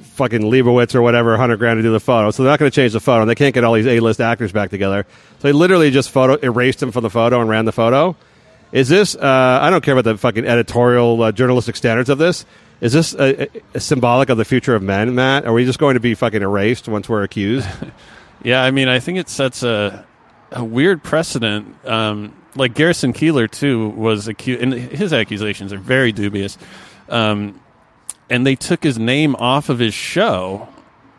fucking 0.00 0.42
Leibovitz 0.42 0.94
or 0.94 1.02
whatever 1.02 1.36
hundred 1.36 1.58
grand 1.58 1.78
to 1.78 1.82
do 1.82 1.90
the 1.92 2.00
photo. 2.00 2.30
So 2.30 2.42
they're 2.42 2.52
not 2.52 2.58
going 2.60 2.70
to 2.70 2.74
change 2.74 2.92
the 2.92 3.00
photo. 3.00 3.24
They 3.24 3.34
can't 3.34 3.52
get 3.52 3.64
all 3.64 3.74
these 3.74 3.86
A-list 3.86 4.20
actors 4.20 4.52
back 4.52 4.70
together. 4.70 5.06
So 5.40 5.48
they 5.48 5.52
literally 5.52 5.90
just 5.90 6.10
photo 6.10 6.34
erased 6.36 6.82
him 6.82 6.92
from 6.92 7.02
the 7.02 7.10
photo 7.10 7.40
and 7.40 7.50
ran 7.50 7.64
the 7.64 7.72
photo. 7.72 8.16
Is 8.72 8.88
this? 8.88 9.14
Uh, 9.16 9.58
I 9.60 9.70
don't 9.70 9.84
care 9.84 9.96
about 9.96 10.10
the 10.10 10.16
fucking 10.16 10.46
editorial 10.46 11.22
uh, 11.22 11.32
journalistic 11.32 11.76
standards 11.76 12.08
of 12.08 12.18
this. 12.18 12.46
Is 12.80 12.92
this 12.92 13.14
a, 13.14 13.44
a, 13.44 13.48
a 13.74 13.80
symbolic 13.80 14.28
of 14.28 14.38
the 14.38 14.44
future 14.44 14.74
of 14.74 14.82
men, 14.82 15.14
Matt? 15.14 15.46
Are 15.46 15.52
we 15.52 15.64
just 15.64 15.78
going 15.78 15.94
to 15.94 16.00
be 16.00 16.14
fucking 16.14 16.42
erased 16.42 16.88
once 16.88 17.08
we're 17.08 17.22
accused? 17.22 17.68
Yeah, 18.44 18.62
I 18.62 18.72
mean, 18.72 18.88
I 18.88 19.00
think 19.00 19.18
it 19.18 19.30
sets 19.30 19.62
a 19.62 20.04
a 20.52 20.62
weird 20.62 21.02
precedent. 21.02 21.74
Um, 21.86 22.34
like 22.54 22.74
Garrison 22.74 23.12
Keillor 23.12 23.50
too 23.50 23.88
was 23.88 24.28
accused, 24.28 24.62
and 24.62 24.72
his 24.72 25.12
accusations 25.12 25.72
are 25.72 25.78
very 25.78 26.12
dubious. 26.12 26.58
Um, 27.08 27.60
and 28.30 28.46
they 28.46 28.54
took 28.56 28.82
his 28.82 28.98
name 28.98 29.34
off 29.36 29.68
of 29.68 29.78
his 29.78 29.94
show 29.94 30.68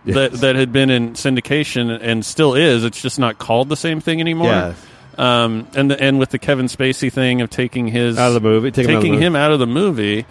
that 0.06 0.32
Yes. 0.34 0.42
that 0.42 0.56
had 0.56 0.72
been 0.72 0.90
in 0.90 1.14
syndication 1.14 1.98
and 2.02 2.26
still 2.26 2.54
is. 2.56 2.84
It's 2.84 3.02
just 3.02 3.20
not 3.20 3.38
called 3.38 3.70
the 3.70 3.76
same 3.78 4.00
thing 4.02 4.20
anymore. 4.20 4.48
Yes. 4.50 4.78
Um, 5.18 5.68
and 5.76 5.90
the, 5.92 6.02
and 6.02 6.20
with 6.20 6.30
the 6.30 6.40
Kevin 6.40 6.66
Spacey 6.66 7.12
thing 7.12 7.42
of 7.42 7.50
taking 7.50 7.88
his 7.88 8.18
Out 8.18 8.28
of 8.28 8.34
the 8.34 8.40
movie, 8.42 8.72
taking 8.72 8.90
him 8.92 8.96
out 8.96 8.98
of 8.98 9.02
the 9.02 9.06
taking 9.06 9.14
movie. 9.14 9.26
him 9.26 9.36
out 9.36 9.52
of 9.52 9.60
the 9.60 9.68
movie. 9.68 10.26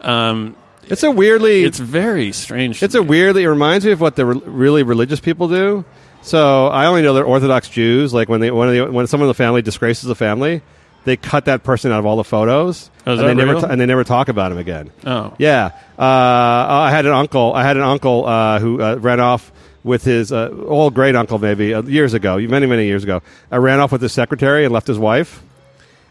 Um, 0.00 0.56
It's 0.88 1.02
a 1.02 1.10
weirdly. 1.10 1.64
it's 1.64 1.78
very 1.78 2.32
strange. 2.32 2.82
It's 2.82 2.94
a 2.94 3.02
weirdly. 3.02 3.42
It 3.44 3.48
reminds 3.48 3.84
me 3.84 3.92
of 3.92 4.00
what 4.00 4.16
the 4.16 4.24
re- 4.26 4.40
really 4.46 4.82
religious 4.82 5.20
people 5.20 5.48
do. 5.48 5.84
So 6.22 6.66
I 6.68 6.86
only 6.86 7.02
know 7.02 7.12
they're 7.14 7.24
Orthodox 7.24 7.68
Jews, 7.68 8.12
like 8.14 8.28
when 8.28 8.40
they 8.40 8.50
when, 8.50 8.68
they, 8.70 8.80
when 8.82 9.06
someone 9.06 9.26
in 9.26 9.30
the 9.30 9.34
family 9.34 9.62
disgraces 9.62 10.04
the 10.04 10.14
family, 10.14 10.62
they 11.04 11.16
cut 11.16 11.46
that 11.46 11.62
person 11.62 11.92
out 11.92 11.98
of 11.98 12.06
all 12.06 12.16
the 12.16 12.24
photos, 12.24 12.90
Oh, 13.06 13.12
and 13.12 13.20
they 13.20 13.34
never 13.34 13.60
t- 13.60 13.66
and 13.68 13.80
they 13.80 13.86
never 13.86 14.04
talk 14.04 14.28
about 14.28 14.52
him 14.52 14.58
again. 14.58 14.90
Oh. 15.06 15.34
Yeah, 15.38 15.70
uh, 15.98 16.02
I 16.02 16.90
had 16.90 17.06
an 17.06 17.12
uncle. 17.12 17.52
I 17.54 17.62
had 17.62 17.76
an 17.76 17.82
uncle 17.82 18.26
uh, 18.26 18.58
who 18.60 18.80
uh, 18.82 18.96
ran 18.96 19.20
off 19.20 19.50
with 19.82 20.04
his 20.04 20.30
uh, 20.30 20.50
old 20.66 20.94
great 20.94 21.16
uncle, 21.16 21.38
maybe 21.38 21.72
uh, 21.72 21.82
years 21.82 22.12
ago, 22.14 22.38
many 22.38 22.66
many 22.66 22.86
years 22.86 23.02
ago. 23.04 23.22
I 23.50 23.56
ran 23.56 23.80
off 23.80 23.92
with 23.92 24.02
his 24.02 24.12
secretary 24.12 24.64
and 24.64 24.72
left 24.74 24.86
his 24.86 24.98
wife, 24.98 25.42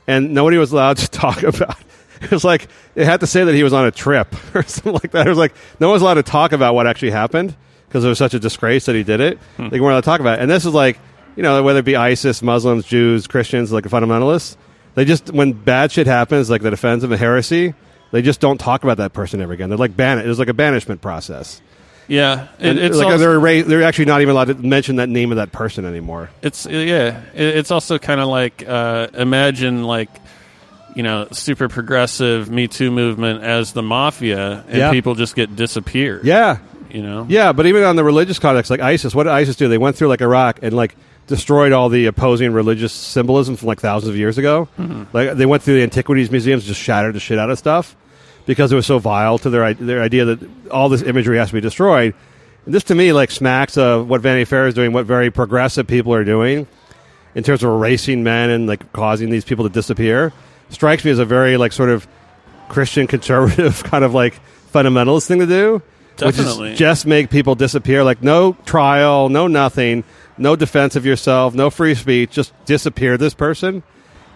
and 0.08 0.34
nobody 0.34 0.58
was 0.58 0.72
allowed 0.72 0.98
to 0.98 1.08
talk 1.12 1.44
about. 1.44 1.78
It 2.22 2.32
was 2.32 2.44
like 2.44 2.68
it 2.96 3.06
had 3.06 3.20
to 3.22 3.28
say 3.28 3.44
that 3.46 3.54
he 3.56 3.64
was 3.64 3.72
on 3.74 3.86
a 3.86 3.92
trip 3.92 4.36
or 4.56 4.64
something 4.64 4.94
like 4.94 5.12
that. 5.12 5.28
It 5.28 5.30
was 5.30 5.38
like 5.38 5.54
no 5.80 5.88
one 5.88 5.94
was 5.94 6.02
allowed 6.02 6.16
to 6.16 6.24
talk 6.24 6.52
about 6.52 6.74
what 6.76 6.88
actually 6.88 7.12
happened 7.12 7.56
because 7.88 8.04
it 8.04 8.10
was 8.10 8.18
such 8.18 8.34
a 8.34 8.40
disgrace 8.40 8.86
that 8.88 8.96
he 8.96 9.04
did 9.04 9.20
it. 9.22 9.40
They 9.58 9.80
weren't 9.80 9.92
allowed 9.94 10.02
to 10.02 10.06
talk 10.06 10.20
about 10.20 10.40
it. 10.40 10.42
And 10.42 10.52
this 10.52 10.66
is 10.66 10.74
like 10.74 11.00
you 11.36 11.44
know 11.44 11.64
whether 11.64 11.80
it 11.80 11.86
be 11.86 11.96
ISIS, 11.96 12.42
Muslims, 12.42 12.86
Jews, 12.86 13.28
Christians, 13.28 13.72
like 13.72 13.86
fundamentalists. 13.86 14.58
They 15.00 15.06
just 15.06 15.32
when 15.32 15.54
bad 15.54 15.94
shit 15.94 16.08
happens, 16.08 16.50
like 16.50 16.62
that 16.64 16.74
offends 16.74 17.04
them, 17.04 17.14
a 17.14 17.18
heresy, 17.18 17.74
they 18.12 18.22
just 18.22 18.42
don't 18.42 18.58
talk 18.58 18.84
about 18.84 18.98
that 18.98 19.14
person 19.14 19.40
ever 19.40 19.54
again. 19.54 19.70
They're 19.70 19.78
like 19.78 19.96
ban. 19.96 20.20
It 20.20 20.28
was 20.28 20.40
like 20.40 20.50
a 20.50 20.54
banishment 20.54 21.00
process. 21.02 21.62
Yeah, 22.10 22.50
it, 22.60 22.78
it's 22.78 22.98
like 22.98 23.06
also- 23.06 23.18
they're 23.18 23.36
erased, 23.36 23.70
they're 23.70 23.84
actually 23.84 24.06
not 24.06 24.20
even 24.22 24.34
allowed 24.34 24.50
to 24.50 24.56
mention 24.56 24.98
that 24.98 25.08
name 25.08 25.32
of 25.32 25.38
that 25.38 25.54
person 25.54 25.86
anymore. 25.86 26.30
It's 26.42 26.66
yeah. 26.66 27.22
It, 27.34 27.56
it's 27.60 27.72
also 27.72 27.98
kind 27.98 28.20
of 28.20 28.28
like 28.28 28.68
uh, 28.68 29.08
imagine 29.14 29.86
like 29.86 30.10
you 30.98 31.04
know 31.04 31.30
super 31.32 31.70
progressive 31.70 32.50
Me 32.50 32.68
Too 32.68 32.92
movement 32.92 33.42
as 33.42 33.72
the 33.72 33.82
mafia, 33.84 34.66
and 34.68 34.78
Yeah. 34.80 34.92
people 34.92 35.16
just 35.16 35.34
get 35.34 35.56
disappeared. 35.56 36.26
Yeah, 36.26 36.58
you 36.92 37.04
know. 37.04 37.26
yeah. 37.30 37.54
But 37.54 37.68
even 37.68 37.84
on 37.84 37.96
the 37.96 38.04
religious 38.04 38.38
context, 38.38 38.70
like 38.70 38.82
ISIS, 38.82 39.16
what 39.16 39.24
did 39.24 39.32
ISIS 39.32 39.56
do? 39.56 39.70
They 39.70 39.78
went 39.78 39.96
through 39.96 40.10
like 40.10 40.20
Iraq 40.22 40.60
and 40.62 40.74
like 40.76 40.96
destroyed 41.30 41.72
all 41.72 41.90
the 41.90 42.08
opposing 42.08 42.52
religious 42.52 42.92
symbolism 42.92 43.56
from 43.56 43.68
like 43.68 43.80
thousands 43.80 44.10
of 44.10 44.18
years 44.18 44.38
ago. 44.38 44.68
Mm-hmm. 44.78 45.04
Like 45.16 45.34
they 45.34 45.46
went 45.46 45.64
through 45.64 45.76
the 45.76 45.84
antiquities 45.84 46.32
museums, 46.32 46.66
just 46.66 46.82
shattered 46.82 47.14
the 47.14 47.20
shit 47.20 47.38
out 47.38 47.50
of 47.50 47.58
stuff 47.58 47.96
because 48.46 48.72
it 48.72 48.76
was 48.76 48.88
so 48.88 48.98
vile 48.98 49.38
to 49.38 49.50
their 49.50 49.74
their 49.76 50.02
idea 50.02 50.26
that 50.26 50.50
all 50.72 50.90
this 50.90 51.04
imagery 51.04 51.38
has 51.38 51.50
to 51.50 51.54
be 51.54 51.62
destroyed. 51.62 52.16
And 52.66 52.74
this 52.74 52.84
to 52.86 52.96
me 52.96 53.14
like 53.14 53.32
smacks 53.32 53.78
of 53.78 54.10
what 54.10 54.22
Vanity 54.22 54.46
Fair 54.46 54.68
is 54.68 54.74
doing, 54.74 54.92
what 54.92 55.06
very 55.06 55.30
progressive 55.30 55.88
people 55.88 56.14
are 56.14 56.26
doing 56.26 56.68
in 57.36 57.44
terms 57.44 57.64
of 57.64 57.70
erasing 57.70 58.24
men 58.24 58.50
and 58.50 58.68
like 58.68 58.92
causing 58.92 59.30
these 59.30 59.46
people 59.46 59.68
to 59.68 59.74
disappear. 59.74 60.34
Strikes 60.70 61.06
me 61.06 61.12
as 61.12 61.20
a 61.20 61.26
very 61.26 61.58
like 61.58 61.72
sort 61.72 61.90
of 61.90 62.08
Christian 62.70 63.06
conservative 63.16 63.84
kind 63.84 64.04
of 64.04 64.16
like 64.16 64.40
fundamentalist 64.74 65.28
thing 65.28 65.40
to 65.40 65.46
do. 65.46 65.82
Definitely. 66.18 66.72
Which 66.72 66.74
is 66.74 66.80
just 66.80 67.06
make 67.06 67.30
people 67.30 67.54
disappear. 67.54 68.04
Like 68.04 68.24
no 68.24 68.58
trial, 68.66 69.30
no 69.30 69.48
nothing, 69.48 70.04
no 70.40 70.56
defense 70.56 70.96
of 70.96 71.06
yourself, 71.06 71.54
no 71.54 71.70
free 71.70 71.96
speech. 71.96 72.32
Just 72.32 72.54
disappear 72.66 73.18
this 73.18 73.34
person, 73.34 73.84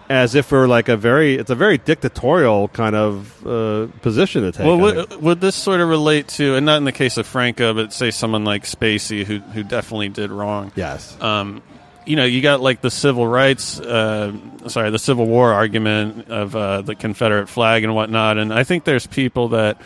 as 0.10 0.36
if 0.36 0.52
we're 0.52 0.68
like 0.68 0.90
a 0.90 0.98
very. 0.98 1.36
It's 1.36 1.50
a 1.50 1.56
very 1.56 1.78
dictatorial 1.78 2.68
kind 2.68 2.96
of 2.96 3.48
uh, 3.48 3.88
position 4.02 4.44
to 4.44 4.52
take. 4.52 4.66
Well, 4.66 4.78
would, 4.78 5.22
would 5.22 5.42
this 5.42 5.56
sort 5.56 5.80
of 5.80 5.90
relate 5.90 6.28
to, 6.30 6.56
and 6.56 6.66
not 6.66 6.78
in 6.78 6.84
the 6.84 6.92
case 6.92 7.18
of 7.18 7.26
Franco, 7.26 7.74
but 7.74 7.94
say 7.94 8.12
someone 8.12 8.44
like 8.44 8.64
Spacey, 8.64 9.24
who 9.24 9.40
who 9.40 9.64
definitely 9.64 10.10
did 10.10 10.32
wrong. 10.32 10.72
yes. 10.76 11.20
Um, 11.22 11.64
you 12.06 12.18
know, 12.18 12.26
you 12.26 12.42
got 12.42 12.60
like 12.60 12.82
the 12.82 12.92
civil 12.92 13.26
rights, 13.26 13.80
uh, 13.80 14.34
sorry, 14.68 14.90
the 14.90 15.00
Civil 15.00 15.26
War 15.26 15.54
argument 15.54 16.28
of 16.30 16.56
uh, 16.56 16.82
the 16.82 16.96
Confederate 16.96 17.48
flag 17.48 17.84
and 17.86 17.96
whatnot, 17.96 18.38
and 18.38 18.54
I 18.54 18.66
think 18.66 18.84
there's 18.84 19.08
people 19.08 19.50
that 19.50 19.82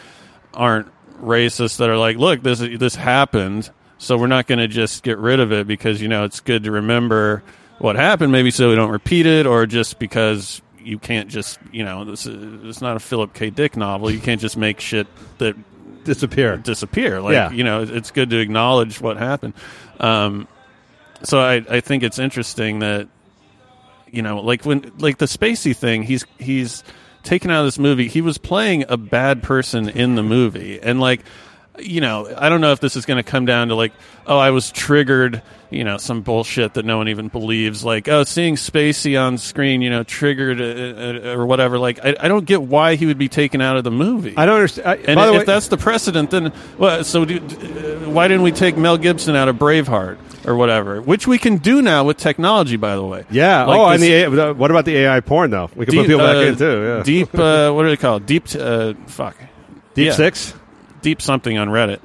aren't 0.54 0.88
racist 1.22 1.78
that 1.78 1.90
are 1.90 1.98
like, 1.98 2.18
look, 2.18 2.42
this 2.42 2.60
this 2.60 2.96
happened, 2.96 3.70
so 3.98 4.18
we're 4.18 4.28
not 4.28 4.48
going 4.48 4.60
to 4.60 4.68
just 4.68 5.04
get 5.04 5.18
rid 5.18 5.40
of 5.40 5.52
it 5.52 5.68
because 5.68 6.02
you 6.02 6.08
know 6.08 6.24
it's 6.24 6.40
good 6.40 6.64
to 6.64 6.72
remember 6.72 7.44
what 7.80 7.96
happened, 7.96 8.32
maybe 8.32 8.52
so 8.52 8.70
we 8.70 8.76
don't 8.76 8.92
repeat 8.92 9.26
it, 9.26 9.46
or 9.46 9.66
just 9.66 10.00
because 10.00 10.62
you 10.84 10.98
can't 10.98 11.30
just 11.30 11.60
you 11.72 11.84
know 11.84 12.06
this 12.06 12.26
is 12.26 12.66
it's 12.66 12.82
not 12.82 12.96
a 12.96 13.00
Philip 13.00 13.34
K. 13.34 13.50
Dick 13.50 13.76
novel, 13.78 14.10
you 14.10 14.20
can't 14.20 14.42
just 14.42 14.58
make 14.58 14.80
shit 14.80 15.08
that 15.38 15.56
disappear. 16.04 16.58
disappear. 16.58 17.22
Like 17.22 17.34
Yeah. 17.34 17.52
you 17.52 17.64
know, 17.64 17.84
it's 17.84 18.12
good 18.12 18.30
to 18.32 18.38
acknowledge 18.40 19.02
what 19.02 19.18
happened. 19.18 19.54
Um, 20.00 20.48
so 21.24 21.40
I 21.40 21.56
I 21.70 21.80
think 21.82 22.04
it's 22.04 22.20
interesting 22.20 22.80
that 22.80 23.08
you 24.12 24.22
know, 24.22 24.40
like 24.40 24.64
when 24.66 24.92
like 25.00 25.18
the 25.18 25.26
Spacey 25.26 25.76
thing, 25.76 26.04
he's 26.04 26.26
he's 26.40 26.84
taken 27.24 27.52
out 27.52 27.60
of 27.60 27.66
this 27.68 27.78
movie. 27.78 28.08
He 28.08 28.22
was 28.22 28.38
playing 28.38 28.86
a 28.88 28.96
bad 28.96 29.44
person 29.44 29.90
in 29.90 30.16
the 30.16 30.24
movie, 30.24 30.80
and 30.82 31.00
like 31.02 31.22
you 31.80 32.02
know, 32.02 32.34
I 32.38 32.50
don't 32.50 32.62
know 32.62 32.72
if 32.72 32.80
this 32.80 32.96
is 32.96 33.06
going 33.06 33.18
to 33.18 33.30
come 33.30 33.46
down 33.46 33.70
to 33.70 33.76
like, 33.76 33.94
oh, 34.26 34.38
I 34.38 34.52
was 34.52 34.72
triggered, 34.72 35.42
you 35.70 35.84
know, 35.84 35.98
some 35.98 36.22
bullshit 36.22 36.74
that 36.76 36.86
no 36.86 36.98
one 36.98 37.08
even 37.08 37.28
believes, 37.28 37.84
like, 37.84 38.08
oh, 38.08 38.24
seeing 38.24 38.56
Spacey 38.56 39.20
on 39.22 39.38
screen, 39.38 39.82
you 39.82 39.90
know, 39.90 40.04
triggered 40.04 40.60
uh, 40.60 41.30
uh, 41.30 41.36
or 41.36 41.46
whatever. 41.46 41.78
Like, 41.80 42.04
I, 42.04 42.16
I 42.20 42.28
don't 42.28 42.46
get 42.46 42.62
why 42.62 42.96
he 42.96 43.06
would 43.06 43.18
be 43.18 43.30
taken 43.30 43.62
out 43.62 43.78
of 43.78 43.84
the 43.84 43.92
movie. 43.92 44.34
I 44.36 44.46
don't 44.46 44.56
understand. 44.56 44.88
I, 44.88 44.96
And 44.96 45.16
by 45.16 45.28
the 45.28 45.34
if 45.36 45.46
that's 45.46 45.68
the 45.68 45.78
precedent, 45.78 46.32
then 46.32 46.52
well, 46.78 47.04
so 47.04 47.26
do, 47.26 47.38
uh, 47.38 48.10
why 48.10 48.28
didn't 48.28 48.44
we 48.44 48.52
take 48.52 48.78
Mel 48.78 48.98
Gibson 48.98 49.36
out 49.36 49.48
of 49.48 49.58
Braveheart 49.58 50.18
or 50.46 50.56
whatever? 50.56 51.02
Which 51.02 51.28
we 51.28 51.38
can 51.38 51.58
do 51.58 51.82
now 51.82 52.04
with 52.06 52.18
technology, 52.18 52.78
by 52.78 52.96
the 52.96 53.04
way. 53.04 53.26
yeah. 53.30 53.66
Like 53.66 53.80
oh, 53.80 53.86
and 53.88 54.02
the 54.02 54.54
what 54.54 54.72
about 54.72 54.86
the 54.86 54.98
AI 54.98 55.20
porn 55.20 55.52
though? 55.52 55.70
We 55.76 55.86
can 55.86 55.96
put 55.96 56.08
people 56.08 56.22
uh, 56.22 56.34
back 56.34 56.48
in 56.48 56.58
too. 56.58 56.84
Yeah. 56.84 57.04
Deep, 57.04 57.36
uh, 57.36 57.72
what 57.72 57.84
do 57.84 57.90
they 57.90 57.98
call 57.98 58.18
it? 58.18 58.26
Deep, 58.26 58.46
uh, 58.56 58.94
fuck, 59.08 59.36
Deep 59.94 60.08
yeah. 60.08 60.14
six. 60.14 60.54
Something 61.20 61.58
on 61.58 61.70
Reddit. 61.70 62.00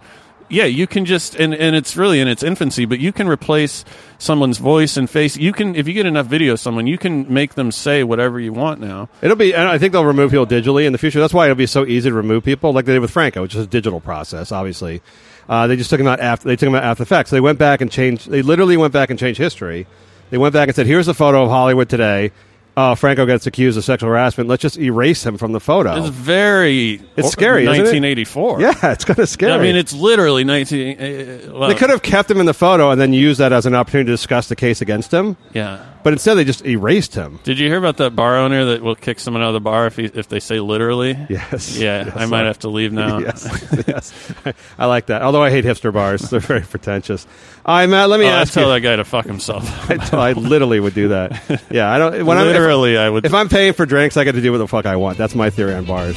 Yeah, 0.49 0.65
you 0.65 0.87
can 0.87 1.07
just 1.07 1.35
and, 1.35 1.55
and 1.55 1.75
it's 1.75 1.97
really 1.97 2.21
in 2.21 2.29
its 2.29 2.43
infancy, 2.43 2.85
but 2.85 3.01
you 3.01 3.11
can 3.11 3.27
replace 3.27 3.87
someone's 4.19 4.59
voice 4.59 4.99
and 4.99 5.09
face. 5.09 5.35
You 5.35 5.53
can 5.53 5.75
if 5.75 5.89
you 5.89 5.95
get 5.95 6.05
enough 6.05 6.27
video 6.27 6.53
of 6.53 6.61
someone, 6.61 6.87
you 6.87 6.99
can 6.99 7.33
make 7.33 7.55
them 7.55 7.73
say 7.73 8.05
whatever 8.05 8.39
you 8.39 8.53
want 8.53 8.79
now. 8.79 9.09
It'll 9.23 9.37
be, 9.37 9.55
and 9.55 9.67
I 9.67 9.79
think 9.79 9.93
they'll 9.95 10.05
remove 10.05 10.31
people 10.31 10.47
digitally 10.47 10.85
in 10.85 10.93
the 10.93 10.99
future. 10.99 11.21
That's 11.21 11.33
why 11.33 11.47
it'll 11.47 11.57
be 11.57 11.65
so 11.65 11.87
easy 11.87 12.11
to 12.11 12.15
remove 12.15 12.45
people, 12.45 12.75
like 12.75 12.85
they 12.85 12.93
did 12.93 12.99
with 13.01 13.11
Franco, 13.11 13.41
which 13.41 13.55
is 13.55 13.65
a 13.65 13.67
digital 13.67 14.01
process. 14.01 14.53
Obviously, 14.53 15.01
uh, 15.49 15.69
they 15.69 15.77
just 15.77 15.89
took 15.89 16.01
him 16.01 16.07
out 16.07 16.21
after 16.21 16.49
they 16.49 16.57
took 16.57 16.67
him 16.67 16.75
out 16.75 16.85
after 16.85 17.03
the 17.03 17.09
fact. 17.09 17.31
So 17.31 17.37
they 17.37 17.41
went 17.41 17.59
back 17.59 17.81
and 17.81 17.91
changed. 17.91 18.29
They 18.29 18.43
literally 18.43 18.77
went 18.77 18.93
back 18.93 19.09
and 19.09 19.19
changed 19.19 19.39
history. 19.39 19.87
They 20.29 20.37
went 20.37 20.53
back 20.53 20.69
and 20.69 20.77
said, 20.77 20.87
"Here's 20.87 21.09
a 21.09 21.15
photo 21.15 21.45
of 21.45 21.49
Hollywood 21.49 21.89
today. 21.89 22.31
Uh, 22.77 22.95
Franco 22.95 23.27
gets 23.27 23.47
accused 23.47 23.77
of 23.77 23.85
sexual 23.85 24.09
harassment. 24.09 24.49
Let's 24.49 24.63
just 24.63 24.79
erase 24.79 25.25
him 25.27 25.37
from 25.37 25.53
the 25.53 25.61
photo." 25.61 25.97
It's 25.97 26.09
very 26.09 27.03
It's 27.17 27.31
scary, 27.31 27.67
1984. 27.67 28.61
yeah, 28.61 28.93
it's 28.93 29.05
kind 29.05 29.19
of 29.19 29.29
scary. 29.29 29.53
I 29.53 29.59
mean 29.59 29.77
it's 29.77 29.93
literally 29.93 30.45
19. 30.45 30.99
Uh, 30.99 31.53
well, 31.59 31.69
they 31.69 31.75
could 31.75 31.91
have 31.91 32.03
kept 32.03 32.31
him 32.31 32.41
in 32.41 32.47
the 32.47 32.55
photo 32.55 32.91
and 32.91 33.01
then 33.01 33.13
used 33.13 33.41
that 33.41 33.53
as 33.53 33.67
an 33.67 33.75
opportunity 33.75 34.07
to 34.07 34.13
discuss 34.13 34.49
the 34.49 34.57
case 34.57 34.81
against 34.81 35.13
him. 35.13 35.37
Yeah. 35.53 35.85
But 36.03 36.13
instead, 36.15 36.35
they 36.35 36.45
just 36.45 36.65
erased 36.67 37.15
him. 37.15 37.39
Did 37.45 37.59
you 37.59 37.69
hear 37.69 37.79
about 37.79 37.99
that 37.99 38.17
bar 38.17 38.37
owner 38.37 38.65
that 38.67 38.83
will 38.83 38.95
kick 38.97 39.21
someone 39.21 39.43
out 39.43 39.49
of 39.49 39.55
the 39.55 39.61
bar 39.61 39.87
if 39.87 39.97
he, 39.97 40.05
if 40.07 40.29
they 40.29 40.41
say 40.41 40.59
literally? 40.61 41.17
Yes. 41.29 41.77
Yeah, 41.79 42.07
Yes, 42.07 42.17
I 42.17 42.27
might 42.27 42.45
have 42.45 42.59
to 42.61 42.69
leave 42.69 42.93
now. 42.93 43.19
yes, 43.21 43.85
yes. 43.87 44.33
I 44.79 44.87
like 44.87 45.07
that. 45.07 45.23
Although 45.23 45.43
I 45.43 45.51
hate 45.51 45.65
hipster 45.65 45.93
bars, 45.93 46.29
they're 46.31 46.41
very 46.41 46.63
pretentious. 46.63 47.27
All 47.65 47.77
right, 47.77 47.87
Matt. 47.87 48.09
Let 48.09 48.19
me 48.21 48.27
Oh, 48.27 48.41
I 48.41 48.45
tell 48.45 48.65
you. 48.69 48.75
that 48.75 48.81
guy 48.81 48.97
to 48.97 49.05
fuck 49.05 49.27
himself. 49.27 49.63
I, 50.15 50.31
I 50.31 50.33
literally 50.33 50.81
would 50.81 50.95
do 50.95 51.09
that. 51.09 51.63
Yeah, 51.71 51.91
I 51.91 51.99
don't. 51.99 52.27
When 52.27 52.37
I'm, 52.37 52.49
if, 52.49 52.53
literally, 52.55 52.97
I 52.99 53.09
would. 53.09 53.25
if 53.25 53.35
I'm 53.35 53.49
paying 53.49 53.73
for 53.73 53.87
drinks, 53.87 54.17
I 54.17 54.25
get 54.25 54.33
to 54.33 54.41
do 54.43 54.51
what 54.53 54.59
the 54.59 54.69
fuck 54.69 54.87
I 54.87 54.97
want. 54.97 55.19
That's 55.19 55.35
my 55.35 55.51
theory 55.51 55.75
on 55.75 55.85
bars. 55.85 56.17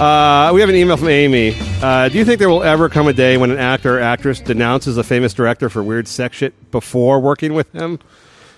Uh, 0.00 0.50
we 0.52 0.60
have 0.60 0.68
an 0.68 0.74
email 0.74 0.96
from 0.96 1.08
Amy. 1.08 1.54
Uh, 1.80 2.08
do 2.08 2.18
you 2.18 2.24
think 2.24 2.40
there 2.40 2.48
will 2.48 2.62
ever 2.64 2.88
come 2.88 3.06
a 3.06 3.12
day 3.12 3.36
when 3.36 3.50
an 3.52 3.58
actor 3.58 3.98
or 3.98 4.00
actress 4.00 4.40
denounces 4.40 4.96
a 4.96 5.04
famous 5.04 5.32
director 5.32 5.68
for 5.68 5.82
weird 5.82 6.08
sex 6.08 6.36
shit 6.36 6.70
before 6.72 7.20
working 7.20 7.54
with 7.54 7.70
him? 7.72 8.00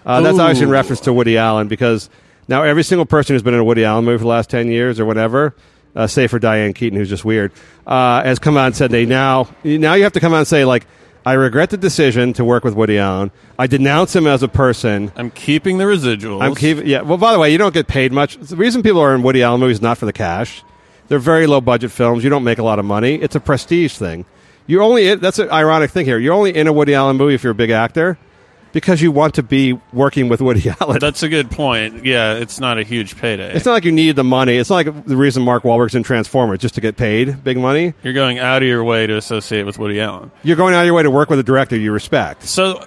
Uh, 0.06 0.22
that's 0.22 0.38
Ooh. 0.38 0.40
obviously 0.40 0.64
in 0.64 0.70
reference 0.70 1.00
to 1.00 1.12
Woody 1.12 1.36
Allen 1.36 1.68
because 1.68 2.08
now 2.48 2.62
every 2.62 2.82
single 2.82 3.04
person 3.04 3.34
who's 3.34 3.42
been 3.42 3.52
in 3.52 3.60
a 3.60 3.64
Woody 3.64 3.84
Allen 3.84 4.04
movie 4.06 4.18
for 4.18 4.24
the 4.24 4.28
last 4.28 4.48
10 4.48 4.68
years 4.68 4.98
or 4.98 5.04
whatever, 5.04 5.54
uh, 5.94 6.06
save 6.06 6.30
for 6.30 6.38
Diane 6.38 6.72
Keaton, 6.72 6.98
who's 6.98 7.10
just 7.10 7.26
weird, 7.26 7.52
uh, 7.86 8.22
has 8.22 8.38
come 8.38 8.56
out 8.56 8.66
and 8.66 8.76
said 8.76 8.90
they 8.90 9.04
now, 9.04 9.48
now 9.64 9.94
you 9.94 10.04
have 10.04 10.12
to 10.12 10.20
come 10.20 10.32
out 10.32 10.38
and 10.38 10.46
say, 10.48 10.64
like, 10.64 10.86
I 11.26 11.34
regret 11.34 11.70
the 11.70 11.78
decision 11.78 12.34
to 12.34 12.44
work 12.44 12.64
with 12.64 12.74
Woody 12.74 12.98
Allen. 12.98 13.30
I 13.58 13.66
denounce 13.66 14.14
him 14.14 14.26
as 14.26 14.42
a 14.42 14.48
person. 14.48 15.10
I'm 15.16 15.30
keeping 15.30 15.78
the 15.78 15.84
residuals. 15.84 16.42
I'm 16.42 16.54
keeping. 16.54 16.86
Yeah. 16.86 17.00
Well, 17.00 17.16
by 17.16 17.32
the 17.32 17.38
way, 17.38 17.50
you 17.50 17.56
don't 17.56 17.72
get 17.72 17.86
paid 17.86 18.12
much. 18.12 18.36
The 18.36 18.56
reason 18.56 18.82
people 18.82 19.00
are 19.00 19.14
in 19.14 19.22
Woody 19.22 19.42
Allen 19.42 19.60
movies 19.60 19.78
is 19.78 19.82
not 19.82 19.96
for 19.96 20.04
the 20.04 20.12
cash. 20.12 20.62
They're 21.08 21.18
very 21.18 21.46
low 21.46 21.60
budget 21.60 21.90
films. 21.90 22.24
You 22.24 22.30
don't 22.30 22.44
make 22.44 22.58
a 22.58 22.62
lot 22.62 22.78
of 22.78 22.84
money. 22.84 23.14
It's 23.16 23.34
a 23.36 23.40
prestige 23.40 23.96
thing. 23.96 24.24
You're 24.66 24.82
only 24.82 25.14
that's 25.16 25.38
an 25.38 25.50
ironic 25.50 25.90
thing 25.90 26.06
here. 26.06 26.18
You're 26.18 26.32
only 26.34 26.54
in 26.54 26.66
a 26.66 26.72
Woody 26.72 26.94
Allen 26.94 27.16
movie 27.16 27.34
if 27.34 27.42
you're 27.44 27.52
a 27.52 27.54
big 27.54 27.70
actor 27.70 28.16
because 28.72 29.00
you 29.02 29.12
want 29.12 29.34
to 29.34 29.42
be 29.42 29.78
working 29.92 30.28
with 30.30 30.40
Woody 30.40 30.70
Allen. 30.80 30.98
That's 30.98 31.22
a 31.22 31.28
good 31.28 31.50
point. 31.50 32.04
Yeah, 32.06 32.34
it's 32.34 32.58
not 32.58 32.78
a 32.78 32.82
huge 32.82 33.16
payday. 33.18 33.52
it's 33.54 33.66
not 33.66 33.72
like 33.72 33.84
you 33.84 33.92
need 33.92 34.16
the 34.16 34.24
money. 34.24 34.56
It's 34.56 34.70
not 34.70 34.76
like 34.86 35.04
the 35.04 35.16
reason 35.16 35.42
Mark 35.42 35.64
Wahlberg's 35.64 35.94
in 35.94 36.02
Transformers 36.02 36.58
just 36.60 36.74
to 36.76 36.80
get 36.80 36.96
paid 36.96 37.44
big 37.44 37.58
money. 37.58 37.92
You're 38.02 38.14
going 38.14 38.38
out 38.38 38.62
of 38.62 38.68
your 38.68 38.82
way 38.82 39.06
to 39.06 39.16
associate 39.18 39.64
with 39.64 39.78
Woody 39.78 40.00
Allen. 40.00 40.30
You're 40.42 40.56
going 40.56 40.74
out 40.74 40.80
of 40.80 40.86
your 40.86 40.94
way 40.94 41.02
to 41.02 41.10
work 41.10 41.28
with 41.28 41.38
a 41.38 41.44
director 41.44 41.76
you 41.76 41.92
respect. 41.92 42.44
So, 42.44 42.78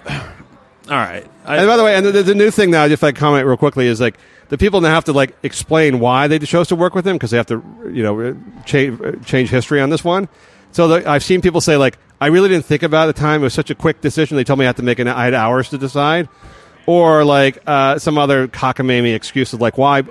right. 0.88 1.26
I, 1.44 1.58
And 1.58 1.66
by 1.68 1.76
the 1.76 1.84
way, 1.84 1.94
and 1.94 2.04
the, 2.04 2.22
the 2.22 2.34
new 2.34 2.50
thing 2.50 2.70
now, 2.72 2.84
if 2.86 3.02
I 3.04 3.12
comment 3.12 3.46
real 3.46 3.56
quickly, 3.56 3.86
is 3.86 4.00
like 4.00 4.18
the 4.48 4.58
people 4.58 4.80
now 4.80 4.94
have 4.94 5.04
to 5.04 5.12
like 5.12 5.36
explain 5.42 6.00
why 6.00 6.26
they 6.26 6.38
chose 6.38 6.68
to 6.68 6.76
work 6.76 6.94
with 6.94 7.06
him 7.06 7.16
because 7.16 7.30
they 7.30 7.36
have 7.36 7.46
to, 7.46 7.62
you 7.92 8.02
know, 8.02 8.36
change 8.64 9.26
change 9.26 9.50
history 9.50 9.80
on 9.80 9.90
this 9.90 10.04
one. 10.04 10.28
So 10.72 10.88
the, 10.88 11.08
I've 11.08 11.24
seen 11.24 11.40
people 11.40 11.60
say 11.60 11.76
like, 11.76 11.98
I 12.20 12.26
really 12.26 12.48
didn't 12.48 12.64
think 12.64 12.82
about 12.82 13.06
it 13.06 13.10
at 13.10 13.16
the 13.16 13.20
time. 13.20 13.40
It 13.40 13.44
was 13.44 13.54
such 13.54 13.70
a 13.70 13.74
quick 13.74 14.00
decision. 14.00 14.36
They 14.36 14.44
told 14.44 14.58
me 14.58 14.64
I 14.64 14.68
had 14.68 14.76
to 14.76 14.82
make 14.82 14.98
an 14.98 15.08
I 15.08 15.24
had 15.24 15.34
hours 15.34 15.70
to 15.70 15.78
decide, 15.78 16.28
or 16.86 17.24
like 17.24 17.58
uh, 17.66 17.98
some 17.98 18.18
other 18.18 18.48
cockamamie 18.48 19.14
excuse 19.14 19.52
of 19.52 19.60
like 19.60 19.78
why. 19.78 20.02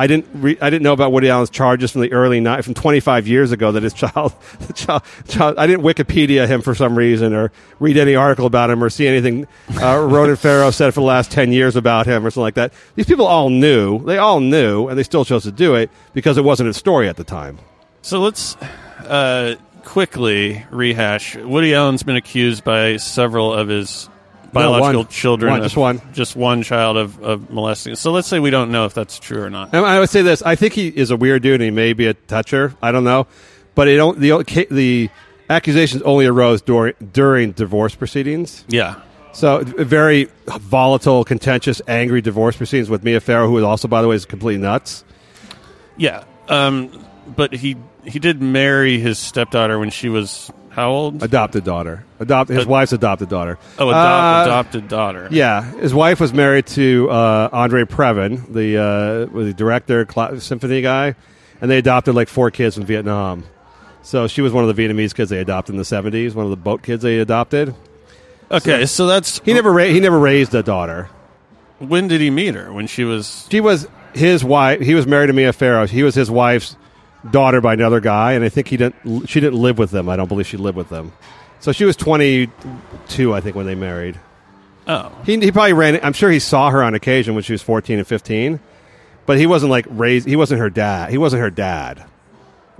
I 0.00 0.06
didn't 0.06 0.28
re- 0.32 0.56
I 0.62 0.70
didn't 0.70 0.82
know 0.82 0.94
about 0.94 1.12
Woody 1.12 1.28
Allen's 1.28 1.50
charges 1.50 1.90
from 1.90 2.00
the 2.00 2.10
early 2.10 2.40
night 2.40 2.64
from 2.64 2.72
25 2.72 3.28
years 3.28 3.52
ago 3.52 3.70
that 3.70 3.82
his 3.82 3.92
child, 3.92 4.32
child, 4.74 5.02
child 5.28 5.58
I 5.58 5.66
didn't 5.66 5.84
Wikipedia 5.84 6.48
him 6.48 6.62
for 6.62 6.74
some 6.74 6.96
reason 6.96 7.34
or 7.34 7.52
read 7.80 7.98
any 7.98 8.14
article 8.14 8.46
about 8.46 8.70
him 8.70 8.82
or 8.82 8.88
see 8.88 9.06
anything 9.06 9.46
uh, 9.78 9.98
Ronan 9.98 10.36
Farrow 10.36 10.70
said 10.70 10.94
for 10.94 11.00
the 11.00 11.06
last 11.06 11.30
10 11.30 11.52
years 11.52 11.76
about 11.76 12.06
him 12.06 12.24
or 12.24 12.30
something 12.30 12.44
like 12.44 12.54
that. 12.54 12.72
These 12.94 13.04
people 13.04 13.26
all 13.26 13.50
knew, 13.50 14.02
they 14.06 14.16
all 14.16 14.40
knew, 14.40 14.88
and 14.88 14.98
they 14.98 15.02
still 15.02 15.26
chose 15.26 15.42
to 15.42 15.52
do 15.52 15.74
it 15.74 15.90
because 16.14 16.38
it 16.38 16.44
wasn't 16.44 16.70
a 16.70 16.74
story 16.74 17.06
at 17.06 17.16
the 17.18 17.24
time. 17.24 17.58
So 18.00 18.20
let's 18.20 18.56
uh, 19.04 19.56
quickly 19.84 20.64
rehash. 20.70 21.36
Woody 21.36 21.74
Allen's 21.74 22.04
been 22.04 22.16
accused 22.16 22.64
by 22.64 22.96
several 22.96 23.52
of 23.52 23.68
his 23.68 24.08
biological 24.52 25.02
one. 25.02 25.08
children, 25.08 25.52
One, 25.52 25.62
just 25.62 25.76
one. 25.76 26.00
just 26.12 26.36
one 26.36 26.62
child 26.62 26.96
of, 26.96 27.22
of 27.22 27.50
molesting. 27.50 27.94
So 27.96 28.12
let's 28.12 28.28
say 28.28 28.38
we 28.38 28.50
don't 28.50 28.70
know 28.70 28.84
if 28.84 28.94
that's 28.94 29.18
true 29.18 29.42
or 29.42 29.50
not. 29.50 29.70
And 29.74 29.84
I 29.84 29.98
would 29.98 30.10
say 30.10 30.22
this: 30.22 30.42
I 30.42 30.54
think 30.54 30.74
he 30.74 30.88
is 30.88 31.10
a 31.10 31.16
weird 31.16 31.42
dude, 31.42 31.54
and 31.54 31.62
he 31.62 31.70
may 31.70 31.92
be 31.92 32.06
a 32.06 32.14
toucher. 32.14 32.74
I 32.82 32.92
don't 32.92 33.04
know, 33.04 33.26
but 33.74 33.88
it 33.88 33.96
don't, 33.96 34.18
the 34.18 34.66
the 34.70 35.10
accusations 35.48 36.02
only 36.02 36.26
arose 36.26 36.62
during 36.62 36.94
during 37.12 37.52
divorce 37.52 37.94
proceedings. 37.94 38.64
Yeah. 38.68 39.00
So 39.32 39.62
very 39.62 40.28
volatile, 40.46 41.24
contentious, 41.24 41.80
angry 41.86 42.20
divorce 42.20 42.56
proceedings 42.56 42.90
with 42.90 43.04
Mia 43.04 43.20
Farrow, 43.20 43.46
who 43.46 43.56
is 43.58 43.64
also, 43.64 43.86
by 43.86 44.02
the 44.02 44.08
way, 44.08 44.16
is 44.16 44.24
completely 44.24 44.60
nuts. 44.60 45.04
Yeah. 45.96 46.24
Um, 46.48 46.90
but 47.36 47.52
he 47.52 47.76
he 48.04 48.18
did 48.18 48.40
marry 48.42 48.98
his 48.98 49.18
stepdaughter 49.18 49.78
when 49.78 49.90
she 49.90 50.08
was 50.08 50.50
how 50.70 50.90
old? 50.90 51.22
Adopted 51.22 51.64
daughter, 51.64 52.04
adopt 52.20 52.48
his 52.50 52.60
Ad- 52.60 52.66
wife's 52.66 52.92
adopted 52.92 53.28
daughter. 53.28 53.58
Oh, 53.78 53.86
adop- 53.86 54.40
Uh, 54.40 54.44
adopted 54.44 54.88
daughter. 54.88 55.28
Yeah, 55.30 55.62
his 55.62 55.92
wife 55.92 56.20
was 56.20 56.32
married 56.32 56.66
to 56.68 57.08
uh, 57.10 57.48
Andre 57.52 57.84
Previn, 57.84 58.52
the 58.52 58.76
uh, 58.76 59.38
the 59.38 59.52
director, 59.52 60.04
cla 60.04 60.40
symphony 60.40 60.80
guy, 60.82 61.14
and 61.60 61.70
they 61.70 61.78
adopted 61.78 62.14
like 62.14 62.28
four 62.28 62.50
kids 62.50 62.76
from 62.76 62.84
Vietnam. 62.86 63.44
So 64.02 64.28
she 64.28 64.40
was 64.42 64.52
one 64.52 64.66
of 64.68 64.74
the 64.74 64.82
Vietnamese 64.82 65.14
kids 65.14 65.28
they 65.30 65.38
adopted 65.40 65.74
in 65.74 65.78
the 65.78 65.84
seventies. 65.84 66.34
One 66.34 66.44
of 66.46 66.50
the 66.50 66.56
boat 66.56 66.82
kids 66.82 67.02
they 67.02 67.18
adopted. 67.18 67.74
Okay, 68.50 68.86
so 68.86 69.06
that's 69.06 69.40
He 69.44 69.52
never 69.52 69.72
ra- 69.72 69.84
he 69.84 70.00
never 70.00 70.18
raised 70.18 70.54
a 70.54 70.62
daughter. 70.62 71.08
when 71.78 72.08
did 72.08 72.20
he 72.20 72.30
meet 72.30 72.54
her? 72.54 72.72
When 72.72 72.86
she 72.86 73.04
was 73.04 73.46
She 73.50 73.60
was 73.60 73.86
his 74.14 74.42
wife. 74.44 74.80
He 74.80 74.94
was 74.94 75.06
married 75.06 75.28
to 75.28 75.32
Mia 75.32 75.52
Farrow. 75.52 75.86
He 75.86 76.02
was 76.02 76.14
his 76.14 76.30
wife's 76.30 76.76
daughter 77.28 77.60
by 77.60 77.74
another 77.74 78.00
guy, 78.00 78.32
and 78.32 78.44
I 78.44 78.48
think 78.48 78.68
he 78.68 78.76
didn't. 78.76 79.26
She 79.28 79.40
didn't 79.40 79.58
live 79.58 79.78
with 79.78 79.90
them. 79.90 80.08
I 80.08 80.16
don't 80.16 80.28
believe 80.28 80.46
she 80.46 80.56
lived 80.56 80.76
with 80.76 80.88
them. 80.88 81.12
So 81.60 81.72
she 81.72 81.84
was 81.84 81.96
twenty 81.96 82.50
two, 83.08 83.34
I 83.34 83.40
think, 83.40 83.56
when 83.56 83.66
they 83.66 83.74
married. 83.74 84.18
oh 84.86 85.12
He, 85.24 85.38
he 85.38 85.52
probably 85.52 85.72
ran. 85.74 86.00
I'm 86.02 86.12
sure 86.12 86.30
he 86.30 86.38
saw 86.38 86.70
her 86.70 86.82
on 86.82 86.94
occasion 86.94 87.34
when 87.34 87.42
she 87.42 87.52
was 87.52 87.62
14 87.62 87.98
and 87.98 88.06
15, 88.06 88.60
but 89.26 89.38
he 89.38 89.46
wasn't 89.46 89.70
like 89.70 89.86
raised. 89.90 90.26
He 90.26 90.36
wasn't 90.36 90.60
her 90.60 90.70
dad. 90.70 91.10
He 91.10 91.18
wasn't 91.18 91.42
her 91.42 91.50
dad. 91.50 92.04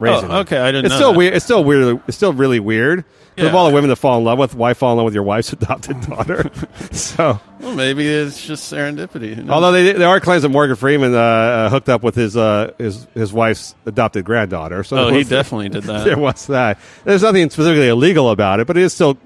Raising 0.01 0.31
Oh, 0.31 0.39
okay, 0.41 0.59
I 0.59 0.73
didn't 0.73 0.87
It's 0.87 0.93
know 0.93 0.97
still 0.97 1.13
that. 1.13 1.19
weird. 1.19 1.35
It's 1.35 1.45
still 1.45 1.63
weird. 1.65 2.01
It's 2.09 2.17
still 2.17 2.33
really 2.33 2.59
weird. 2.61 3.05
'Cause 3.37 3.47
Of 3.47 3.55
all 3.55 3.69
the 3.69 3.75
women 3.75 3.89
to 3.91 3.97
fall 3.97 4.19
in 4.19 4.25
love 4.25 4.39
with, 4.39 4.55
why 4.55 4.75
fall 4.75 4.91
in 4.93 4.97
love 4.99 5.05
with 5.05 5.15
your 5.15 5.23
wife's 5.23 5.53
adopted 5.53 6.01
daughter? 6.03 6.51
so, 6.91 7.41
well 7.61 7.75
maybe 7.75 8.07
it's 8.07 8.45
just 8.45 8.71
serendipity. 8.71 9.49
Although 9.49 9.73
they, 9.73 9.93
there 9.93 10.09
are 10.09 10.21
claims 10.21 10.43
that 10.43 10.49
Morgan 10.49 10.75
Freeman 10.77 11.15
uh, 11.15 11.19
uh, 11.19 11.71
hooked 11.71 11.89
up 11.89 12.03
with 12.03 12.17
his 12.17 12.37
uh, 12.37 12.73
his 12.77 13.07
his 13.15 13.33
wife's 13.33 13.75
adopted 13.87 14.25
granddaughter. 14.25 14.83
So 14.85 14.97
oh, 14.97 15.09
he 15.11 15.23
definitely 15.25 15.69
did 15.69 15.83
that. 15.85 16.05
there 16.05 16.19
was 16.19 16.49
that. 16.49 16.79
There's 17.05 17.23
nothing 17.23 17.49
specifically 17.51 17.89
illegal 17.89 18.31
about 18.31 18.59
it, 18.61 18.67
but 18.67 18.77
it 18.77 18.83
is 18.83 18.93
still. 18.93 19.17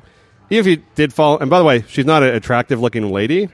Even 0.50 0.60
if 0.70 0.78
you 0.78 0.84
did 0.94 1.12
fall, 1.12 1.38
and 1.38 1.48
by 1.48 1.58
the 1.58 1.64
way, 1.64 1.84
she's 1.88 2.04
not 2.04 2.22
an 2.22 2.34
attractive 2.34 2.78
looking 2.80 3.10
lady. 3.10 3.48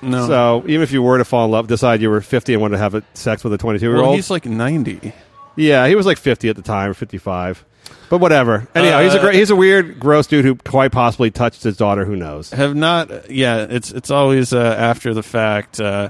no. 0.00 0.26
So 0.28 0.62
even 0.68 0.82
if 0.82 0.92
you 0.92 1.02
were 1.02 1.18
to 1.18 1.24
fall 1.24 1.44
in 1.46 1.50
love, 1.50 1.66
decide 1.66 2.00
you 2.00 2.08
were 2.08 2.20
50 2.20 2.52
and 2.54 2.62
wanted 2.62 2.76
to 2.76 2.78
have 2.82 2.94
a- 2.94 3.02
sex 3.14 3.42
with 3.42 3.52
a 3.52 3.58
22 3.58 3.84
year 3.84 3.96
well, 3.96 4.04
old, 4.06 4.14
he's 4.16 4.30
like 4.30 4.46
ninety. 4.46 5.12
Yeah, 5.58 5.86
he 5.88 5.94
was 5.94 6.06
like 6.06 6.18
50 6.18 6.48
at 6.48 6.56
the 6.56 6.62
time 6.62 6.90
or 6.90 6.94
55. 6.94 7.64
But 8.10 8.18
whatever. 8.18 8.66
Anyhow, 8.74 9.00
he's 9.02 9.14
a 9.14 9.18
Uh, 9.18 9.22
great, 9.22 9.34
he's 9.34 9.50
a 9.50 9.56
weird, 9.56 10.00
gross 10.00 10.26
dude 10.26 10.44
who 10.44 10.54
quite 10.56 10.92
possibly 10.92 11.30
touched 11.30 11.62
his 11.62 11.76
daughter. 11.76 12.04
Who 12.06 12.16
knows? 12.16 12.50
have 12.52 12.74
not 12.74 13.30
yeah 13.30 13.66
it's 13.68 13.90
it's 13.90 14.10
always 14.10 14.52
uh, 14.54 14.58
after 14.78 15.12
the 15.14 15.22
fact 15.22 15.78
uh, 15.80 16.08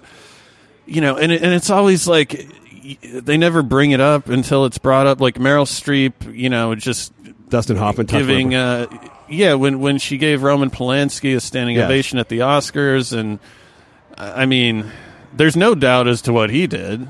you 0.87 1.01
know 1.01 1.17
and, 1.17 1.33
it- 1.33 1.43
and 1.43 1.53
it's 1.53 1.71
always 1.71 2.07
like 2.07 2.49
they 3.13 3.37
never 3.37 3.63
bring 3.63 3.91
it 3.91 4.01
up 4.01 4.29
until 4.29 4.65
it's 4.65 4.79
brought 4.79 5.07
up 5.07 5.21
like 5.21 5.35
meryl 5.37 5.67
streep 5.67 6.13
you 6.35 6.49
know 6.49 6.75
just 6.75 7.13
Dustin 7.51 7.77
Hoffman 7.77 8.07
touched 8.07 8.27
giving 8.27 8.55
uh, 8.55 8.87
yeah 9.29 9.55
when 9.55 9.81
when 9.81 9.99
she 9.99 10.17
gave 10.19 10.43
roman 10.43 10.71
polanski 10.71 11.37
a 11.37 11.41
standing 11.41 11.77
Yes. 11.77 11.85
ovation 11.85 12.19
at 12.19 12.29
the 12.29 12.39
oscars 12.41 13.13
and 13.17 13.39
i 14.17 14.43
I 14.43 14.47
mean 14.47 14.91
there's 15.35 15.57
no 15.57 15.75
doubt 15.75 16.09
as 16.09 16.23
to 16.23 16.33
what 16.33 16.49
he 16.51 16.67
did 16.67 17.07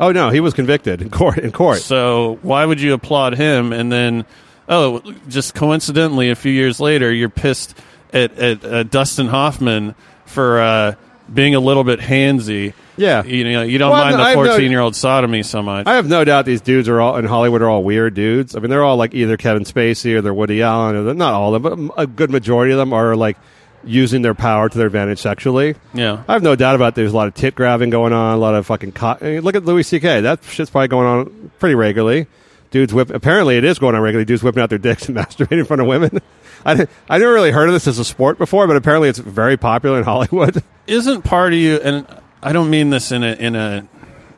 Oh 0.00 0.12
no, 0.12 0.30
he 0.30 0.40
was 0.40 0.54
convicted 0.54 1.02
in 1.02 1.10
court. 1.10 1.38
In 1.38 1.52
court. 1.52 1.78
so 1.78 2.38
why 2.42 2.64
would 2.64 2.80
you 2.80 2.94
applaud 2.94 3.34
him 3.36 3.72
and 3.72 3.90
then 3.92 4.24
oh 4.68 5.00
just 5.28 5.54
coincidentally 5.54 6.30
a 6.30 6.34
few 6.34 6.52
years 6.52 6.80
later 6.80 7.12
you're 7.12 7.28
pissed 7.28 7.74
at, 8.12 8.38
at 8.38 8.64
uh, 8.64 8.82
Dustin 8.84 9.28
Hoffman 9.28 9.94
for 10.26 10.60
uh, 10.60 10.94
being 11.32 11.54
a 11.54 11.60
little 11.60 11.84
bit 11.84 12.00
handsy. 12.00 12.72
Yeah. 12.96 13.22
You 13.24 13.44
know, 13.44 13.62
you 13.62 13.78
don't 13.78 13.92
Well, 13.92 14.02
mind 14.02 14.16
have 14.16 14.36
the 14.36 14.46
14 14.48 14.70
year 14.70 14.80
old 14.80 14.96
sodomy 14.96 15.42
so 15.42 15.62
much. 15.62 15.86
I 15.86 15.94
have 15.94 16.08
no 16.08 16.24
doubt 16.24 16.46
these 16.46 16.60
dudes 16.60 16.88
are 16.88 17.00
all 17.00 17.16
in 17.16 17.24
Hollywood 17.24 17.62
are 17.62 17.68
all 17.68 17.84
weird 17.84 18.14
dudes. 18.14 18.56
I 18.56 18.60
mean, 18.60 18.70
they're 18.70 18.82
all 18.82 18.96
like 18.96 19.14
either 19.14 19.36
Kevin 19.36 19.64
Spacey 19.64 20.14
or 20.14 20.22
they're 20.22 20.34
Woody 20.34 20.62
Allen, 20.62 20.96
or 20.96 21.02
they're, 21.04 21.14
not 21.14 21.34
all 21.34 21.54
of 21.54 21.62
them, 21.62 21.88
but 21.88 22.02
a 22.02 22.06
good 22.06 22.30
majority 22.30 22.72
of 22.72 22.78
them 22.78 22.92
are 22.92 23.14
like 23.14 23.36
using 23.84 24.22
their 24.22 24.34
power 24.34 24.68
to 24.68 24.76
their 24.78 24.86
advantage 24.88 25.18
sexually. 25.20 25.74
yeah. 25.94 26.22
I 26.28 26.32
have 26.32 26.42
no 26.42 26.56
doubt 26.56 26.74
about 26.74 26.88
It. 26.88 26.94
there's 26.96 27.12
a 27.12 27.16
lot 27.16 27.28
of 27.28 27.34
tit 27.34 27.54
grabbing 27.54 27.90
going 27.90 28.12
on, 28.12 28.34
a 28.34 28.38
lot 28.38 28.54
of 28.54 28.66
fucking. 28.66 28.92
Co- 28.92 29.16
I 29.20 29.24
mean, 29.24 29.40
look 29.42 29.54
at 29.54 29.64
Louis 29.64 29.82
C.K. 29.84 30.20
That 30.22 30.42
shit's 30.44 30.70
probably 30.70 30.88
going 30.88 31.06
on 31.06 31.50
pretty 31.58 31.74
regularly. 31.74 32.26
Dudes 32.70 32.92
whip. 32.92 33.08
Apparently, 33.10 33.56
it 33.56 33.64
is 33.64 33.78
going 33.78 33.94
on 33.94 34.02
regularly. 34.02 34.24
Dudes 34.26 34.42
whipping 34.42 34.62
out 34.62 34.68
their 34.68 34.78
dicks 34.78 35.08
and 35.08 35.16
masturbating 35.16 35.58
in 35.60 35.64
front 35.64 35.80
of 35.80 35.88
women. 35.88 36.20
I 36.66 36.86
I 37.08 37.18
never 37.18 37.32
really 37.32 37.50
heard 37.52 37.68
of 37.68 37.72
this 37.72 37.86
as 37.86 37.98
a 37.98 38.04
sport 38.04 38.36
before, 38.36 38.66
but 38.66 38.76
apparently 38.76 39.08
it's 39.08 39.18
very 39.20 39.56
popular 39.56 39.98
in 39.98 40.04
Hollywood. 40.04 40.62
Isn't 40.86 41.22
part 41.22 41.52
of 41.52 41.58
you, 41.58 41.76
and 41.76 42.06
I 42.42 42.52
don't 42.52 42.68
mean 42.68 42.90
this 42.90 43.10
in 43.12 43.22
a, 43.22 43.32
in 43.32 43.54
a, 43.56 43.86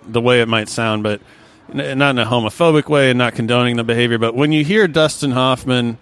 the 0.06 0.20
way 0.20 0.40
it 0.42 0.48
might 0.48 0.68
sound, 0.68 1.02
but 1.02 1.20
not 1.72 2.10
in 2.10 2.18
a 2.18 2.24
homophobic 2.26 2.88
way 2.88 3.10
and 3.10 3.18
not 3.18 3.34
condoning 3.34 3.76
the 3.76 3.84
behavior, 3.84 4.18
but 4.18 4.34
when 4.34 4.50
you 4.52 4.64
hear 4.64 4.86
Dustin 4.88 5.30
Hoffman, 5.30 5.98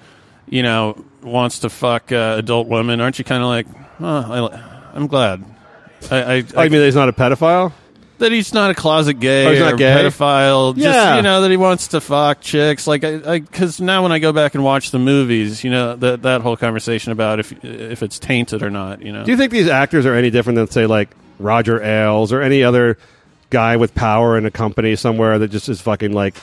you 0.49 0.62
know, 0.62 1.05
wants 1.23 1.61
to 1.61 1.71
fuck 1.71 2.12
uh, 2.12 2.37
adult 2.39 2.69
women, 2.69 3.01
aren't 3.01 3.19
you 3.19 3.25
kind 3.25 3.43
of 3.43 3.49
like, 3.49 3.66
oh, 4.01 4.51
I, 4.53 4.97
I'm 4.97 5.07
glad. 5.07 5.45
I, 6.11 6.16
I, 6.16 6.45
Oh, 6.55 6.62
you 6.62 6.71
mean 6.71 6.83
he's 6.83 6.95
not 6.95 7.09
a 7.09 7.12
pedophile? 7.12 7.73
that 8.19 8.33
he's 8.33 8.53
not 8.53 8.69
a 8.69 8.75
closet 8.75 9.14
gay 9.21 9.47
Oh, 9.47 9.51
he's 9.53 9.61
not 9.61 9.75
or 9.75 9.77
gay? 9.77 9.95
pedophile. 9.95 10.75
Just 10.75 10.85
Yeah. 10.85 11.16
you 11.16 11.23
know 11.23 11.43
that 11.43 11.51
he 11.53 11.57
wants 11.57 11.89
to 11.89 12.01
fuck 12.01 12.41
chicks. 12.41 12.87
Like, 12.89 13.05
I 13.05 13.39
because 13.39 13.81
now 13.81 14.03
when 14.03 14.11
I 14.11 14.19
go 14.19 14.33
back 14.33 14.57
and 14.57 14.64
watch 14.64 14.91
the 14.91 14.99
movies, 14.99 15.62
you 15.62 15.71
know 15.71 15.95
that 15.95 16.23
that 16.23 16.41
whole 16.41 16.57
conversation 16.57 17.12
about 17.12 17.39
if 17.39 17.53
if 17.64 18.03
it's 18.03 18.19
tainted 18.19 18.62
or 18.64 18.71
not. 18.71 19.03
You 19.03 19.12
know, 19.12 19.25
Do 19.25 19.31
you 19.31 19.37
think 19.37 19.53
these 19.53 19.69
actors 19.69 20.05
are 20.05 20.14
any 20.14 20.31
different 20.31 20.57
than, 20.57 20.66
say, 20.69 20.87
like 20.87 21.11
Roger 21.39 21.81
Ailes 21.81 22.33
or 22.33 22.43
any 22.43 22.64
other 22.64 22.99
guy 23.51 23.77
with 23.77 23.95
power 23.95 24.37
in 24.37 24.47
a 24.47 24.51
company 24.51 24.97
somewhere 24.97 25.39
that 25.39 25.49
just 25.53 25.69
is 25.69 25.81
fucking 25.81 26.12
like 26.12 26.35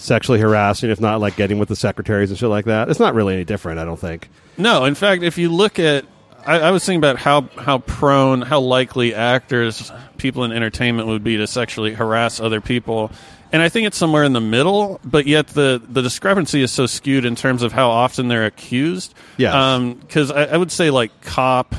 sexually 0.00 0.40
harassing, 0.40 0.90
if 0.90 1.00
not 1.00 1.20
like 1.20 1.36
getting 1.36 1.58
with 1.58 1.68
the 1.68 1.76
secretaries 1.76 2.30
and 2.30 2.38
shit 2.38 2.48
like 2.48 2.64
that? 2.64 2.88
It's 2.88 3.00
not 3.00 3.14
really 3.14 3.34
any 3.34 3.44
different, 3.44 3.78
I 3.78 3.84
don't 3.84 3.98
think. 3.98 4.28
No, 4.56 4.84
in 4.84 4.94
fact, 4.94 5.22
if 5.22 5.38
you 5.38 5.52
look 5.52 5.78
at, 5.78 6.04
I, 6.46 6.60
I 6.60 6.70
was 6.70 6.84
thinking 6.84 6.98
about 6.98 7.18
how 7.18 7.42
how 7.56 7.78
prone, 7.78 8.42
how 8.42 8.60
likely 8.60 9.14
actors, 9.14 9.92
people 10.16 10.44
in 10.44 10.52
entertainment 10.52 11.08
would 11.08 11.22
be 11.22 11.36
to 11.36 11.46
sexually 11.46 11.92
harass 11.92 12.40
other 12.40 12.60
people, 12.60 13.10
and 13.52 13.62
I 13.62 13.68
think 13.68 13.86
it's 13.86 13.96
somewhere 13.96 14.24
in 14.24 14.32
the 14.32 14.40
middle. 14.40 15.00
But 15.04 15.26
yet 15.26 15.48
the 15.48 15.82
the 15.86 16.02
discrepancy 16.02 16.62
is 16.62 16.70
so 16.70 16.86
skewed 16.86 17.24
in 17.24 17.36
terms 17.36 17.62
of 17.62 17.72
how 17.72 17.90
often 17.90 18.28
they're 18.28 18.46
accused. 18.46 19.14
Yes. 19.36 19.54
Um, 19.54 19.94
because 19.94 20.30
I, 20.30 20.44
I 20.44 20.56
would 20.56 20.72
say 20.72 20.90
like 20.90 21.20
cop 21.20 21.74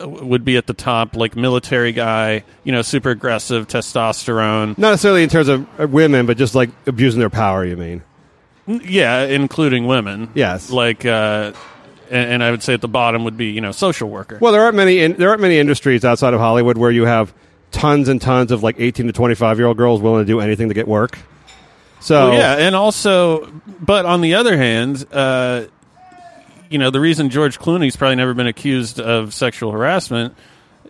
would 0.00 0.44
be 0.44 0.56
at 0.56 0.66
the 0.66 0.74
top, 0.74 1.16
like 1.16 1.36
military 1.36 1.92
guy, 1.92 2.44
you 2.64 2.72
know, 2.72 2.82
super 2.82 3.10
aggressive, 3.10 3.66
testosterone. 3.68 4.76
Not 4.78 4.90
necessarily 4.90 5.22
in 5.22 5.28
terms 5.28 5.48
of 5.48 5.66
uh, 5.80 5.86
women, 5.86 6.26
but 6.26 6.36
just 6.36 6.54
like 6.54 6.70
abusing 6.86 7.20
their 7.20 7.30
power, 7.30 7.64
you 7.64 7.76
mean? 7.76 8.02
Yeah, 8.66 9.22
including 9.22 9.86
women. 9.86 10.30
Yes. 10.34 10.70
like. 10.70 11.04
uh 11.04 11.52
and, 12.10 12.34
and 12.34 12.44
I 12.44 12.50
would 12.50 12.62
say 12.62 12.74
at 12.74 12.80
the 12.80 12.88
bottom 12.88 13.24
would 13.24 13.36
be 13.36 13.46
you 13.46 13.60
know 13.60 13.72
social 13.72 14.08
worker. 14.08 14.38
Well, 14.40 14.52
there 14.52 14.62
aren't 14.62 14.76
many. 14.76 15.00
In, 15.00 15.14
there 15.14 15.28
aren't 15.30 15.40
many 15.40 15.58
industries 15.58 16.04
outside 16.04 16.34
of 16.34 16.40
Hollywood 16.40 16.78
where 16.78 16.90
you 16.90 17.04
have 17.04 17.34
tons 17.72 18.08
and 18.08 18.20
tons 18.20 18.52
of 18.52 18.62
like 18.62 18.76
eighteen 18.78 19.06
to 19.06 19.12
twenty 19.12 19.34
five 19.34 19.58
year 19.58 19.66
old 19.66 19.76
girls 19.76 20.00
willing 20.00 20.24
to 20.24 20.26
do 20.26 20.40
anything 20.40 20.68
to 20.68 20.74
get 20.74 20.88
work. 20.88 21.18
So 22.00 22.30
Well, 22.30 22.38
yeah, 22.38 22.56
and 22.58 22.76
also, 22.76 23.46
but 23.80 24.04
on 24.06 24.20
the 24.20 24.34
other 24.34 24.56
hand, 24.56 25.04
uh, 25.10 25.64
you 26.70 26.78
know, 26.78 26.90
the 26.90 27.00
reason 27.00 27.30
George 27.30 27.58
Clooney's 27.58 27.96
probably 27.96 28.16
never 28.16 28.34
been 28.34 28.46
accused 28.46 29.00
of 29.00 29.34
sexual 29.34 29.72
harassment 29.72 30.34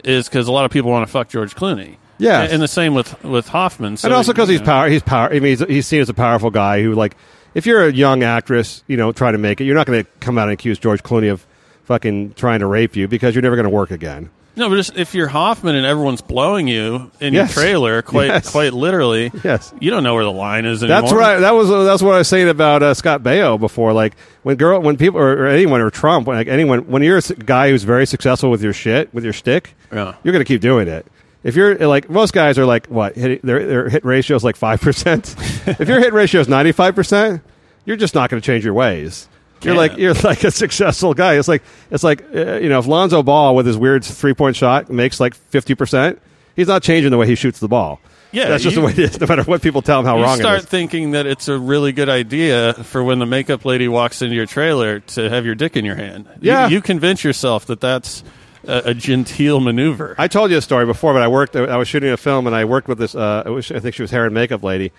is 0.04 0.28
because 0.28 0.48
a 0.48 0.52
lot 0.52 0.64
of 0.64 0.70
people 0.70 0.90
want 0.90 1.06
to 1.06 1.12
fuck 1.12 1.28
George 1.28 1.54
Clooney. 1.54 1.96
Yeah, 2.18 2.42
and, 2.42 2.54
and 2.54 2.62
the 2.62 2.68
same 2.68 2.94
with 2.94 3.22
with 3.22 3.48
Hoffman. 3.48 3.96
So, 3.96 4.08
and 4.08 4.14
also 4.14 4.32
because 4.32 4.48
he's 4.48 4.60
know, 4.60 4.66
power. 4.66 4.88
He's 4.88 5.02
power. 5.02 5.28
I 5.28 5.34
mean, 5.34 5.42
he's, 5.44 5.60
he's 5.60 5.86
seen 5.86 6.00
as 6.00 6.08
a 6.08 6.14
powerful 6.14 6.50
guy 6.50 6.82
who, 6.82 6.94
like, 6.94 7.16
if 7.54 7.66
you're 7.66 7.86
a 7.86 7.92
young 7.92 8.22
actress, 8.22 8.82
you 8.86 8.96
know, 8.96 9.12
trying 9.12 9.32
to 9.32 9.38
make 9.38 9.60
it, 9.60 9.64
you're 9.64 9.74
not 9.74 9.86
going 9.86 10.02
to 10.04 10.10
come 10.20 10.38
out 10.38 10.44
and 10.44 10.52
accuse 10.52 10.78
George 10.78 11.02
Clooney 11.02 11.30
of 11.30 11.46
fucking 11.84 12.34
trying 12.34 12.60
to 12.60 12.66
rape 12.66 12.96
you 12.96 13.06
because 13.06 13.34
you're 13.34 13.42
never 13.42 13.56
going 13.56 13.64
to 13.64 13.70
work 13.70 13.90
again. 13.90 14.30
No, 14.57 14.70
but 14.70 14.76
just 14.76 14.96
if 14.96 15.14
you're 15.14 15.28
Hoffman 15.28 15.74
and 15.76 15.84
everyone's 15.84 16.22
blowing 16.22 16.66
you 16.66 17.11
in 17.20 17.34
Yes. 17.34 17.54
your 17.54 17.62
trailer, 17.62 18.02
quite 18.02 18.28
Yes. 18.28 18.50
quite 18.50 18.72
literally, 18.72 19.30
Yes. 19.44 19.72
you 19.80 19.90
don't 19.90 20.02
know 20.02 20.14
where 20.14 20.24
the 20.24 20.32
line 20.32 20.64
is 20.64 20.82
anymore. 20.82 21.02
That's 21.02 21.12
right. 21.12 21.38
That 21.40 21.54
was 21.54 21.68
that's 21.68 22.02
what 22.02 22.14
I 22.14 22.18
was 22.18 22.28
saying 22.28 22.48
about 22.48 22.82
uh, 22.82 22.94
Scott 22.94 23.22
Baio 23.22 23.61
before. 23.61 23.92
Like 23.92 24.14
when 24.44 24.57
girl, 24.57 24.80
when 24.80 24.96
people 24.96 25.20
or, 25.20 25.44
or 25.44 25.46
anyone 25.46 25.80
or 25.82 25.90
Trump, 25.90 26.26
like 26.26 26.48
anyone, 26.48 26.88
when 26.88 27.02
you're 27.02 27.16
a 27.16 27.18
s- 27.18 27.32
guy 27.32 27.68
who's 27.70 27.84
very 27.84 28.07
successful 28.07 28.50
with 28.50 28.62
your 28.62 28.72
shit, 28.72 29.12
with 29.12 29.24
your 29.24 29.34
stick, 29.34 29.74
Yeah. 29.92 30.14
you're 30.24 30.32
going 30.32 30.44
to 30.44 30.48
keep 30.48 30.62
doing 30.62 30.88
it. 30.88 31.07
If 31.44 31.54
you're 31.54 31.76
like 31.86 32.09
most 32.11 32.32
guys 32.32 32.59
are 32.59 32.64
like 32.66 32.86
what 32.86 33.14
hit, 33.14 33.42
their 33.42 33.64
their 33.66 33.88
hit 33.88 34.04
ratio 34.04 34.36
is 34.36 34.42
like 34.42 34.57
five 34.57 34.80
percent. 34.80 35.34
if 35.66 35.86
your 35.86 36.00
hit 36.00 36.12
ratio 36.12 36.40
is 36.40 36.48
ninety 36.48 36.72
five 36.72 36.94
percent, 36.94 37.42
you're 37.84 37.96
just 37.96 38.14
not 38.14 38.30
going 38.30 38.40
to 38.40 38.44
change 38.46 38.64
your 38.64 38.74
ways. 38.74 39.28
You're 39.62 39.74
like 39.74 39.96
you're 39.96 40.14
like 40.14 40.44
a 40.44 40.50
successful 40.50 41.14
guy. 41.14 41.34
It's 41.38 41.48
like 41.48 41.62
it's 41.90 42.04
like 42.04 42.22
uh, 42.34 42.54
you 42.57 42.68
know 42.68 42.78
if 42.78 42.86
Lonzo 42.86 43.22
Ball 43.22 43.54
with 43.54 43.66
his 43.66 43.76
weird 43.76 44.04
three 44.04 44.34
point 44.34 44.57
shot 44.57 44.90
makes 44.90 45.18
like 45.20 45.34
fifty 45.34 45.74
percent, 45.74 46.20
he's 46.54 46.68
not 46.68 46.82
changing 46.82 47.11
the 47.11 47.16
way 47.18 47.26
he 47.26 47.34
shoots 47.34 47.59
the 47.59 47.68
ball. 47.68 48.00
Yeah, 48.32 48.48
that's 48.48 48.62
just 48.62 48.76
you- 48.76 48.82
the 48.82 48.86
way 48.86 48.92
it 48.92 48.98
is. 48.98 49.20
No 49.20 49.26
matter 49.26 49.42
what 49.44 49.62
people 49.62 49.80
tell 49.82 50.00
him 50.00 50.07
how 50.07 50.20
wrong. 50.20 50.36
you 50.36 50.42
start 50.42 50.64
thinking 50.68 51.12
that 51.12 51.26
it's 51.26 51.48
a 51.48 51.57
really 51.59 51.92
good 51.92 52.09
idea 52.09 52.74
for 52.74 53.02
when 53.02 53.18
the 53.18 53.24
makeup 53.26 53.64
lady 53.64 53.88
walks 53.88 54.20
into 54.20 54.34
your 54.34 54.46
trailer 54.46 55.00
to 55.00 55.30
have 55.30 55.46
your 55.46 55.54
dick 55.54 55.76
in 55.76 55.84
your 55.84 55.96
hand. 55.96 56.26
You- 56.40 56.50
Yeah. 56.52 56.68
you, 56.68 56.82
convince 56.82 57.24
yourself 57.24 57.66
that 57.66 57.80
that's 57.80 58.24
a, 58.66 58.90
a 58.90 58.94
genteel 58.94 59.61
maneuver. 59.61 60.16
I 60.18 60.28
told 60.28 60.50
you 60.50 60.59
a 60.59 60.61
story 60.61 60.84
before, 60.86 61.12
but 61.14 61.22
I 61.22 61.28
worked. 61.28 61.54
I 61.57 61.76
was 61.76 61.86
shooting 61.88 62.11
a 62.11 62.16
film, 62.16 62.46
and 62.48 62.54
I 62.54 62.64
worked 62.66 62.88
with 62.88 62.98
this. 62.98 63.14
Uh, 63.14 63.44
I 63.46 63.48
wish- 63.50 63.70
I 63.70 63.78
think 63.80 63.94
she 63.94 64.02
was 64.02 64.11
hair 64.11 64.26
and 64.26 64.34
makeup 64.34 64.62
lady. 64.62 64.92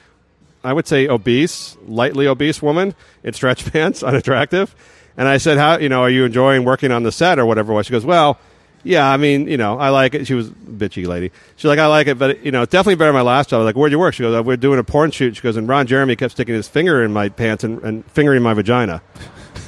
I 0.67 0.73
would 0.73 0.87
say 0.87 1.07
obese, 1.07 1.77
lightly 1.87 2.27
obese 2.27 2.61
woman 2.61 2.93
in 3.23 3.33
stretch 3.33 3.65
pants, 3.71 4.03
unattractive. 4.03 4.75
And 5.17 5.27
I 5.27 5.37
said, 5.37 5.57
"How 5.57 5.77
you 5.77 5.89
know? 5.89 6.01
Are 6.01 6.09
you 6.09 6.25
enjoying 6.25 6.63
working 6.65 6.91
on 6.91 7.03
the 7.03 7.11
set 7.11 7.39
or 7.39 7.45
whatever?" 7.45 7.73
was?" 7.73 7.85
She 7.87 7.91
goes, 7.91 8.05
"Well, 8.05 8.37
yeah. 8.83 9.09
I 9.09 9.17
mean, 9.17 9.47
you 9.47 9.57
know, 9.57 9.79
I 9.79 9.89
like 9.89 10.13
it." 10.13 10.27
She 10.27 10.33
was 10.35 10.49
a 10.49 10.51
bitchy 10.51 11.07
lady. 11.07 11.31
She's 11.55 11.65
like, 11.65 11.79
"I 11.79 11.87
like 11.87 12.07
it, 12.07 12.19
but 12.19 12.45
you 12.45 12.51
know, 12.51 12.61
it's 12.61 12.71
definitely 12.71 12.95
better 12.95 13.09
than 13.13 13.15
my 13.15 13.21
last 13.21 13.49
job." 13.49 13.57
I 13.57 13.59
was 13.63 13.65
like, 13.65 13.75
"Where'd 13.75 13.91
you 13.91 13.97
work?" 13.99 14.13
She 14.13 14.21
goes, 14.23 14.35
"Uh, 14.35 14.43
"We're 14.43 14.57
doing 14.57 14.77
a 14.77 14.83
porn 14.83 15.09
shoot." 15.11 15.35
She 15.35 15.41
goes, 15.41 15.57
"And 15.57 15.67
Ron 15.67 15.87
Jeremy 15.87 16.15
kept 16.15 16.33
sticking 16.33 16.53
his 16.53 16.67
finger 16.67 17.03
in 17.03 17.11
my 17.13 17.29
pants 17.29 17.63
and, 17.63 17.81
and 17.81 18.05
fingering 18.11 18.43
my 18.43 18.53
vagina." 18.53 19.01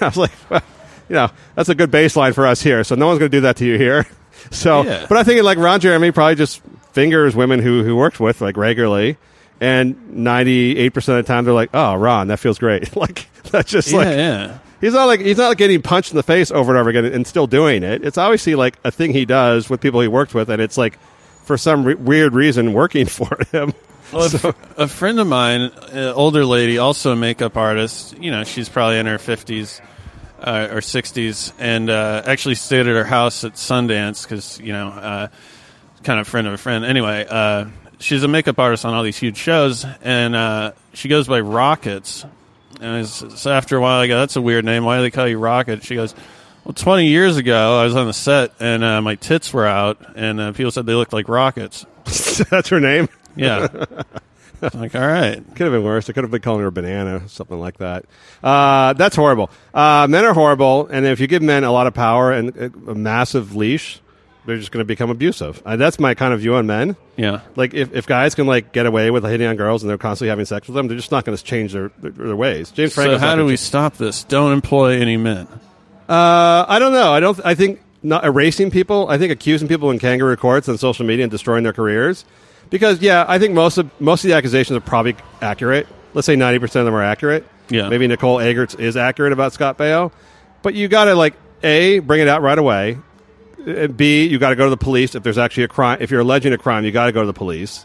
I 0.00 0.06
was 0.08 0.16
like, 0.16 0.32
well, 0.50 0.62
you 1.08 1.14
know, 1.14 1.28
that's 1.54 1.68
a 1.68 1.74
good 1.74 1.90
baseline 1.90 2.34
for 2.34 2.46
us 2.46 2.60
here. 2.62 2.84
So 2.84 2.94
no 2.94 3.06
one's 3.06 3.18
going 3.18 3.30
to 3.30 3.36
do 3.36 3.42
that 3.42 3.56
to 3.56 3.64
you 3.66 3.76
here. 3.78 4.06
So, 4.50 4.82
Yeah. 4.84 5.06
but 5.08 5.18
I 5.18 5.24
think 5.24 5.42
like 5.42 5.58
Ron 5.58 5.80
Jeremy 5.80 6.12
probably 6.12 6.36
just 6.36 6.62
fingers 6.92 7.34
women 7.34 7.58
who 7.58 7.82
who 7.82 7.96
works 7.96 8.20
with 8.20 8.40
like 8.40 8.56
regularly, 8.56 9.16
and 9.60 10.14
ninety 10.14 10.76
eight 10.76 10.90
percent 10.90 11.18
of 11.18 11.26
the 11.26 11.32
time 11.32 11.44
they're 11.44 11.54
like, 11.54 11.70
oh, 11.74 11.94
Ron, 11.94 12.28
that 12.28 12.38
feels 12.38 12.58
great. 12.58 12.94
like 12.96 13.26
that's 13.50 13.70
just 13.70 13.90
yeah, 13.90 13.96
like 13.98 14.08
yeah. 14.08 14.58
he's 14.80 14.92
not 14.92 15.06
like 15.06 15.20
he's 15.20 15.38
not 15.38 15.48
like 15.48 15.58
getting 15.58 15.82
punched 15.82 16.10
in 16.10 16.16
the 16.16 16.22
face 16.22 16.50
over 16.50 16.72
and 16.72 16.80
over 16.80 16.90
again 16.90 17.04
and 17.06 17.26
still 17.26 17.46
doing 17.46 17.82
it. 17.82 18.04
It's 18.04 18.18
obviously 18.18 18.54
like 18.54 18.76
a 18.84 18.90
thing 18.90 19.12
he 19.12 19.24
does 19.24 19.70
with 19.70 19.80
people 19.80 20.00
he 20.00 20.08
worked 20.08 20.34
with, 20.34 20.50
and 20.50 20.60
it's 20.60 20.76
like 20.76 20.98
for 21.44 21.56
some 21.56 21.84
re- 21.84 21.94
weird 21.94 22.34
reason 22.34 22.72
working 22.72 23.06
for 23.06 23.38
him. 23.52 23.72
Well, 24.12 24.24
a 24.24 24.30
So- 24.30 24.54
a 24.76 24.86
friend 24.88 25.18
of 25.18 25.26
mine, 25.26 25.62
an 25.62 26.12
older 26.14 26.44
lady, 26.44 26.78
also 26.78 27.12
a 27.12 27.16
makeup 27.16 27.56
artist. 27.56 28.18
You 28.18 28.30
know, 28.30 28.44
she's 28.44 28.68
probably 28.68 28.98
in 28.98 29.06
her 29.06 29.18
fifties 29.18 29.80
uh, 30.40 30.68
or 30.70 30.80
sixties, 30.80 31.52
and 31.58 31.88
uh, 31.88 32.22
actually 32.26 32.56
stayed 32.56 32.80
at 32.80 32.86
her 32.86 33.04
house 33.04 33.42
at 33.44 33.54
Sundance 33.54 34.22
because 34.24 34.60
you 34.60 34.72
know, 34.72 34.88
uh, 34.88 35.28
kind 36.04 36.20
of 36.20 36.28
friend 36.28 36.46
of 36.46 36.52
a 36.52 36.58
friend. 36.58 36.84
Anyway, 36.84 37.26
uh, 37.28 37.64
she's 37.98 38.22
a 38.22 38.28
makeup 38.28 38.58
artist 38.58 38.84
on 38.84 38.94
all 38.94 39.02
these 39.02 39.18
huge 39.18 39.36
shows, 39.36 39.84
and 40.02 40.34
uh, 40.34 40.72
she 40.92 41.08
goes 41.08 41.28
by 41.28 41.40
Rockets. 41.40 42.24
And 42.80 43.06
so 43.06 43.50
after 43.50 43.76
a 43.76 43.80
while, 43.80 44.00
I 44.00 44.06
go, 44.06 44.18
"That's 44.18 44.36
a 44.36 44.42
weird 44.42 44.64
name. 44.64 44.84
Why 44.84 44.96
do 44.96 45.02
they 45.02 45.10
call 45.10 45.26
you 45.28 45.38
Rocket?" 45.38 45.82
She 45.84 45.94
goes. 45.94 46.14
Well, 46.64 46.72
20 46.72 47.06
years 47.06 47.36
ago, 47.36 47.78
I 47.78 47.84
was 47.84 47.94
on 47.94 48.08
the 48.08 48.12
set 48.12 48.50
and 48.58 48.82
uh, 48.82 49.00
my 49.00 49.14
tits 49.14 49.52
were 49.52 49.66
out, 49.66 50.04
and 50.16 50.40
uh, 50.40 50.50
people 50.50 50.72
said 50.72 50.84
they 50.84 50.94
looked 50.94 51.12
like 51.12 51.28
rockets. 51.28 51.86
that's 52.50 52.70
her 52.70 52.80
name. 52.80 53.08
Yeah. 53.36 53.68
I'm 54.62 54.80
like, 54.80 54.96
all 54.96 55.06
right. 55.06 55.36
Could 55.54 55.64
have 55.64 55.72
been 55.72 55.84
worse. 55.84 56.10
I 56.10 56.12
could 56.12 56.24
have 56.24 56.30
been 56.30 56.40
calling 56.40 56.62
her 56.62 56.66
a 56.66 56.72
banana, 56.72 57.28
something 57.28 57.58
like 57.58 57.78
that. 57.78 58.04
Uh, 58.42 58.94
that's 58.94 59.14
horrible. 59.14 59.50
Uh, 59.72 60.06
men 60.10 60.24
are 60.24 60.34
horrible, 60.34 60.88
and 60.88 61.06
if 61.06 61.20
you 61.20 61.26
give 61.26 61.42
men 61.42 61.62
a 61.62 61.70
lot 61.70 61.86
of 61.86 61.94
power 61.94 62.32
and 62.32 62.56
a, 62.56 62.90
a 62.90 62.94
massive 62.96 63.54
leash, 63.54 64.00
they're 64.46 64.56
just 64.56 64.70
going 64.72 64.80
to 64.80 64.86
become 64.86 65.10
abusive. 65.10 65.60
Uh, 65.66 65.76
that's 65.76 65.98
my 65.98 66.14
kind 66.14 66.32
of 66.32 66.40
view 66.40 66.54
on 66.54 66.66
men. 66.66 66.96
Yeah. 67.16 67.40
Like 67.56 67.74
if, 67.74 67.92
if 67.92 68.06
guys 68.06 68.34
can 68.34 68.46
like 68.46 68.72
get 68.72 68.86
away 68.86 69.10
with 69.10 69.24
hitting 69.24 69.46
on 69.46 69.56
girls 69.56 69.82
and 69.82 69.90
they're 69.90 69.98
constantly 69.98 70.30
having 70.30 70.44
sex 70.46 70.68
with 70.68 70.74
them, 70.74 70.88
they're 70.88 70.96
just 70.96 71.10
not 71.10 71.24
going 71.24 71.36
to 71.36 71.42
change 71.42 71.72
their, 71.72 71.90
their 71.98 72.12
their 72.12 72.36
ways. 72.36 72.70
James 72.70 72.94
Franco. 72.94 73.14
So 73.14 73.18
how 73.18 73.34
do 73.34 73.44
we 73.44 73.52
change- 73.52 73.60
stop 73.60 73.96
this? 73.96 74.24
Don't 74.24 74.52
employ 74.52 75.00
any 75.00 75.16
men. 75.16 75.48
Uh, 76.08 76.64
I 76.68 76.78
don't 76.78 76.92
know. 76.92 77.12
I 77.12 77.20
don't. 77.20 77.38
I 77.44 77.54
think 77.54 77.80
not 78.02 78.24
erasing 78.24 78.70
people. 78.70 79.08
I 79.08 79.18
think 79.18 79.32
accusing 79.32 79.66
people 79.66 79.90
in 79.90 79.98
kangaroo 79.98 80.36
courts 80.36 80.68
and 80.68 80.78
social 80.78 81.04
media 81.04 81.24
and 81.24 81.30
destroying 81.30 81.64
their 81.64 81.72
careers. 81.72 82.24
Because 82.70 83.00
yeah, 83.00 83.24
I 83.26 83.38
think 83.38 83.54
most 83.54 83.78
of 83.78 83.90
most 84.00 84.24
of 84.24 84.28
the 84.28 84.34
accusations 84.34 84.76
are 84.76 84.80
probably 84.80 85.16
accurate. 85.40 85.88
Let's 86.14 86.26
say 86.26 86.36
ninety 86.36 86.58
percent 86.60 86.80
of 86.80 86.86
them 86.86 86.94
are 86.94 87.02
accurate. 87.02 87.44
Yeah. 87.68 87.88
Maybe 87.88 88.06
Nicole 88.06 88.38
Eggert's 88.38 88.76
is 88.76 88.96
accurate 88.96 89.32
about 89.32 89.52
Scott 89.52 89.76
Baio, 89.78 90.12
but 90.62 90.74
you 90.74 90.86
got 90.86 91.06
to 91.06 91.14
like 91.14 91.34
a 91.64 91.98
bring 91.98 92.20
it 92.20 92.28
out 92.28 92.42
right 92.42 92.58
away. 92.58 92.98
Uh, 93.66 93.88
B, 93.88 94.26
you 94.26 94.38
got 94.38 94.50
to 94.50 94.56
go 94.56 94.64
to 94.64 94.70
the 94.70 94.76
police 94.76 95.14
if 95.14 95.22
there's 95.22 95.38
actually 95.38 95.64
a 95.64 95.68
crime. 95.68 95.98
If 96.00 96.10
you're 96.10 96.20
alleging 96.20 96.52
a 96.52 96.58
crime, 96.58 96.84
you 96.84 96.92
got 96.92 97.06
to 97.06 97.12
go 97.12 97.20
to 97.22 97.26
the 97.26 97.32
police. 97.32 97.84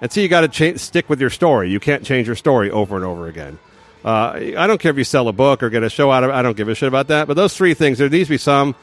And 0.00 0.12
C, 0.12 0.22
you 0.22 0.28
got 0.28 0.42
to 0.42 0.48
cha- 0.48 0.76
stick 0.76 1.08
with 1.08 1.20
your 1.20 1.30
story. 1.30 1.70
You 1.70 1.80
can't 1.80 2.04
change 2.04 2.26
your 2.26 2.36
story 2.36 2.70
over 2.70 2.96
and 2.96 3.04
over 3.04 3.26
again. 3.26 3.58
Uh, 4.04 4.52
I 4.58 4.66
don't 4.66 4.78
care 4.78 4.90
if 4.90 4.98
you 4.98 5.04
sell 5.04 5.28
a 5.28 5.32
book 5.32 5.62
or 5.62 5.70
get 5.70 5.82
a 5.82 5.88
show 5.88 6.10
out 6.10 6.24
of 6.24 6.30
it. 6.30 6.34
I 6.34 6.42
don't 6.42 6.56
give 6.56 6.68
a 6.68 6.74
shit 6.74 6.88
about 6.88 7.08
that. 7.08 7.26
But 7.26 7.34
those 7.34 7.56
three 7.56 7.72
things, 7.72 7.98
there 7.98 8.10
needs 8.10 8.28
to 8.28 8.34
be 8.34 8.38
some 8.38 8.74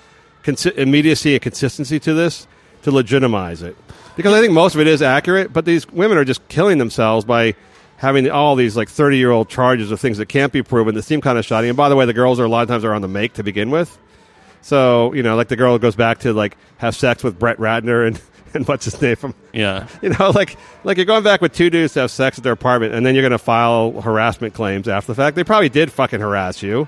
consi- 0.44 0.76
immediacy 0.76 1.34
and 1.34 1.42
consistency 1.42 2.00
to 2.00 2.14
this 2.16 2.48
to 2.84 2.92
legitimize 2.92 3.62
it. 3.62 3.78
Because 4.16 4.34
I 4.34 4.42
think 4.42 4.54
most 4.54 4.74
of 4.74 4.82
it 4.82 4.88
is 4.88 5.04
accurate, 5.04 5.54
but 5.54 5.66
these 5.66 5.88
women 5.90 6.18
are 6.18 6.26
just 6.26 6.48
killing 6.48 6.80
themselves 6.80 7.24
by 7.24 7.54
having 7.98 8.30
all 8.32 8.56
these 8.56 8.76
like 8.76 8.90
30 8.90 9.18
year 9.18 9.30
old 9.30 9.48
charges 9.48 9.92
of 9.92 10.00
things 10.00 10.18
that 10.18 10.26
can't 10.26 10.52
be 10.52 10.64
proven 10.64 10.96
that 10.96 11.04
seem 11.04 11.22
kind 11.22 11.38
of 11.38 11.46
shoddy. 11.46 11.68
And 11.68 11.78
by 11.78 11.90
the 11.90 11.96
way, 11.96 12.06
the 12.06 12.14
girls 12.14 12.40
are 12.40 12.46
a 12.46 12.50
lot 12.50 12.64
of 12.64 12.68
times 12.68 12.84
are 12.84 12.94
on 12.94 13.04
the 13.04 13.08
make 13.08 13.34
to 13.34 13.44
begin 13.44 13.70
with. 13.70 13.96
So, 14.62 15.14
you 15.14 15.24
know, 15.24 15.36
like 15.36 15.48
the 15.48 15.56
girl 15.56 15.78
goes 15.80 15.96
back 15.96 16.20
to 16.20 16.34
like 16.34 16.56
have 16.78 16.96
sex 16.96 17.24
with 17.24 17.40
Brett 17.40 17.58
Ratner 17.58 18.06
and, 18.08 18.22
and 18.54 18.68
what's 18.68 18.86
his 18.86 19.02
name 19.02 19.16
from 19.16 19.34
Yeah. 19.54 19.88
you 20.02 20.10
know, 20.10 20.30
like 20.32 20.58
like 20.84 20.98
you're 20.98 21.06
going 21.06 21.24
back 21.24 21.42
with 21.42 21.54
two 21.54 21.70
dudes 21.70 21.94
to 21.94 22.02
have 22.02 22.12
sex 22.12 22.38
at 22.38 22.44
their 22.44 22.54
apartment, 22.54 22.94
and 22.94 23.06
then 23.06 23.16
you're 23.16 23.24
going 23.24 23.32
to 23.32 23.38
file 23.38 24.02
harassment 24.02 24.54
claims 24.54 24.88
after 24.88 25.12
the 25.12 25.16
fact. 25.16 25.36
They 25.36 25.44
probably 25.44 25.70
did 25.70 25.92
fucking 25.92 26.20
harass 26.20 26.62
you, 26.62 26.88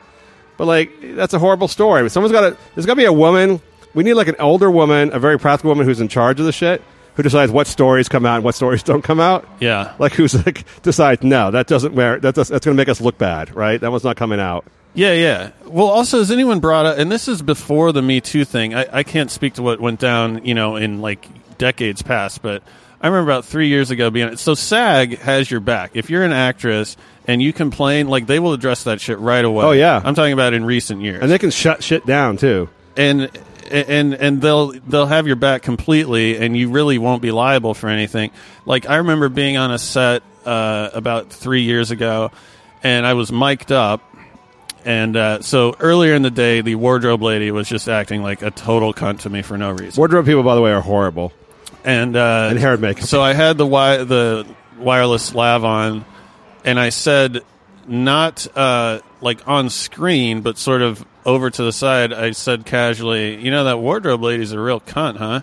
but 0.58 0.66
like 0.66 0.92
that's 1.16 1.34
a 1.34 1.40
horrible 1.40 1.68
story. 1.68 2.08
Someone's 2.10 2.32
got 2.32 2.42
to. 2.42 2.58
There's 2.76 2.86
got 2.86 2.94
to 2.94 2.98
be 2.98 3.06
a 3.06 3.14
woman. 3.14 3.62
We 3.94 4.04
need 4.04 4.14
like 4.14 4.28
an 4.28 4.36
older 4.40 4.72
woman, 4.72 5.12
a 5.14 5.20
very 5.20 5.38
practical 5.38 5.70
woman 5.70 5.86
who's 5.86 6.00
in 6.02 6.08
charge 6.08 6.40
of 6.40 6.48
the 6.48 6.52
shit, 6.52 6.82
who 7.16 7.24
decides 7.24 7.52
what 7.52 7.68
stories 7.68 8.10
come 8.10 8.26
out 8.26 8.36
and 8.36 8.44
what 8.44 8.56
stories 8.56 8.84
don't 8.92 9.04
come 9.04 9.20
out. 9.20 9.48
Yeah. 9.60 9.94
Like 10.00 10.14
who's 10.14 10.34
like 10.46 10.66
decides 10.82 11.24
no, 11.24 11.52
that 11.52 11.68
doesn't 11.68 11.96
merit. 11.96 12.22
That 12.24 12.36
does, 12.36 12.50
that's 12.50 12.66
going 12.66 12.76
to 12.76 12.82
make 12.82 12.90
us 12.90 13.02
look 13.02 13.18
bad, 13.18 13.54
right? 13.56 13.80
That 13.80 13.92
one's 13.92 14.04
not 14.04 14.18
coming 14.18 14.40
out. 14.40 14.66
Yeah, 14.94 15.14
yeah. 15.14 15.52
Well, 15.66 15.88
also, 15.88 16.20
has 16.20 16.30
anyone 16.32 16.60
brought 16.60 16.86
up, 16.86 16.98
and 17.00 17.12
this 17.12 17.28
is 17.28 17.42
before 17.42 17.92
the 17.92 18.02
Me 18.02 18.22
Too 18.22 18.46
thing, 18.46 18.76
I, 18.76 18.86
I 19.00 19.04
can't 19.04 19.32
speak 19.32 19.56
to 19.56 19.64
what 19.64 19.80
went 19.80 20.00
down, 20.00 20.46
you 20.46 20.54
know, 20.54 20.76
in 20.76 21.02
like 21.02 21.28
decades 21.58 22.02
past, 22.02 22.42
but 22.42 22.62
I 23.02 23.08
remember 23.08 23.32
about 23.32 23.46
three 23.46 23.68
years 23.70 23.90
ago 23.92 24.10
being, 24.12 24.38
so 24.38 24.54
SAG 24.54 25.18
has 25.20 25.50
your 25.50 25.60
back. 25.60 25.92
If 25.96 26.10
you're 26.10 26.24
an 26.24 26.32
actress 26.32 26.96
and 27.28 27.42
you 27.42 27.54
complain, 27.54 28.08
like, 28.08 28.28
they 28.28 28.40
will 28.40 28.54
address 28.54 28.84
that 28.84 29.02
shit 29.02 29.18
right 29.20 29.44
away. 29.44 29.66
Oh, 29.66 29.72
yeah. 29.72 30.02
I'm 30.04 30.16
talking 30.16 30.34
about 30.34 30.54
in 30.54 30.64
recent 30.64 31.02
years. 31.02 31.22
And 31.22 31.32
they 31.32 31.40
can 31.40 31.52
shut 31.52 31.84
shit 31.84 32.06
down 32.06 32.38
too. 32.38 32.70
and 32.96 33.30
and 33.72 34.14
and 34.14 34.42
they'll 34.42 34.72
they'll 34.72 35.08
have 35.08 35.26
your 35.26 35.36
back 35.36 35.64
completely, 35.64 36.38
and 36.38 36.56
you 36.56 36.70
really 36.70 36.98
won't 36.98 37.22
be 37.22 37.32
liable 37.32 37.74
for 37.74 37.88
anything. 37.90 38.32
Like 38.66 38.88
I 38.88 38.98
remember 38.98 39.30
being 39.30 39.58
on 39.58 39.72
a 39.72 39.80
set 39.80 40.22
uh, 40.46 40.90
about 40.94 41.32
three 41.32 41.64
years 41.64 41.90
ago, 41.90 42.32
and 42.84 43.06
I 43.06 43.14
was 43.14 43.32
mic'd 43.32 43.72
up, 43.72 44.02
and 44.86 45.16
uh, 45.16 45.42
so 45.42 45.76
earlier 45.80 46.14
in 46.14 46.22
the 46.22 46.32
day, 46.32 46.62
the 46.62 46.76
wardrobe 46.76 47.22
lady 47.22 47.52
was 47.52 47.68
just 47.68 47.88
acting 47.88 48.22
like 48.24 48.42
a 48.42 48.52
total 48.52 48.94
cunt 48.94 49.22
to 49.22 49.30
me 49.30 49.42
for 49.42 49.58
no 49.58 49.72
reason, 49.72 50.00
Wardrobe 50.00 50.26
people, 50.26 50.44
by 50.44 50.56
the 50.56 50.62
way, 50.62 50.72
are 50.72 50.82
horrible. 50.82 51.32
and 51.84 52.16
uh, 52.16 52.48
And 52.50 52.60
hair 52.60 52.74
and 52.74 52.82
makeup. 52.82 53.06
So 53.06 53.22
I 53.22 53.34
had 53.34 53.58
the 53.58 53.66
wi- 53.66 54.04
the 54.04 54.46
wireless 54.78 55.34
lav 55.36 55.64
on, 55.64 56.06
and 56.66 56.80
I 56.80 56.90
said, 56.90 57.42
not 57.88 58.48
uh, 58.56 59.00
like 59.22 59.48
on 59.48 59.70
screen, 59.70 60.42
but 60.42 60.58
sort 60.58 60.82
of 60.82 61.06
over 61.26 61.50
to 61.50 61.64
the 61.64 61.72
side. 61.74 62.12
I 62.14 62.32
said 62.32 62.66
casually, 62.66 63.36
"You 63.44 63.52
know 63.52 63.66
that 63.66 63.80
wardrobe 63.80 64.22
lady's 64.22 64.52
a 64.52 64.60
real 64.60 64.80
cunt, 64.80 65.18
huh?" 65.18 65.42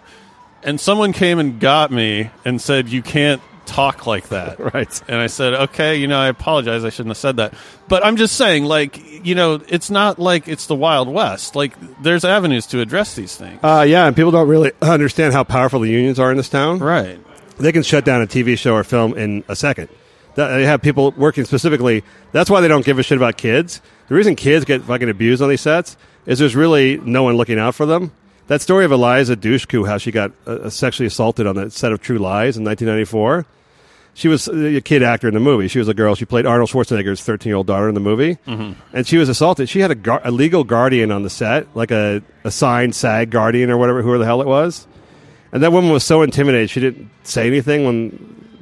And 0.63 0.79
someone 0.81 1.13
came 1.15 1.39
and 1.39 1.59
got 1.61 1.91
me 1.91 2.31
and 2.45 2.61
said, 2.61 2.89
"You 2.89 3.03
can't 3.03 3.41
talk 3.71 4.07
like 4.07 4.29
that." 4.29 4.59
Right. 4.75 5.03
And 5.09 5.17
I 5.17 5.27
said, 5.29 5.55
"Okay, 5.55 5.97
you 5.97 6.07
know, 6.07 6.19
I 6.19 6.29
apologize. 6.29 6.85
I 6.85 6.91
shouldn't 6.91 7.11
have 7.11 7.17
said 7.17 7.37
that." 7.37 7.55
But 7.89 8.05
I'm 8.05 8.17
just 8.17 8.37
saying, 8.37 8.65
like, 8.65 9.25
you 9.25 9.35
know, 9.35 9.61
it's 9.69 9.91
not 9.91 10.19
like 10.19 10.47
it's 10.49 10.67
the 10.67 10.75
Wild 10.77 11.09
West. 11.09 11.57
Like, 11.57 11.75
there's 12.03 12.25
avenues 12.25 12.67
to 12.69 12.81
address 12.81 13.15
these 13.15 13.35
things. 13.37 13.59
Uh, 13.63 13.85
yeah, 13.89 14.07
and 14.07 14.15
people 14.15 14.31
don't 14.31 14.49
really 14.49 14.73
understand 14.83 15.33
how 15.33 15.43
powerful 15.45 15.81
the 15.81 15.89
unions 15.91 16.19
are 16.21 16.31
in 16.31 16.37
this 16.37 16.49
town. 16.49 16.79
right. 16.79 17.19
they 17.59 17.73
can 17.73 17.83
shut 17.83 18.05
down 18.05 18.23
a 18.23 18.27
TV 18.27 18.57
show 18.57 18.75
or 18.75 18.85
film 18.85 19.17
in 19.17 19.43
a 19.49 19.57
second. 19.57 19.89
They 20.37 20.65
have 20.65 20.81
people 20.81 21.11
working 21.17 21.45
specifically. 21.45 22.05
That's 22.33 22.49
why 22.49 22.61
they 22.61 22.69
don't 22.69 22.85
give 22.85 22.99
a 22.99 23.03
shit 23.03 23.19
about 23.19 23.37
kids. 23.37 23.81
The 24.09 24.15
reason 24.15 24.37
kids 24.37 24.65
get 24.65 24.83
fucking 24.83 25.09
abused 25.11 25.43
on 25.43 25.49
these 25.49 25.61
sets 25.61 25.97
is 26.25 26.39
there's 26.39 26.55
really 26.57 26.99
no 26.99 27.25
one 27.25 27.37
looking 27.37 27.59
out 27.59 27.75
for 27.75 27.85
them. 27.87 28.13
that 28.47 28.61
story 28.63 28.85
of 28.85 28.93
Eliza 28.93 29.37
Dushku, 29.37 29.87
how 29.87 29.99
she 29.99 30.11
got 30.13 30.31
uh, 30.47 30.71
sexually 30.71 31.07
assaulted 31.09 31.47
on 31.47 31.57
the 31.57 31.71
set 31.71 31.93
of 31.93 32.01
True 32.01 32.19
Lies 32.19 32.57
in 32.57 32.65
1994. 32.65 33.45
She 34.21 34.29
was 34.29 34.49
a 34.49 34.83
kid 34.83 35.03
actor 35.03 35.29
in 35.29 35.33
the 35.35 35.41
movie. 35.41 35.67
She 35.67 35.79
was 35.79 35.89
a 35.89 35.95
girl. 35.95 36.15
She 36.15 36.27
played 36.27 36.45
Arnold 36.45 36.69
Schwarzenegger's 36.69 37.23
13 37.23 37.49
year 37.49 37.57
old 37.57 37.67
daughter 37.67 37.89
in 37.89 37.95
the 37.95 38.03
movie. 38.03 38.37
Mhm. 38.47 38.75
And 38.93 39.07
she 39.07 39.17
was 39.17 39.31
assaulted. 39.31 39.71
She 39.71 39.81
had 39.81 39.91
a, 39.91 39.95
gar- 39.95 40.21
a 40.23 40.31
legal 40.31 40.63
guardian 40.63 41.11
on 41.11 41.23
the 41.23 41.31
set, 41.31 41.67
like 41.75 41.91
a 41.91 42.23
assigned 42.45 42.95
SAG 42.95 43.31
guardian 43.31 43.71
or 43.71 43.79
whatever, 43.79 44.03
whoever 44.03 44.19
the 44.19 44.27
hell 44.27 44.43
it 44.43 44.47
was. 44.47 44.87
And 45.53 45.63
that 45.63 45.73
woman 45.73 45.91
was 45.91 46.05
so 46.05 46.21
intimidated, 46.21 46.69
she 46.69 46.81
didn't 46.81 47.09
say 47.23 47.47
anything 47.47 47.85
when 47.87 48.11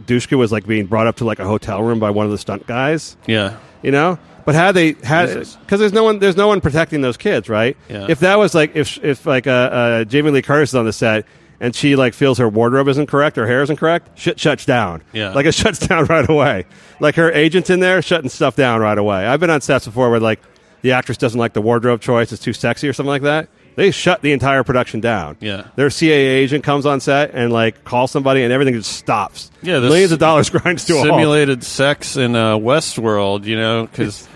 Dushku 0.07 0.39
was 0.39 0.53
like 0.53 0.65
being 0.65 0.87
brought 0.87 1.09
up 1.09 1.17
to 1.17 1.25
like 1.25 1.41
a 1.41 1.45
hotel 1.45 1.83
room 1.83 1.99
by 1.99 2.11
one 2.11 2.25
of 2.25 2.31
the 2.31 2.39
stunt 2.39 2.69
guys. 2.69 3.17
Yeah. 3.27 3.57
You 3.83 3.91
know? 3.91 4.17
But 4.45 4.55
had 4.55 4.73
they 4.73 4.93
had 5.03 5.27
because 5.35 5.81
there's 5.81 5.93
no 5.93 6.05
one 6.05 6.21
there's 6.21 6.37
no 6.37 6.47
one 6.47 6.61
protecting 6.61 7.01
those 7.01 7.17
kids, 7.17 7.49
right? 7.49 7.77
Yeah. 7.91 8.07
If 8.09 8.21
that 8.21 8.39
was 8.39 8.55
like 8.55 8.77
if 8.77 9.03
if 9.05 9.27
like 9.27 9.49
uh, 9.49 9.51
uh, 9.51 10.05
Jamie 10.05 10.31
Lee 10.31 10.41
Curtis 10.41 10.71
is 10.71 10.75
on 10.77 10.85
the 10.87 10.93
set 10.93 11.27
and 11.61 11.75
she 11.75 11.97
like 11.97 12.15
feels 12.15 12.39
her 12.39 12.49
wardrobe 12.49 12.89
isn't 12.89 13.07
correct, 13.07 13.37
her 13.37 13.47
hair 13.47 13.63
isn't 13.63 13.77
correct, 13.77 14.19
shit 14.19 14.39
shuts 14.39 14.65
down. 14.65 15.03
Yeah. 15.13 15.33
like 15.33 15.47
it 15.47 15.55
shuts 15.55 15.79
down 15.87 16.05
right 16.07 16.29
away. 16.29 16.67
Like 17.01 17.15
her 17.17 17.31
agent's 17.33 17.71
in 17.71 17.81
there 17.81 18.01
shutting 18.03 18.29
stuff 18.31 18.57
down 18.57 18.81
right 18.81 18.99
away. 18.99 19.27
I've 19.27 19.41
been 19.41 19.51
on 19.51 19.61
sets 19.61 19.87
before 19.87 20.11
where 20.11 20.21
like 20.21 20.41
the 20.83 20.93
actress 20.93 21.19
doesn't 21.19 21.39
like 21.39 21.53
the 21.55 21.63
wardrobe 21.63 22.01
choice, 22.01 22.31
it's 22.33 22.43
too 22.43 22.53
sexy 22.53 22.89
or 22.89 22.93
something 22.93 23.09
like 23.11 23.23
that. 23.23 23.49
They 23.75 23.93
shut 23.93 24.23
the 24.23 24.33
entire 24.33 24.65
production 24.65 24.99
down. 24.99 25.37
Yeah. 25.39 25.69
Their 25.77 25.87
CAA 25.89 26.11
agent 26.39 26.65
comes 26.65 26.85
on 26.85 26.99
set 26.99 27.31
and 27.33 27.53
like 27.53 27.85
calls 27.85 28.11
somebody 28.11 28.43
and 28.43 28.53
everything 28.53 28.75
just 28.75 28.91
stops. 28.93 29.53
Yeah, 29.63 29.79
millions 29.79 30.11
of 30.11 30.19
dollars 30.19 30.51
grinds 30.55 30.85
to 30.87 30.95
a 30.95 30.97
halt. 30.97 31.07
simulated 31.11 31.63
sex 31.63 32.17
in 32.17 32.35
uh, 32.35 32.57
Westworld, 32.57 33.45
you 33.45 33.57
know, 33.57 33.87
because 33.87 34.27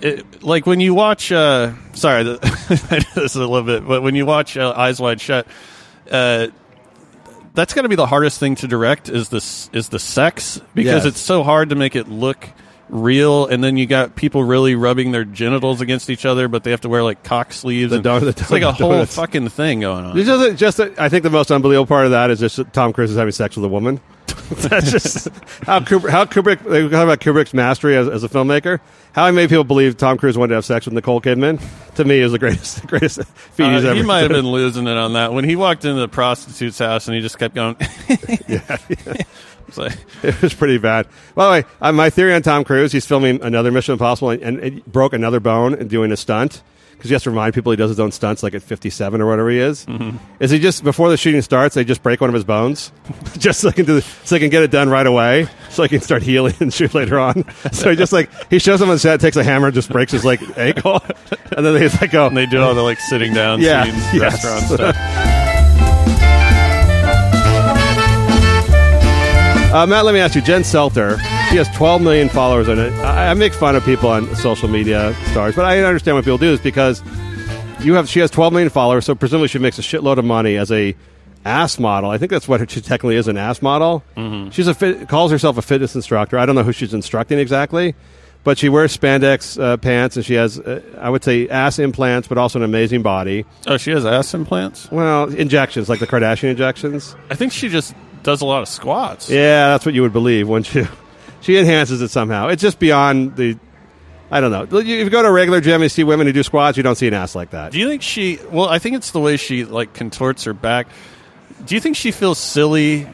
It, 0.00 0.42
like 0.44 0.66
when 0.66 0.78
you 0.78 0.94
watch, 0.94 1.32
uh, 1.32 1.72
sorry, 1.94 2.22
the, 2.22 2.38
I 2.90 2.98
do 3.00 3.20
this 3.22 3.34
a 3.34 3.40
little 3.40 3.62
bit, 3.64 3.84
but 3.86 4.02
when 4.02 4.14
you 4.14 4.24
watch 4.24 4.56
uh, 4.56 4.72
Eyes 4.76 5.00
Wide 5.00 5.20
Shut, 5.20 5.48
uh, 6.10 6.48
that's 7.54 7.72
got 7.74 7.82
to 7.82 7.88
be 7.88 7.96
the 7.96 8.06
hardest 8.06 8.38
thing 8.38 8.54
to 8.56 8.68
direct 8.68 9.08
is 9.08 9.28
this 9.30 9.70
is 9.72 9.88
the 9.88 9.98
sex 9.98 10.60
because 10.74 11.04
Yes. 11.04 11.14
it's 11.14 11.20
so 11.20 11.42
hard 11.42 11.70
to 11.70 11.74
make 11.74 11.96
it 11.96 12.08
look 12.08 12.48
real, 12.88 13.46
and 13.46 13.64
then 13.64 13.76
you 13.76 13.86
got 13.86 14.14
people 14.14 14.44
really 14.44 14.74
rubbing 14.76 15.10
their 15.10 15.24
genitals 15.24 15.80
against 15.80 16.08
each 16.10 16.24
other, 16.24 16.46
but 16.48 16.62
they 16.64 16.70
have 16.70 16.82
to 16.82 16.88
wear 16.88 17.02
like 17.02 17.22
cock 17.24 17.52
sleeves. 17.52 17.90
The 17.90 17.96
and 17.96 18.04
don- 18.04 18.20
the 18.22 18.28
it's 18.28 18.50
like 18.50 18.62
a 18.62 18.72
whole 18.72 18.90
donuts. 18.90 19.16
fucking 19.16 19.48
thing 19.48 19.80
going 19.80 20.04
on. 20.04 20.16
It's 20.18 20.28
just, 20.56 20.78
just 20.78 20.98
I 20.98 21.08
think 21.08 21.22
the 21.24 21.30
most 21.30 21.50
unbelievable 21.50 21.86
part 21.86 22.04
of 22.04 22.12
that 22.12 22.30
is 22.30 22.38
just 22.40 22.60
Tom 22.72 22.92
Cruise 22.92 23.10
is 23.10 23.16
having 23.16 23.32
sex 23.32 23.56
with 23.56 23.64
a 23.64 23.68
woman. 23.68 24.00
That's 24.50 24.90
just 24.90 25.28
how 25.64 25.80
Kubrick, 25.80 26.10
how 26.10 26.24
Kubrick. 26.24 26.60
They 26.60 26.82
talk 26.82 27.04
about 27.04 27.20
Kubrick's 27.20 27.54
mastery 27.54 27.96
as, 27.96 28.08
as 28.08 28.24
a 28.24 28.28
filmmaker. 28.28 28.80
How 29.12 29.30
many 29.30 29.48
people 29.48 29.64
believe 29.64 29.96
Tom 29.96 30.18
Cruise 30.18 30.36
wanted 30.36 30.50
to 30.50 30.54
have 30.56 30.64
sex 30.64 30.84
with 30.86 30.94
Nicole 30.94 31.20
Kidman? 31.20 31.60
To 31.94 32.04
me, 32.04 32.18
is 32.18 32.32
the 32.32 32.38
greatest, 32.38 32.82
the 32.82 32.86
greatest 32.86 33.22
feat 33.24 33.64
Uh, 33.64 33.70
he's 33.74 33.84
ever. 33.84 33.94
he 33.94 34.02
might 34.02 34.20
have 34.20 34.30
been 34.30 34.50
losing 34.50 34.86
it 34.86 34.96
on 34.96 35.14
that 35.14 35.32
when 35.32 35.44
he 35.44 35.56
walked 35.56 35.84
into 35.84 36.00
the 36.00 36.08
prostitute's 36.08 36.78
house 36.78 37.08
and 37.08 37.14
he 37.14 37.22
just 37.22 37.38
kept 37.38 37.54
going. 37.54 37.76
yeah, 38.48 38.76
It's 39.68 39.78
like, 39.78 39.96
it 40.22 40.40
was 40.42 40.54
pretty 40.54 40.78
bad. 40.78 41.06
By 41.34 41.44
the 41.44 41.50
way, 41.50 41.64
uh, 41.80 41.92
my 41.92 42.10
theory 42.10 42.34
on 42.34 42.42
Tom 42.42 42.62
Cruise: 42.62 42.92
he's 42.92 43.06
filming 43.06 43.42
another 43.42 43.72
Mission 43.72 43.92
Impossible 43.92 44.30
and, 44.30 44.42
and, 44.42 44.58
and 44.60 44.84
broke 44.86 45.12
another 45.12 45.40
bone 45.40 45.74
and 45.74 45.88
doing 45.90 46.12
a 46.12 46.16
stunt 46.16 46.62
because 46.96 47.10
he 47.10 47.14
has 47.14 47.22
to 47.24 47.30
remind 47.30 47.54
people 47.54 47.70
he 47.72 47.76
does 47.76 47.90
his 47.90 48.00
own 48.00 48.10
stunts 48.12 48.42
like 48.42 48.54
at 48.54 48.62
57 48.62 49.20
or 49.20 49.26
whatever 49.26 49.50
he 49.50 49.58
is. 49.58 49.84
Mhm. 49.86 50.18
Is 50.40 50.50
he 50.50 50.58
just 50.58 50.82
before 50.84 51.10
the 51.10 51.16
shooting 51.16 51.42
starts? 51.42 51.74
They 51.74 51.84
just 51.84 52.02
break 52.02 52.20
one 52.20 52.30
of 52.30 52.34
his 52.34 52.44
bones, 52.44 52.92
just 53.38 53.60
so 53.60 53.68
they 53.70 53.74
can 53.74 53.84
do 53.84 53.94
the, 53.96 54.02
so 54.02 54.34
they 54.34 54.38
can 54.40 54.50
get 54.50 54.62
it 54.62 54.70
done 54.70 54.88
right 54.88 55.06
away, 55.06 55.46
so 55.70 55.82
he 55.82 55.88
can 55.88 56.00
start 56.00 56.22
healing 56.22 56.54
and 56.60 56.72
shoot 56.74 56.94
later 56.94 57.18
on. 57.18 57.44
So 57.72 57.90
he 57.90 57.96
just 57.96 58.12
like 58.12 58.30
he 58.50 58.58
shows 58.58 58.80
him 58.80 58.90
on 58.90 58.98
set, 58.98 59.20
takes 59.20 59.36
a 59.36 59.44
hammer, 59.44 59.70
just 59.70 59.90
breaks 59.90 60.12
his 60.12 60.24
like 60.24 60.40
ankle, 60.58 61.00
and 61.56 61.64
then 61.64 61.80
he's 61.80 62.00
like, 62.00 62.14
"Oh, 62.14 62.26
and 62.26 62.36
they 62.36 62.46
do 62.46 62.60
all 62.60 62.74
the 62.74 62.82
like 62.82 62.98
sitting 63.00 63.32
down 63.34 63.60
Yeah, 63.60 63.84
scenes, 63.84 64.14
yes. 64.14 64.44
restaurant 64.44 64.64
stuff. 64.64 64.96
Uh, 69.72 69.84
Matt, 69.86 70.04
let 70.06 70.14
me 70.14 70.20
ask 70.20 70.34
you. 70.34 70.40
Jen 70.40 70.62
Selter, 70.62 71.18
she 71.56 71.64
has 71.64 71.74
12 71.74 72.02
million 72.02 72.28
followers 72.28 72.68
on 72.68 72.78
it. 72.78 72.92
I, 73.00 73.30
I 73.30 73.34
make 73.34 73.54
fun 73.54 73.76
of 73.76 73.82
people 73.86 74.10
on 74.10 74.34
social 74.36 74.68
media 74.68 75.14
stars, 75.30 75.56
but 75.56 75.64
I 75.64 75.78
understand 75.80 76.14
what 76.14 76.22
people 76.22 76.36
do 76.36 76.52
is 76.52 76.60
because 76.60 77.02
you 77.80 77.94
have. 77.94 78.10
She 78.10 78.20
has 78.20 78.30
12 78.30 78.52
million 78.52 78.68
followers, 78.68 79.06
so 79.06 79.14
presumably 79.14 79.48
she 79.48 79.58
makes 79.58 79.78
a 79.78 79.80
shitload 79.82 80.18
of 80.18 80.26
money 80.26 80.56
as 80.58 80.70
a 80.70 80.94
ass 81.46 81.78
model. 81.78 82.10
I 82.10 82.18
think 82.18 82.30
that's 82.30 82.46
what 82.46 82.70
she 82.70 82.82
technically 82.82 83.16
is, 83.16 83.26
an 83.26 83.38
ass 83.38 83.62
model. 83.62 84.04
Mhm. 84.18 84.52
She's 84.52 84.66
a 84.68 84.74
fit, 84.74 85.08
calls 85.08 85.30
herself 85.30 85.56
a 85.56 85.62
fitness 85.62 85.94
instructor. 85.94 86.36
I 86.38 86.44
don't 86.44 86.56
know 86.56 86.62
who 86.62 86.72
she's 86.72 86.92
instructing 86.92 87.38
exactly, 87.38 87.94
but 88.44 88.58
she 88.58 88.68
wears 88.68 88.94
spandex 88.94 89.58
uh, 89.58 89.78
pants 89.78 90.14
and 90.16 90.26
she 90.26 90.34
has, 90.34 90.58
uh, 90.58 90.82
I 91.00 91.08
would 91.08 91.24
say, 91.24 91.48
ass 91.48 91.78
implants, 91.78 92.28
but 92.28 92.36
also 92.36 92.58
an 92.58 92.66
amazing 92.66 93.00
body. 93.00 93.46
Oh, 93.66 93.78
she 93.78 93.92
has 93.92 94.04
ass 94.04 94.34
implants. 94.34 94.90
Well, 94.92 95.32
injections 95.34 95.88
like 95.88 96.00
the 96.00 96.06
Kardashian 96.06 96.50
injections. 96.50 97.16
I 97.30 97.34
think 97.34 97.52
she 97.54 97.70
just 97.70 97.94
does 98.24 98.42
a 98.42 98.44
lot 98.44 98.60
of 98.60 98.68
squats. 98.68 99.30
Yeah, 99.30 99.68
that's 99.68 99.86
what 99.86 99.94
you 99.94 100.02
would 100.02 100.12
believe, 100.12 100.48
wouldn't 100.48 100.74
you? 100.74 100.86
She 101.46 101.56
enhances 101.56 102.02
it 102.02 102.08
somehow. 102.08 102.48
It's 102.48 102.60
just 102.60 102.80
beyond 102.80 103.36
the. 103.36 103.56
I 104.32 104.40
don't 104.40 104.50
know. 104.50 104.78
If 104.80 104.84
you 104.84 105.08
go 105.08 105.22
to 105.22 105.28
a 105.28 105.32
regular 105.32 105.60
gym 105.60 105.74
and 105.74 105.84
you 105.84 105.88
see 105.88 106.02
women 106.02 106.26
who 106.26 106.32
do 106.32 106.42
squats, 106.42 106.76
you 106.76 106.82
don't 106.82 106.96
see 106.96 107.06
an 107.06 107.14
ass 107.14 107.36
like 107.36 107.50
that. 107.50 107.70
Do 107.70 107.78
you 107.78 107.88
think 107.88 108.02
she? 108.02 108.40
Well, 108.50 108.68
I 108.68 108.80
think 108.80 108.96
it's 108.96 109.12
the 109.12 109.20
way 109.20 109.36
she 109.36 109.64
like 109.64 109.94
contorts 109.94 110.42
her 110.42 110.52
back. 110.52 110.88
Do 111.64 111.76
you 111.76 111.80
think 111.80 111.94
she 111.94 112.10
feels 112.10 112.40
silly 112.40 113.06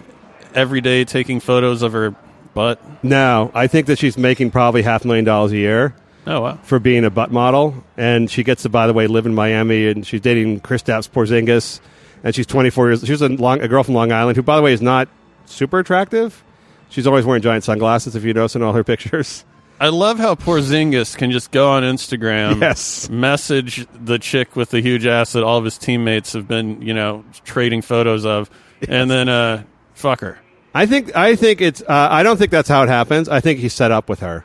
every 0.55 0.81
day 0.81 1.05
taking 1.05 1.41
photos 1.41 1.83
of 1.83 1.93
her 1.93 2.17
butt? 2.55 2.81
No, 3.05 3.51
I 3.53 3.67
think 3.67 3.89
that 3.89 3.99
she's 3.99 4.17
making 4.17 4.51
probably 4.51 4.81
half 4.81 5.05
a 5.05 5.07
million 5.07 5.27
dollars 5.27 5.53
a 5.53 5.59
year. 5.59 5.95
Oh 6.27 6.41
wow! 6.41 6.59
For 6.63 6.79
being 6.79 7.05
a 7.05 7.11
butt 7.11 7.31
model, 7.31 7.85
and 7.99 8.31
she 8.31 8.45
gets 8.45 8.63
to, 8.63 8.71
by 8.71 8.87
the 8.87 8.95
way, 8.95 9.09
live 9.09 9.27
in 9.27 9.35
Miami, 9.35 9.89
and 9.89 10.07
she's 10.07 10.23
dating 10.23 10.61
Kristaps 10.61 11.07
Porzingis, 11.07 11.81
and 12.25 12.35
she's 12.35 12.47
24 12.47 12.89
years. 12.89 13.07
She's 13.07 13.21
a, 13.21 13.29
long, 13.29 13.61
a 13.61 13.69
girl 13.69 13.83
from 13.83 13.93
Long 13.93 14.11
Island 14.11 14.37
who, 14.37 14.43
by 14.43 14.57
the 14.57 14.63
way, 14.63 14.73
is 14.73 14.81
not 14.81 15.11
super 15.45 15.79
attractive. 15.79 16.43
She's 16.93 17.07
always 17.07 17.25
wearing 17.25 17.43
giant 17.43 17.65
sunglasses. 17.65 18.15
If 18.15 18.23
you 18.25 18.35
notice 18.35 18.55
in 18.55 18.63
all 18.63 18.73
her 18.75 18.85
pictures. 18.85 19.45
I 19.81 19.89
love 19.89 20.19
how 20.19 20.37
Porzingis 20.37 21.17
can 21.17 21.33
just 21.33 21.51
go 21.51 21.71
on 21.71 21.83
Instagram, 21.83 22.61
Yes. 22.61 23.11
message 23.11 23.85
the 23.93 24.19
chick 24.19 24.55
with 24.55 24.71
the 24.71 24.81
huge 24.81 25.07
ass 25.07 25.33
that 25.33 25.43
all 25.43 25.59
of 25.59 25.65
his 25.65 25.77
teammates 25.79 26.35
have 26.35 26.47
been, 26.47 26.83
you 26.83 26.95
know, 26.95 27.25
trading 27.45 27.83
photos 27.83 28.25
of, 28.25 28.49
and 28.89 29.11
then 29.11 29.29
uh, 29.29 29.65
fuck 29.95 30.21
her. 30.21 30.39
I 30.75 30.87
think 30.87 31.17
I 31.17 31.35
think 31.35 31.61
it's. 31.61 31.81
Uh, 31.83 31.87
I 32.11 32.23
don't 32.23 32.37
think 32.37 32.51
that's 32.53 32.69
how 32.69 32.83
it 32.85 32.89
happens. 32.89 33.29
I 33.29 33.41
think 33.41 33.59
he's 33.59 33.75
set 33.75 33.91
up 33.91 34.09
with 34.09 34.21
her. 34.21 34.45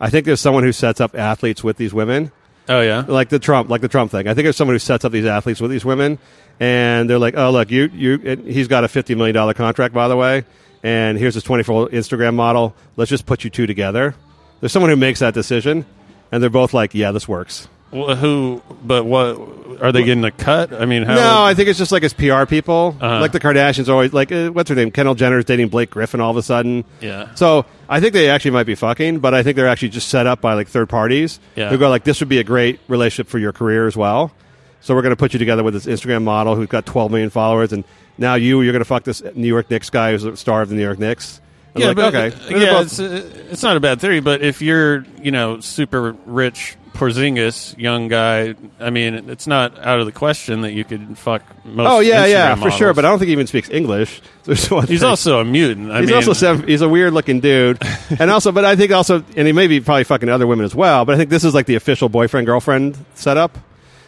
I 0.00 0.10
think 0.10 0.26
there's 0.26 0.40
someone 0.40 0.64
who 0.64 0.72
sets 0.72 1.00
up 1.00 1.14
athletes 1.14 1.62
with 1.62 1.76
these 1.76 1.94
women. 1.94 2.32
Oh 2.68 2.80
yeah, 2.80 3.04
like 3.06 3.28
the 3.28 3.38
Trump, 3.38 3.70
like 3.70 3.82
the 3.82 3.88
Trump 3.88 4.10
thing. 4.10 4.26
I 4.26 4.34
think 4.34 4.44
there's 4.46 4.56
someone 4.56 4.74
who 4.74 4.78
sets 4.80 5.04
up 5.04 5.12
these 5.12 5.26
athletes 5.26 5.60
with 5.60 5.70
these 5.70 5.84
women, 5.84 6.18
and 6.58 7.08
they're 7.08 7.18
like, 7.18 7.36
"Oh, 7.36 7.50
look, 7.52 7.70
you, 7.70 7.84
you." 7.94 8.18
He's 8.46 8.66
got 8.68 8.82
a 8.84 8.88
fifty 8.88 9.14
million 9.14 9.34
dollar 9.34 9.54
contract, 9.54 9.94
by 9.94 10.08
the 10.08 10.16
way, 10.16 10.44
and 10.82 11.18
here's 11.18 11.34
this 11.34 11.42
twenty 11.44 11.62
four 11.62 11.88
Instagram 11.88 12.34
model. 12.34 12.74
Let's 12.96 13.10
just 13.10 13.26
put 13.26 13.44
you 13.44 13.50
two 13.50 13.66
together. 13.66 14.14
There's 14.60 14.72
someone 14.72 14.90
who 14.90 14.96
makes 14.96 15.20
that 15.20 15.34
decision, 15.34 15.84
and 16.30 16.42
they're 16.42 16.50
both 16.50 16.72
like, 16.74 16.94
"Yeah, 16.94 17.12
this 17.12 17.26
works." 17.28 17.68
Well, 17.90 18.16
who? 18.16 18.62
But 18.82 19.04
what? 19.04 19.36
Are 19.82 19.92
they 19.92 20.02
getting 20.04 20.24
a 20.24 20.30
cut? 20.30 20.72
I 20.72 20.86
mean, 20.86 21.02
how? 21.02 21.14
no, 21.14 21.42
I 21.44 21.52
think 21.54 21.68
it's 21.68 21.78
just 21.78 21.92
like 21.92 22.02
his 22.02 22.14
PR 22.14 22.44
people, 22.46 22.96
Uh-huh. 23.00 23.20
like 23.20 23.32
the 23.32 23.40
Kardashians. 23.40 23.88
are 23.88 23.92
Always 23.92 24.12
like, 24.14 24.32
uh, 24.32 24.48
what's 24.48 24.70
her 24.70 24.74
name? 24.76 24.90
Kendall 24.90 25.14
Jenner's 25.14 25.44
dating 25.44 25.68
Blake 25.68 25.90
Griffin 25.90 26.18
all 26.20 26.30
of 26.30 26.36
a 26.38 26.42
sudden. 26.42 26.84
Yeah. 27.02 27.34
So 27.34 27.66
I 27.90 28.00
think 28.00 28.14
they 28.14 28.30
actually 28.30 28.52
might 28.52 28.64
be 28.64 28.76
fucking, 28.76 29.18
but 29.18 29.34
I 29.34 29.42
think 29.42 29.56
they're 29.56 29.68
actually 29.68 29.90
just 29.90 30.08
set 30.08 30.26
up 30.26 30.40
by 30.40 30.54
like 30.54 30.68
third 30.68 30.88
parties 30.88 31.38
Yeah. 31.54 31.68
who 31.68 31.76
go 31.76 31.90
like, 31.90 32.04
this 32.04 32.20
would 32.20 32.28
be 32.30 32.38
a 32.38 32.44
great 32.44 32.80
relationship 32.88 33.28
for 33.28 33.38
your 33.38 33.52
career 33.52 33.86
as 33.86 33.96
well. 33.96 34.32
So 34.80 34.94
we're 34.94 35.02
going 35.02 35.10
to 35.12 35.16
put 35.16 35.32
you 35.34 35.38
together 35.38 35.62
with 35.62 35.74
this 35.74 35.84
Instagram 35.86 36.22
model 36.22 36.54
who's 36.56 36.68
got 36.68 36.86
12 36.86 37.10
million 37.10 37.28
followers, 37.30 37.72
and 37.74 37.84
now 38.18 38.34
you 38.34 38.60
you're 38.62 38.72
going 38.72 38.80
to 38.80 38.84
fuck 38.86 39.04
this 39.04 39.22
New 39.34 39.48
York 39.48 39.70
Knicks 39.70 39.90
guy 39.90 40.12
who's 40.12 40.24
a 40.24 40.36
star 40.36 40.62
of 40.62 40.68
the 40.68 40.74
New 40.74 40.82
York 40.82 40.98
Knicks. 40.98 41.40
And 41.74 41.80
yeah, 41.82 41.88
like, 41.88 41.96
but, 41.96 42.14
okay, 42.14 42.36
They're 42.48 42.58
yeah, 42.58 42.72
both- 42.72 42.82
it's, 42.86 43.00
uh, 43.00 43.32
it's 43.50 43.62
not 43.62 43.76
a 43.76 43.80
bad 43.80 44.00
theory. 44.00 44.20
But 44.20 44.42
if 44.42 44.60
you're, 44.60 45.06
you 45.22 45.30
know, 45.30 45.60
super 45.60 46.12
rich 46.26 46.76
Porzingis, 46.92 47.78
young 47.78 48.08
guy, 48.08 48.54
I 48.78 48.90
mean, 48.90 49.30
it's 49.30 49.46
not 49.46 49.78
out 49.78 49.98
of 49.98 50.04
the 50.04 50.12
question 50.12 50.60
that 50.60 50.72
you 50.72 50.84
could 50.84 51.16
fuck 51.16 51.42
most. 51.64 51.88
oh 51.90 52.00
yeah, 52.00 52.26
Instagram 52.26 52.30
yeah, 52.30 52.54
for 52.54 52.60
models. 52.60 52.74
sure. 52.78 52.92
But 52.94 53.06
I 53.06 53.08
don't 53.08 53.18
think 53.18 53.28
he 53.28 53.32
even 53.32 53.46
speaks 53.46 53.70
English. 53.70 54.20
There's 54.44 54.70
one 54.70 54.86
He's 54.86 55.00
thing. 55.00 55.08
also 55.08 55.40
a 55.40 55.44
mutant. 55.46 55.90
I 55.90 56.00
he's 56.00 56.08
mean, 56.08 56.16
also 56.16 56.34
sev- 56.34 56.66
he's 56.68 56.82
a 56.82 56.88
weird 56.88 57.14
looking 57.14 57.40
dude, 57.40 57.78
and 58.18 58.30
also, 58.30 58.52
but 58.52 58.66
I 58.66 58.76
think 58.76 58.92
also, 58.92 59.24
and 59.34 59.46
he 59.46 59.52
may 59.54 59.66
be 59.68 59.80
probably 59.80 60.04
fucking 60.04 60.28
other 60.28 60.46
women 60.46 60.66
as 60.66 60.74
well. 60.74 61.06
But 61.06 61.14
I 61.14 61.18
think 61.18 61.30
this 61.30 61.44
is 61.44 61.54
like 61.54 61.64
the 61.64 61.76
official 61.76 62.10
boyfriend 62.10 62.46
girlfriend 62.46 63.02
setup. 63.14 63.56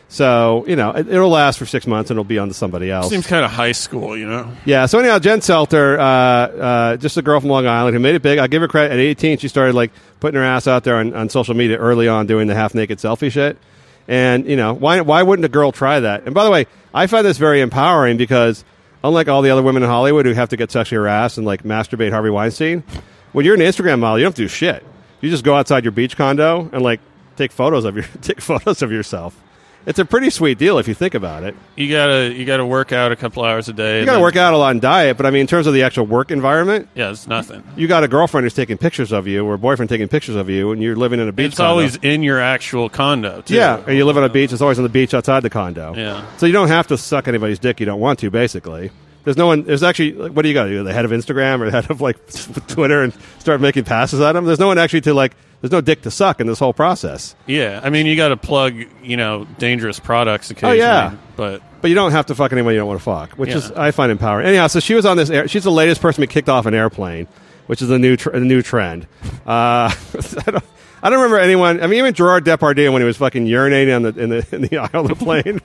So 0.08 0.64
you 0.68 0.76
know, 0.76 0.90
it, 0.92 1.08
it'll 1.08 1.30
last 1.30 1.58
for 1.58 1.66
six 1.66 1.86
months, 1.86 2.10
and 2.10 2.16
it'll 2.16 2.24
be 2.24 2.38
on 2.38 2.48
to 2.48 2.54
somebody 2.54 2.90
else. 2.90 3.10
seems 3.10 3.26
kind 3.26 3.44
of 3.44 3.50
high 3.50 3.72
school, 3.72 4.16
you 4.16 4.26
know. 4.26 4.52
Yeah. 4.64 4.86
So 4.86 4.98
anyhow, 4.98 5.18
Jen 5.18 5.40
Selter, 5.40 5.98
uh, 5.98 6.02
uh, 6.02 6.96
just 6.98 7.16
a 7.16 7.22
girl 7.22 7.40
from 7.40 7.50
Long 7.50 7.66
Island 7.66 7.94
who 7.94 8.00
made 8.00 8.14
it 8.14 8.22
big. 8.22 8.38
I 8.38 8.46
give 8.46 8.62
her 8.62 8.68
credit. 8.68 8.92
At 8.92 8.98
18, 8.98 9.38
she 9.38 9.48
started 9.48 9.74
like 9.74 9.92
putting 10.20 10.38
her 10.38 10.46
ass 10.46 10.66
out 10.68 10.84
there 10.84 10.96
on, 10.96 11.14
on 11.14 11.28
social 11.28 11.54
media 11.54 11.78
early 11.78 12.06
on, 12.08 12.26
doing 12.26 12.46
the 12.46 12.54
half 12.54 12.74
naked 12.74 12.98
selfie 12.98 13.32
shit. 13.32 13.58
And 14.06 14.46
you 14.46 14.56
know, 14.56 14.74
why 14.74 15.00
why 15.00 15.22
wouldn't 15.22 15.44
a 15.46 15.48
girl 15.48 15.72
try 15.72 16.00
that? 16.00 16.24
And 16.26 16.34
by 16.34 16.44
the 16.44 16.50
way, 16.50 16.66
I 16.92 17.06
find 17.06 17.26
this 17.26 17.38
very 17.38 17.60
empowering 17.60 18.16
because 18.16 18.64
unlike 19.02 19.28
all 19.28 19.42
the 19.42 19.50
other 19.50 19.62
women 19.62 19.82
in 19.82 19.88
Hollywood 19.88 20.26
who 20.26 20.32
have 20.32 20.50
to 20.50 20.56
get 20.56 20.70
sexually 20.70 21.02
harassed 21.02 21.38
and 21.38 21.46
like 21.46 21.62
masturbate 21.62 22.10
Harvey 22.12 22.30
Weinstein, 22.30 22.84
when 23.32 23.44
you're 23.44 23.54
an 23.54 23.60
Instagram 23.60 24.00
model, 24.00 24.18
you 24.18 24.24
don't 24.24 24.30
have 24.30 24.36
to 24.36 24.42
do 24.42 24.48
shit. 24.48 24.84
You 25.20 25.30
just 25.30 25.44
go 25.44 25.54
outside 25.54 25.84
your 25.84 25.92
beach 25.92 26.16
condo 26.16 26.68
and 26.72 26.82
like 26.82 27.00
take 27.36 27.50
photos 27.50 27.84
of 27.84 27.96
your 27.96 28.04
take 28.22 28.40
photos 28.40 28.82
of 28.82 28.92
yourself. 28.92 29.40
It's 29.86 29.98
a 29.98 30.04
pretty 30.06 30.30
sweet 30.30 30.56
deal 30.56 30.78
if 30.78 30.88
you 30.88 30.94
think 30.94 31.12
about 31.14 31.42
it. 31.44 31.54
You 31.76 31.90
gotta 31.90 32.32
you 32.32 32.46
gotta 32.46 32.64
work 32.64 32.90
out 32.92 33.12
a 33.12 33.16
couple 33.16 33.44
hours 33.44 33.68
a 33.68 33.72
day. 33.74 34.00
You 34.00 34.06
got 34.06 34.14
to 34.14 34.20
work 34.20 34.36
out 34.36 34.54
a 34.54 34.56
lot 34.56 34.70
and 34.70 34.80
diet, 34.80 35.16
but 35.18 35.26
I 35.26 35.30
mean, 35.30 35.42
in 35.42 35.46
terms 35.46 35.66
of 35.66 35.74
the 35.74 35.82
actual 35.82 36.06
work 36.06 36.30
environment, 36.30 36.88
Yeah, 36.94 37.10
it's 37.10 37.26
nothing. 37.26 37.62
you 37.76 37.86
got 37.86 38.02
a 38.02 38.08
girlfriend 38.08 38.44
who's 38.46 38.54
taking 38.54 38.78
pictures 38.78 39.12
of 39.12 39.26
you 39.26 39.44
or 39.44 39.54
a 39.54 39.58
boyfriend 39.58 39.90
taking 39.90 40.08
pictures 40.08 40.36
of 40.36 40.48
you, 40.48 40.72
and 40.72 40.82
you're 40.82 40.96
living 40.96 41.20
in 41.20 41.28
a 41.28 41.32
beach. 41.32 41.48
It's 41.48 41.56
condo. 41.58 41.70
always 41.70 41.96
in 41.96 42.22
your 42.22 42.40
actual 42.40 42.88
condo. 42.88 43.42
Too. 43.42 43.54
yeah, 43.54 43.82
or 43.86 43.92
you 43.92 44.06
live 44.06 44.16
on 44.16 44.24
a 44.24 44.28
beach. 44.30 44.52
It's 44.52 44.62
always 44.62 44.78
on 44.78 44.84
the 44.84 44.88
beach 44.88 45.12
outside 45.12 45.40
the 45.40 45.50
condo. 45.50 45.94
Yeah. 45.94 46.24
So 46.38 46.46
you 46.46 46.52
don't 46.54 46.68
have 46.68 46.86
to 46.86 46.96
suck 46.96 47.28
anybody's 47.28 47.58
dick. 47.58 47.78
You 47.78 47.86
don't 47.86 48.00
want 48.00 48.20
to. 48.20 48.30
Basically, 48.30 48.90
there's 49.24 49.36
no 49.36 49.46
one. 49.46 49.64
There's 49.64 49.82
actually. 49.82 50.12
Like, 50.12 50.32
what 50.32 50.42
do 50.42 50.48
you 50.48 50.54
got 50.54 50.64
to 50.64 50.70
do? 50.70 50.82
The 50.82 50.94
head 50.94 51.04
of 51.04 51.10
Instagram 51.10 51.60
or 51.60 51.66
the 51.66 51.72
head 51.72 51.90
of 51.90 52.00
like 52.00 52.16
Twitter 52.68 53.02
and 53.02 53.12
start 53.38 53.60
making 53.60 53.84
passes 53.84 54.20
at 54.20 54.32
them. 54.32 54.46
There's 54.46 54.58
no 54.58 54.68
one 54.68 54.78
actually 54.78 55.02
to 55.02 55.12
like. 55.12 55.34
There's 55.64 55.72
no 55.72 55.80
dick 55.80 56.02
to 56.02 56.10
suck 56.10 56.42
in 56.42 56.46
this 56.46 56.58
whole 56.58 56.74
process. 56.74 57.34
Yeah, 57.46 57.80
I 57.82 57.88
mean, 57.88 58.04
you 58.04 58.16
got 58.16 58.28
to 58.28 58.36
plug, 58.36 58.74
you 59.02 59.16
know, 59.16 59.46
dangerous 59.56 59.98
products 59.98 60.50
occasionally. 60.50 60.82
Oh, 60.82 60.84
yeah. 60.84 61.16
but 61.36 61.62
But 61.80 61.88
you 61.88 61.94
don't 61.94 62.10
have 62.10 62.26
to 62.26 62.34
fuck 62.34 62.52
anyone 62.52 62.74
you 62.74 62.80
don't 62.80 62.88
want 62.88 63.00
to 63.00 63.04
fuck, 63.04 63.32
which 63.38 63.48
is 63.48 63.72
I 63.72 63.90
find 63.90 64.12
empowering. 64.12 64.46
Anyhow, 64.46 64.66
so 64.66 64.78
she 64.78 64.92
was 64.92 65.06
on 65.06 65.16
this. 65.16 65.30
Air, 65.30 65.48
she's 65.48 65.64
the 65.64 65.72
latest 65.72 66.02
person 66.02 66.20
to 66.20 66.26
be 66.28 66.30
kicked 66.30 66.50
off 66.50 66.66
an 66.66 66.74
airplane, 66.74 67.28
which 67.66 67.80
is 67.80 67.88
a 67.88 67.98
new 67.98 68.14
tr- 68.14 68.28
a 68.32 68.40
new 68.40 68.60
trend. 68.60 69.06
Uh, 69.46 69.88
I 70.46 70.50
don't. 70.50 70.64
I 71.04 71.10
don't 71.10 71.18
remember 71.18 71.38
anyone. 71.38 71.82
I 71.82 71.86
mean, 71.86 71.98
even 71.98 72.14
Gerard 72.14 72.46
Depardieu, 72.46 72.90
when 72.90 73.02
he 73.02 73.06
was 73.06 73.18
fucking 73.18 73.46
urinating 73.46 73.94
on 73.94 74.02
the 74.04 74.18
in 74.18 74.30
the 74.30 74.46
in 74.52 74.62
the 74.62 74.78
aisle 74.94 75.02
of 75.02 75.08
the 75.08 75.14
plane, 75.14 75.60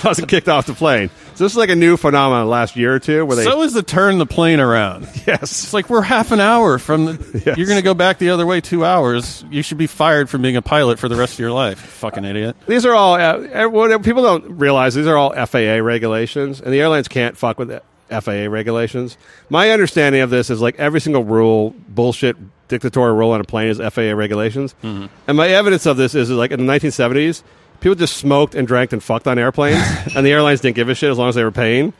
wasn't 0.04 0.28
kicked 0.28 0.48
off 0.48 0.66
the 0.66 0.72
plane. 0.72 1.10
So 1.34 1.44
this 1.44 1.52
is 1.52 1.56
like 1.56 1.68
a 1.68 1.74
new 1.74 1.96
phenomenon 1.96 2.48
last 2.48 2.76
year 2.76 2.94
or 2.94 3.00
two, 3.00 3.26
where 3.26 3.36
they 3.36 3.42
so 3.42 3.62
is 3.62 3.72
the 3.72 3.82
turn 3.82 4.18
the 4.18 4.26
plane 4.26 4.60
around. 4.60 5.02
yes, 5.26 5.42
It's 5.42 5.74
like 5.74 5.90
we're 5.90 6.00
half 6.00 6.30
an 6.30 6.38
hour 6.38 6.78
from. 6.78 7.06
The, 7.06 7.24
Yes. 7.44 7.58
You're 7.58 7.66
going 7.66 7.78
to 7.78 7.84
go 7.84 7.94
back 7.94 8.18
the 8.18 8.30
other 8.30 8.46
way 8.46 8.60
two 8.60 8.84
hours. 8.84 9.44
You 9.50 9.62
should 9.62 9.76
be 9.76 9.88
fired 9.88 10.30
from 10.30 10.40
being 10.40 10.56
a 10.56 10.62
pilot 10.62 10.98
for 11.00 11.08
the 11.08 11.16
rest 11.16 11.34
of 11.34 11.40
your 11.40 11.50
life. 11.50 11.78
Fucking 11.78 12.24
idiot. 12.24 12.56
These 12.68 12.86
are 12.86 12.94
all 12.94 13.14
uh, 13.14 13.68
what 13.68 14.02
people 14.04 14.22
don't 14.22 14.58
realize. 14.58 14.94
These 14.94 15.08
are 15.08 15.16
all 15.16 15.32
FAA 15.34 15.82
regulations, 15.82 16.60
and 16.60 16.72
the 16.72 16.80
airlines 16.80 17.08
can't 17.08 17.36
fuck 17.36 17.58
with 17.58 17.82
FAA 18.08 18.46
regulations. 18.48 19.18
My 19.50 19.70
understanding 19.70 20.20
of 20.20 20.30
this 20.30 20.48
is 20.48 20.60
like 20.60 20.78
every 20.78 21.00
single 21.00 21.24
rule, 21.24 21.74
bullshit, 21.88 22.36
dictatorial 22.68 23.16
rule 23.16 23.30
on 23.32 23.40
a 23.40 23.44
plane 23.44 23.68
is 23.68 23.78
FAA 23.78 24.12
regulations. 24.14 24.74
Mm-hmm. 24.82 25.06
And 25.28 25.36
my 25.36 25.48
evidence 25.48 25.86
of 25.86 25.96
this 25.96 26.14
is 26.14 26.30
like 26.30 26.50
in 26.50 26.64
the 26.66 26.72
1970s, 26.72 27.42
people 27.80 27.94
just 27.94 28.16
smoked 28.16 28.54
and 28.54 28.66
drank 28.66 28.92
and 28.92 29.02
fucked 29.02 29.26
on 29.28 29.38
airplanes, 29.38 29.82
and 30.16 30.24
the 30.26 30.32
airlines 30.32 30.60
didn't 30.60 30.76
give 30.76 30.88
a 30.88 30.94
shit 30.94 31.10
as 31.10 31.18
long 31.18 31.28
as 31.28 31.34
they 31.34 31.44
were 31.44 31.50
paying. 31.50 31.92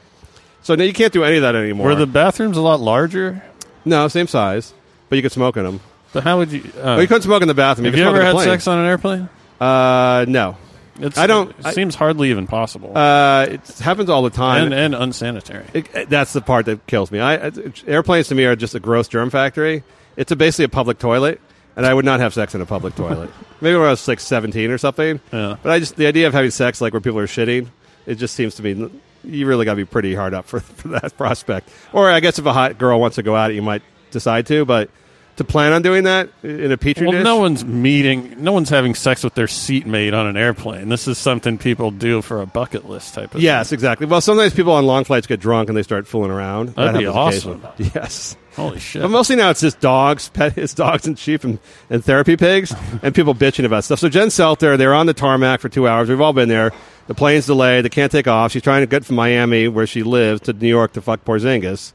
So 0.63 0.75
now 0.75 0.85
you 0.85 0.93
can't 0.95 1.13
do 1.13 1.25
any 1.25 1.37
of 1.37 1.43
that 1.43 1.55
anymore. 1.55 1.89
Were 1.89 1.95
the 1.95 2.07
bathrooms 2.07 2.57
a 2.57 2.63
lot 2.63 2.81
larger? 2.81 3.43
no 3.85 4.09
same 4.09 4.27
size, 4.27 4.73
but 5.11 5.17
you 5.17 5.23
could 5.23 5.33
smoke 5.33 5.57
in 5.59 5.65
them. 5.65 5.81
But 6.15 6.23
how 6.25 6.39
would 6.39 6.51
you? 6.53 6.63
Uh, 6.79 6.97
But 6.97 7.01
you 7.03 7.07
couldn't 7.09 7.23
smoke 7.23 7.43
in 7.43 7.49
the 7.49 7.55
bathroom. 7.55 7.85
have 7.85 7.95
you 7.95 8.03
smoke 8.03 8.15
ever 8.17 8.25
had 8.25 8.39
sex 8.45 8.67
on 8.67 8.79
an 8.79 8.87
airplane? 8.87 9.29
Uh, 9.61 10.25
no. 10.29 10.57
It's, 11.01 11.19
I 11.19 11.27
don't- 11.27 11.51
It 11.51 11.57
I- 11.67 11.73
seems 11.73 11.97
hardly 11.97 12.31
even 12.31 12.47
possible, 12.47 12.97
Uh, 12.97 13.47
it 13.51 13.79
happens 13.81 14.09
all 14.09 14.23
the 14.23 14.31
time. 14.31 14.67
and 14.67 14.75
and 14.75 14.95
unsanitary. 14.95 15.65
It, 15.75 16.09
that's 16.09 16.33
the 16.33 16.41
part 16.41 16.67
that 16.67 16.87
kills 16.87 17.11
me. 17.11 17.19
I, 17.21 17.51
airplanes 17.87 18.29
to 18.29 18.35
me 18.37 18.45
are 18.45 18.55
just 18.57 18.75
a 18.77 18.81
gross 18.81 19.09
germ 19.09 19.29
factory. 19.31 19.83
It's 20.17 20.33
a, 20.33 20.37
basically 20.37 20.67
a 20.67 20.69
public 20.69 20.99
toilet, 20.99 21.41
and 21.77 21.87
I 21.87 21.93
would 21.95 22.05
not 22.05 22.21
have 22.21 22.35
sex 22.35 22.55
in 22.55 22.61
a 22.61 22.67
public 22.67 22.95
toilet. 22.97 23.31
Maybe 23.61 23.77
when 23.77 23.87
I 23.87 23.91
was 23.91 24.07
like 24.07 24.21
seventeen 24.21 24.71
or 24.71 24.79
something. 24.79 25.21
Yeah. 25.33 25.57
But 25.63 25.73
I 25.73 25.79
just 25.79 25.97
the 25.97 26.07
idea 26.07 26.27
of 26.27 26.33
having 26.33 26.51
sex 26.51 26.81
like 26.81 26.93
where 26.93 27.01
people 27.01 27.19
are 27.19 27.27
shitting, 27.27 27.69
it 28.07 28.17
just 28.17 28.35
seems 28.35 28.55
to 28.57 28.63
me 28.63 28.91
you 29.25 29.47
really 29.47 29.65
got 29.65 29.73
to 29.73 29.77
be 29.77 29.85
pretty 29.87 30.15
hard 30.15 30.35
up 30.35 30.45
for, 30.45 30.61
for 30.81 30.89
that 30.89 31.17
prospect. 31.17 31.71
Or 31.93 32.11
I 32.11 32.21
guess 32.21 32.39
if 32.39 32.47
a 32.47 32.53
hot 32.53 32.79
girl 32.79 33.01
wants 33.01 33.17
to 33.17 33.23
go 33.23 33.35
out, 33.35 33.55
you 33.55 33.63
might 33.63 33.83
decide 34.11 34.47
to, 34.49 34.65
but. 34.65 34.91
To 35.37 35.43
plan 35.45 35.73
on 35.73 35.83
doing 35.83 36.05
that 36.05 36.29
in 36.45 36.71
a 36.71 36.77
petri 36.77 37.07
Well, 37.09 37.13
dish? 37.17 37.25
no 37.25 37.39
one's 37.39 37.65
meeting, 37.65 38.37
no 38.39 38.53
one's 38.53 38.69
having 38.69 38.95
sex 38.95 39.25
with 39.25 39.35
their 39.35 39.49
seatmate 39.49 40.15
on 40.15 40.29
an 40.29 40.37
airplane. 40.37 40.89
This 40.91 41.09
is 41.09 41.19
something 41.19 41.59
people 41.59 41.91
do 41.91 42.23
for 42.23 42.41
a 42.41 42.47
bucket 42.47 42.89
list 42.89 43.15
type 43.15 43.35
of. 43.35 43.41
Yes, 43.41 43.73
exactly. 43.73 44.07
Well, 44.07 44.21
sometimes 44.21 44.55
people 44.55 44.73
on 44.75 44.87
long 44.87 45.03
flights 45.03 45.27
get 45.27 45.41
drunk 45.41 45.69
and 45.69 45.77
they 45.77 45.83
start 45.83 46.07
fooling 46.07 46.31
around. 46.31 46.69
That'd 46.77 46.95
That 46.95 46.99
be 47.01 47.07
awesome. 47.07 47.67
Yes. 47.79 48.37
Holy 48.55 48.79
shit! 48.79 49.03
But 49.03 49.09
mostly 49.09 49.35
now 49.35 49.51
it's 49.51 49.61
just 49.63 49.81
dogs, 49.81 50.29
pet, 50.29 50.57
it's 50.59 50.73
dogs 50.75 51.09
and 51.09 51.19
sheep 51.19 51.43
and, 51.43 51.59
and 51.91 52.05
therapy 52.05 52.37
pigs, 52.37 52.73
and 53.03 53.13
people 53.13 53.35
bitching 53.35 53.65
about 53.65 53.83
stuff. 53.83 53.99
So 53.99 54.09
Jen 54.09 54.29
Selter, 54.29 54.79
they're 54.79 54.95
on 54.95 55.07
the 55.07 55.15
tarmac 55.15 55.59
for 55.59 55.69
two 55.69 55.89
hours. 55.89 56.09
We've 56.09 56.21
all 56.21 56.33
been 56.33 56.49
there. 56.49 56.71
The 57.09 57.15
plane's 57.15 57.47
delayed. 57.47 57.85
They 57.85 57.89
can't 57.89 58.13
take 58.13 58.29
off. 58.29 58.53
She's 58.53 58.63
trying 58.63 58.83
to 58.83 58.87
get 58.87 59.05
from 59.05 59.17
Miami, 59.17 59.67
where 59.67 59.89
she 59.89 60.05
lives, 60.05 60.43
to 60.43 60.53
New 60.53 60.69
York 60.69 60.93
to 60.93 61.03
fuck 61.03 61.25
Porzingis. 61.25 61.93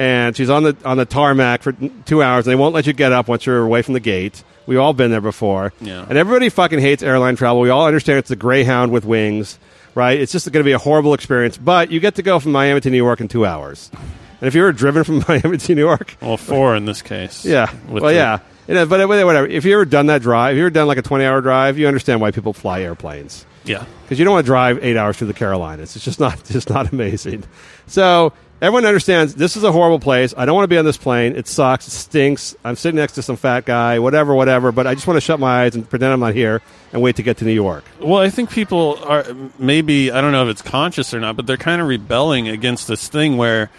And 0.00 0.34
she's 0.34 0.48
on 0.48 0.62
the 0.62 0.74
on 0.82 0.96
the 0.96 1.04
tarmac 1.04 1.62
for 1.62 1.72
two 2.06 2.22
hours. 2.22 2.46
And 2.46 2.52
they 2.52 2.56
won't 2.56 2.74
let 2.74 2.86
you 2.86 2.94
get 2.94 3.12
up 3.12 3.28
once 3.28 3.44
you're 3.44 3.62
away 3.62 3.82
from 3.82 3.92
the 3.92 4.00
gate. 4.00 4.42
We've 4.64 4.78
all 4.78 4.94
been 4.94 5.10
there 5.10 5.20
before. 5.20 5.74
Yeah. 5.78 6.06
And 6.08 6.16
everybody 6.16 6.48
fucking 6.48 6.78
hates 6.78 7.02
airline 7.02 7.36
travel. 7.36 7.60
We 7.60 7.68
all 7.68 7.86
understand 7.86 8.18
it's 8.18 8.30
the 8.30 8.36
Greyhound 8.36 8.92
with 8.92 9.04
wings, 9.04 9.58
right? 9.94 10.18
It's 10.18 10.32
just 10.32 10.50
going 10.50 10.62
to 10.62 10.68
be 10.68 10.72
a 10.72 10.78
horrible 10.78 11.12
experience. 11.12 11.58
But 11.58 11.90
you 11.90 12.00
get 12.00 12.14
to 12.14 12.22
go 12.22 12.40
from 12.40 12.52
Miami 12.52 12.80
to 12.80 12.88
New 12.88 12.96
York 12.96 13.20
in 13.20 13.28
two 13.28 13.44
hours. 13.44 13.90
And 13.92 14.48
if 14.48 14.54
you 14.54 14.62
were 14.62 14.72
driven 14.72 15.04
from 15.04 15.22
Miami 15.28 15.58
to 15.58 15.74
New 15.74 15.82
York, 15.82 16.16
well, 16.22 16.38
four 16.38 16.74
in 16.76 16.86
this 16.86 17.02
case. 17.02 17.44
yeah. 17.44 17.70
Well, 17.86 18.04
the- 18.04 18.14
yeah. 18.14 18.38
You 18.68 18.74
know, 18.76 18.86
but 18.86 19.06
whatever. 19.06 19.46
If 19.46 19.64
you 19.66 19.74
ever 19.74 19.84
done 19.84 20.06
that 20.06 20.22
drive, 20.22 20.54
if 20.54 20.58
you 20.58 20.62
ever 20.62 20.70
done 20.70 20.86
like 20.86 20.98
a 20.98 21.02
twenty-hour 21.02 21.40
drive, 21.40 21.76
you 21.76 21.88
understand 21.88 22.20
why 22.20 22.30
people 22.30 22.52
fly 22.52 22.82
airplanes 22.82 23.44
yeah. 23.64 23.84
because 24.02 24.18
you 24.18 24.24
don't 24.24 24.34
want 24.34 24.44
to 24.44 24.48
drive 24.48 24.84
eight 24.84 24.96
hours 24.96 25.16
through 25.16 25.26
the 25.26 25.34
Carolinas. 25.34 25.96
It's 25.96 26.04
just 26.04 26.20
not 26.20 26.42
just 26.50 26.70
not 26.70 26.92
amazing. 26.92 27.44
So 27.86 28.32
everyone 28.60 28.84
understands 28.84 29.34
this 29.34 29.56
is 29.56 29.64
a 29.64 29.72
horrible 29.72 29.98
place. 29.98 30.34
I 30.36 30.44
don't 30.44 30.54
want 30.54 30.64
to 30.64 30.68
be 30.68 30.78
on 30.78 30.84
this 30.84 30.96
plane. 30.96 31.36
It 31.36 31.46
sucks. 31.46 31.86
It 31.86 31.92
stinks. 31.92 32.56
I'm 32.64 32.76
sitting 32.76 32.96
next 32.96 33.14
to 33.14 33.22
some 33.22 33.36
fat 33.36 33.64
guy. 33.64 33.98
Whatever, 33.98 34.34
whatever. 34.34 34.72
But 34.72 34.86
I 34.86 34.94
just 34.94 35.06
want 35.06 35.16
to 35.16 35.20
shut 35.20 35.40
my 35.40 35.62
eyes 35.62 35.74
and 35.74 35.88
pretend 35.88 36.12
I'm 36.12 36.20
not 36.20 36.34
here 36.34 36.62
and 36.92 37.02
wait 37.02 37.16
to 37.16 37.22
get 37.22 37.38
to 37.38 37.44
New 37.44 37.52
York. 37.52 37.84
Well, 38.00 38.20
I 38.20 38.30
think 38.30 38.50
people 38.50 38.98
are 39.04 39.24
maybe 39.58 40.10
I 40.10 40.20
don't 40.20 40.32
know 40.32 40.44
if 40.44 40.50
it's 40.50 40.62
conscious 40.62 41.14
or 41.14 41.20
not, 41.20 41.36
but 41.36 41.46
they're 41.46 41.56
kind 41.56 41.80
of 41.80 41.88
rebelling 41.88 42.48
against 42.48 42.88
this 42.88 43.08
thing 43.08 43.36
where 43.36 43.70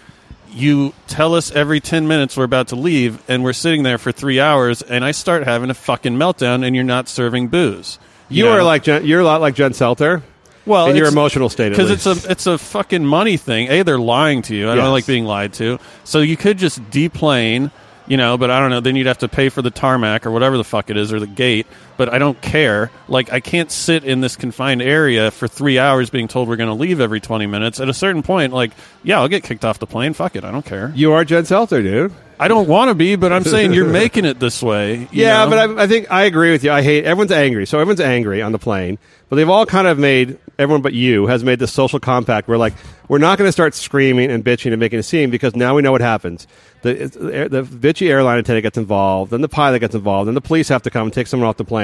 you 0.50 0.92
tell 1.06 1.34
us 1.34 1.50
every 1.52 1.80
10 1.80 2.06
minutes 2.06 2.36
we're 2.36 2.44
about 2.44 2.68
to 2.68 2.76
leave 2.76 3.22
and 3.28 3.42
we're 3.42 3.54
sitting 3.54 3.84
there 3.84 3.96
for 3.96 4.12
3 4.12 4.38
hours 4.38 4.82
and 4.82 5.02
I 5.02 5.12
start 5.12 5.44
having 5.44 5.70
a 5.70 5.74
fucking 5.74 6.14
meltdown 6.14 6.64
and 6.64 6.74
you're 6.74 6.84
not 6.84 7.08
serving 7.08 7.48
booze. 7.48 7.98
You 8.28 8.44
know? 8.44 8.52
are 8.52 8.62
like 8.62 8.82
Jen, 8.84 9.06
you're 9.06 9.20
a 9.20 9.24
lot 9.24 9.40
like 9.40 9.54
Jen 9.54 9.72
Selter. 9.72 10.22
Well, 10.66 10.88
in 10.88 10.96
your 10.96 11.06
emotional 11.08 11.48
state, 11.48 11.70
because 11.70 11.90
it's 11.90 12.06
a 12.06 12.30
it's 12.30 12.46
a 12.46 12.58
fucking 12.58 13.04
money 13.04 13.36
thing. 13.36 13.68
A, 13.68 13.82
they're 13.82 13.98
lying 13.98 14.42
to 14.42 14.54
you. 14.54 14.68
I 14.68 14.74
Yes. 14.74 14.82
don't 14.84 14.92
like 14.92 15.06
being 15.06 15.24
lied 15.24 15.52
to. 15.54 15.78
So 16.04 16.20
you 16.20 16.36
could 16.36 16.58
just 16.58 16.88
deplane, 16.90 17.70
you 18.06 18.16
know, 18.16 18.36
but 18.38 18.50
I 18.50 18.60
don't 18.60 18.70
know. 18.70 18.80
Then 18.80 18.96
you'd 18.96 19.06
have 19.06 19.18
to 19.18 19.28
pay 19.28 19.48
for 19.48 19.62
the 19.62 19.70
tarmac 19.70 20.26
or 20.26 20.30
whatever 20.30 20.56
the 20.56 20.64
fuck 20.64 20.90
it 20.90 20.96
is 20.96 21.12
or 21.12 21.20
the 21.20 21.26
gate. 21.26 21.66
But 21.96 22.12
I 22.12 22.18
don't 22.18 22.40
care. 22.40 22.90
Like 23.08 23.32
I 23.32 23.40
can't 23.40 23.70
sit 23.70 24.04
in 24.04 24.20
this 24.20 24.36
confined 24.36 24.82
area 24.82 25.30
for 25.30 25.46
three 25.48 25.78
hours 25.78 26.10
being 26.10 26.28
told 26.28 26.48
we're 26.48 26.56
going 26.56 26.68
to 26.68 26.74
leave 26.74 27.00
every 27.00 27.20
twenty 27.20 27.46
minutes. 27.46 27.80
At 27.80 27.88
a 27.88 27.94
certain 27.94 28.22
point, 28.22 28.52
like 28.52 28.72
yeah, 29.02 29.20
I'll 29.20 29.28
get 29.28 29.44
kicked 29.44 29.64
off 29.64 29.78
the 29.78 29.86
plane. 29.86 30.14
Fuck 30.14 30.36
it, 30.36 30.44
I 30.44 30.50
don't 30.50 30.64
care. 30.64 30.92
You 30.94 31.12
are 31.12 31.24
Jen 31.24 31.44
Selter, 31.44 31.82
dude. 31.82 32.12
I 32.42 32.48
don't 32.48 32.66
want 32.66 32.88
to 32.88 32.96
be, 32.96 33.14
but 33.14 33.32
I'm 33.32 33.44
saying 33.44 33.72
you're 33.72 33.86
making 33.86 34.24
it 34.24 34.40
this 34.40 34.60
way. 34.62 35.08
Yeah, 35.12 35.44
know? 35.44 35.50
but 35.50 35.78
I, 35.78 35.82
I 35.84 35.86
think 35.86 36.10
I 36.10 36.24
agree 36.24 36.50
with 36.50 36.64
you. 36.64 36.72
I 36.72 36.82
hate 36.82 37.04
everyone's 37.04 37.30
angry, 37.30 37.66
so 37.66 37.78
everyone's 37.78 38.00
angry 38.00 38.42
on 38.42 38.50
the 38.50 38.58
plane. 38.58 38.98
But 39.28 39.36
they've 39.36 39.48
all 39.48 39.64
kind 39.64 39.86
of 39.86 39.98
made 39.98 40.38
everyone 40.58 40.82
but 40.82 40.92
you 40.92 41.26
has 41.26 41.44
made 41.44 41.58
this 41.58 41.72
social 41.72 42.00
compact 42.00 42.48
where 42.48 42.58
like 42.58 42.74
we're 43.08 43.18
not 43.18 43.38
going 43.38 43.48
to 43.48 43.52
start 43.52 43.74
screaming 43.74 44.30
and 44.30 44.44
bitching 44.44 44.72
and 44.72 44.80
making 44.80 44.98
a 44.98 45.02
scene 45.02 45.30
because 45.30 45.54
now 45.54 45.74
we 45.74 45.82
know 45.82 45.92
what 45.92 46.00
happens. 46.00 46.46
The 46.82 46.94
the 46.94 47.62
bitchy 47.62 48.08
airline 48.08 48.38
attendant 48.38 48.62
gets 48.62 48.78
involved, 48.78 49.30
then 49.30 49.40
the 49.40 49.48
pilot 49.48 49.80
gets 49.80 49.94
involved, 49.94 50.26
then 50.26 50.34
the 50.34 50.40
police 50.40 50.68
have 50.68 50.82
to 50.82 50.90
come 50.90 51.04
and 51.04 51.12
take 51.12 51.26
someone 51.26 51.48
off 51.48 51.56
the 51.56 51.64
plane. 51.64 51.81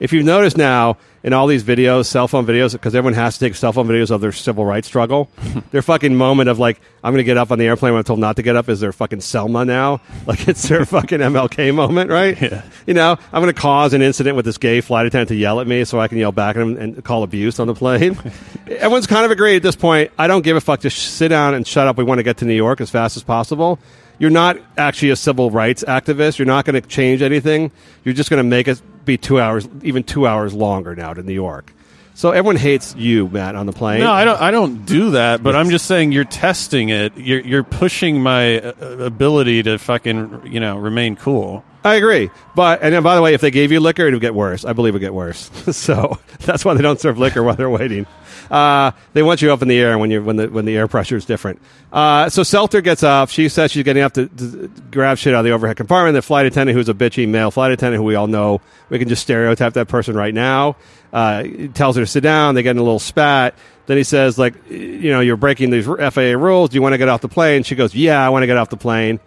If 0.00 0.12
you've 0.14 0.24
noticed 0.24 0.56
now 0.56 0.96
in 1.22 1.34
all 1.34 1.46
these 1.46 1.62
videos, 1.62 2.06
cell 2.06 2.26
phone 2.26 2.46
videos, 2.46 2.72
because 2.72 2.94
everyone 2.94 3.12
has 3.14 3.36
to 3.36 3.44
take 3.44 3.54
cell 3.54 3.72
phone 3.72 3.86
videos 3.86 4.10
of 4.10 4.22
their 4.22 4.32
civil 4.32 4.64
rights 4.64 4.88
struggle, 4.88 5.28
their 5.70 5.82
fucking 5.82 6.16
moment 6.16 6.48
of 6.48 6.58
like 6.58 6.80
I'm 7.04 7.12
going 7.12 7.18
to 7.18 7.24
get 7.24 7.36
up 7.36 7.50
on 7.50 7.58
the 7.58 7.66
airplane 7.66 7.92
when 7.92 7.98
I'm 7.98 8.04
told 8.04 8.18
not 8.18 8.36
to 8.36 8.42
get 8.42 8.56
up 8.56 8.68
is 8.68 8.80
their 8.80 8.92
fucking 8.92 9.20
Selma 9.20 9.64
now. 9.64 10.00
Like 10.26 10.46
it's 10.46 10.68
their 10.68 10.84
fucking 10.84 11.18
MLK 11.18 11.74
moment, 11.74 12.08
right? 12.08 12.40
Yeah. 12.40 12.62
You 12.86 12.94
know, 12.94 13.18
I'm 13.32 13.42
going 13.42 13.52
to 13.52 13.60
cause 13.60 13.94
an 13.94 14.02
incident 14.02 14.36
with 14.36 14.44
this 14.44 14.58
gay 14.58 14.80
flight 14.80 15.06
attendant 15.06 15.28
to 15.30 15.34
yell 15.34 15.60
at 15.60 15.66
me 15.66 15.84
so 15.84 15.98
I 15.98 16.06
can 16.06 16.18
yell 16.18 16.30
back 16.30 16.54
at 16.56 16.62
him 16.62 16.76
and 16.76 17.02
call 17.04 17.24
abuse 17.24 17.58
on 17.58 17.66
the 17.66 17.74
plane. 17.74 18.16
Everyone's 18.68 19.08
kind 19.08 19.24
of 19.24 19.32
agreed 19.32 19.56
at 19.56 19.62
this 19.62 19.74
point. 19.74 20.12
I 20.18 20.28
don't 20.28 20.42
give 20.42 20.56
a 20.56 20.60
fuck. 20.60 20.80
Just 20.80 20.98
sit 21.16 21.28
down 21.28 21.54
and 21.54 21.66
shut 21.66 21.88
up. 21.88 21.96
We 21.98 22.04
want 22.04 22.20
to 22.20 22.22
get 22.22 22.36
to 22.38 22.44
New 22.44 22.54
York 22.54 22.80
as 22.80 22.90
fast 22.90 23.16
as 23.16 23.24
possible. 23.24 23.80
You're 24.20 24.30
not 24.30 24.58
actually 24.76 25.10
a 25.10 25.16
civil 25.16 25.50
rights 25.50 25.82
activist. 25.88 26.38
You're 26.38 26.46
not 26.46 26.66
going 26.66 26.80
to 26.80 26.86
change 26.86 27.22
anything. 27.22 27.72
You're 28.04 28.14
just 28.14 28.28
going 28.30 28.38
to 28.38 28.48
make 28.48 28.68
it 28.68 28.80
be 29.04 29.16
two 29.16 29.40
hours, 29.40 29.68
even 29.82 30.02
two 30.02 30.26
hours 30.26 30.54
longer 30.54 30.94
now 30.94 31.14
to 31.14 31.22
New 31.22 31.32
York. 31.32 31.72
So 32.14 32.32
everyone 32.32 32.56
hates 32.56 32.94
you, 32.96 33.28
Matt, 33.28 33.54
on 33.54 33.64
the 33.64 33.72
plane. 33.72 34.00
No, 34.00 34.12
I 34.12 34.24
don't. 34.24 34.38
I 34.38 34.50
don't 34.50 34.84
do 34.84 35.12
that. 35.12 35.42
But 35.42 35.56
I'm 35.56 35.70
just 35.70 35.86
saying 35.86 36.12
you're 36.12 36.24
testing 36.24 36.90
it. 36.90 37.16
You're 37.16 37.40
you're 37.40 37.64
pushing 37.64 38.22
my 38.22 38.60
uh, 38.60 38.72
ability 38.98 39.62
to 39.62 39.78
fucking 39.78 40.42
you 40.44 40.60
know 40.60 40.76
remain 40.76 41.16
cool. 41.16 41.64
I 41.82 41.94
agree, 41.94 42.30
but 42.54 42.82
and 42.82 42.92
then 42.92 43.02
by 43.02 43.14
the 43.14 43.22
way, 43.22 43.32
if 43.32 43.40
they 43.40 43.50
gave 43.50 43.72
you 43.72 43.80
liquor, 43.80 44.06
it 44.06 44.12
would 44.12 44.20
get 44.20 44.34
worse. 44.34 44.66
I 44.66 44.74
believe 44.74 44.92
it 44.92 44.96
would 44.96 45.00
get 45.00 45.14
worse. 45.14 45.50
so 45.74 46.18
that's 46.40 46.62
why 46.62 46.74
they 46.74 46.82
don't 46.82 47.00
serve 47.00 47.16
liquor 47.18 47.42
while 47.42 47.56
they're 47.56 47.70
waiting. 47.70 48.06
Uh, 48.50 48.90
they 49.12 49.22
want 49.22 49.42
you 49.42 49.52
up 49.52 49.62
in 49.62 49.68
the 49.68 49.78
air 49.78 49.96
when 49.96 50.10
you 50.10 50.22
when 50.22 50.36
the 50.36 50.48
when 50.48 50.64
the 50.64 50.76
air 50.76 50.88
pressure 50.88 51.16
is 51.16 51.24
different. 51.24 51.60
Uh, 51.92 52.28
so 52.28 52.42
Selter 52.42 52.82
gets 52.82 53.04
off. 53.04 53.30
She 53.30 53.48
says 53.48 53.70
she's 53.70 53.84
getting 53.84 54.02
up 54.02 54.12
to, 54.14 54.26
to 54.26 54.68
grab 54.90 55.18
shit 55.18 55.34
out 55.34 55.40
of 55.40 55.44
the 55.44 55.52
overhead 55.52 55.76
compartment. 55.76 56.14
The 56.14 56.22
flight 56.22 56.46
attendant, 56.46 56.76
who's 56.76 56.88
a 56.88 56.94
bitchy 56.94 57.28
male 57.28 57.50
flight 57.50 57.70
attendant, 57.72 58.00
who 58.00 58.04
we 58.04 58.16
all 58.16 58.26
know, 58.26 58.60
we 58.88 58.98
can 58.98 59.08
just 59.08 59.22
stereotype 59.22 59.74
that 59.74 59.88
person 59.88 60.16
right 60.16 60.34
now. 60.34 60.76
Uh, 61.12 61.44
tells 61.74 61.96
her 61.96 62.02
to 62.02 62.06
sit 62.06 62.22
down. 62.22 62.54
They 62.54 62.62
get 62.62 62.72
in 62.72 62.78
a 62.78 62.82
little 62.82 62.98
spat. 62.98 63.54
Then 63.86 63.96
he 63.96 64.04
says, 64.04 64.38
like, 64.38 64.54
you 64.68 65.10
know, 65.10 65.20
you're 65.20 65.36
breaking 65.36 65.70
these 65.70 65.86
FAA 65.86 66.36
rules. 66.36 66.70
Do 66.70 66.74
you 66.74 66.82
want 66.82 66.92
to 66.92 66.98
get 66.98 67.08
off 67.08 67.20
the 67.20 67.28
plane? 67.28 67.62
She 67.64 67.74
goes, 67.74 67.94
Yeah, 67.94 68.24
I 68.24 68.28
want 68.30 68.42
to 68.42 68.46
get 68.46 68.56
off 68.56 68.70
the 68.70 68.76
plane 68.76 69.20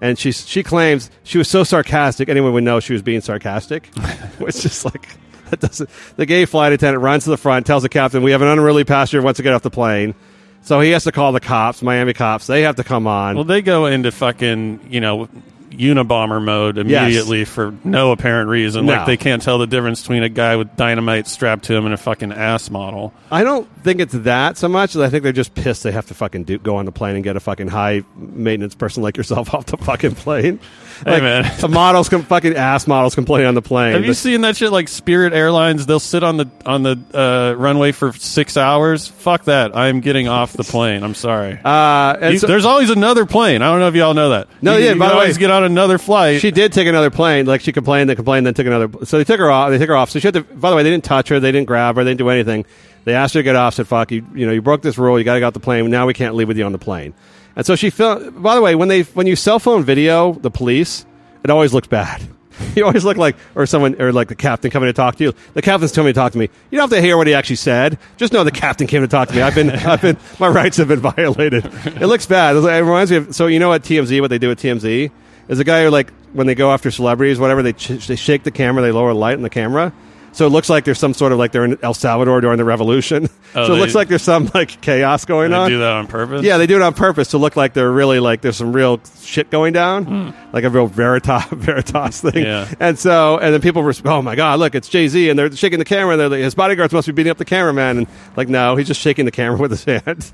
and 0.00 0.18
she 0.18 0.32
she 0.32 0.62
claims 0.62 1.10
she 1.24 1.38
was 1.38 1.48
so 1.48 1.62
sarcastic 1.64 2.28
anyone 2.28 2.52
would 2.52 2.64
know 2.64 2.80
she 2.80 2.92
was 2.92 3.02
being 3.02 3.20
sarcastic. 3.20 3.90
it's 4.40 4.62
just 4.62 4.84
like 4.84 5.08
that 5.60 5.60
doesn't. 5.60 5.90
The 6.16 6.26
gay 6.26 6.44
flight 6.44 6.72
attendant 6.72 7.02
runs 7.02 7.24
to 7.24 7.30
the 7.30 7.36
front, 7.36 7.66
tells 7.66 7.82
the 7.82 7.88
captain, 7.88 8.22
"We 8.22 8.32
have 8.32 8.42
an 8.42 8.48
unruly 8.48 8.84
passenger 8.84 9.18
who 9.18 9.24
wants 9.24 9.38
to 9.38 9.42
get 9.42 9.52
off 9.52 9.62
the 9.62 9.70
plane." 9.70 10.14
So 10.62 10.80
he 10.80 10.90
has 10.90 11.04
to 11.04 11.12
call 11.12 11.32
the 11.32 11.40
cops, 11.40 11.82
Miami 11.82 12.12
cops. 12.12 12.46
They 12.46 12.62
have 12.62 12.76
to 12.76 12.84
come 12.84 13.06
on. 13.06 13.34
Well, 13.34 13.44
they 13.44 13.62
go 13.62 13.86
into 13.86 14.12
fucking 14.12 14.88
you 14.90 15.00
know 15.00 15.28
Unabomber 15.70 16.42
mode 16.42 16.78
immediately 16.78 17.44
for 17.44 17.72
no 17.84 18.12
apparent 18.12 18.50
reason. 18.50 18.86
No. 18.86 18.94
Like 18.94 19.06
they 19.06 19.16
can't 19.16 19.40
tell 19.40 19.58
the 19.58 19.66
difference 19.66 20.02
between 20.02 20.22
a 20.22 20.28
guy 20.28 20.56
with 20.56 20.76
dynamite 20.76 21.26
strapped 21.26 21.64
to 21.64 21.74
him 21.74 21.84
and 21.84 21.94
a 21.94 21.96
fucking 21.96 22.32
ass 22.32 22.70
model. 22.70 23.14
I 23.30 23.44
don't 23.44 23.68
think 23.82 24.00
it's 24.00 24.12
that 24.12 24.58
so 24.58 24.68
much. 24.68 24.96
I 24.96 25.08
think 25.08 25.22
they're 25.22 25.32
just 25.32 25.54
pissed 25.54 25.82
they 25.84 25.92
have 25.92 26.06
to 26.06 26.14
fucking 26.14 26.44
do, 26.44 26.58
go 26.58 26.76
on 26.76 26.84
the 26.84 26.92
plane 26.92 27.14
and 27.14 27.24
get 27.24 27.36
a 27.36 27.40
fucking 27.40 27.68
high 27.68 28.02
maintenance 28.16 28.74
person 28.74 29.02
like 29.02 29.16
yourself 29.16 29.54
off 29.54 29.66
the 29.66 29.76
fucking 29.76 30.16
plane. 30.16 30.60
Hey, 31.04 31.12
like, 31.12 31.22
man. 31.22 31.52
the 31.60 31.68
models, 31.68 32.08
com- 32.08 32.22
fucking 32.22 32.56
ass 32.56 32.86
models, 32.86 33.14
complaining 33.14 33.46
on 33.48 33.54
the 33.54 33.62
plane. 33.62 33.92
Have 33.94 34.04
you 34.04 34.14
seen 34.14 34.42
that 34.42 34.56
shit? 34.56 34.70
Like 34.72 34.88
Spirit 34.88 35.32
Airlines, 35.32 35.86
they'll 35.86 35.98
sit 36.00 36.22
on 36.22 36.36
the 36.36 36.50
on 36.66 36.82
the 36.82 36.98
uh, 37.14 37.54
runway 37.58 37.92
for 37.92 38.12
six 38.12 38.56
hours. 38.56 39.06
Fuck 39.08 39.44
that! 39.44 39.76
I'm 39.76 40.00
getting 40.00 40.28
off 40.28 40.52
the 40.52 40.64
plane. 40.64 41.02
I'm 41.02 41.14
sorry. 41.14 41.58
Uh, 41.64 42.16
and 42.20 42.32
You- 42.34 42.38
so- 42.40 42.46
there's 42.46 42.64
always 42.64 42.90
another 42.90 43.26
plane. 43.26 43.62
I 43.62 43.70
don't 43.70 43.80
know 43.80 43.88
if 43.88 43.94
y'all 43.94 44.14
know 44.14 44.30
that. 44.30 44.48
No, 44.60 44.76
you, 44.76 44.84
yeah, 44.84 44.92
You 44.92 44.98
by 44.98 45.06
can 45.08 45.14
the 45.16 45.20
way- 45.20 45.32
get 45.34 45.50
on 45.50 45.64
another 45.64 45.98
flight. 45.98 46.40
She 46.40 46.50
did 46.50 46.72
take 46.72 46.86
another 46.86 47.10
plane. 47.10 47.46
Like 47.46 47.60
she 47.62 47.72
complained, 47.72 48.10
they 48.10 48.14
complained, 48.14 48.46
then 48.46 48.54
took 48.54 48.66
another. 48.66 49.04
So 49.06 49.18
they 49.18 49.24
took 49.24 49.40
her 49.40 49.50
off. 49.50 49.70
They 49.70 49.78
took 49.78 49.88
her 49.88 49.96
off. 49.96 50.10
So 50.10 50.18
she 50.18 50.26
had 50.26 50.34
to. 50.34 50.42
By 50.42 50.70
the 50.70 50.76
way, 50.76 50.82
they 50.82 50.90
didn't 50.90 51.04
touch 51.04 51.28
her. 51.28 51.40
They 51.40 51.52
didn't 51.52 51.66
grab 51.66 51.96
her. 51.96 52.04
They 52.04 52.10
didn't 52.10 52.18
do 52.18 52.28
anything. 52.30 52.66
They 53.04 53.14
asked 53.14 53.32
her 53.34 53.40
to 53.40 53.44
get 53.44 53.56
off. 53.56 53.74
Said, 53.74 53.88
"Fuck 53.88 54.10
you. 54.12 54.26
You 54.34 54.46
know, 54.46 54.52
you 54.52 54.60
broke 54.60 54.82
this 54.82 54.98
rule. 54.98 55.18
You 55.18 55.24
got 55.24 55.34
to 55.34 55.40
get 55.40 55.46
off 55.46 55.54
the 55.54 55.60
plane. 55.60 55.88
Now 55.90 56.06
we 56.06 56.12
can't 56.12 56.34
leave 56.34 56.48
with 56.48 56.58
you 56.58 56.64
on 56.66 56.72
the 56.72 56.78
plane." 56.78 57.14
And 57.56 57.66
so 57.66 57.76
she 57.76 57.90
felt. 57.90 58.40
By 58.42 58.54
the 58.54 58.62
way, 58.62 58.74
when 58.74 58.88
they 58.88 59.02
when 59.02 59.26
you 59.26 59.36
cell 59.36 59.58
phone 59.58 59.84
video 59.84 60.32
the 60.32 60.50
police, 60.50 61.04
it 61.44 61.50
always 61.50 61.72
looks 61.72 61.88
bad. 61.88 62.22
You 62.76 62.84
always 62.84 63.04
look 63.04 63.16
like, 63.16 63.36
or 63.54 63.64
someone, 63.64 64.00
or 64.00 64.12
like 64.12 64.28
the 64.28 64.34
captain 64.34 64.70
coming 64.70 64.88
to 64.88 64.92
talk 64.92 65.16
to 65.16 65.24
you. 65.24 65.32
The 65.54 65.62
captain's 65.62 65.92
coming 65.92 66.12
to 66.12 66.14
talk 66.14 66.32
to 66.32 66.38
me. 66.38 66.50
You 66.70 66.76
don't 66.78 66.90
have 66.90 66.98
to 66.98 67.00
hear 67.00 67.16
what 67.16 67.26
he 67.26 67.32
actually 67.32 67.56
said. 67.56 67.98
Just 68.18 68.34
know 68.34 68.44
the 68.44 68.50
captain 68.50 68.86
came 68.86 69.00
to 69.00 69.08
talk 69.08 69.28
to 69.28 69.34
me. 69.34 69.40
I've 69.40 69.54
been, 69.54 69.70
I've 69.92 70.02
been, 70.02 70.18
my 70.38 70.46
rights 70.48 70.76
have 70.76 70.86
been 70.86 71.00
violated. 71.00 71.64
It 71.64 72.06
looks 72.06 72.26
bad. 72.26 72.56
It 72.56 72.60
reminds 72.60 73.10
me 73.10 73.16
of. 73.16 73.34
So 73.34 73.46
you 73.46 73.58
know 73.58 73.70
what 73.70 73.82
TMZ? 73.82 74.20
What 74.20 74.28
they 74.28 74.38
do 74.38 74.50
at 74.50 74.58
TMZ 74.58 75.10
is 75.48 75.58
a 75.58 75.64
guy 75.64 75.84
who 75.84 75.90
like 75.90 76.12
when 76.34 76.46
they 76.46 76.54
go 76.54 76.70
after 76.70 76.90
celebrities, 76.90 77.40
whatever. 77.40 77.62
They 77.62 77.72
ch- 77.72 78.06
they 78.06 78.16
shake 78.16 78.42
the 78.42 78.50
camera. 78.50 78.82
They 78.82 78.92
lower 78.92 79.14
the 79.14 79.18
light 79.18 79.34
in 79.34 79.42
the 79.42 79.50
camera. 79.50 79.92
So 80.32 80.46
it 80.46 80.50
looks 80.50 80.70
like 80.70 80.84
there's 80.84 80.98
some 80.98 81.12
sort 81.12 81.32
of 81.32 81.38
like 81.38 81.50
they're 81.52 81.64
in 81.64 81.76
El 81.82 81.92
Salvador 81.94 82.40
during 82.40 82.56
the 82.58 82.64
revolution. 82.64 83.28
Oh, 83.54 83.66
so 83.66 83.72
it 83.72 83.74
they- 83.76 83.80
looks 83.80 83.94
like 83.96 84.06
there's 84.08 84.22
some 84.22 84.48
like 84.54 84.80
chaos 84.80 85.24
going 85.24 85.50
They 85.50 85.56
on. 85.56 85.68
do 85.70 85.78
that 85.80 85.92
on 85.92 86.06
purpose. 86.06 86.44
Yeah, 86.44 86.56
they 86.56 86.68
do 86.68 86.76
it 86.76 86.82
on 86.82 86.94
purpose 86.94 87.28
to 87.32 87.38
look 87.38 87.56
like 87.56 87.72
they're 87.74 87.90
really 87.90 88.20
like 88.20 88.40
there's 88.42 88.56
some 88.56 88.72
real 88.72 89.00
shit 89.22 89.50
going 89.50 89.72
down, 89.72 90.04
Hmm. 90.04 90.30
like 90.54 90.62
a 90.64 90.70
real 90.70 90.86
veritas 90.86 91.44
veritas 91.50 92.20
thing. 92.20 92.44
Yeah. 92.44 92.68
And 92.78 92.96
so, 92.98 93.38
and 93.38 93.52
then 93.52 93.60
people 93.60 93.82
were, 93.82 93.92
oh 94.04 94.22
my 94.22 94.36
god, 94.36 94.60
look, 94.60 94.74
it's 94.76 94.88
Jay 94.88 95.08
Z, 95.08 95.28
and 95.30 95.38
they're 95.38 95.50
shaking 95.50 95.78
the 95.80 95.84
camera. 95.84 96.12
And 96.12 96.20
they're 96.20 96.28
like, 96.28 96.40
his 96.40 96.54
bodyguards 96.54 96.92
must 96.92 97.06
be 97.08 97.12
beating 97.12 97.30
up 97.30 97.38
the 97.38 97.44
cameraman, 97.44 97.98
and 97.98 98.06
like, 98.36 98.48
no, 98.48 98.76
he's 98.76 98.86
just 98.86 99.00
shaking 99.00 99.24
the 99.24 99.30
camera 99.32 99.58
with 99.58 99.72
his 99.72 99.82
hand. 99.84 100.32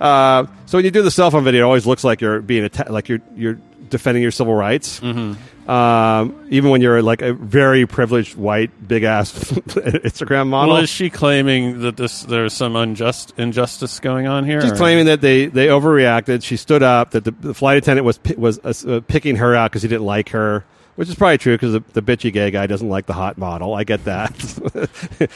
Uh, 0.00 0.46
so 0.66 0.78
when 0.78 0.84
you 0.84 0.90
do 0.90 1.02
the 1.02 1.10
cell 1.10 1.30
phone 1.30 1.44
video, 1.44 1.62
it 1.62 1.66
always 1.66 1.86
looks 1.86 2.04
like 2.04 2.20
you're 2.20 2.40
being 2.40 2.64
atta- 2.64 2.92
like 2.92 3.08
you're 3.08 3.20
you're 3.34 3.58
defending 3.88 4.22
your 4.22 4.32
civil 4.32 4.54
rights. 4.54 5.00
Mm-hmm. 5.00 5.70
Um, 5.70 6.46
even 6.50 6.70
when 6.70 6.82
you're 6.82 7.00
like 7.00 7.22
a 7.22 7.32
very 7.32 7.86
privileged 7.86 8.36
white 8.36 8.86
big 8.86 9.02
ass 9.02 9.32
Instagram 9.34 10.48
model. 10.48 10.74
Well, 10.74 10.82
is 10.82 10.90
she 10.90 11.08
claiming 11.08 11.80
that 11.80 11.96
this 11.96 12.22
there's 12.22 12.52
some 12.52 12.76
unjust 12.76 13.32
injustice 13.38 13.98
going 13.98 14.26
on 14.26 14.44
here? 14.44 14.60
She's 14.60 14.72
or- 14.72 14.76
claiming 14.76 15.06
that 15.06 15.22
they, 15.22 15.46
they 15.46 15.68
overreacted. 15.68 16.42
She 16.44 16.56
stood 16.56 16.82
up. 16.82 17.12
That 17.12 17.24
the, 17.24 17.30
the 17.30 17.54
flight 17.54 17.78
attendant 17.78 18.04
was 18.04 18.18
was 18.36 18.58
uh, 18.58 18.96
uh, 18.96 19.00
picking 19.00 19.36
her 19.36 19.54
out 19.54 19.70
because 19.70 19.80
he 19.82 19.88
didn't 19.88 20.04
like 20.04 20.28
her, 20.30 20.64
which 20.96 21.08
is 21.08 21.14
probably 21.14 21.38
true 21.38 21.54
because 21.54 21.72
the, 21.72 21.82
the 21.94 22.02
bitchy 22.02 22.30
gay 22.30 22.50
guy 22.50 22.66
doesn't 22.66 22.90
like 22.90 23.06
the 23.06 23.14
hot 23.14 23.38
model. 23.38 23.72
I 23.72 23.84
get 23.84 24.04
that. 24.04 24.32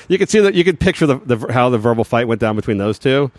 you 0.09 0.19
can 0.19 0.27
see 0.27 0.41
that. 0.41 0.55
You 0.55 0.65
can 0.65 0.77
picture 0.77 1.07
the, 1.07 1.16
the 1.25 1.53
how 1.53 1.70
the 1.70 1.79
verbal 1.79 2.05
fight 2.05 2.29
went 2.29 2.41
down 2.41 2.55
between 2.55 2.77
those 2.77 2.99
two. 2.99 3.31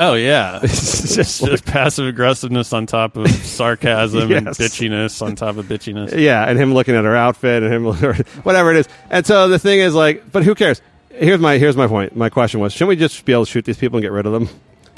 Oh 0.00 0.14
yeah, 0.14 0.60
It's 0.62 1.14
just 1.16 1.44
just 1.44 1.64
passive 1.64 2.06
aggressiveness 2.06 2.72
on 2.72 2.86
top 2.86 3.16
of 3.16 3.28
sarcasm 3.44 4.30
and 4.30 4.46
bitchiness 4.46 5.20
on 5.22 5.34
top 5.34 5.56
of 5.56 5.66
bitchiness. 5.66 6.16
Yeah, 6.18 6.44
and 6.44 6.58
him 6.58 6.72
looking 6.72 6.94
at 6.94 7.04
her 7.04 7.16
outfit 7.16 7.62
and 7.62 7.72
him 7.72 7.84
whatever 7.84 8.70
it 8.70 8.76
is. 8.78 8.88
And 9.10 9.26
so 9.26 9.48
the 9.48 9.58
thing 9.58 9.80
is 9.80 9.94
like, 9.94 10.30
but 10.30 10.44
who 10.44 10.54
cares? 10.54 10.80
Here's 11.10 11.40
my 11.40 11.58
here's 11.58 11.76
my 11.76 11.88
point. 11.88 12.14
My 12.16 12.28
question 12.28 12.60
was, 12.60 12.72
shouldn't 12.72 12.90
we 12.90 12.96
just 12.96 13.24
be 13.24 13.32
able 13.32 13.44
to 13.44 13.50
shoot 13.50 13.64
these 13.64 13.78
people 13.78 13.96
and 13.96 14.02
get 14.02 14.12
rid 14.12 14.26
of 14.26 14.32
them? 14.32 14.48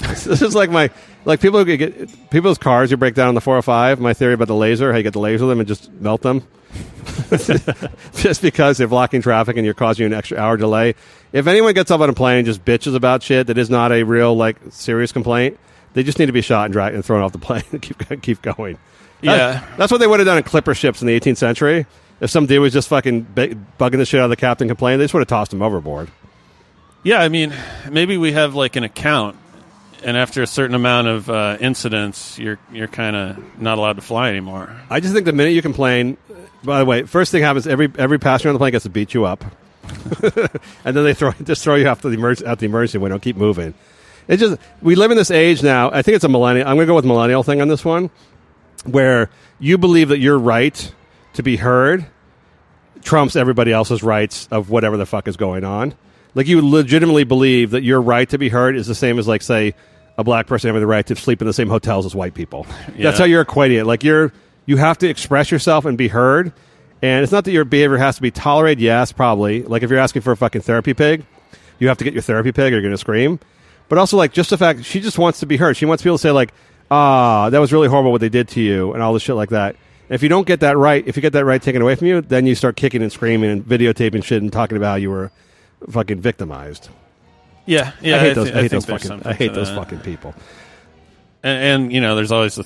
this 0.23 0.41
is 0.41 0.55
like 0.55 0.69
my 0.69 0.89
like 1.25 1.39
people 1.41 1.63
who 1.63 1.77
get- 1.77 2.29
people's 2.29 2.57
cars 2.57 2.91
you 2.91 2.97
break 2.97 3.13
down 3.15 3.29
on 3.29 3.35
the 3.35 3.41
405. 3.41 3.99
My 3.99 4.13
theory 4.13 4.33
about 4.33 4.47
the 4.47 4.55
laser, 4.55 4.91
how 4.91 4.97
you 4.97 5.03
get 5.03 5.13
the 5.13 5.19
laser 5.19 5.45
them 5.45 5.59
and 5.59 5.67
just 5.67 5.91
melt 5.93 6.21
them. 6.21 6.43
just 8.15 8.41
because 8.41 8.77
they're 8.77 8.87
blocking 8.87 9.21
traffic 9.21 9.57
and 9.57 9.65
you're 9.65 9.73
causing 9.73 10.05
an 10.05 10.13
extra 10.13 10.37
hour 10.37 10.57
delay. 10.57 10.95
If 11.33 11.47
anyone 11.47 11.73
gets 11.73 11.91
up 11.91 12.01
on 12.01 12.09
a 12.09 12.13
plane 12.13 12.37
and 12.39 12.45
just 12.45 12.63
bitches 12.63 12.95
about 12.95 13.23
shit 13.23 13.47
that 13.47 13.57
is 13.57 13.69
not 13.69 13.91
a 13.91 14.03
real 14.03 14.35
like 14.35 14.57
serious 14.69 15.11
complaint, 15.11 15.59
they 15.93 16.03
just 16.03 16.19
need 16.19 16.27
to 16.27 16.31
be 16.31 16.41
shot 16.41 16.65
and 16.65 16.73
dragged 16.73 16.95
and 16.95 17.03
thrown 17.03 17.21
off 17.21 17.31
the 17.31 17.37
plane 17.39 17.63
and 17.71 17.81
keep 17.81 18.21
keep 18.21 18.41
going. 18.41 18.77
Yeah. 19.21 19.35
That- 19.37 19.77
that's 19.77 19.91
what 19.91 19.99
they 19.99 20.07
would 20.07 20.19
have 20.19 20.25
done 20.27 20.37
in 20.37 20.43
clipper 20.43 20.73
ships 20.73 21.01
in 21.01 21.07
the 21.07 21.19
18th 21.19 21.37
century. 21.37 21.85
If 22.19 22.29
some 22.29 22.45
dude 22.45 22.61
was 22.61 22.71
just 22.71 22.87
fucking 22.87 23.25
bugging 23.35 23.97
the 23.97 24.05
shit 24.05 24.19
out 24.19 24.25
of 24.25 24.29
the 24.29 24.35
captain, 24.35 24.67
complaining, 24.67 24.99
they 24.99 25.05
just 25.05 25.13
would 25.15 25.21
have 25.21 25.27
tossed 25.27 25.51
him 25.51 25.61
overboard. 25.63 26.09
Yeah, 27.03 27.19
I 27.19 27.29
mean, 27.29 27.51
maybe 27.89 28.15
we 28.17 28.31
have 28.33 28.53
like 28.53 28.75
an 28.75 28.83
account, 28.83 29.35
and 30.03 30.17
after 30.17 30.41
a 30.41 30.47
certain 30.47 30.75
amount 30.75 31.07
of 31.07 31.29
uh, 31.29 31.57
incidents, 31.59 32.37
you're 32.39 32.59
you're 32.71 32.87
kind 32.87 33.15
of 33.15 33.61
not 33.61 33.77
allowed 33.77 33.97
to 33.97 34.01
fly 34.01 34.29
anymore. 34.29 34.75
I 34.89 34.99
just 34.99 35.13
think 35.13 35.25
the 35.25 35.33
minute 35.33 35.51
you 35.51 35.61
complain, 35.61 36.17
by 36.63 36.79
the 36.79 36.85
way, 36.85 37.03
first 37.03 37.31
thing 37.31 37.43
happens 37.43 37.67
every 37.67 37.91
every 37.97 38.19
passenger 38.19 38.49
on 38.49 38.53
the 38.53 38.59
plane 38.59 38.71
gets 38.71 38.83
to 38.83 38.89
beat 38.89 39.13
you 39.13 39.25
up, 39.25 39.43
and 40.83 40.95
then 40.95 41.03
they 41.03 41.13
throw 41.13 41.31
just 41.43 41.63
throw 41.63 41.75
you 41.75 41.87
out 41.87 42.01
the 42.01 42.09
emerg- 42.09 42.45
out 42.45 42.59
the 42.59 42.65
emergency 42.65 42.97
window. 42.97 43.19
Keep 43.19 43.37
moving. 43.37 43.73
It 44.27 44.37
just 44.37 44.59
we 44.81 44.95
live 44.95 45.11
in 45.11 45.17
this 45.17 45.31
age 45.31 45.63
now. 45.63 45.91
I 45.91 46.01
think 46.01 46.15
it's 46.15 46.25
a 46.25 46.29
millennial. 46.29 46.67
I'm 46.67 46.75
going 46.75 46.85
to 46.85 46.91
go 46.91 46.95
with 46.95 47.05
millennial 47.05 47.43
thing 47.43 47.61
on 47.61 47.67
this 47.67 47.83
one, 47.83 48.09
where 48.85 49.29
you 49.59 49.77
believe 49.77 50.09
that 50.09 50.19
your 50.19 50.37
right 50.37 50.93
to 51.33 51.43
be 51.43 51.57
heard 51.57 52.05
trumps 53.03 53.35
everybody 53.35 53.71
else's 53.71 54.03
rights 54.03 54.47
of 54.51 54.69
whatever 54.69 54.97
the 54.97 55.05
fuck 55.05 55.27
is 55.27 55.37
going 55.37 55.63
on. 55.63 55.95
Like 56.33 56.47
you 56.47 56.67
legitimately 56.67 57.25
believe 57.25 57.71
that 57.71 57.83
your 57.83 58.01
right 58.01 58.27
to 58.29 58.37
be 58.37 58.49
heard 58.49 58.75
is 58.75 58.87
the 58.87 58.95
same 58.95 59.19
as 59.19 59.27
like 59.27 59.41
say 59.41 59.73
a 60.17 60.23
black 60.23 60.47
person 60.47 60.69
having 60.69 60.81
the 60.81 60.87
right 60.87 61.05
to 61.07 61.15
sleep 61.15 61.41
in 61.41 61.47
the 61.47 61.53
same 61.53 61.69
hotels 61.69 62.05
as 62.05 62.15
white 62.15 62.33
people. 62.33 62.65
Yeah. 62.95 63.03
That's 63.03 63.19
how 63.19 63.25
you're 63.25 63.43
equating 63.43 63.79
it. 63.79 63.85
Like 63.85 64.03
you're 64.03 64.31
you 64.65 64.77
have 64.77 64.97
to 64.99 65.09
express 65.09 65.51
yourself 65.51 65.85
and 65.85 65.97
be 65.97 66.07
heard. 66.07 66.53
And 67.01 67.23
it's 67.23 67.31
not 67.31 67.45
that 67.45 67.51
your 67.51 67.65
behavior 67.65 67.97
has 67.97 68.17
to 68.17 68.21
be 68.21 68.31
tolerated. 68.31 68.81
Yes, 68.81 69.11
probably. 69.11 69.63
Like 69.63 69.83
if 69.83 69.89
you're 69.89 69.99
asking 69.99 70.21
for 70.21 70.31
a 70.31 70.37
fucking 70.37 70.61
therapy 70.61 70.93
pig, 70.93 71.25
you 71.79 71.87
have 71.87 71.97
to 71.97 72.03
get 72.03 72.13
your 72.13 72.21
therapy 72.21 72.51
pig 72.51 72.71
or 72.71 72.75
you're 72.75 72.81
going 72.81 72.93
to 72.93 72.97
scream. 72.97 73.39
But 73.89 73.97
also 73.97 74.15
like 74.15 74.31
just 74.31 74.51
the 74.51 74.57
fact 74.57 74.85
she 74.85 75.01
just 75.01 75.17
wants 75.17 75.39
to 75.39 75.45
be 75.45 75.57
heard. 75.57 75.75
She 75.75 75.85
wants 75.85 76.03
people 76.03 76.17
to 76.17 76.21
say 76.21 76.31
like, 76.31 76.53
"Ah, 76.89 77.49
that 77.49 77.59
was 77.59 77.73
really 77.73 77.89
horrible 77.89 78.11
what 78.11 78.21
they 78.21 78.29
did 78.29 78.47
to 78.49 78.61
you," 78.61 78.93
and 78.93 79.03
all 79.03 79.13
this 79.13 79.23
shit 79.23 79.35
like 79.35 79.49
that. 79.49 79.75
And 80.07 80.15
if 80.15 80.23
you 80.23 80.29
don't 80.29 80.47
get 80.47 80.61
that 80.61 80.77
right, 80.77 81.05
if 81.05 81.17
you 81.17 81.21
get 81.21 81.33
that 81.33 81.43
right 81.43 81.61
taken 81.61 81.81
away 81.81 81.95
from 81.95 82.07
you, 82.07 82.21
then 82.21 82.45
you 82.45 82.55
start 82.55 82.77
kicking 82.77 83.01
and 83.01 83.11
screaming 83.11 83.49
and 83.49 83.65
videotaping 83.65 84.23
shit 84.23 84.41
and 84.41 84.53
talking 84.53 84.77
about 84.77 84.91
how 84.91 84.95
you 84.95 85.09
were 85.09 85.31
fucking 85.89 86.19
victimized. 86.21 86.89
Yeah, 87.65 87.91
yeah. 88.01 88.15
I 88.15 88.19
hate 88.19 88.27
thi- 88.29 88.33
those. 88.35 88.51
I, 88.51 88.53
hate 88.53 88.71
think 88.71 88.85
those 88.85 88.85
fucking. 89.07 89.23
I 89.27 89.33
hate 89.33 89.53
those 89.53 89.69
that. 89.69 89.75
fucking 89.77 89.99
people. 89.99 90.33
And, 91.43 91.83
and 91.83 91.93
you 91.93 92.01
know, 92.01 92.15
there's 92.15 92.31
always 92.31 92.55
the, 92.55 92.65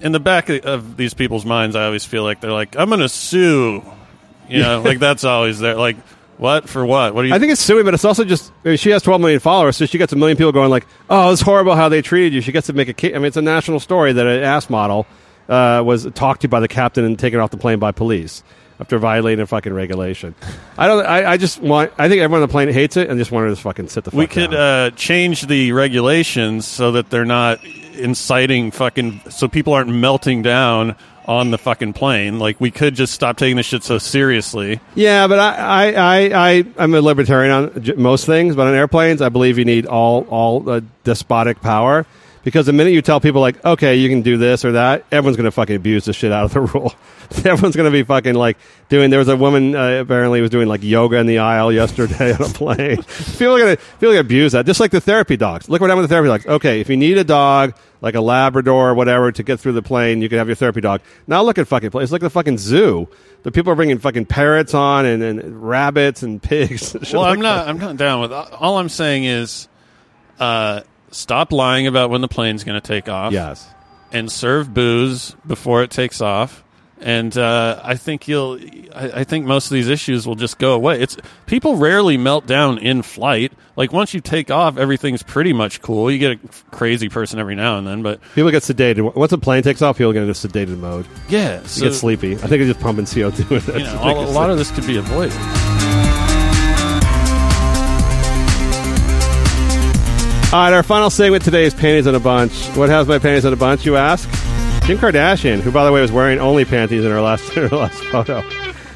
in 0.00 0.12
the 0.12 0.20
back 0.20 0.48
of- 0.48 0.64
of 0.64 0.96
these 0.96 1.14
people's 1.14 1.44
minds. 1.44 1.76
I 1.76 1.86
always 1.86 2.04
feel 2.04 2.22
like 2.24 2.40
they're 2.40 2.52
like, 2.52 2.76
"I'm 2.76 2.88
going 2.88 3.00
to 3.00 3.08
sue." 3.08 3.82
You 4.48 4.62
know, 4.62 4.82
like 4.82 4.98
that's 4.98 5.24
always 5.24 5.58
there. 5.60 5.76
Like, 5.76 5.96
what 6.36 6.68
for? 6.68 6.84
What? 6.84 7.14
What 7.14 7.22
do 7.22 7.28
you? 7.28 7.34
I 7.34 7.38
think 7.38 7.52
it's 7.52 7.60
suing, 7.60 7.84
but 7.84 7.94
it's 7.94 8.04
also 8.04 8.24
just 8.24 8.50
I 8.64 8.68
mean, 8.70 8.76
she 8.78 8.90
has 8.90 9.02
12 9.02 9.20
million 9.20 9.40
followers, 9.40 9.76
so 9.76 9.86
she 9.86 9.98
gets 9.98 10.12
a 10.12 10.16
million 10.16 10.36
people 10.36 10.52
going 10.52 10.70
like, 10.70 10.86
"Oh, 11.08 11.32
it's 11.32 11.40
horrible 11.42 11.74
how 11.76 11.88
they 11.88 12.02
treated 12.02 12.32
you." 12.32 12.40
She 12.40 12.50
gets 12.52 12.66
to 12.68 12.72
make 12.72 12.88
a. 12.88 12.94
ca- 12.94 13.14
I 13.14 13.18
mean, 13.18 13.26
it's 13.26 13.36
a 13.36 13.42
national 13.42 13.78
story 13.80 14.12
that 14.12 14.26
an 14.26 14.42
ass 14.42 14.68
model 14.70 15.06
uh, 15.48 15.82
was 15.84 16.10
talked 16.14 16.42
to 16.42 16.48
by 16.48 16.60
the 16.60 16.68
captain 16.68 17.04
and 17.04 17.18
taken 17.18 17.38
off 17.40 17.50
the 17.50 17.56
plane 17.58 17.78
by 17.78 17.92
police 17.92 18.42
after 18.80 18.98
violating 18.98 19.42
a 19.42 19.46
fucking 19.46 19.72
regulation. 19.74 20.34
I 20.78 20.88
don't. 20.88 21.04
I, 21.04 21.32
I 21.32 21.36
just 21.36 21.60
want. 21.60 21.92
I 21.98 22.08
think 22.08 22.22
everyone 22.22 22.42
on 22.42 22.48
the 22.48 22.52
plane 22.52 22.68
hates 22.68 22.96
it 22.96 23.10
and 23.10 23.18
just 23.18 23.30
wanted 23.30 23.50
to 23.50 23.56
fucking 23.56 23.88
sit 23.88 24.04
the. 24.04 24.10
Fuck 24.10 24.18
we 24.18 24.26
could 24.26 24.52
down. 24.52 24.60
uh, 24.60 24.90
change 24.92 25.42
the 25.46 25.72
regulations 25.72 26.66
so 26.66 26.92
that 26.92 27.10
they're 27.10 27.24
not 27.26 27.62
inciting 27.64 28.70
fucking 28.70 29.20
so 29.28 29.46
people 29.48 29.74
aren't 29.74 29.90
melting 29.90 30.40
down 30.42 30.96
on 31.26 31.50
the 31.50 31.58
fucking 31.58 31.92
plane. 31.92 32.38
Like 32.38 32.60
we 32.60 32.70
could 32.70 32.94
just 32.94 33.12
stop 33.12 33.36
taking 33.36 33.56
this 33.56 33.66
shit 33.66 33.84
so 33.84 33.98
seriously. 33.98 34.80
Yeah, 34.94 35.28
but 35.28 35.38
I, 35.38 35.54
I, 35.54 35.92
I, 35.92 36.50
I 36.58 36.64
I'm 36.78 36.94
a 36.94 37.02
libertarian 37.02 37.52
on 37.52 37.94
most 38.02 38.24
things, 38.24 38.56
but 38.56 38.66
on 38.66 38.74
airplanes, 38.74 39.20
I 39.20 39.28
believe 39.28 39.58
you 39.58 39.64
need 39.66 39.86
all 39.86 40.22
all 40.30 40.68
uh, 40.68 40.80
despotic 41.04 41.60
power 41.60 42.06
because 42.42 42.66
the 42.66 42.72
minute 42.72 42.92
you 42.92 43.02
tell 43.02 43.20
people 43.20 43.40
like, 43.40 43.64
okay, 43.64 43.96
you 43.96 44.08
can 44.08 44.22
do 44.22 44.36
this 44.36 44.64
or 44.64 44.72
that, 44.72 45.04
everyone's 45.12 45.36
gonna 45.36 45.50
fucking 45.50 45.76
abuse 45.76 46.04
the 46.04 46.12
shit 46.12 46.32
out 46.32 46.44
of 46.44 46.52
the 46.52 46.60
rule. 46.78 46.94
everyone's 47.44 47.76
gonna 47.76 47.90
be 47.90 48.02
fucking 48.02 48.34
like 48.34 48.56
doing. 48.88 49.10
There 49.10 49.18
was 49.18 49.28
a 49.28 49.36
woman 49.36 49.74
uh, 49.74 50.00
apparently 50.00 50.40
was 50.40 50.50
doing 50.50 50.68
like 50.68 50.82
yoga 50.82 51.16
in 51.16 51.26
the 51.26 51.38
aisle 51.38 51.72
yesterday 51.72 52.32
on 52.32 52.42
a 52.42 52.48
plane. 52.48 53.02
people 53.02 53.54
are 53.56 53.58
gonna 53.58 53.76
people 53.76 54.08
are 54.08 54.12
gonna 54.12 54.20
abuse 54.20 54.52
that, 54.52 54.66
just 54.66 54.80
like 54.80 54.90
the 54.90 55.00
therapy 55.00 55.36
dogs. 55.36 55.68
Look 55.68 55.80
what 55.80 55.90
happened 55.90 56.02
with 56.02 56.10
the 56.10 56.14
therapy 56.14 56.28
dogs. 56.28 56.46
Okay, 56.46 56.80
if 56.80 56.88
you 56.88 56.96
need 56.96 57.18
a 57.18 57.24
dog 57.24 57.74
like 58.00 58.14
a 58.14 58.20
Labrador 58.20 58.90
or 58.90 58.94
whatever 58.94 59.30
to 59.30 59.42
get 59.42 59.60
through 59.60 59.72
the 59.72 59.82
plane, 59.82 60.22
you 60.22 60.28
can 60.28 60.38
have 60.38 60.48
your 60.48 60.56
therapy 60.56 60.80
dog. 60.80 61.02
Now 61.26 61.42
look 61.42 61.58
at 61.58 61.68
fucking 61.68 61.90
place. 61.90 62.10
Look 62.10 62.22
at 62.22 62.26
the 62.26 62.30
fucking 62.30 62.58
zoo. 62.58 63.08
The 63.42 63.50
people 63.50 63.72
are 63.72 63.76
bringing 63.76 63.98
fucking 63.98 64.26
parrots 64.26 64.74
on 64.74 65.06
and, 65.06 65.22
and 65.22 65.62
rabbits 65.62 66.22
and 66.22 66.42
pigs. 66.42 66.90
Shit 67.02 67.12
Well, 67.12 67.22
like 67.22 67.34
I'm 67.34 67.40
not. 67.40 67.68
I'm 67.68 67.78
not 67.78 67.96
down 67.96 68.20
with. 68.20 68.32
All 68.32 68.78
I'm 68.78 68.88
saying 68.88 69.24
is, 69.24 69.68
uh, 70.38 70.82
stop 71.10 71.52
lying 71.52 71.86
about 71.86 72.10
when 72.10 72.20
the 72.20 72.28
plane's 72.28 72.64
going 72.64 72.80
to 72.80 72.86
take 72.86 73.08
off. 73.08 73.32
Yes. 73.32 73.66
and 74.12 74.30
serve 74.30 74.72
booze 74.74 75.36
before 75.46 75.82
it 75.82 75.90
takes 75.90 76.20
off. 76.20 76.64
And 77.02 77.34
uh, 77.38 77.80
I 77.82 77.94
think 77.94 78.28
you'll. 78.28 78.58
I, 78.94 79.20
I 79.20 79.24
think 79.24 79.46
most 79.46 79.66
of 79.66 79.70
these 79.72 79.88
issues 79.88 80.26
will 80.26 80.34
just 80.34 80.58
go 80.58 80.74
away. 80.74 81.00
It's 81.00 81.16
people 81.46 81.76
rarely 81.76 82.18
melt 82.18 82.44
down 82.46 82.76
in 82.76 83.00
flight. 83.00 83.52
Like 83.74 83.90
once 83.90 84.12
you 84.12 84.20
take 84.20 84.50
off, 84.50 84.76
everything's 84.76 85.22
pretty 85.22 85.54
much 85.54 85.80
cool. 85.80 86.10
You 86.10 86.18
get 86.18 86.32
a 86.32 86.38
crazy 86.76 87.08
person 87.08 87.38
every 87.38 87.54
now 87.54 87.78
and 87.78 87.86
then, 87.86 88.02
but 88.02 88.20
People 88.34 88.50
get 88.50 88.64
sedated. 88.64 89.14
Once 89.16 89.32
a 89.32 89.38
plane 89.38 89.62
takes 89.62 89.80
off, 89.80 89.96
people 89.96 90.12
get 90.12 90.24
into 90.28 90.34
sedated 90.34 90.76
mode. 90.76 91.06
yeah, 91.30 91.62
You 91.74 91.84
get 91.84 91.94
sleepy. 91.94 92.34
I 92.34 92.48
think 92.48 92.60
it's 92.60 92.68
just 92.68 92.80
pumping 92.80 93.06
CO2. 93.06 93.50
in. 93.74 93.80
You 93.80 93.84
know, 93.86 94.20
a 94.20 94.28
lot 94.32 94.50
of 94.50 94.58
this 94.58 94.70
could 94.70 94.86
be 94.86 94.98
avoided. 94.98 95.32
All 100.52 100.58
right, 100.58 100.72
our 100.72 100.82
final 100.82 101.10
segment 101.10 101.44
today 101.44 101.62
is 101.64 101.74
panties 101.74 102.08
in 102.08 102.16
a 102.16 102.20
bunch. 102.20 102.66
What 102.76 102.88
has 102.88 103.06
my 103.06 103.20
panties 103.20 103.44
in 103.44 103.52
a 103.52 103.56
bunch, 103.56 103.86
you 103.86 103.96
ask? 103.96 104.28
Kim 104.84 104.98
Kardashian, 104.98 105.60
who 105.60 105.70
by 105.70 105.84
the 105.84 105.92
way 105.92 106.00
was 106.00 106.10
wearing 106.10 106.40
only 106.40 106.64
panties 106.64 107.04
in 107.04 107.10
her 107.12 107.20
last 107.20 107.56
in 107.56 107.68
her 107.68 107.76
last 107.76 108.02
photo. 108.06 108.38
Uh, 108.38 108.42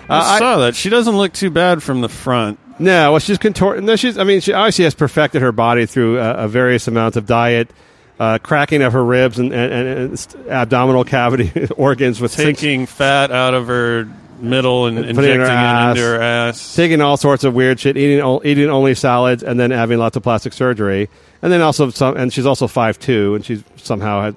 I 0.09 0.35
I- 0.35 0.39
saw 0.41 0.57
that. 0.59 0.75
She 0.75 0.89
doesn't 0.91 1.17
look 1.17 1.33
too 1.33 1.51
bad 1.51 1.81
from 1.81 2.01
the 2.01 2.09
front. 2.09 2.59
No, 2.81 3.13
well, 3.13 3.21
she's 3.21 3.39
contorted. 3.39 3.85
No, 3.85 3.95
she's. 3.95 4.19
I 4.19 4.25
mean, 4.25 4.41
she 4.41 4.53
obviously 4.53 4.83
has 4.85 4.97
perfected 4.97 5.43
her 5.43 5.53
body 5.53 5.87
through 5.87 6.19
uh, 6.19 6.35
a 6.39 6.49
various 6.49 6.89
amounts 6.89 7.17
of 7.17 7.25
diet, 7.25 7.71
uh, 8.19 8.39
cracking 8.43 8.83
of 8.83 8.93
her 8.93 9.05
ribs 9.05 9.39
and, 9.39 9.53
and, 9.55 9.73
and, 10.13 10.49
abdominal 10.49 11.05
cavity 11.05 11.69
organs 11.77 12.21
with 12.21 12.33
six- 12.33 12.59
Taking 12.61 12.87
fat 12.87 13.31
out 13.31 13.55
of 13.55 13.69
her 13.69 14.09
middle 14.41 14.87
and, 14.87 14.99
And 14.99 15.09
injecting 15.11 15.17
putting 15.17 15.31
it 15.31 15.35
in 15.35 15.41
her 15.41 15.47
it 15.47 15.51
into 15.51 15.59
ass. 15.59 15.97
her 15.99 16.23
ass. 16.23 16.75
taking 16.77 17.01
all 17.01 17.17
sorts 17.17 17.45
of 17.45 17.55
weird 17.55 17.81
shit, 17.81 17.97
eating 17.97 18.21
o- 18.21 18.41
eating 18.45 18.69
only 18.71 18.95
salads, 18.95 19.43
and 19.43 19.59
then 19.59 19.71
having 19.71 19.99
lots 19.99 20.17
of 20.17 20.23
plastic 20.23 20.53
surgery, 20.53 21.09
and 21.43 21.53
then 21.53 21.61
also 21.61 21.91
some. 21.91 22.17
And 22.17 22.33
she's 22.33 22.47
also 22.47 22.67
five 22.67 22.99
two, 22.99 23.35
and 23.35 23.45
she's 23.45 23.63
somehow 23.77 24.23
had 24.23 24.37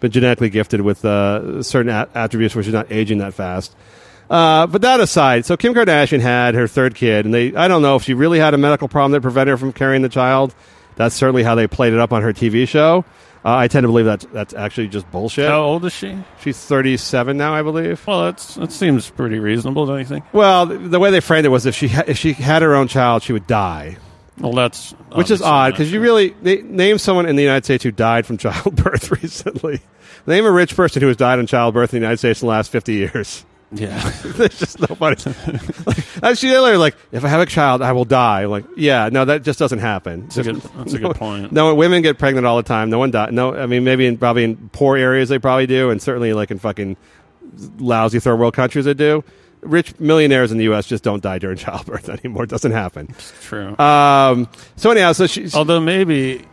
been 0.00 0.10
genetically 0.10 0.50
gifted 0.50 0.80
with 0.80 1.04
uh, 1.04 1.62
certain 1.62 1.90
a- 1.90 2.08
attributes 2.14 2.54
where 2.54 2.64
she's 2.64 2.72
not 2.72 2.90
aging 2.90 3.18
that 3.18 3.34
fast. 3.34 3.74
Uh, 4.28 4.66
but 4.68 4.80
that 4.82 5.00
aside, 5.00 5.44
so 5.44 5.56
Kim 5.56 5.74
Kardashian 5.74 6.20
had 6.20 6.54
her 6.54 6.68
third 6.68 6.94
kid, 6.94 7.24
and 7.24 7.34
they 7.34 7.54
I 7.54 7.66
don't 7.68 7.82
know 7.82 7.96
if 7.96 8.04
she 8.04 8.14
really 8.14 8.38
had 8.38 8.54
a 8.54 8.58
medical 8.58 8.86
problem 8.88 9.12
that 9.12 9.22
prevented 9.22 9.50
her 9.52 9.56
from 9.56 9.72
carrying 9.72 10.02
the 10.02 10.08
child. 10.08 10.54
That's 10.96 11.14
certainly 11.14 11.42
how 11.42 11.54
they 11.54 11.66
played 11.66 11.92
it 11.94 11.98
up 11.98 12.12
on 12.12 12.22
her 12.22 12.32
TV 12.32 12.68
show. 12.68 13.04
Uh, 13.44 13.56
I 13.56 13.68
tend 13.68 13.84
to 13.84 13.88
believe 13.88 14.04
that 14.04 14.20
that's 14.32 14.52
actually 14.52 14.88
just 14.88 15.10
bullshit. 15.10 15.48
How 15.48 15.62
old 15.62 15.84
is 15.86 15.94
she? 15.94 16.16
She's 16.42 16.58
37 16.58 17.36
now, 17.38 17.54
I 17.54 17.62
believe. 17.62 18.06
Well, 18.06 18.24
that's 18.24 18.56
that 18.56 18.70
seems 18.70 19.08
pretty 19.08 19.38
reasonable, 19.38 19.86
don't 19.86 19.98
you 19.98 20.04
think? 20.04 20.24
Well, 20.32 20.66
the, 20.66 20.76
the 20.76 20.98
way 21.00 21.10
they 21.10 21.20
framed 21.20 21.46
it 21.46 21.50
was 21.50 21.64
if 21.64 21.74
she 21.74 21.88
ha- 21.88 22.04
if 22.06 22.18
she 22.18 22.34
had 22.34 22.60
her 22.60 22.74
own 22.74 22.86
child, 22.88 23.22
she 23.22 23.32
would 23.32 23.46
die. 23.46 23.96
Well, 24.38 24.52
that's 24.52 24.92
Which 25.14 25.30
is 25.30 25.40
odd 25.42 25.72
because 25.72 25.92
you 25.92 26.00
really 26.00 26.30
they, 26.42 26.62
name 26.62 26.98
someone 26.98 27.26
in 27.26 27.36
the 27.36 27.42
United 27.42 27.64
States 27.64 27.84
who 27.84 27.90
died 27.90 28.26
from 28.26 28.36
childbirth 28.38 29.10
recently. 29.22 29.80
Name 30.26 30.44
a 30.44 30.50
rich 30.50 30.76
person 30.76 31.00
who 31.00 31.08
has 31.08 31.16
died 31.16 31.38
in 31.38 31.46
childbirth 31.46 31.94
in 31.94 32.00
the 32.00 32.04
United 32.04 32.18
States 32.18 32.42
in 32.42 32.46
the 32.46 32.50
last 32.50 32.70
fifty 32.70 32.94
years. 32.94 33.44
Yeah. 33.72 34.08
There's 34.24 34.58
just 34.58 34.80
nobody. 34.80 35.22
like, 36.22 36.36
she 36.36 36.48
literally 36.48 36.76
like, 36.76 36.96
if 37.12 37.24
I 37.24 37.28
have 37.28 37.40
a 37.40 37.46
child, 37.46 37.82
I 37.82 37.92
will 37.92 38.04
die. 38.04 38.46
Like, 38.46 38.64
yeah, 38.76 39.08
no, 39.12 39.24
that 39.24 39.42
just 39.42 39.58
doesn't 39.58 39.78
happen. 39.78 40.22
That's 40.22 40.36
a 40.38 40.42
good- 40.42 40.62
that's 40.62 40.92
a 40.94 40.98
good 40.98 41.16
point. 41.16 41.52
No, 41.52 41.74
women 41.74 42.02
get 42.02 42.18
pregnant 42.18 42.46
all 42.46 42.56
the 42.56 42.62
time. 42.62 42.90
No 42.90 42.98
one 42.98 43.10
die. 43.10 43.30
No, 43.30 43.54
I 43.54 43.66
mean 43.66 43.84
maybe 43.84 44.06
in 44.06 44.18
probably 44.18 44.44
in 44.44 44.68
poor 44.72 44.96
areas 44.96 45.28
they 45.28 45.38
probably 45.38 45.66
do, 45.66 45.90
and 45.90 46.00
certainly 46.02 46.32
like 46.32 46.50
in 46.50 46.58
fucking 46.58 46.96
lousy 47.78 48.20
third 48.20 48.36
world 48.38 48.54
countries 48.54 48.84
they 48.84 48.94
do. 48.94 49.24
Rich 49.62 50.00
millionaires 50.00 50.52
in 50.52 50.58
the 50.58 50.64
U.S. 50.64 50.86
just 50.86 51.04
don't 51.04 51.22
die 51.22 51.38
during 51.38 51.56
childbirth 51.58 52.08
anymore. 52.08 52.44
It 52.44 52.50
doesn't 52.50 52.72
happen. 52.72 53.08
It's 53.10 53.32
True. 53.46 53.78
Um, 53.78 54.48
so 54.76 54.90
anyhow, 54.90 55.12
so 55.12 55.26
she's 55.26 55.54
Although 55.54 55.80
maybe. 55.80 56.44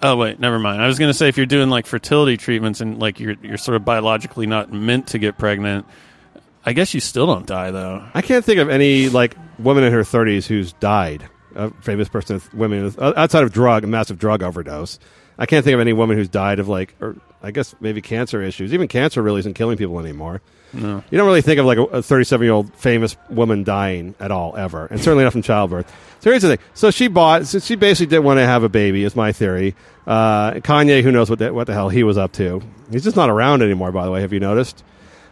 Oh 0.00 0.16
wait, 0.16 0.40
never 0.40 0.58
mind. 0.58 0.82
I 0.82 0.86
was 0.88 0.98
going 0.98 1.10
to 1.10 1.14
say 1.14 1.28
if 1.28 1.36
you're 1.36 1.46
doing 1.46 1.70
like 1.70 1.86
fertility 1.86 2.36
treatments 2.36 2.80
and 2.80 2.98
like 2.98 3.20
you're 3.20 3.36
you're 3.42 3.56
sort 3.56 3.76
of 3.76 3.84
biologically 3.84 4.46
not 4.46 4.72
meant 4.72 5.08
to 5.08 5.18
get 5.18 5.38
pregnant, 5.38 5.86
I 6.64 6.72
guess 6.72 6.94
you 6.94 7.00
still 7.00 7.26
don't 7.26 7.46
die 7.46 7.70
though. 7.70 8.04
I 8.14 8.22
can't 8.22 8.44
think 8.44 8.58
of 8.58 8.68
any 8.68 9.08
like 9.08 9.36
woman 9.58 9.84
in 9.84 9.92
her 9.92 10.02
30s 10.02 10.46
who's 10.46 10.72
died. 10.74 11.28
A 11.54 11.70
famous 11.82 12.08
person, 12.08 12.36
with 12.36 12.54
women 12.54 12.94
uh, 12.98 13.12
outside 13.16 13.42
of 13.42 13.52
drug, 13.52 13.84
a 13.84 13.86
massive 13.86 14.18
drug 14.18 14.42
overdose. 14.42 14.98
I 15.38 15.44
can't 15.46 15.64
think 15.64 15.74
of 15.74 15.80
any 15.80 15.92
woman 15.92 16.16
who's 16.16 16.28
died 16.28 16.60
of 16.60 16.68
like, 16.68 16.94
or 17.00 17.16
I 17.42 17.50
guess 17.50 17.74
maybe 17.80 18.00
cancer 18.00 18.40
issues. 18.42 18.72
Even 18.72 18.88
cancer 18.88 19.20
really 19.22 19.40
isn't 19.40 19.54
killing 19.54 19.76
people 19.76 19.98
anymore. 19.98 20.40
No. 20.72 21.04
You 21.10 21.18
don't 21.18 21.26
really 21.26 21.42
think 21.42 21.58
of 21.60 21.66
like 21.66 21.76
a 21.78 22.02
37 22.02 22.44
year 22.44 22.54
old 22.54 22.74
famous 22.74 23.16
woman 23.28 23.64
dying 23.64 24.14
at 24.18 24.30
all 24.30 24.56
ever, 24.56 24.86
and 24.86 24.98
certainly 25.02 25.24
not 25.24 25.32
from 25.32 25.42
childbirth. 25.42 25.92
So 26.20 26.30
here's 26.30 26.42
the 26.42 26.56
thing: 26.56 26.64
so 26.72 26.90
she 26.90 27.08
bought, 27.08 27.46
so 27.46 27.58
she 27.58 27.74
basically 27.74 28.06
didn't 28.06 28.24
want 28.24 28.38
to 28.38 28.46
have 28.46 28.62
a 28.62 28.70
baby. 28.70 29.04
Is 29.04 29.14
my 29.14 29.32
theory. 29.32 29.74
Uh, 30.06 30.52
Kanye, 30.54 31.02
who 31.02 31.12
knows 31.12 31.28
what 31.28 31.38
the, 31.38 31.52
what 31.52 31.66
the 31.66 31.74
hell 31.74 31.90
he 31.90 32.02
was 32.02 32.16
up 32.16 32.32
to? 32.34 32.62
He's 32.90 33.04
just 33.04 33.16
not 33.16 33.28
around 33.28 33.62
anymore. 33.62 33.92
By 33.92 34.06
the 34.06 34.10
way, 34.10 34.22
have 34.22 34.32
you 34.32 34.40
noticed? 34.40 34.82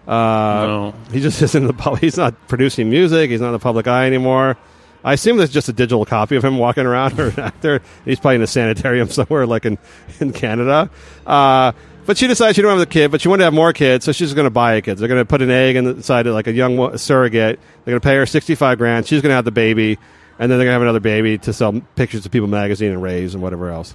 Uh, 0.06 0.66
No. 0.66 0.94
He 1.12 1.20
just 1.20 1.40
isn't 1.42 1.66
the 1.66 1.72
public. 1.72 2.00
He's 2.02 2.16
not 2.16 2.34
producing 2.48 2.90
music. 2.90 3.30
He's 3.30 3.40
not 3.40 3.48
in 3.48 3.52
the 3.52 3.58
public 3.58 3.86
eye 3.86 4.06
anymore. 4.06 4.56
I 5.02 5.14
assume 5.14 5.38
there's 5.38 5.50
just 5.50 5.68
a 5.68 5.72
digital 5.72 6.04
copy 6.04 6.36
of 6.36 6.44
him 6.44 6.58
walking 6.58 6.84
around 6.84 7.18
or 7.18 7.28
an 7.28 7.40
actor. 7.40 7.80
He's 8.04 8.20
probably 8.20 8.36
in 8.36 8.42
a 8.42 8.46
sanitarium 8.46 9.08
somewhere, 9.10 9.46
like 9.46 9.64
in 9.64 9.78
in 10.20 10.32
Canada. 10.32 10.90
Uh, 11.26 11.72
but 12.06 12.18
she 12.18 12.26
decides 12.26 12.56
she 12.56 12.62
didn't 12.62 12.72
have 12.78 12.80
the 12.80 12.92
kid, 12.92 13.10
but 13.10 13.20
she 13.20 13.28
wanted 13.28 13.40
to 13.40 13.44
have 13.44 13.54
more 13.54 13.72
kids, 13.72 14.04
so 14.04 14.12
she's 14.12 14.34
going 14.34 14.44
to 14.46 14.50
buy 14.50 14.74
a 14.74 14.82
kid. 14.82 14.98
They're 14.98 15.08
going 15.08 15.20
to 15.20 15.24
put 15.24 15.42
an 15.42 15.50
egg 15.50 15.76
inside 15.76 16.26
it, 16.26 16.32
like 16.32 16.48
a 16.48 16.52
young 16.52 16.76
wo- 16.76 16.96
surrogate. 16.96 17.60
They're 17.84 17.92
going 17.92 18.00
to 18.00 18.04
pay 18.06 18.16
her 18.16 18.26
sixty-five 18.26 18.78
grand. 18.78 19.06
She's 19.06 19.22
going 19.22 19.30
to 19.30 19.36
have 19.36 19.44
the 19.44 19.50
baby, 19.52 19.98
and 20.38 20.50
then 20.50 20.58
they're 20.58 20.66
going 20.66 20.68
to 20.68 20.72
have 20.72 20.82
another 20.82 21.00
baby 21.00 21.38
to 21.38 21.52
sell 21.52 21.80
pictures 21.94 22.24
to 22.24 22.30
People 22.30 22.48
magazine 22.48 22.90
and 22.90 23.02
raise 23.02 23.32
and 23.34 23.42
whatever 23.42 23.70
else. 23.70 23.94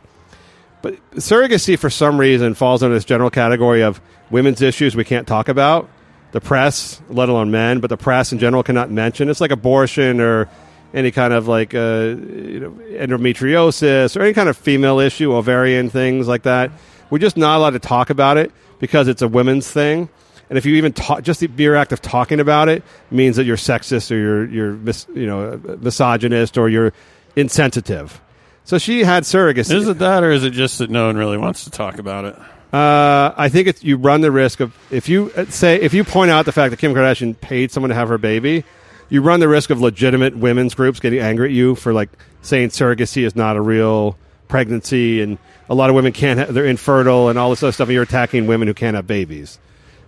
But 0.82 0.96
surrogacy, 1.16 1.78
for 1.78 1.90
some 1.90 2.20
reason, 2.20 2.54
falls 2.54 2.82
under 2.84 2.96
this 2.96 3.06
general 3.06 3.30
category 3.30 3.82
of 3.84 4.00
women's 4.32 4.62
issues 4.62 4.96
we 4.96 5.04
can't 5.04 5.28
talk 5.28 5.50
about. 5.50 5.90
The 6.36 6.42
press, 6.42 7.02
let 7.08 7.30
alone 7.30 7.50
men, 7.50 7.80
but 7.80 7.90
the 7.90 7.96
press 7.96 8.34
in 8.34 8.40
general 8.40 8.62
cannot 8.62 8.92
mention. 8.92 9.30
It's 9.30 9.40
like 9.40 9.52
abortion 9.52 10.20
or 10.20 10.50
any 10.94 11.10
kind 11.10 11.32
of 11.32 11.48
like 11.48 11.74
uh, 11.74 12.18
you 12.18 12.60
know, 12.60 12.72
endometriosis 12.72 14.18
or 14.18 14.22
any 14.22 14.34
kind 14.34 14.50
of 14.50 14.58
female 14.58 15.00
issue, 15.00 15.34
ovarian 15.34 15.90
things 15.90 16.28
like 16.28 16.44
that. 16.44 16.72
We're 17.10 17.20
just 17.20 17.38
not 17.38 17.56
allowed 17.56 17.70
to 17.70 17.80
talk 17.80 18.10
about 18.10 18.36
it 18.36 18.52
because 18.80 19.08
it's 19.08 19.22
a 19.22 19.30
women's 19.30 19.72
thing. 19.72 20.10
And 20.50 20.58
if 20.58 20.66
you 20.66 20.76
even 20.76 20.92
talk, 20.92 21.24
just 21.24 21.40
the 21.40 21.48
mere 21.48 21.74
act 21.74 21.94
of 21.94 22.02
talking 22.02 22.42
about 22.42 22.68
it 22.68 22.84
means 23.10 23.38
that 23.38 23.46
you're 23.46 23.56
sexist 23.56 24.12
or 24.12 24.18
you're 24.18 24.46
you're 24.46 24.74
mis, 24.74 25.08
you 25.16 25.28
know 25.28 25.58
misogynist 25.80 26.58
or 26.58 26.68
you're 26.68 26.92
insensitive. 27.38 28.20
So 28.66 28.78
she 28.78 29.06
had 29.06 29.24
surrogacy. 29.24 29.74
Is 29.74 29.88
it 29.88 30.00
that, 30.00 30.22
or 30.22 30.32
is 30.32 30.44
it 30.44 30.50
just 30.50 30.80
that 30.80 30.90
no 30.90 31.06
one 31.06 31.16
really 31.16 31.38
wants 31.38 31.64
to 31.64 31.70
talk 31.70 31.98
about 31.98 32.26
it? 32.26 32.36
Uh, 32.76 33.34
I 33.38 33.48
think 33.48 33.70
it's, 33.70 33.84
you 33.86 33.96
run 33.96 34.20
the 34.20 34.32
risk 34.32 34.60
of 34.60 34.76
if 34.92 35.08
you 35.08 35.32
uh, 35.38 35.46
say 35.46 35.80
if 35.80 35.94
you 35.94 36.04
point 36.04 36.30
out 36.30 36.44
the 36.46 36.52
fact 36.52 36.72
that 36.72 36.78
Kim 36.78 36.94
Kardashian 36.94 37.40
paid 37.40 37.72
someone 37.72 37.88
to 37.90 37.96
have 37.96 38.10
her 38.10 38.18
baby, 38.18 38.66
you 39.08 39.22
run 39.22 39.40
the 39.40 39.48
risk 39.48 39.70
of 39.70 39.80
legitimate 39.80 40.36
women's 40.36 40.76
groups 40.76 41.00
getting 41.00 41.20
angry 41.20 41.48
at 41.48 41.54
you 41.54 41.76
for 41.76 41.94
like 41.94 42.10
saying 42.42 42.70
surrogacy 42.70 43.24
is 43.24 43.34
not 43.34 43.56
a 43.56 43.62
real 43.62 44.18
pregnancy 44.50 45.22
and 45.22 45.38
a 45.70 45.74
lot 45.76 45.90
of 45.90 45.96
women 45.96 46.12
can't 46.12 46.38
ha- 46.38 46.46
they're 46.50 46.66
infertile 46.66 47.30
and 47.30 47.40
all 47.40 47.50
this 47.50 47.64
other 47.64 47.72
stuff 47.72 47.88
and 47.88 47.94
you're 47.94 48.04
attacking 48.04 48.46
women 48.46 48.68
who 48.68 48.74
can't 48.74 48.96
have 48.96 49.08
babies. 49.08 49.58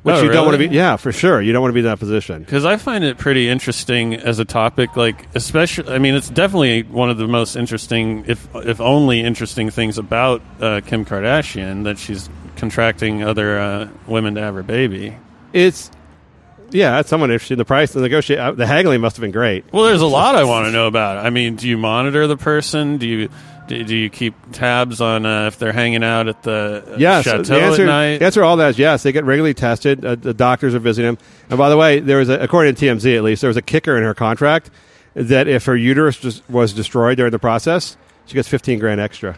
Which 0.04 0.16
Oh, 0.16 0.24
you 0.24 0.30
don't 0.30 0.46
want 0.46 0.60
to 0.60 0.68
be 0.70 0.76
yeah, 0.76 0.98
for 0.98 1.14
sure. 1.14 1.42
You 1.42 1.54
don't 1.54 1.62
want 1.62 1.72
to 1.72 1.74
be 1.74 1.80
in 1.80 1.86
that 1.86 2.00
position. 2.00 2.44
Because 2.44 2.66
I 2.66 2.76
find 2.76 3.04
it 3.04 3.18
pretty 3.18 3.48
interesting 3.48 4.14
as 4.14 4.40
a 4.40 4.46
topic. 4.46 4.98
Like, 4.98 5.26
especially, 5.36 5.94
I 5.94 6.00
mean, 6.00 6.16
it's 6.16 6.30
definitely 6.30 6.84
one 6.84 7.10
of 7.10 7.18
the 7.18 7.28
most 7.28 7.56
interesting, 7.56 8.26
if 8.28 8.48
if 8.56 8.80
only 8.82 9.22
interesting 9.22 9.70
things 9.70 9.98
about 9.98 10.42
uh, 10.62 10.82
Kim 10.86 11.04
Kardashian 11.06 11.84
that 11.86 11.98
she's 11.98 12.30
contracting 12.58 13.24
other 13.24 13.60
uh, 13.60 13.90
women 14.08 14.36
to 14.36 14.42
have 14.42 14.56
her 14.56 14.64
baby. 14.64 15.16
It's 15.54 15.90
Yeah, 16.72 16.92
that's 16.92 17.10
someone 17.10 17.32
interested 17.32 17.54
in 17.54 17.60
the 17.60 17.66
price. 17.66 17.94
The 17.94 18.02
negotiate, 18.02 18.40
uh, 18.40 18.52
the 18.52 18.68
haggling 18.68 19.00
must 19.02 19.16
have 19.16 19.22
been 19.22 19.32
great. 19.32 19.72
Well, 19.72 19.86
there's 19.86 20.02
a 20.02 20.08
lot 20.08 20.36
I 20.36 20.44
want 20.44 20.66
to 20.66 20.72
know 20.72 20.88
about. 20.88 21.26
I 21.26 21.30
mean, 21.30 21.56
do 21.56 21.68
you 21.68 21.78
monitor 21.78 22.28
the 22.28 22.38
person? 22.38 22.98
Do 22.98 23.08
you 23.08 23.30
do, 23.68 23.84
do 23.84 23.96
you 23.96 24.10
keep 24.10 24.34
tabs 24.54 25.02
on 25.02 25.26
uh, 25.26 25.48
if 25.48 25.60
they're 25.60 25.74
hanging 25.74 26.04
out 26.04 26.28
at 26.30 26.42
the 26.44 26.84
uh, 26.94 26.96
Yes, 26.98 27.26
chateau 27.26 27.44
the 27.44 27.62
answer, 27.62 27.82
at 27.84 27.86
night? 27.86 28.18
the 28.20 28.26
answer 28.26 28.44
all 28.44 28.56
that 28.58 28.70
is 28.70 28.80
yes. 28.80 29.04
They 29.04 29.12
get 29.12 29.26
regularly 29.26 29.54
tested. 29.54 30.06
Uh, 30.06 30.16
the 30.16 30.34
doctors 30.34 30.74
are 30.74 30.80
visiting 30.80 31.16
them. 31.16 31.26
And 31.50 31.58
by 31.58 31.70
the 31.70 31.76
way, 31.78 32.00
there 32.00 32.18
was 32.18 32.30
a, 32.30 32.40
according 32.40 32.76
to 32.76 32.86
TMZ 32.86 33.18
at 33.18 33.24
least, 33.24 33.42
there 33.42 33.50
was 33.50 33.58
a 33.58 33.62
kicker 33.62 33.98
in 33.98 34.04
her 34.04 34.14
contract 34.14 34.70
that 35.16 35.48
if 35.50 35.66
her 35.66 35.76
uterus 35.76 36.42
was 36.50 36.74
destroyed 36.74 37.18
during 37.18 37.32
the 37.32 37.40
process, 37.40 37.98
she 38.26 38.36
gets 38.36 38.48
fifteen 38.48 38.80
grand 38.80 39.02
extra. 39.02 39.38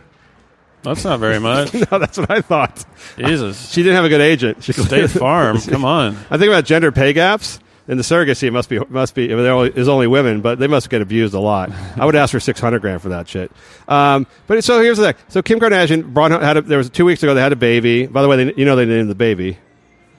That's 0.83 1.03
not 1.03 1.19
very 1.19 1.39
much. 1.39 1.73
no, 1.91 1.99
that's 1.99 2.17
what 2.17 2.31
I 2.31 2.41
thought. 2.41 2.85
Jesus. 3.17 3.71
She 3.73 3.83
didn't 3.83 3.95
have 3.95 4.05
a 4.05 4.09
good 4.09 4.21
agent. 4.21 4.63
She 4.63 4.73
State 4.73 5.09
Farm, 5.09 5.59
come 5.67 5.85
on. 5.85 6.15
I 6.29 6.37
think 6.37 6.49
about 6.49 6.65
gender 6.65 6.91
pay 6.91 7.13
gaps. 7.13 7.59
In 7.87 7.97
the 7.97 8.03
surrogacy, 8.03 8.43
it 8.43 8.51
must 8.51 8.69
be 8.69 8.77
must 8.89 9.15
be. 9.15 9.25
There 9.25 9.51
only, 9.51 9.71
is 9.71 9.87
only 9.89 10.05
women, 10.05 10.41
but 10.41 10.59
they 10.59 10.67
must 10.67 10.91
get 10.91 11.01
abused 11.01 11.33
a 11.33 11.39
lot. 11.39 11.71
I 11.97 12.05
would 12.05 12.15
ask 12.15 12.31
for 12.31 12.39
six 12.39 12.59
hundred 12.59 12.81
grand 12.81 13.01
for 13.01 13.09
that 13.09 13.27
shit. 13.27 13.51
Um, 13.87 14.27
but 14.45 14.63
so 14.63 14.79
here's 14.79 14.99
the 14.99 15.13
thing. 15.13 15.23
So 15.29 15.41
Kim 15.41 15.59
Kardashian 15.59 16.13
brought 16.13 16.29
had 16.29 16.57
a, 16.57 16.61
there 16.61 16.77
was 16.77 16.91
two 16.91 17.03
weeks 17.03 17.23
ago. 17.23 17.33
They 17.33 17.41
had 17.41 17.51
a 17.51 17.55
baby. 17.55 18.05
By 18.05 18.21
the 18.21 18.27
way, 18.27 18.43
they, 18.43 18.53
you 18.53 18.63
know 18.65 18.75
they 18.75 18.85
named 18.85 19.09
the 19.09 19.15
baby 19.15 19.57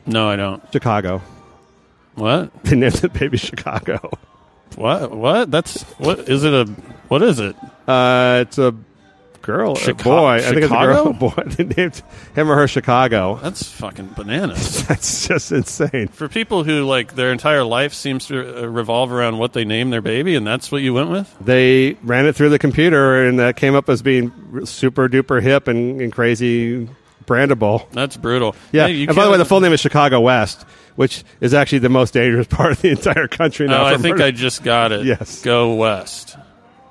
No, 0.04 0.28
I 0.28 0.34
don't. 0.34 0.60
Chicago. 0.72 1.22
What? 2.16 2.64
They 2.64 2.74
named 2.74 2.94
the 2.94 3.08
baby 3.08 3.36
Chicago. 3.36 4.18
What? 4.74 5.12
What? 5.12 5.50
That's 5.52 5.82
what? 5.98 6.28
Is 6.28 6.42
it 6.42 6.52
a? 6.52 6.64
What 7.06 7.22
is 7.22 7.38
it? 7.38 7.54
Uh, 7.86 8.44
it's 8.46 8.58
a 8.58 8.74
girl, 9.50 9.76
Chica- 9.76 10.04
boy. 10.04 10.28
I 10.34 10.40
think 10.40 10.56
it's 10.58 10.66
a 10.66 10.68
girl, 10.68 11.12
Chicago? 11.12 11.12
boy. 11.12 11.42
They 11.56 11.64
named 11.64 12.02
him 12.34 12.50
or 12.50 12.56
her 12.56 12.68
Chicago. 12.68 13.38
That's 13.42 13.62
fucking 13.70 14.14
bananas. 14.16 14.86
That's 14.88 15.26
just 15.26 15.52
insane. 15.52 16.08
For 16.08 16.28
people 16.28 16.64
who 16.64 16.84
like 16.84 17.14
their 17.14 17.32
entire 17.32 17.64
life 17.64 17.92
seems 17.94 18.26
to 18.26 18.64
uh, 18.64 18.66
revolve 18.66 19.12
around 19.12 19.38
what 19.38 19.52
they 19.52 19.64
name 19.64 19.90
their 19.90 20.02
baby, 20.02 20.36
and 20.36 20.46
that's 20.46 20.70
what 20.70 20.82
you 20.82 20.94
went 20.94 21.10
with. 21.10 21.34
They 21.40 21.94
ran 22.02 22.26
it 22.26 22.36
through 22.36 22.50
the 22.50 22.58
computer, 22.58 23.26
and 23.26 23.38
that 23.38 23.56
came 23.56 23.74
up 23.74 23.88
as 23.88 24.02
being 24.02 24.64
super 24.64 25.08
duper 25.08 25.42
hip 25.42 25.68
and, 25.68 26.00
and 26.00 26.12
crazy 26.12 26.88
brandable. 27.26 27.90
That's 27.92 28.16
brutal. 28.16 28.54
Yeah. 28.72 28.86
Hey, 28.86 28.94
you 28.94 29.06
and 29.06 29.16
by 29.16 29.24
the 29.24 29.30
way, 29.30 29.38
the 29.38 29.44
full 29.44 29.60
name 29.60 29.72
is 29.72 29.80
Chicago 29.80 30.20
West, 30.20 30.62
which 30.96 31.24
is 31.40 31.54
actually 31.54 31.78
the 31.80 31.88
most 31.88 32.14
dangerous 32.14 32.46
part 32.46 32.72
of 32.72 32.82
the 32.82 32.90
entire 32.90 33.28
country 33.28 33.66
now. 33.66 33.82
Oh, 33.82 33.86
I 33.86 33.96
think 33.96 34.16
murder. 34.18 34.24
I 34.24 34.30
just 34.30 34.62
got 34.62 34.92
it. 34.92 35.04
Yes. 35.06 35.42
Go 35.42 35.74
west. 35.74 36.36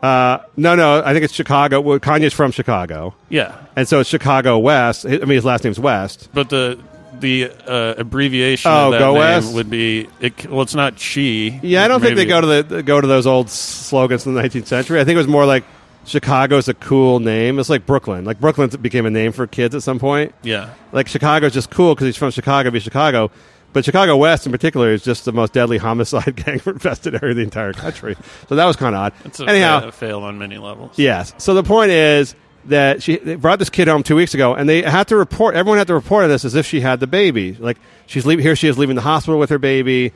Uh, 0.01 0.39
no, 0.55 0.75
no, 0.75 1.03
I 1.03 1.11
think 1.13 1.25
it's 1.25 1.33
Chicago. 1.33 1.81
Well, 1.81 1.99
Kanye's 1.99 2.33
from 2.33 2.51
Chicago, 2.51 3.13
Yeah, 3.29 3.55
and 3.75 3.87
so 3.87 3.99
it's 3.99 4.09
Chicago 4.09 4.57
West. 4.57 5.05
I 5.05 5.09
mean, 5.09 5.29
his 5.29 5.43
last 5.45 5.63
name's 5.63 5.79
West. 5.79 6.29
but 6.33 6.49
the 6.49 6.79
the 7.19 7.51
uh, 7.67 7.95
abbreviation 7.97 8.71
Oh, 8.71 8.85
of 8.87 8.91
that 8.93 8.99
Go 8.99 9.07
name 9.13 9.19
West? 9.19 9.53
would 9.53 9.69
be. 9.69 10.07
It, 10.21 10.49
well, 10.49 10.61
it's 10.61 10.75
not 10.75 10.95
Chi. 10.95 11.59
Yeah, 11.61 11.83
I 11.83 11.89
don't 11.89 11.99
think 11.99 12.15
they 12.15 12.25
go 12.25 12.39
to 12.39 12.63
the 12.63 12.81
go 12.83 13.01
to 13.01 13.07
those 13.07 13.27
old 13.27 13.49
slogans 13.49 14.23
from 14.23 14.35
the 14.35 14.41
19th 14.41 14.67
century. 14.67 15.01
I 15.01 15.03
think 15.03 15.15
it 15.15 15.17
was 15.19 15.27
more 15.27 15.45
like 15.45 15.65
Chicago's 16.05 16.69
a 16.69 16.73
cool 16.73 17.19
name. 17.19 17.59
It's 17.59 17.69
like 17.69 17.85
Brooklyn. 17.85 18.23
Like 18.23 18.39
Brooklyn 18.39 18.69
became 18.81 19.05
a 19.05 19.09
name 19.09 19.33
for 19.33 19.47
kids 19.47 19.75
at 19.75 19.83
some 19.83 19.99
point. 19.99 20.33
Yeah. 20.43 20.73
Like 20.93 21.09
Chicago's 21.09 21.53
just 21.53 21.69
cool 21.71 21.93
because 21.93 22.05
he's 22.05 22.15
from 22.15 22.31
Chicago, 22.31 22.71
be 22.71 22.79
Chicago. 22.79 23.31
But 23.71 23.85
Chicago 23.85 24.17
West 24.17 24.45
in 24.45 24.51
particular 24.51 24.91
is 24.91 25.03
just 25.03 25.25
the 25.25 25.31
most 25.31 25.53
deadly 25.53 25.77
homicide 25.77 26.35
gang 26.45 26.61
infested 26.65 27.15
area 27.15 27.31
of 27.31 27.37
the 27.37 27.43
entire 27.43 27.73
country. 27.73 28.15
So 28.47 28.55
that 28.55 28.65
was 28.65 28.75
kind 28.75 28.95
of 28.95 29.01
odd. 29.01 29.13
It's 29.25 29.39
a 29.39 29.45
Anyhow, 29.47 29.81
fa- 29.81 29.91
fail 29.91 30.21
on 30.21 30.39
many 30.39 30.57
levels. 30.57 30.97
Yes. 30.97 31.33
So 31.37 31.53
the 31.53 31.63
point 31.63 31.91
is 31.91 32.35
that 32.65 33.01
she 33.03 33.17
they 33.17 33.35
brought 33.35 33.59
this 33.59 33.69
kid 33.69 33.87
home 33.87 34.03
two 34.03 34.15
weeks 34.15 34.33
ago, 34.33 34.53
and 34.55 34.67
they 34.67 34.81
had 34.81 35.07
to 35.09 35.15
report. 35.15 35.55
Everyone 35.55 35.77
had 35.77 35.87
to 35.87 35.93
report 35.93 36.23
on 36.23 36.29
this 36.29 36.45
as 36.45 36.55
if 36.55 36.65
she 36.65 36.81
had 36.81 36.99
the 36.99 37.07
baby. 37.07 37.53
Like 37.53 37.77
she's 38.07 38.25
leaving 38.25 38.43
here, 38.43 38.55
she 38.55 38.67
is 38.67 38.77
leaving 38.77 38.95
the 38.95 39.01
hospital 39.01 39.39
with 39.39 39.49
her 39.51 39.59
baby, 39.59 40.13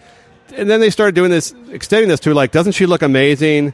and 0.55 0.69
then 0.69 0.80
they 0.80 0.89
started 0.89 1.15
doing 1.15 1.30
this, 1.31 1.53
extending 1.69 2.09
this 2.09 2.19
to 2.21 2.34
like, 2.34 2.51
doesn't 2.51 2.73
she 2.73 2.85
look 2.85 3.01
amazing? 3.01 3.73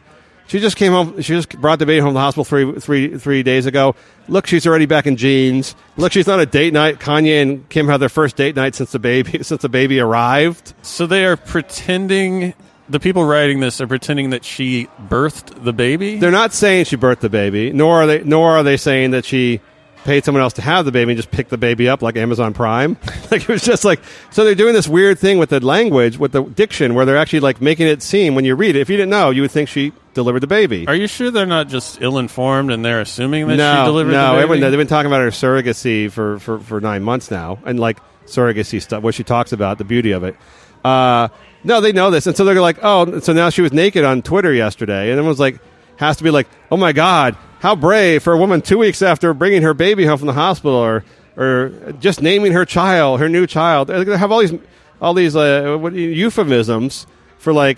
She 0.49 0.59
just 0.59 0.77
came 0.77 0.91
home. 0.91 1.21
She 1.21 1.35
just 1.35 1.61
brought 1.61 1.77
the 1.77 1.85
baby 1.85 1.99
home 1.99 2.07
from 2.07 2.13
the 2.15 2.21
hospital 2.21 2.43
three, 2.43 2.79
three, 2.79 3.17
three 3.19 3.43
days 3.43 3.67
ago. 3.67 3.95
Look, 4.27 4.47
she's 4.47 4.65
already 4.65 4.87
back 4.87 5.05
in 5.05 5.15
jeans. 5.15 5.75
Look, 5.95 6.11
she's 6.11 6.25
not 6.25 6.39
a 6.39 6.45
date 6.47 6.73
night. 6.73 6.99
Kanye 6.99 7.39
and 7.39 7.69
Kim 7.69 7.87
had 7.87 7.97
their 7.97 8.09
first 8.09 8.35
date 8.35 8.55
night 8.55 8.73
since 8.73 8.91
the 8.91 8.97
baby 8.97 9.43
since 9.43 9.61
the 9.61 9.69
baby 9.69 9.99
arrived. 9.99 10.73
So 10.81 11.05
they 11.05 11.23
are 11.25 11.37
pretending. 11.37 12.55
The 12.89 12.99
people 12.99 13.25
writing 13.25 13.59
this 13.59 13.79
are 13.79 13.85
pretending 13.85 14.31
that 14.31 14.43
she 14.43 14.87
birthed 15.07 15.63
the 15.63 15.71
baby. 15.71 16.17
They're 16.17 16.31
not 16.31 16.51
saying 16.53 16.85
she 16.85 16.97
birthed 16.97 17.19
the 17.19 17.29
baby, 17.29 17.71
nor 17.71 18.01
are 18.01 18.07
they 18.07 18.23
nor 18.23 18.57
are 18.57 18.63
they 18.63 18.77
saying 18.77 19.11
that 19.11 19.25
she 19.25 19.61
paid 20.03 20.25
someone 20.25 20.41
else 20.41 20.53
to 20.53 20.63
have 20.63 20.85
the 20.85 20.91
baby 20.91 21.11
and 21.11 21.17
just 21.17 21.29
picked 21.29 21.51
the 21.51 21.57
baby 21.59 21.87
up 21.87 22.01
like 22.01 22.15
Amazon 22.15 22.55
Prime. 22.55 22.97
like 23.31 23.43
it 23.43 23.47
was 23.49 23.61
just 23.61 23.85
like 23.85 23.99
so 24.31 24.43
they're 24.43 24.55
doing 24.55 24.73
this 24.73 24.87
weird 24.87 25.19
thing 25.19 25.37
with 25.37 25.51
the 25.51 25.63
language, 25.63 26.17
with 26.17 26.31
the 26.31 26.41
diction, 26.41 26.95
where 26.95 27.05
they're 27.05 27.17
actually 27.17 27.41
like 27.41 27.61
making 27.61 27.85
it 27.85 28.01
seem 28.01 28.33
when 28.33 28.45
you 28.45 28.55
read 28.55 28.75
it. 28.75 28.79
If 28.79 28.89
you 28.89 28.97
didn't 28.97 29.11
know, 29.11 29.29
you 29.29 29.43
would 29.43 29.51
think 29.51 29.69
she 29.69 29.93
delivered 30.19 30.41
the 30.41 30.47
baby. 30.47 30.85
Are 30.85 30.95
you 30.95 31.07
sure 31.07 31.31
they're 31.31 31.45
not 31.45 31.69
just 31.69 32.01
ill-informed 32.01 32.71
and 32.71 32.83
they're 32.83 32.99
assuming 32.99 33.47
that 33.47 33.53
she 33.53 33.85
delivered 33.85 34.11
no, 34.11 34.17
the 34.17 34.23
baby? 34.23 34.35
No, 34.35 34.43
everyone, 34.43 34.71
they've 34.71 34.77
been 34.77 34.87
talking 34.87 35.09
about 35.09 35.21
her 35.21 35.29
surrogacy 35.31 36.11
for, 36.11 36.39
for, 36.39 36.59
for 36.59 36.81
nine 36.81 37.03
months 37.03 37.31
now, 37.31 37.57
and 37.65 37.79
like 37.79 37.99
surrogacy 38.25 38.81
stuff, 38.81 39.01
what 39.01 39.15
she 39.15 39.23
talks 39.23 39.53
about, 39.53 39.77
the 39.77 39.85
beauty 39.85 40.11
of 40.11 40.25
it. 40.25 40.35
Uh, 40.83 41.29
no, 41.63 41.79
they 41.79 41.93
know 41.93 42.11
this, 42.11 42.27
and 42.27 42.35
so 42.35 42.43
they're 42.43 42.61
like, 42.61 42.79
oh, 42.83 43.19
so 43.19 43.31
now 43.31 43.49
she 43.49 43.61
was 43.61 43.71
naked 43.71 44.03
on 44.03 44.21
Twitter 44.21 44.53
yesterday, 44.53 45.09
and 45.09 45.19
everyone's 45.19 45.39
like, 45.39 45.59
has 45.95 46.17
to 46.17 46.23
be 46.23 46.31
like, 46.31 46.47
oh 46.71 46.77
my 46.77 46.91
god, 46.91 47.37
how 47.59 47.75
brave 47.75 48.21
for 48.21 48.33
a 48.33 48.37
woman 48.37 48.61
two 48.61 48.77
weeks 48.77 49.01
after 49.01 49.33
bringing 49.33 49.61
her 49.61 49.73
baby 49.73 50.05
home 50.05 50.17
from 50.17 50.27
the 50.27 50.33
hospital, 50.33 50.77
or 50.77 51.03
or 51.35 51.93
just 51.99 52.21
naming 52.21 52.51
her 52.51 52.65
child, 52.65 53.19
her 53.19 53.29
new 53.29 53.47
child. 53.47 53.87
They 53.87 54.17
have 54.17 54.31
all 54.31 54.39
these 54.39 54.53
all 55.01 55.13
these 55.13 55.35
uh, 55.35 55.79
euphemisms 55.93 57.07
for 57.37 57.53
like 57.53 57.77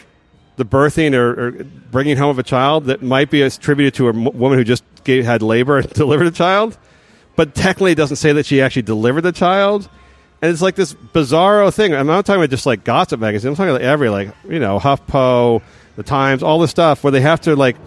the 0.61 0.77
birthing 0.77 1.15
or, 1.15 1.47
or 1.47 1.51
bringing 1.91 2.17
home 2.17 2.29
of 2.29 2.37
a 2.37 2.43
child 2.43 2.85
that 2.85 3.01
might 3.01 3.31
be 3.31 3.41
attributed 3.41 3.95
to 3.95 4.07
a 4.07 4.13
m- 4.13 4.25
woman 4.37 4.59
who 4.59 4.63
just 4.63 4.83
gave, 5.03 5.25
had 5.25 5.41
labor 5.41 5.79
and 5.79 5.89
delivered 5.93 6.27
a 6.27 6.31
child, 6.31 6.77
but 7.35 7.55
technically 7.55 7.93
it 7.93 7.95
doesn't 7.95 8.17
say 8.17 8.31
that 8.33 8.45
she 8.45 8.61
actually 8.61 8.83
delivered 8.83 9.21
the 9.21 9.31
child. 9.31 9.89
And 10.41 10.51
it's 10.51 10.61
like 10.61 10.75
this 10.75 10.93
bizarro 10.93 11.73
thing. 11.73 11.93
I'm 11.93 12.07
not 12.07 12.25
talking 12.25 12.41
about 12.41 12.49
just 12.51 12.65
like 12.65 12.83
gossip 12.83 13.19
magazine. 13.19 13.49
I'm 13.49 13.55
talking 13.55 13.71
about 13.71 13.81
every 13.81 14.09
like 14.09 14.29
you 14.47 14.59
know 14.59 14.79
HuffPo, 14.79 15.61
the 15.95 16.03
Times, 16.03 16.41
all 16.43 16.59
this 16.59 16.71
stuff 16.71 17.03
where 17.03 17.11
they 17.11 17.21
have 17.21 17.41
to 17.41 17.55
like 17.55 17.77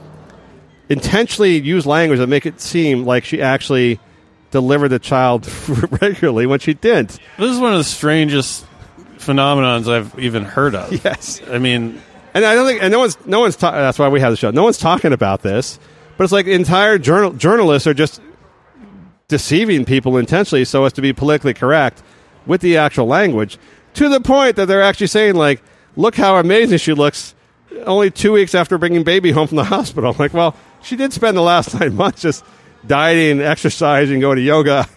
intentionally 0.89 1.61
use 1.61 1.87
language 1.87 2.19
that 2.19 2.27
make 2.29 2.47
it 2.47 2.61
seem 2.61 3.05
like 3.05 3.25
she 3.25 3.41
actually 3.41 3.99
delivered 4.51 4.89
the 4.89 4.99
child 5.01 5.49
regularly 6.03 6.47
when 6.47 6.61
she 6.61 6.75
didn't. 6.75 7.19
This 7.39 7.51
is 7.51 7.59
one 7.59 7.73
of 7.73 7.79
the 7.79 7.85
strangest 7.85 8.65
phenomenons 9.19 9.91
I've 9.91 10.17
even 10.19 10.45
heard 10.45 10.75
of. 10.75 10.93
Yes. 11.05 11.41
I 11.49 11.59
mean, 11.59 12.01
And 12.35 12.45
I 12.45 12.55
don't 12.55 12.67
think, 12.67 12.83
and 12.83 12.91
no 12.91 12.99
one's, 12.99 13.17
no 13.27 13.41
one's. 13.41 13.57
Ta- 13.57 13.71
that's 13.71 13.99
why 13.99 14.09
we 14.09 14.21
have 14.21 14.33
the 14.33 14.37
show. 14.37 14.51
No 14.51 14.65
one's 14.65 14.79
talking 14.79 15.13
about 15.13 15.43
this, 15.43 15.79
but 16.17 16.25
it's 16.25 16.33
like 16.33 16.47
entire 16.47 16.99
journal 16.99 17.33
journalists 17.33 17.87
are 17.87 17.95
just 17.95 18.21
deceiving 19.29 19.85
people 19.85 20.19
intentionally 20.19 20.65
so 20.65 20.85
as 20.85 20.93
to 20.95 21.01
be 21.01 21.13
politically 21.13 21.55
correct 21.55 22.03
with 22.47 22.61
the 22.61 22.77
actual 22.77 23.07
language 23.07 23.59
to 23.95 24.09
the 24.09 24.21
point 24.21 24.57
that 24.57 24.67
they're 24.67 24.83
actually 24.83 25.07
saying 25.07 25.37
like, 25.37 25.63
"Look 25.97 26.17
how 26.17 26.37
amazing 26.37 26.79
she 26.79 26.93
looks." 26.93 27.35
Only 27.87 28.11
two 28.11 28.33
weeks 28.33 28.55
after 28.55 28.79
bringing 28.79 29.03
baby 29.03 29.33
home 29.33 29.49
from 29.49 29.57
the 29.57 29.65
hospital, 29.65 30.13
I'm 30.13 30.17
like, 30.17 30.33
well, 30.33 30.55
she 30.83 30.95
did 30.95 31.13
spend 31.13 31.37
the 31.37 31.43
last 31.43 31.75
nine 31.81 31.95
months 31.95 32.23
just 32.23 32.45
dieting, 32.87 33.41
exercising, 33.41 34.21
going 34.21 34.37
to 34.37 34.43
yoga, 34.43 34.89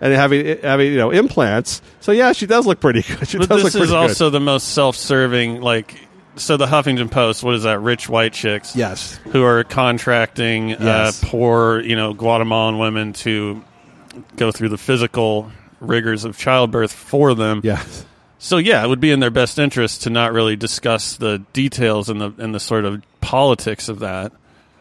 and 0.00 0.12
having 0.12 0.58
having 0.58 0.92
you 0.92 0.98
know 0.98 1.10
implants. 1.10 1.82
So 2.00 2.12
yeah, 2.12 2.32
she 2.32 2.46
does 2.46 2.66
look 2.66 2.80
pretty 2.80 3.02
good. 3.02 3.26
She 3.28 3.38
but 3.38 3.48
this 3.48 3.74
is 3.74 3.92
also 3.92 4.30
the 4.30 4.40
most 4.40 4.68
self-serving. 4.70 5.60
Like, 5.60 5.94
so 6.36 6.56
the 6.56 6.66
Huffington 6.66 7.10
Post, 7.10 7.42
what 7.42 7.54
is 7.54 7.62
that? 7.64 7.80
Rich 7.80 8.08
white 8.08 8.32
chicks, 8.32 8.74
Yes. 8.76 9.18
who 9.32 9.42
are 9.44 9.64
contracting 9.64 10.70
Yes. 10.70 11.22
uh, 11.22 11.26
poor, 11.26 11.80
you 11.80 11.96
know, 11.96 12.12
Guatemalan 12.14 12.78
women 12.78 13.12
to 13.14 13.62
go 14.36 14.50
through 14.52 14.68
the 14.70 14.78
physical 14.78 15.50
rigors 15.80 16.24
of 16.24 16.36
childbirth 16.38 16.92
for 16.92 17.34
them. 17.34 17.60
Yes. 17.64 18.04
So 18.38 18.56
yeah, 18.58 18.84
it 18.84 18.88
would 18.88 19.00
be 19.00 19.10
in 19.10 19.20
their 19.20 19.30
best 19.30 19.58
interest 19.58 20.02
to 20.02 20.10
not 20.10 20.32
really 20.32 20.56
discuss 20.56 21.16
the 21.16 21.42
details 21.52 22.08
and 22.08 22.20
the 22.20 22.32
and 22.38 22.54
the 22.54 22.60
sort 22.60 22.84
of 22.84 23.00
politics 23.20 23.88
of 23.88 24.00
that, 24.00 24.32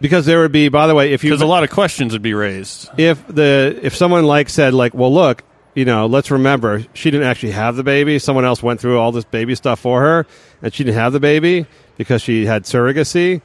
Because 0.02 0.26
there 0.26 0.40
would 0.42 0.52
be, 0.52 0.68
by 0.70 0.88
the 0.88 0.96
way, 0.96 1.14
if 1.14 1.24
you 1.24 1.30
because 1.30 1.42
a 1.44 1.46
lot 1.46 1.64
of 1.64 1.70
questions 1.70 2.14
would 2.14 2.24
be 2.24 2.34
raised. 2.34 2.90
if 2.98 3.26
the 3.28 3.80
if 3.84 3.96
someone 3.96 4.26
like 4.26 4.50
said 4.50 4.74
like, 4.74 4.94
well, 4.96 5.14
look, 5.14 5.44
you 5.74 5.86
know, 5.86 6.06
let's 6.06 6.32
remember 6.32 6.84
she 6.94 7.12
didn't 7.12 7.28
actually 7.28 7.52
have 7.52 7.76
the 7.76 7.84
baby. 7.84 8.20
Someone 8.20 8.46
else 8.46 8.62
went 8.62 8.80
through 8.80 9.00
all 9.00 9.12
this 9.12 9.24
baby 9.26 9.56
stuff 9.56 9.80
for 9.80 10.02
her, 10.02 10.26
and 10.62 10.74
she 10.74 10.84
didn't 10.84 10.98
have 10.98 11.14
the 11.14 11.20
baby 11.20 11.66
because 11.98 12.22
she 12.22 12.46
had 12.46 12.64
surrogacy. 12.64 13.42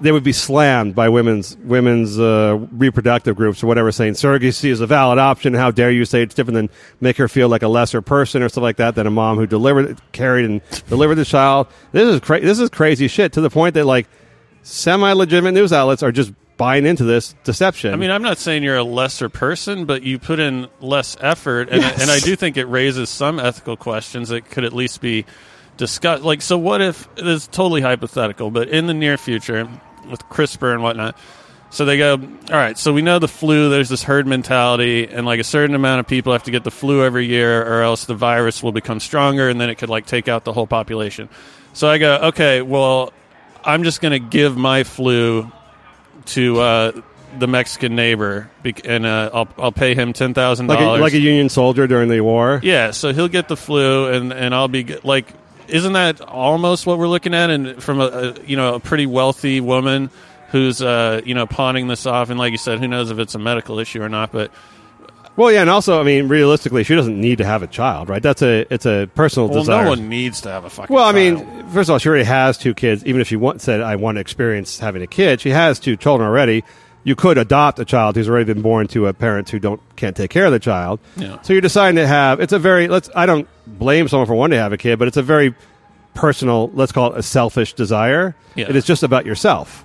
They 0.00 0.10
would 0.10 0.24
be 0.24 0.32
slammed 0.32 0.94
by 0.94 1.08
women's 1.08 1.56
women's 1.58 2.18
uh, 2.18 2.66
reproductive 2.72 3.36
groups 3.36 3.62
or 3.62 3.68
whatever, 3.68 3.92
saying 3.92 4.14
surrogacy 4.14 4.70
is 4.70 4.80
a 4.80 4.86
valid 4.86 5.18
option. 5.18 5.54
How 5.54 5.70
dare 5.70 5.90
you 5.90 6.04
say 6.04 6.22
it's 6.22 6.34
different 6.34 6.54
than 6.56 6.70
make 7.00 7.16
her 7.18 7.28
feel 7.28 7.48
like 7.48 7.62
a 7.62 7.68
lesser 7.68 8.02
person 8.02 8.42
or 8.42 8.48
stuff 8.48 8.62
like 8.62 8.76
that 8.76 8.94
than 8.94 9.06
a 9.06 9.10
mom 9.10 9.36
who 9.36 9.46
delivered, 9.46 10.00
carried, 10.12 10.46
and 10.46 10.60
delivered 10.88 11.16
the 11.16 11.24
child. 11.24 11.68
This 11.92 12.08
is 12.08 12.20
cra- 12.20 12.40
this 12.40 12.58
is 12.58 12.68
crazy 12.70 13.06
shit 13.06 13.34
to 13.34 13.40
the 13.40 13.50
point 13.50 13.74
that 13.74 13.84
like 13.84 14.08
semi 14.62 15.12
legitimate 15.12 15.52
news 15.52 15.72
outlets 15.72 16.02
are 16.02 16.10
just 16.10 16.32
buying 16.56 16.86
into 16.86 17.04
this 17.04 17.34
deception. 17.44 17.92
I 17.92 17.96
mean, 17.96 18.10
I'm 18.10 18.22
not 18.22 18.38
saying 18.38 18.62
you're 18.62 18.76
a 18.76 18.82
lesser 18.84 19.28
person, 19.28 19.84
but 19.84 20.02
you 20.02 20.18
put 20.18 20.38
in 20.40 20.68
less 20.80 21.16
effort, 21.20 21.68
and 21.70 21.82
Yes. 21.82 22.00
and 22.02 22.10
I 22.10 22.18
do 22.18 22.34
think 22.36 22.56
it 22.56 22.64
raises 22.66 23.10
some 23.10 23.38
ethical 23.38 23.76
questions 23.76 24.30
that 24.30 24.50
could 24.50 24.64
at 24.64 24.72
least 24.72 25.00
be 25.00 25.26
discussed. 25.76 26.22
like 26.22 26.40
so 26.40 26.56
what 26.56 26.80
if 26.80 27.06
it 27.18 27.26
is 27.26 27.46
totally 27.48 27.82
hypothetical 27.82 28.50
but 28.50 28.66
in 28.70 28.86
the 28.86 28.94
near 28.94 29.18
future 29.18 29.68
with 30.10 30.26
crispr 30.30 30.72
and 30.72 30.82
whatnot 30.82 31.14
so 31.68 31.84
they 31.84 31.98
go 31.98 32.12
all 32.12 32.56
right 32.56 32.78
so 32.78 32.94
we 32.94 33.02
know 33.02 33.18
the 33.18 33.28
flu 33.28 33.68
there's 33.68 33.90
this 33.90 34.02
herd 34.02 34.26
mentality 34.26 35.06
and 35.06 35.26
like 35.26 35.38
a 35.38 35.44
certain 35.44 35.74
amount 35.74 36.00
of 36.00 36.06
people 36.06 36.32
have 36.32 36.44
to 36.44 36.50
get 36.50 36.64
the 36.64 36.70
flu 36.70 37.04
every 37.04 37.26
year 37.26 37.62
or 37.62 37.82
else 37.82 38.06
the 38.06 38.14
virus 38.14 38.62
will 38.62 38.72
become 38.72 38.98
stronger 39.00 39.50
and 39.50 39.60
then 39.60 39.68
it 39.68 39.74
could 39.74 39.90
like 39.90 40.06
take 40.06 40.28
out 40.28 40.44
the 40.44 40.52
whole 40.54 40.66
population 40.66 41.28
so 41.74 41.86
i 41.88 41.98
go 41.98 42.16
okay 42.22 42.62
well 42.62 43.12
i'm 43.62 43.82
just 43.84 44.00
going 44.00 44.12
to 44.12 44.18
give 44.30 44.56
my 44.56 44.82
flu 44.82 45.52
to 46.26 46.60
uh, 46.60 46.92
the 47.38 47.46
mexican 47.46 47.94
neighbor 47.96 48.50
bec- 48.62 48.86
and 48.86 49.04
uh, 49.04 49.30
I'll, 49.34 49.48
I'll 49.58 49.72
pay 49.72 49.94
him 49.94 50.12
$10000 50.12 50.66
Like 50.68 50.80
a, 50.80 50.84
like 51.02 51.12
a 51.12 51.18
Union 51.18 51.48
soldier 51.48 51.86
during 51.86 52.08
the 52.08 52.20
war. 52.20 52.60
yeah, 52.62 52.90
so 52.92 53.12
he'll 53.12 53.28
get 53.28 53.48
the 53.48 53.56
flu, 53.56 54.08
and 54.12 54.32
and 54.32 54.54
I'll 54.54 54.68
be 54.68 54.84
g- 54.84 54.98
like, 55.04 55.26
isn't 55.68 55.92
that 55.94 56.20
almost 56.20 56.86
what 56.86 56.98
we're 56.98 57.08
looking 57.08 57.34
at? 57.34 57.50
And 57.50 57.82
from 57.82 58.00
a, 58.00 58.04
a 58.06 58.34
you 58.44 58.56
know 58.56 58.74
a 58.74 58.80
pretty 58.80 59.06
wealthy 59.06 59.60
woman 59.60 60.10
who's 60.50 60.80
uh 60.80 61.20
you 61.24 61.34
know 61.34 61.46
pawning 61.46 61.88
this 61.88 62.06
off, 62.06 62.30
and 62.30 62.38
like 62.38 62.52
you 62.52 62.58
said, 62.58 62.78
who 62.78 62.88
knows 62.88 63.10
if 63.10 63.18
it's 63.18 63.34
a 63.34 63.38
medical 63.38 63.78
issue 63.80 64.00
or 64.02 64.08
not? 64.08 64.32
But 64.32 64.50
Well, 65.36 65.52
yeah, 65.52 65.60
and 65.60 65.70
also, 65.70 66.00
I 66.00 66.02
mean, 66.02 66.28
realistically, 66.28 66.82
she 66.82 66.94
doesn't 66.94 67.20
need 67.20 67.38
to 67.38 67.44
have 67.44 67.62
a 67.62 67.66
child, 67.66 68.08
right? 68.08 68.22
That's 68.22 68.42
a 68.42 68.66
it's 68.72 68.86
a 68.86 69.08
personal 69.14 69.48
well, 69.48 69.58
desire. 69.60 69.84
no 69.84 69.90
one 69.90 70.08
needs 70.08 70.40
to 70.42 70.50
have 70.50 70.64
a 70.64 70.70
fucking. 70.70 70.88
Child. 70.88 70.94
Well, 70.94 71.04
I 71.04 71.12
child. 71.12 71.46
mean, 71.46 71.68
first 71.68 71.88
of 71.88 71.92
all, 71.92 71.98
she 71.98 72.08
already 72.08 72.24
has 72.24 72.56
two 72.56 72.72
kids. 72.74 73.04
Even 73.04 73.20
if 73.20 73.28
she 73.28 73.36
want, 73.36 73.60
said, 73.60 73.82
"I 73.82 73.96
want 73.96 74.16
to 74.16 74.20
experience 74.20 74.78
having 74.78 75.02
a 75.02 75.06
kid," 75.06 75.40
she 75.40 75.50
has 75.50 75.78
two 75.78 75.96
children 75.96 76.28
already. 76.28 76.64
You 77.04 77.14
could 77.14 77.38
adopt 77.38 77.78
a 77.78 77.84
child 77.84 78.16
who's 78.16 78.28
already 78.28 78.52
been 78.52 78.62
born 78.62 78.88
to 78.88 79.06
a 79.06 79.12
parent 79.12 79.48
who 79.50 79.58
don't 79.58 79.80
can't 79.94 80.16
take 80.16 80.30
care 80.30 80.46
of 80.46 80.52
the 80.52 80.58
child. 80.58 81.00
Yeah. 81.16 81.40
So 81.42 81.52
you're 81.52 81.62
deciding 81.62 81.96
to 81.96 82.06
have. 82.06 82.40
It's 82.40 82.52
a 82.52 82.58
very. 82.58 82.88
Let's. 82.88 83.10
I 83.14 83.26
don't 83.26 83.46
blame 83.66 84.08
someone 84.08 84.26
for 84.26 84.34
wanting 84.34 84.56
to 84.56 84.62
have 84.62 84.72
a 84.72 84.78
kid, 84.78 84.98
but 84.98 85.06
it's 85.06 85.16
a 85.18 85.22
very 85.22 85.54
personal. 86.14 86.70
Let's 86.74 86.92
call 86.92 87.12
it 87.12 87.18
a 87.18 87.22
selfish 87.22 87.74
desire. 87.74 88.34
Yeah. 88.54 88.70
It 88.70 88.74
is 88.76 88.84
just 88.84 89.02
about 89.02 89.26
yourself. 89.26 89.84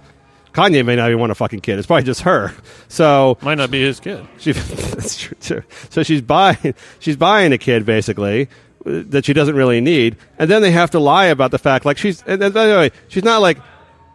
Kanye 0.53 0.85
may 0.85 0.95
not 0.95 1.07
even 1.07 1.19
want 1.19 1.31
a 1.31 1.35
fucking 1.35 1.61
kid. 1.61 1.77
It's 1.77 1.87
probably 1.87 2.03
just 2.03 2.21
her. 2.21 2.53
So 2.87 3.37
might 3.41 3.55
not 3.55 3.71
be 3.71 3.81
his 3.81 3.99
kid. 3.99 4.27
she, 4.37 4.51
that's 4.51 5.17
true 5.17 5.37
too. 5.39 5.63
So 5.89 6.03
she's 6.03 6.21
buying 6.21 6.73
she's 6.99 7.15
buying 7.15 7.53
a 7.53 7.57
kid 7.57 7.85
basically 7.85 8.49
that 8.83 9.25
she 9.25 9.33
doesn't 9.33 9.55
really 9.55 9.79
need, 9.81 10.17
and 10.39 10.49
then 10.49 10.61
they 10.61 10.71
have 10.71 10.91
to 10.91 10.99
lie 10.99 11.25
about 11.25 11.51
the 11.51 11.59
fact 11.59 11.85
like 11.85 11.97
she's. 11.97 12.23
And, 12.23 12.41
and 12.41 12.53
by 12.53 12.67
the 12.67 12.75
way, 12.75 12.91
she's 13.07 13.23
not 13.23 13.41
like 13.41 13.59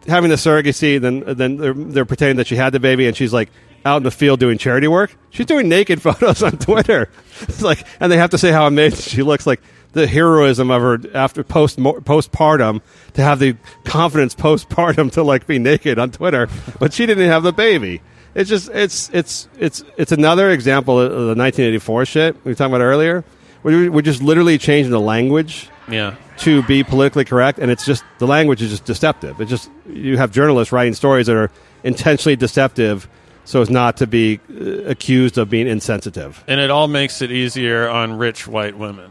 having 0.07 0.29
the 0.29 0.35
surrogacy. 0.35 0.99
Then 0.99 1.23
then 1.25 1.57
they're, 1.57 1.73
they're 1.73 2.05
pretending 2.05 2.37
that 2.37 2.47
she 2.47 2.55
had 2.55 2.71
the 2.71 2.79
baby, 2.79 3.07
and 3.07 3.15
she's 3.15 3.33
like 3.33 3.49
out 3.85 3.97
in 3.97 4.03
the 4.03 4.11
field 4.11 4.39
doing 4.39 4.57
charity 4.57 4.87
work. 4.87 5.15
She's 5.29 5.45
doing 5.45 5.69
naked 5.69 6.01
photos 6.03 6.43
on 6.43 6.57
Twitter. 6.57 7.09
It's 7.41 7.61
like, 7.61 7.83
and 7.99 8.11
they 8.11 8.17
have 8.17 8.31
to 8.31 8.37
say 8.37 8.51
how 8.51 8.67
amazing 8.67 8.99
she 8.99 9.23
looks. 9.23 9.47
Like 9.47 9.61
the 9.93 10.07
heroism 10.07 10.69
of 10.71 10.81
her 10.81 10.99
after 11.13 11.43
post 11.43 11.77
postpartum 11.79 12.81
to 13.13 13.21
have 13.23 13.39
the 13.39 13.55
confidence 13.83 14.35
postpartum 14.35 15.11
to 15.13 15.23
like 15.23 15.47
be 15.47 15.59
naked 15.59 15.97
on 15.99 16.11
Twitter, 16.11 16.47
but 16.79 16.93
she 16.93 17.05
didn't 17.05 17.27
have 17.29 17.43
the 17.43 17.53
baby. 17.53 18.01
It's 18.35 18.49
just 18.49 18.69
it's 18.69 19.09
it's 19.13 19.47
it's 19.57 19.83
it's 19.97 20.11
another 20.11 20.51
example 20.51 20.99
of 20.99 21.09
the 21.11 21.35
1984 21.35 22.05
shit 22.05 22.35
we 22.45 22.51
were 22.51 22.55
talking 22.55 22.73
about 22.75 22.83
earlier. 22.83 23.23
We're, 23.63 23.91
we're 23.91 24.01
just 24.03 24.21
literally 24.21 24.57
changing 24.59 24.91
the 24.91 24.99
language 25.01 25.69
Yeah, 25.89 26.15
to 26.39 26.61
be 26.63 26.83
politically 26.83 27.25
correct, 27.25 27.57
and 27.57 27.71
it's 27.71 27.83
just 27.85 28.03
the 28.19 28.27
language 28.27 28.61
is 28.61 28.69
just 28.69 28.85
deceptive. 28.85 29.41
It 29.41 29.45
just 29.45 29.71
you 29.89 30.17
have 30.17 30.31
journalists 30.31 30.71
writing 30.71 30.93
stories 30.93 31.25
that 31.25 31.35
are 31.35 31.49
intentionally 31.83 32.35
deceptive, 32.35 33.09
so 33.45 33.61
as 33.61 33.69
not 33.71 33.97
to 33.97 34.05
be 34.07 34.39
uh, 34.51 34.83
accused 34.83 35.39
of 35.39 35.49
being 35.49 35.67
insensitive. 35.67 36.43
and 36.47 36.59
it 36.61 36.69
all 36.69 36.87
makes 36.87 37.23
it 37.23 37.31
easier 37.31 37.89
on 37.89 38.17
rich 38.19 38.47
white 38.47 38.77
women. 38.77 39.09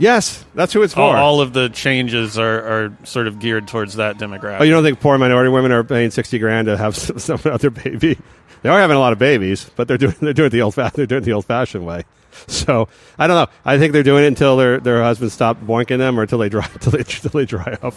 Yes, 0.00 0.44
that's 0.54 0.72
who 0.72 0.82
it's 0.82 0.94
for. 0.94 1.02
All, 1.02 1.14
all 1.14 1.40
of 1.40 1.52
the 1.52 1.68
changes 1.68 2.38
are, 2.38 2.60
are 2.62 2.96
sort 3.04 3.26
of 3.26 3.38
geared 3.38 3.68
towards 3.68 3.96
that 3.96 4.16
demographic. 4.16 4.60
oh, 4.60 4.64
you 4.64 4.70
don't 4.72 4.82
think 4.82 4.98
poor 4.98 5.18
minority 5.18 5.50
women 5.50 5.70
are 5.72 5.84
paying 5.84 6.10
sixty 6.10 6.38
grand 6.38 6.66
to 6.66 6.76
have 6.76 6.96
someone 6.96 7.52
other 7.52 7.70
baby? 7.70 8.18
They 8.62 8.68
are 8.68 8.80
having 8.80 8.96
a 8.96 9.00
lot 9.00 9.12
of 9.12 9.18
babies, 9.18 9.70
but 9.76 9.88
they're 9.88 9.98
doing 9.98 10.14
they're 10.20 10.32
doing 10.32 10.46
it 10.46 10.50
the 10.50 10.62
old 10.62 10.74
fa- 10.74 10.90
they're 10.94 11.06
doing 11.06 11.22
it 11.22 11.26
the 11.26 11.32
old 11.34 11.44
fashioned 11.44 11.84
way. 11.86 12.04
So 12.46 12.88
I 13.18 13.26
don't 13.26 13.36
know. 13.36 13.52
I 13.64 13.78
think 13.78 13.92
they're 13.92 14.02
doing 14.02 14.24
it 14.24 14.28
until 14.28 14.56
their 14.56 14.80
their 14.80 15.02
husbands 15.02 15.34
stop 15.34 15.60
boinking 15.60 15.98
them, 15.98 16.18
or 16.18 16.22
until 16.22 16.38
they 16.38 16.48
dry 16.48 16.66
until 16.74 16.92
they, 16.92 17.00
until 17.00 17.30
they 17.30 17.44
dry 17.44 17.76
up. 17.82 17.94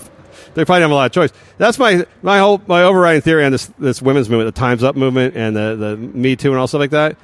They 0.56 0.66
probably 0.66 0.82
have 0.82 0.92
a 0.92 0.96
lot 0.96 1.06
of 1.06 1.12
choice. 1.14 1.32
That's 1.58 1.80
my 1.80 2.06
my 2.22 2.40
whole 2.40 2.62
my 2.68 2.84
overriding 2.84 3.22
theory 3.22 3.46
on 3.46 3.52
this 3.54 3.68
this 3.80 4.02
women's 4.02 4.30
movement, 4.30 4.54
the 4.54 4.60
Times 4.60 4.84
Up 4.84 4.98
movement, 4.98 5.38
and 5.38 5.56
the 5.56 5.76
the 5.76 5.98
Me 5.98 6.36
Too 6.36 6.52
and 6.52 6.60
all 6.60 6.68
stuff 6.68 6.80
like 6.80 6.92
that. 6.92 7.16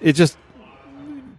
It 0.00 0.12
just 0.12 0.36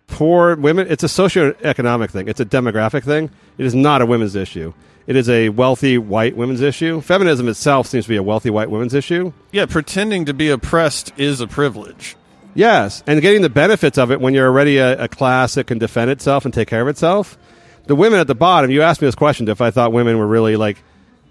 poor 0.09 0.55
women. 0.55 0.87
It's 0.89 1.03
a 1.03 1.07
socioeconomic 1.07 2.09
thing. 2.11 2.27
It's 2.27 2.39
a 2.39 2.45
demographic 2.45 3.03
thing. 3.03 3.29
It 3.57 3.65
is 3.65 3.75
not 3.75 4.01
a 4.01 4.05
women's 4.05 4.35
issue. 4.35 4.73
It 5.07 5.15
is 5.15 5.27
a 5.27 5.49
wealthy 5.49 5.97
white 5.97 6.37
women's 6.37 6.61
issue. 6.61 7.01
Feminism 7.01 7.47
itself 7.47 7.87
seems 7.87 8.05
to 8.05 8.09
be 8.09 8.15
a 8.15 8.23
wealthy 8.23 8.49
white 8.49 8.69
women's 8.69 8.93
issue. 8.93 9.33
yeah, 9.51 9.65
pretending 9.65 10.25
to 10.25 10.33
be 10.33 10.49
oppressed 10.49 11.13
is 11.17 11.41
a 11.41 11.47
privilege. 11.47 12.15
Yes, 12.53 13.03
and 13.07 13.21
getting 13.21 13.41
the 13.41 13.49
benefits 13.49 13.97
of 13.97 14.11
it 14.11 14.19
when 14.21 14.33
you're 14.33 14.47
already 14.47 14.77
a, 14.77 15.03
a 15.03 15.07
class 15.07 15.55
that 15.55 15.67
can 15.67 15.77
defend 15.77 16.11
itself 16.11 16.45
and 16.45 16.53
take 16.53 16.67
care 16.67 16.81
of 16.81 16.87
itself. 16.87 17.37
The 17.85 17.95
women 17.95 18.19
at 18.19 18.27
the 18.27 18.35
bottom. 18.35 18.69
You 18.69 18.81
asked 18.83 19.01
me 19.01 19.07
this 19.07 19.15
question 19.15 19.47
if 19.47 19.61
I 19.61 19.71
thought 19.71 19.93
women 19.93 20.17
were 20.17 20.27
really 20.27 20.55
like 20.55 20.77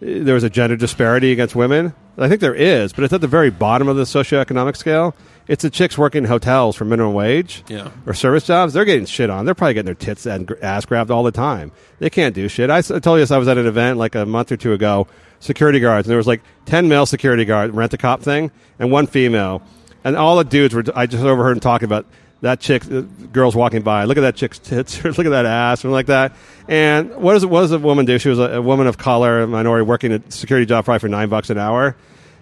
there 0.00 0.34
was 0.34 0.44
a 0.44 0.50
gender 0.50 0.76
disparity 0.76 1.32
against 1.32 1.54
women. 1.54 1.92
I 2.16 2.28
think 2.28 2.40
there 2.40 2.54
is, 2.54 2.92
but 2.92 3.04
it's 3.04 3.12
at 3.12 3.20
the 3.20 3.28
very 3.28 3.50
bottom 3.50 3.88
of 3.88 3.96
the 3.96 4.02
socioeconomic 4.02 4.76
scale. 4.76 5.14
It's 5.48 5.62
the 5.62 5.70
chicks 5.70 5.96
working 5.96 6.24
in 6.24 6.28
hotels 6.28 6.76
for 6.76 6.84
minimum 6.84 7.14
wage 7.14 7.64
Yeah. 7.68 7.88
or 8.06 8.12
service 8.14 8.46
jobs. 8.46 8.74
They're 8.74 8.84
getting 8.84 9.06
shit 9.06 9.30
on. 9.30 9.46
They're 9.46 9.54
probably 9.54 9.74
getting 9.74 9.86
their 9.86 9.94
tits 9.94 10.26
and 10.26 10.50
ass 10.62 10.84
grabbed 10.84 11.10
all 11.10 11.22
the 11.22 11.32
time. 11.32 11.72
They 11.98 12.10
can't 12.10 12.34
do 12.34 12.48
shit. 12.48 12.68
I 12.70 12.82
told 12.82 13.04
you 13.06 13.22
this. 13.22 13.30
I 13.30 13.38
was 13.38 13.48
at 13.48 13.56
an 13.58 13.66
event 13.66 13.98
like 13.98 14.14
a 14.14 14.26
month 14.26 14.52
or 14.52 14.56
two 14.58 14.72
ago. 14.74 15.06
Security 15.40 15.78
guards, 15.80 16.06
and 16.06 16.10
there 16.10 16.16
was 16.18 16.26
like 16.26 16.42
ten 16.66 16.88
male 16.88 17.06
security 17.06 17.44
guards, 17.44 17.72
rent 17.72 17.94
a 17.94 17.96
cop 17.96 18.22
thing, 18.22 18.50
and 18.80 18.90
one 18.90 19.06
female, 19.06 19.62
and 20.02 20.16
all 20.16 20.36
the 20.36 20.42
dudes 20.44 20.74
were. 20.74 20.82
I 20.96 21.06
just 21.06 21.22
overheard 21.22 21.52
them 21.54 21.60
talking 21.60 21.84
about 21.86 22.06
that 22.40 22.58
chick. 22.58 22.82
uh, 22.90 23.02
Girls 23.32 23.54
walking 23.54 23.82
by. 23.82 24.02
Look 24.04 24.18
at 24.18 24.22
that 24.22 24.34
chick's 24.34 24.58
tits. 24.58 25.02
look 25.04 25.16
at 25.20 25.30
that 25.30 25.46
ass, 25.46 25.80
something 25.80 25.92
like 25.92 26.06
that. 26.06 26.34
And 26.66 27.14
what 27.14 27.34
does 27.34 27.46
what 27.46 27.60
does 27.60 27.70
a 27.70 27.78
woman 27.78 28.04
do? 28.04 28.18
She 28.18 28.28
was 28.28 28.40
a, 28.40 28.54
a 28.54 28.60
woman 28.62 28.88
of 28.88 28.98
color, 28.98 29.42
a 29.42 29.46
minority, 29.46 29.84
working 29.86 30.10
a 30.12 30.20
security 30.28 30.66
job 30.66 30.84
probably 30.84 30.98
for 30.98 31.08
nine 31.08 31.28
bucks 31.28 31.50
an 31.50 31.58
hour. 31.58 31.94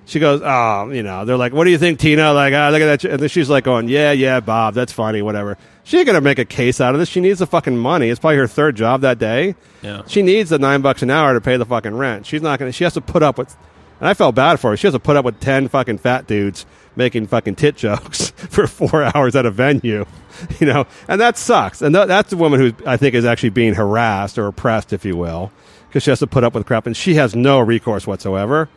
She 0.06 0.20
goes, 0.20 0.40
oh, 0.42 0.90
you 0.90 1.02
know, 1.02 1.24
they're 1.24 1.36
like, 1.36 1.52
what 1.52 1.64
do 1.64 1.70
you 1.70 1.78
think, 1.78 1.98
Tina? 1.98 2.32
Like, 2.32 2.54
ah, 2.54 2.68
look 2.70 2.80
at 2.80 3.02
that. 3.02 3.10
And 3.10 3.20
then 3.20 3.28
she's 3.28 3.50
like 3.50 3.64
going, 3.64 3.88
yeah, 3.88 4.12
yeah, 4.12 4.38
Bob, 4.38 4.74
that's 4.74 4.92
funny, 4.92 5.20
whatever. 5.20 5.58
She 5.82 5.98
ain't 5.98 6.06
going 6.06 6.14
to 6.14 6.20
make 6.20 6.38
a 6.38 6.44
case 6.44 6.80
out 6.80 6.94
of 6.94 7.00
this. 7.00 7.08
She 7.08 7.20
needs 7.20 7.40
the 7.40 7.46
fucking 7.46 7.76
money. 7.76 8.08
It's 8.08 8.20
probably 8.20 8.36
her 8.36 8.46
third 8.46 8.76
job 8.76 9.00
that 9.00 9.18
day. 9.18 9.56
Yeah. 9.82 10.02
She 10.06 10.22
needs 10.22 10.50
the 10.50 10.60
nine 10.60 10.80
bucks 10.80 11.02
an 11.02 11.10
hour 11.10 11.34
to 11.34 11.40
pay 11.40 11.56
the 11.56 11.64
fucking 11.64 11.96
rent. 11.96 12.24
She's 12.24 12.40
not 12.40 12.60
going 12.60 12.68
to, 12.68 12.72
she 12.72 12.84
has 12.84 12.94
to 12.94 13.00
put 13.00 13.24
up 13.24 13.36
with, 13.36 13.56
and 13.98 14.08
I 14.08 14.14
felt 14.14 14.36
bad 14.36 14.60
for 14.60 14.70
her. 14.70 14.76
She 14.76 14.86
has 14.86 14.94
to 14.94 15.00
put 15.00 15.16
up 15.16 15.24
with 15.24 15.40
10 15.40 15.68
fucking 15.68 15.98
fat 15.98 16.28
dudes 16.28 16.66
making 16.94 17.26
fucking 17.26 17.56
tit 17.56 17.76
jokes 17.76 18.30
for 18.36 18.66
four 18.68 19.02
hours 19.16 19.34
at 19.34 19.44
a 19.44 19.50
venue, 19.50 20.06
you 20.60 20.66
know, 20.68 20.86
and 21.08 21.20
that 21.20 21.36
sucks. 21.36 21.82
And 21.82 21.94
th- 21.94 22.06
that's 22.06 22.30
the 22.30 22.36
woman 22.36 22.60
who 22.60 22.72
I 22.86 22.96
think 22.96 23.16
is 23.16 23.24
actually 23.24 23.50
being 23.50 23.74
harassed 23.74 24.38
or 24.38 24.46
oppressed, 24.46 24.92
if 24.92 25.04
you 25.04 25.16
will, 25.16 25.50
because 25.88 26.04
she 26.04 26.10
has 26.10 26.20
to 26.20 26.26
put 26.28 26.44
up 26.44 26.54
with 26.54 26.64
crap 26.64 26.86
and 26.86 26.96
she 26.96 27.14
has 27.14 27.34
no 27.34 27.58
recourse 27.58 28.06
whatsoever. 28.06 28.68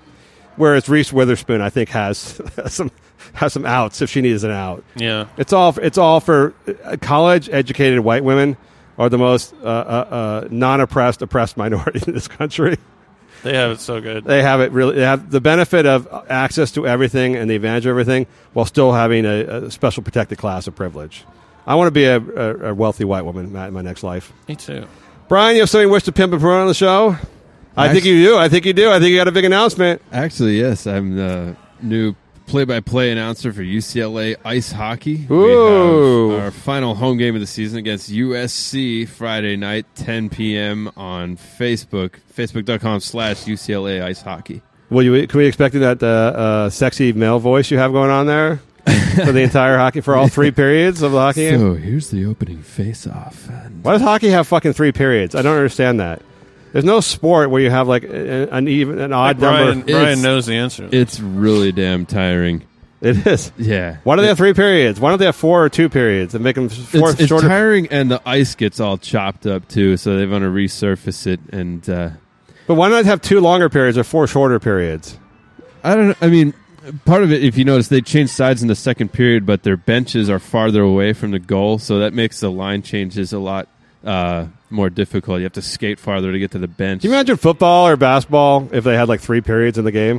Whereas 0.55 0.89
Reese 0.89 1.13
Witherspoon, 1.13 1.61
I 1.61 1.69
think, 1.69 1.89
has 1.99 2.41
some 2.67 2.91
has 3.33 3.53
some 3.53 3.65
outs 3.65 4.01
if 4.01 4.09
she 4.09 4.21
needs 4.21 4.43
an 4.43 4.51
out. 4.51 4.83
Yeah. 4.95 5.27
It's 5.37 5.53
all 5.53 5.77
it's 5.79 5.97
all 5.97 6.19
for 6.19 6.53
uh, 6.83 6.97
college 7.01 7.49
educated 7.49 7.99
white 7.99 8.23
women 8.23 8.57
are 8.97 9.09
the 9.09 9.17
most 9.17 9.53
uh, 9.63 9.65
uh, 9.65 9.69
uh, 9.69 10.47
non 10.51 10.81
oppressed 10.81 11.21
oppressed 11.21 11.57
minority 11.57 12.01
in 12.07 12.13
this 12.13 12.27
country. 12.27 12.77
They 13.43 13.55
have 13.55 13.71
it 13.71 13.79
so 13.79 14.01
good. 14.01 14.25
They 14.25 14.41
have 14.41 14.59
it 14.59 14.73
really. 14.73 14.95
They 14.95 15.03
have 15.03 15.31
the 15.31 15.39
benefit 15.39 15.85
of 15.85 16.07
access 16.29 16.71
to 16.71 16.85
everything 16.85 17.37
and 17.37 17.49
the 17.49 17.55
advantage 17.55 17.85
of 17.85 17.91
everything, 17.91 18.27
while 18.51 18.65
still 18.65 18.91
having 18.91 19.25
a, 19.25 19.65
a 19.65 19.71
special 19.71 20.03
protected 20.03 20.37
class 20.37 20.67
of 20.67 20.75
privilege. 20.75 21.23
I 21.65 21.75
want 21.75 21.87
to 21.87 21.91
be 21.91 22.03
a, 22.03 22.17
a, 22.17 22.71
a 22.71 22.73
wealthy 22.73 23.05
white 23.05 23.23
woman 23.23 23.53
Matt, 23.53 23.69
in 23.69 23.73
my 23.73 23.81
next 23.81 24.03
life. 24.03 24.33
Me 24.49 24.57
too. 24.57 24.85
Brian, 25.29 25.55
you 25.55 25.61
have 25.61 25.69
something 25.69 25.87
you 25.87 25.91
wish 25.91 26.03
to 26.03 26.11
pimp 26.11 26.33
and 26.33 26.41
promote 26.41 26.61
on 26.61 26.67
the 26.67 26.73
show? 26.73 27.15
I 27.79 27.93
think 27.93 28.05
you 28.05 28.23
do. 28.23 28.37
I 28.37 28.49
think 28.49 28.65
you 28.65 28.73
do. 28.73 28.91
I 28.91 28.99
think 28.99 29.11
you 29.11 29.17
got 29.17 29.27
a 29.27 29.31
big 29.31 29.45
announcement. 29.45 30.01
Actually, 30.11 30.59
yes, 30.59 30.85
I'm 30.87 31.15
the 31.15 31.55
new 31.81 32.15
play-by-play 32.49 33.11
announcer 33.11 33.53
for 33.53 33.61
UCLA 33.61 34.35
ice 34.43 34.71
hockey. 34.71 35.27
Ooh. 35.29 36.29
We 36.29 36.33
have 36.33 36.43
our 36.45 36.51
final 36.51 36.95
home 36.95 37.17
game 37.17 37.35
of 37.35 37.41
the 37.41 37.47
season 37.47 37.77
against 37.77 38.11
USC 38.11 39.07
Friday 39.07 39.55
night, 39.55 39.85
10 39.95 40.29
p.m. 40.29 40.91
on 40.97 41.37
Facebook, 41.37 42.15
facebook.com 42.35 43.01
slash 43.01 43.43
UCLA 43.43 44.01
ice 44.01 44.21
hockey. 44.21 44.61
Will 44.89 45.03
you? 45.03 45.27
Can 45.27 45.37
we 45.37 45.45
expect 45.45 45.75
that 45.75 46.01
uh, 46.01 46.07
uh, 46.07 46.69
sexy 46.71 47.13
male 47.13 47.37
voice 47.37 47.69
you 47.69 47.77
have 47.77 47.91
going 47.91 48.09
on 48.09 48.25
there 48.25 48.57
for 49.23 49.31
the 49.31 49.41
entire 49.41 49.77
hockey 49.77 50.01
for 50.01 50.15
all 50.15 50.27
three 50.27 50.49
periods 50.49 51.03
of 51.03 51.11
the 51.11 51.19
hockey 51.19 51.51
game? 51.51 51.59
So 51.59 51.73
here's 51.75 52.09
the 52.09 52.25
opening 52.25 52.63
face-off. 52.63 53.47
And 53.47 53.83
Why 53.83 53.93
does 53.93 54.01
hockey 54.01 54.29
have 54.29 54.47
fucking 54.47 54.73
three 54.73 54.91
periods? 54.91 55.35
I 55.35 55.43
don't 55.43 55.55
understand 55.55 55.99
that. 55.99 56.23
There's 56.71 56.85
no 56.85 56.99
sport 56.99 57.49
where 57.49 57.61
you 57.61 57.69
have 57.69 57.87
like 57.87 58.03
a- 58.03 58.47
an 58.53 58.67
even 58.67 58.99
an 58.99 59.11
odd 59.13 59.39
Brian, 59.39 59.67
number. 59.79 59.85
Brian 59.91 60.03
It's- 60.09 60.21
knows 60.23 60.45
the 60.45 60.55
answer. 60.55 60.87
it's 60.91 61.19
really 61.19 61.71
damn 61.71 62.05
tiring. 62.05 62.63
It 63.01 63.25
is. 63.25 63.51
Yeah. 63.57 63.97
Why 64.03 64.17
do 64.17 64.21
they 64.23 64.27
have 64.27 64.37
three 64.37 64.53
periods? 64.53 64.99
Why 64.99 65.09
don't 65.09 65.19
they 65.19 65.25
have 65.25 65.35
four 65.35 65.63
or 65.63 65.69
two 65.69 65.87
periods 65.87 66.35
and 66.35 66.43
make 66.43 66.55
them 66.55 66.67
four 66.67 67.11
it's, 67.11 67.21
it's 67.21 67.29
shorter? 67.29 67.47
tiring, 67.47 67.87
and 67.87 68.11
the 68.11 68.21
ice 68.25 68.55
gets 68.55 68.79
all 68.81 68.97
chopped 68.97 69.45
up 69.47 69.67
too. 69.69 69.95
So 69.95 70.17
they 70.17 70.25
want 70.25 70.43
to 70.43 70.49
resurface 70.49 71.25
it, 71.25 71.39
and 71.51 71.89
uh, 71.89 72.09
But 72.67 72.75
why 72.75 72.89
not 72.89 73.05
have 73.05 73.21
two 73.21 73.39
longer 73.39 73.69
periods 73.69 73.97
or 73.97 74.03
four 74.03 74.27
shorter 74.27 74.59
periods? 74.59 75.17
I 75.81 75.95
don't. 75.95 76.07
know. 76.09 76.15
I 76.21 76.27
mean, 76.27 76.53
part 77.05 77.23
of 77.23 77.31
it, 77.31 77.41
if 77.41 77.57
you 77.57 77.63
notice, 77.63 77.87
they 77.87 78.01
changed 78.01 78.33
sides 78.33 78.61
in 78.61 78.67
the 78.67 78.75
second 78.75 79.13
period, 79.13 79.45
but 79.45 79.63
their 79.63 79.77
benches 79.77 80.29
are 80.29 80.39
farther 80.39 80.81
away 80.81 81.13
from 81.13 81.31
the 81.31 81.39
goal, 81.39 81.79
so 81.79 81.99
that 81.99 82.13
makes 82.13 82.41
the 82.41 82.51
line 82.51 82.81
changes 82.81 83.31
a 83.31 83.39
lot 83.39 83.69
uh, 84.03 84.47
more 84.69 84.89
difficult. 84.89 85.39
You 85.39 85.43
have 85.45 85.53
to 85.53 85.61
skate 85.61 85.99
farther 85.99 86.31
to 86.31 86.39
get 86.39 86.51
to 86.51 86.59
the 86.59 86.67
bench. 86.67 87.01
Can 87.01 87.11
you 87.11 87.15
imagine 87.15 87.37
football 87.37 87.87
or 87.87 87.97
basketball 87.97 88.69
if 88.71 88.83
they 88.83 88.95
had 88.95 89.09
like 89.09 89.21
three 89.21 89.41
periods 89.41 89.77
in 89.77 89.85
the 89.85 89.91
game? 89.91 90.17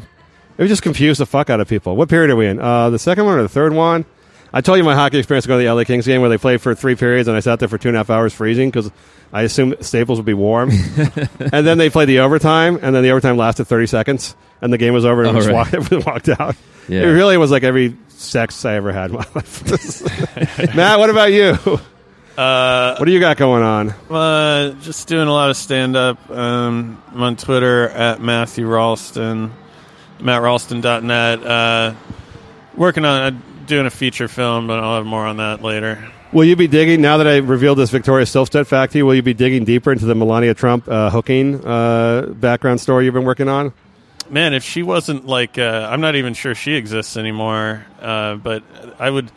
It 0.58 0.64
would 0.64 0.68
just 0.68 0.82
confuse 0.82 1.18
the 1.18 1.26
fuck 1.26 1.48
out 1.48 1.60
of 1.60 1.68
people. 1.68 1.96
What 1.96 2.08
period 2.08 2.30
are 2.30 2.36
we 2.36 2.46
in? 2.46 2.60
Uh, 2.60 2.90
the 2.90 2.98
second 2.98 3.24
one 3.24 3.38
or 3.38 3.42
the 3.42 3.48
third 3.48 3.72
one? 3.72 4.04
I 4.52 4.60
told 4.60 4.78
you 4.78 4.84
my 4.84 4.94
hockey 4.94 5.18
experience 5.18 5.46
going 5.46 5.60
to 5.60 5.66
the 5.66 5.72
LA 5.72 5.84
Kings 5.84 6.06
game 6.06 6.20
where 6.20 6.30
they 6.30 6.38
played 6.38 6.60
for 6.60 6.74
three 6.74 6.96
periods 6.96 7.28
and 7.28 7.36
I 7.36 7.40
sat 7.40 7.60
there 7.60 7.68
for 7.68 7.78
two 7.78 7.88
and 7.88 7.96
a 7.96 8.00
half 8.00 8.10
hours 8.10 8.34
freezing 8.34 8.68
because 8.68 8.90
I 9.32 9.42
assumed 9.42 9.76
Staples 9.80 10.18
would 10.18 10.26
be 10.26 10.34
warm. 10.34 10.70
and 11.38 11.66
then 11.66 11.78
they 11.78 11.88
played 11.88 12.08
the 12.08 12.20
overtime 12.20 12.78
and 12.82 12.94
then 12.94 13.02
the 13.04 13.10
overtime 13.10 13.36
lasted 13.36 13.66
30 13.66 13.86
seconds 13.86 14.34
and 14.60 14.72
the 14.72 14.78
game 14.78 14.92
was 14.92 15.04
over 15.04 15.22
and 15.22 15.34
we 15.34 15.44
just 15.44 15.52
right. 15.52 15.90
walked, 15.90 16.06
walked 16.06 16.28
out. 16.28 16.56
Yeah. 16.88 17.02
It 17.02 17.12
really 17.12 17.36
was 17.36 17.52
like 17.52 17.62
every 17.62 17.96
sex 18.08 18.64
I 18.64 18.74
ever 18.74 18.92
had 18.92 19.10
in 19.10 19.16
my 19.16 19.26
life. 19.34 20.74
Matt, 20.74 20.98
what 20.98 21.10
about 21.10 21.32
you? 21.32 21.56
Uh, 22.36 22.96
What 22.96 23.04
do 23.06 23.12
you 23.12 23.20
got 23.20 23.36
going 23.36 23.62
on? 23.62 23.90
Uh, 24.08 24.72
just 24.80 25.08
doing 25.08 25.28
a 25.28 25.32
lot 25.32 25.50
of 25.50 25.56
stand 25.56 25.96
up. 25.96 26.30
Um, 26.30 27.02
I'm 27.12 27.22
on 27.22 27.36
Twitter 27.36 27.88
at 27.88 28.20
Matthew 28.20 28.66
Ralston, 28.66 29.52
mattralston.net. 30.18 31.44
Uh, 31.44 31.94
working 32.76 33.04
on 33.04 33.20
uh, 33.34 33.38
doing 33.66 33.86
a 33.86 33.90
feature 33.90 34.28
film, 34.28 34.66
but 34.66 34.78
I'll 34.80 34.96
have 34.96 35.06
more 35.06 35.26
on 35.26 35.36
that 35.38 35.62
later. 35.62 36.02
Will 36.32 36.44
you 36.44 36.54
be 36.54 36.68
digging 36.68 37.00
now 37.00 37.16
that 37.16 37.26
I 37.26 37.38
revealed 37.38 37.78
this 37.78 37.90
Victoria 37.90 38.24
Silvstedt 38.24 38.66
fact 38.66 38.92
to 38.92 38.98
you? 38.98 39.06
Will 39.06 39.16
you 39.16 39.22
be 39.22 39.34
digging 39.34 39.64
deeper 39.64 39.90
into 39.90 40.06
the 40.06 40.14
Melania 40.14 40.54
Trump 40.54 40.88
uh, 40.88 41.10
hooking 41.10 41.64
uh, 41.66 42.26
background 42.36 42.80
story 42.80 43.04
you've 43.04 43.14
been 43.14 43.24
working 43.24 43.48
on? 43.48 43.72
Man, 44.28 44.54
if 44.54 44.62
she 44.62 44.84
wasn't 44.84 45.26
like, 45.26 45.58
uh, 45.58 45.88
I'm 45.90 46.00
not 46.00 46.14
even 46.14 46.34
sure 46.34 46.54
she 46.54 46.74
exists 46.74 47.16
anymore, 47.16 47.84
uh, 48.00 48.36
but 48.36 48.62
I 48.98 49.10
would. 49.10 49.30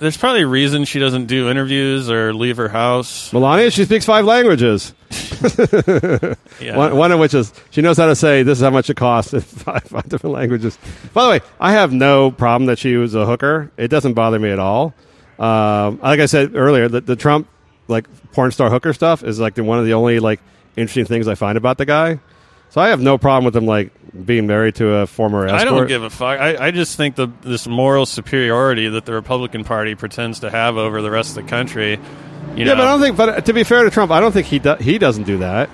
There's 0.00 0.16
probably 0.16 0.42
a 0.42 0.46
reason 0.46 0.84
she 0.84 0.98
doesn't 0.98 1.26
do 1.26 1.48
interviews 1.50 2.10
or 2.10 2.34
leave 2.34 2.56
her 2.56 2.68
house. 2.68 3.32
Melania, 3.32 3.70
she 3.70 3.84
speaks 3.84 4.04
five 4.04 4.24
languages. 4.24 4.94
Yeah. 6.60 6.76
One, 6.76 6.96
one 6.96 7.12
of 7.12 7.18
which 7.18 7.34
is 7.34 7.52
she 7.70 7.82
knows 7.82 7.96
how 7.96 8.06
to 8.06 8.14
say 8.14 8.44
this 8.44 8.58
is 8.58 8.62
how 8.62 8.70
much 8.70 8.88
it 8.88 8.94
costs 8.96 9.34
in 9.34 9.40
five, 9.40 9.82
five 9.82 10.08
different 10.08 10.34
languages. 10.34 10.78
By 11.12 11.24
the 11.24 11.30
way, 11.30 11.40
I 11.58 11.72
have 11.72 11.92
no 11.92 12.30
problem 12.30 12.66
that 12.66 12.78
she 12.78 12.96
was 12.96 13.16
a 13.16 13.26
hooker. 13.26 13.72
It 13.76 13.88
doesn't 13.88 14.12
bother 14.14 14.38
me 14.38 14.50
at 14.50 14.60
all. 14.60 14.94
Um, 15.40 15.98
like 16.00 16.20
I 16.20 16.26
said 16.26 16.54
earlier, 16.54 16.88
the, 16.88 17.00
the 17.00 17.16
Trump 17.16 17.48
like 17.88 18.06
porn 18.32 18.52
star 18.52 18.70
hooker 18.70 18.92
stuff 18.92 19.24
is 19.24 19.40
like 19.40 19.54
the, 19.54 19.64
one 19.64 19.80
of 19.80 19.86
the 19.86 19.94
only 19.94 20.20
like 20.20 20.40
interesting 20.76 21.04
things 21.04 21.26
I 21.26 21.34
find 21.34 21.58
about 21.58 21.78
the 21.78 21.86
guy. 21.86 22.20
So 22.72 22.80
I 22.80 22.88
have 22.88 23.02
no 23.02 23.18
problem 23.18 23.44
with 23.44 23.54
him 23.54 23.66
like 23.66 23.92
being 24.24 24.46
married 24.46 24.76
to 24.76 24.88
a 24.94 25.06
former 25.06 25.44
escort. 25.44 25.60
I 25.60 25.64
don't 25.64 25.86
give 25.88 26.04
a 26.04 26.08
fuck. 26.08 26.40
I, 26.40 26.68
I 26.68 26.70
just 26.70 26.96
think 26.96 27.16
the 27.16 27.28
this 27.42 27.66
moral 27.66 28.06
superiority 28.06 28.88
that 28.88 29.04
the 29.04 29.12
Republican 29.12 29.62
Party 29.62 29.94
pretends 29.94 30.40
to 30.40 30.50
have 30.50 30.78
over 30.78 31.02
the 31.02 31.10
rest 31.10 31.36
of 31.36 31.44
the 31.44 31.50
country. 31.50 31.90
You 31.92 31.98
yeah, 32.56 32.64
know, 32.64 32.76
but 32.76 32.80
I 32.80 32.84
don't 32.86 33.00
think. 33.02 33.16
But 33.18 33.28
uh, 33.28 33.40
to 33.42 33.52
be 33.52 33.62
fair 33.62 33.84
to 33.84 33.90
Trump, 33.90 34.10
I 34.10 34.20
don't 34.20 34.32
think 34.32 34.46
he 34.46 34.58
do, 34.58 34.76
he 34.76 34.96
doesn't 34.96 35.24
do 35.24 35.36
that. 35.38 35.68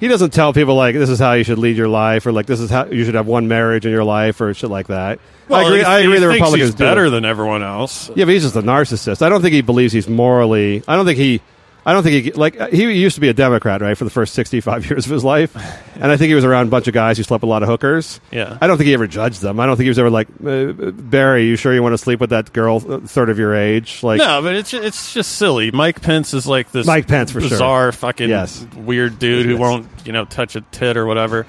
He 0.00 0.08
doesn't 0.08 0.32
tell 0.32 0.52
people 0.52 0.74
like 0.74 0.96
this 0.96 1.08
is 1.08 1.20
how 1.20 1.34
you 1.34 1.44
should 1.44 1.58
lead 1.58 1.76
your 1.76 1.86
life, 1.86 2.26
or 2.26 2.32
like 2.32 2.46
this 2.46 2.58
is 2.58 2.68
how 2.68 2.86
you 2.86 3.04
should 3.04 3.14
have 3.14 3.28
one 3.28 3.46
marriage 3.46 3.86
in 3.86 3.92
your 3.92 4.02
life, 4.02 4.40
or 4.40 4.52
shit 4.54 4.70
like 4.70 4.88
that. 4.88 5.20
Well, 5.46 5.60
I 5.60 5.68
agree. 5.68 5.84
I 5.84 5.98
agree. 6.00 6.14
he 6.14 6.20
The 6.20 6.28
Republicans 6.30 6.74
better 6.74 7.10
than 7.10 7.24
everyone 7.24 7.62
else. 7.62 8.08
Yeah, 8.16 8.24
but 8.24 8.34
he's 8.34 8.42
just 8.42 8.56
a 8.56 8.62
narcissist. 8.62 9.22
I 9.22 9.28
don't 9.28 9.40
think 9.40 9.54
he 9.54 9.62
believes 9.62 9.92
he's 9.92 10.08
morally. 10.08 10.82
I 10.88 10.96
don't 10.96 11.06
think 11.06 11.18
he. 11.18 11.42
I 11.84 11.92
don't 11.92 12.04
think 12.04 12.24
he 12.24 12.30
like 12.32 12.60
uh, 12.60 12.68
he 12.68 12.90
used 12.92 13.16
to 13.16 13.20
be 13.20 13.28
a 13.28 13.32
Democrat, 13.34 13.80
right, 13.80 13.98
for 13.98 14.04
the 14.04 14.10
first 14.10 14.34
sixty-five 14.34 14.86
years 14.90 15.04
of 15.06 15.10
his 15.12 15.24
life, 15.24 15.56
and 15.96 16.04
I 16.12 16.16
think 16.16 16.28
he 16.28 16.34
was 16.34 16.44
around 16.44 16.68
a 16.68 16.70
bunch 16.70 16.86
of 16.86 16.94
guys 16.94 17.16
who 17.16 17.24
slept 17.24 17.42
with 17.42 17.48
a 17.48 17.50
lot 17.50 17.62
of 17.64 17.68
hookers. 17.68 18.20
Yeah. 18.30 18.56
I 18.60 18.68
don't 18.68 18.76
think 18.76 18.86
he 18.86 18.94
ever 18.94 19.08
judged 19.08 19.40
them. 19.40 19.58
I 19.58 19.66
don't 19.66 19.76
think 19.76 19.84
he 19.86 19.88
was 19.90 19.98
ever 19.98 20.10
like 20.10 20.28
uh, 20.46 20.72
Barry. 20.92 21.46
You 21.46 21.56
sure 21.56 21.74
you 21.74 21.82
want 21.82 21.94
to 21.94 21.98
sleep 21.98 22.20
with 22.20 22.30
that 22.30 22.52
girl 22.52 22.78
third 22.78 23.30
of 23.30 23.38
your 23.38 23.54
age? 23.54 24.02
Like, 24.04 24.18
no, 24.18 24.42
but 24.42 24.54
it's 24.54 24.72
it's 24.72 25.12
just 25.12 25.32
silly. 25.32 25.72
Mike 25.72 26.00
Pence 26.02 26.34
is 26.34 26.46
like 26.46 26.70
this 26.70 26.86
Mike 26.86 27.08
Pence, 27.08 27.32
for 27.32 27.40
sure. 27.40 27.50
bizarre 27.50 27.90
fucking 27.90 28.28
Yes. 28.28 28.64
weird 28.76 29.18
dude 29.18 29.46
who 29.46 29.52
Yes. 29.52 29.60
won't 29.60 29.86
you 30.04 30.12
know 30.12 30.24
touch 30.24 30.54
a 30.54 30.60
tit 30.60 30.96
or 30.96 31.04
whatever. 31.06 31.46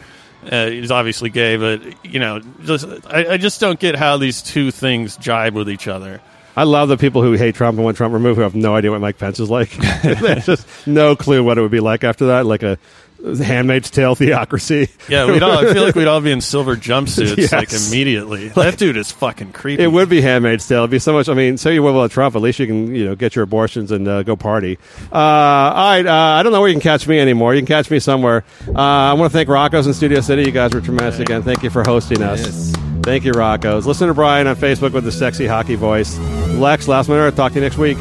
Uh, 0.51 0.65
he's 0.67 0.91
obviously 0.91 1.29
gay, 1.29 1.55
but 1.57 1.81
you 2.05 2.19
know, 2.19 2.41
just 2.65 2.85
I, 3.07 3.33
I 3.33 3.37
just 3.37 3.61
don't 3.61 3.79
get 3.79 3.95
how 3.95 4.17
these 4.17 4.41
two 4.41 4.71
things 4.71 5.15
jibe 5.15 5.53
with 5.53 5.69
each 5.69 5.87
other. 5.87 6.21
I 6.55 6.63
love 6.63 6.89
the 6.89 6.97
people 6.97 7.21
who 7.23 7.33
hate 7.33 7.55
Trump 7.55 7.77
and 7.77 7.83
want 7.85 7.97
Trump 7.97 8.13
removed 8.13 8.37
who 8.37 8.43
have 8.43 8.55
no 8.55 8.75
idea 8.75 8.91
what 8.91 9.01
Mike 9.01 9.17
Pence 9.17 9.39
is 9.39 9.49
like. 9.49 9.69
There's 10.03 10.45
just 10.45 10.87
no 10.87 11.15
clue 11.15 11.43
what 11.43 11.57
it 11.57 11.61
would 11.61 11.71
be 11.71 11.79
like 11.79 12.03
after 12.03 12.27
that, 12.27 12.45
like 12.45 12.61
a 12.63 12.77
Handmaid's 13.23 13.89
Tale 13.89 14.15
theocracy. 14.15 14.89
Yeah, 15.07 15.25
we'd 15.31 15.41
all. 15.41 15.57
I 15.57 15.71
feel 15.73 15.81
like 15.83 15.95
we'd 15.95 16.07
all 16.07 16.19
be 16.19 16.29
in 16.31 16.41
silver 16.41 16.75
jumpsuits 16.75 17.37
Yes. 17.37 17.51
like 17.53 17.71
immediately. 17.71 18.49
that 18.49 18.77
dude 18.77 18.97
is 18.97 19.13
fucking 19.13 19.53
creepy. 19.53 19.81
It 19.81 19.87
would 19.87 20.09
be 20.09 20.19
Handmaid's 20.19 20.67
Tale. 20.67 20.79
It'd 20.79 20.91
be 20.91 20.99
so 20.99 21.13
much. 21.13 21.29
I 21.29 21.33
mean, 21.33 21.57
say 21.57 21.73
you 21.73 21.81
will 21.81 21.91
about 21.97 22.11
Trump, 22.11 22.35
at 22.35 22.41
least 22.41 22.59
you 22.59 22.67
can, 22.67 22.93
you 22.93 23.05
know, 23.05 23.15
get 23.15 23.33
your 23.33 23.43
abortions 23.43 23.91
and 23.91 24.05
uh, 24.09 24.23
go 24.23 24.35
party. 24.35 24.77
Uh, 25.09 25.15
all 25.15 25.89
right, 25.91 26.05
uh, 26.05 26.11
I 26.37 26.43
don't 26.43 26.51
know 26.51 26.59
where 26.59 26.67
you 26.69 26.75
can 26.75 26.81
catch 26.81 27.07
me 27.07 27.17
anymore. 27.17 27.55
You 27.55 27.61
can 27.61 27.67
catch 27.67 27.89
me 27.89 27.99
somewhere. 27.99 28.43
Uh, 28.67 28.73
I 28.81 29.13
want 29.13 29.31
to 29.31 29.37
thank 29.37 29.47
Rocco's 29.47 29.87
in 29.87 29.93
Studio 29.93 30.19
City. 30.19 30.43
You 30.43 30.51
guys 30.51 30.73
were 30.73 30.81
tremendous 30.81 31.19
again. 31.19 31.43
Thank 31.43 31.63
you 31.63 31.69
for 31.69 31.83
hosting 31.83 32.21
us. 32.21 32.41
Yes. 32.41 32.82
Thank 33.03 33.25
you, 33.25 33.31
Rocco's. 33.33 33.85
Listen 33.85 34.07
to 34.07 34.13
Brian 34.13 34.47
on 34.47 34.55
Facebook 34.55 34.93
with 34.93 35.03
the 35.03 35.11
sexy 35.11 35.45
hockey 35.45 35.75
voice. 35.75 36.17
Lex, 36.17 36.87
last 36.87 37.09
minute. 37.09 37.35
Talk 37.35 37.51
to 37.51 37.59
you 37.59 37.61
next 37.61 37.77
week. 37.77 37.97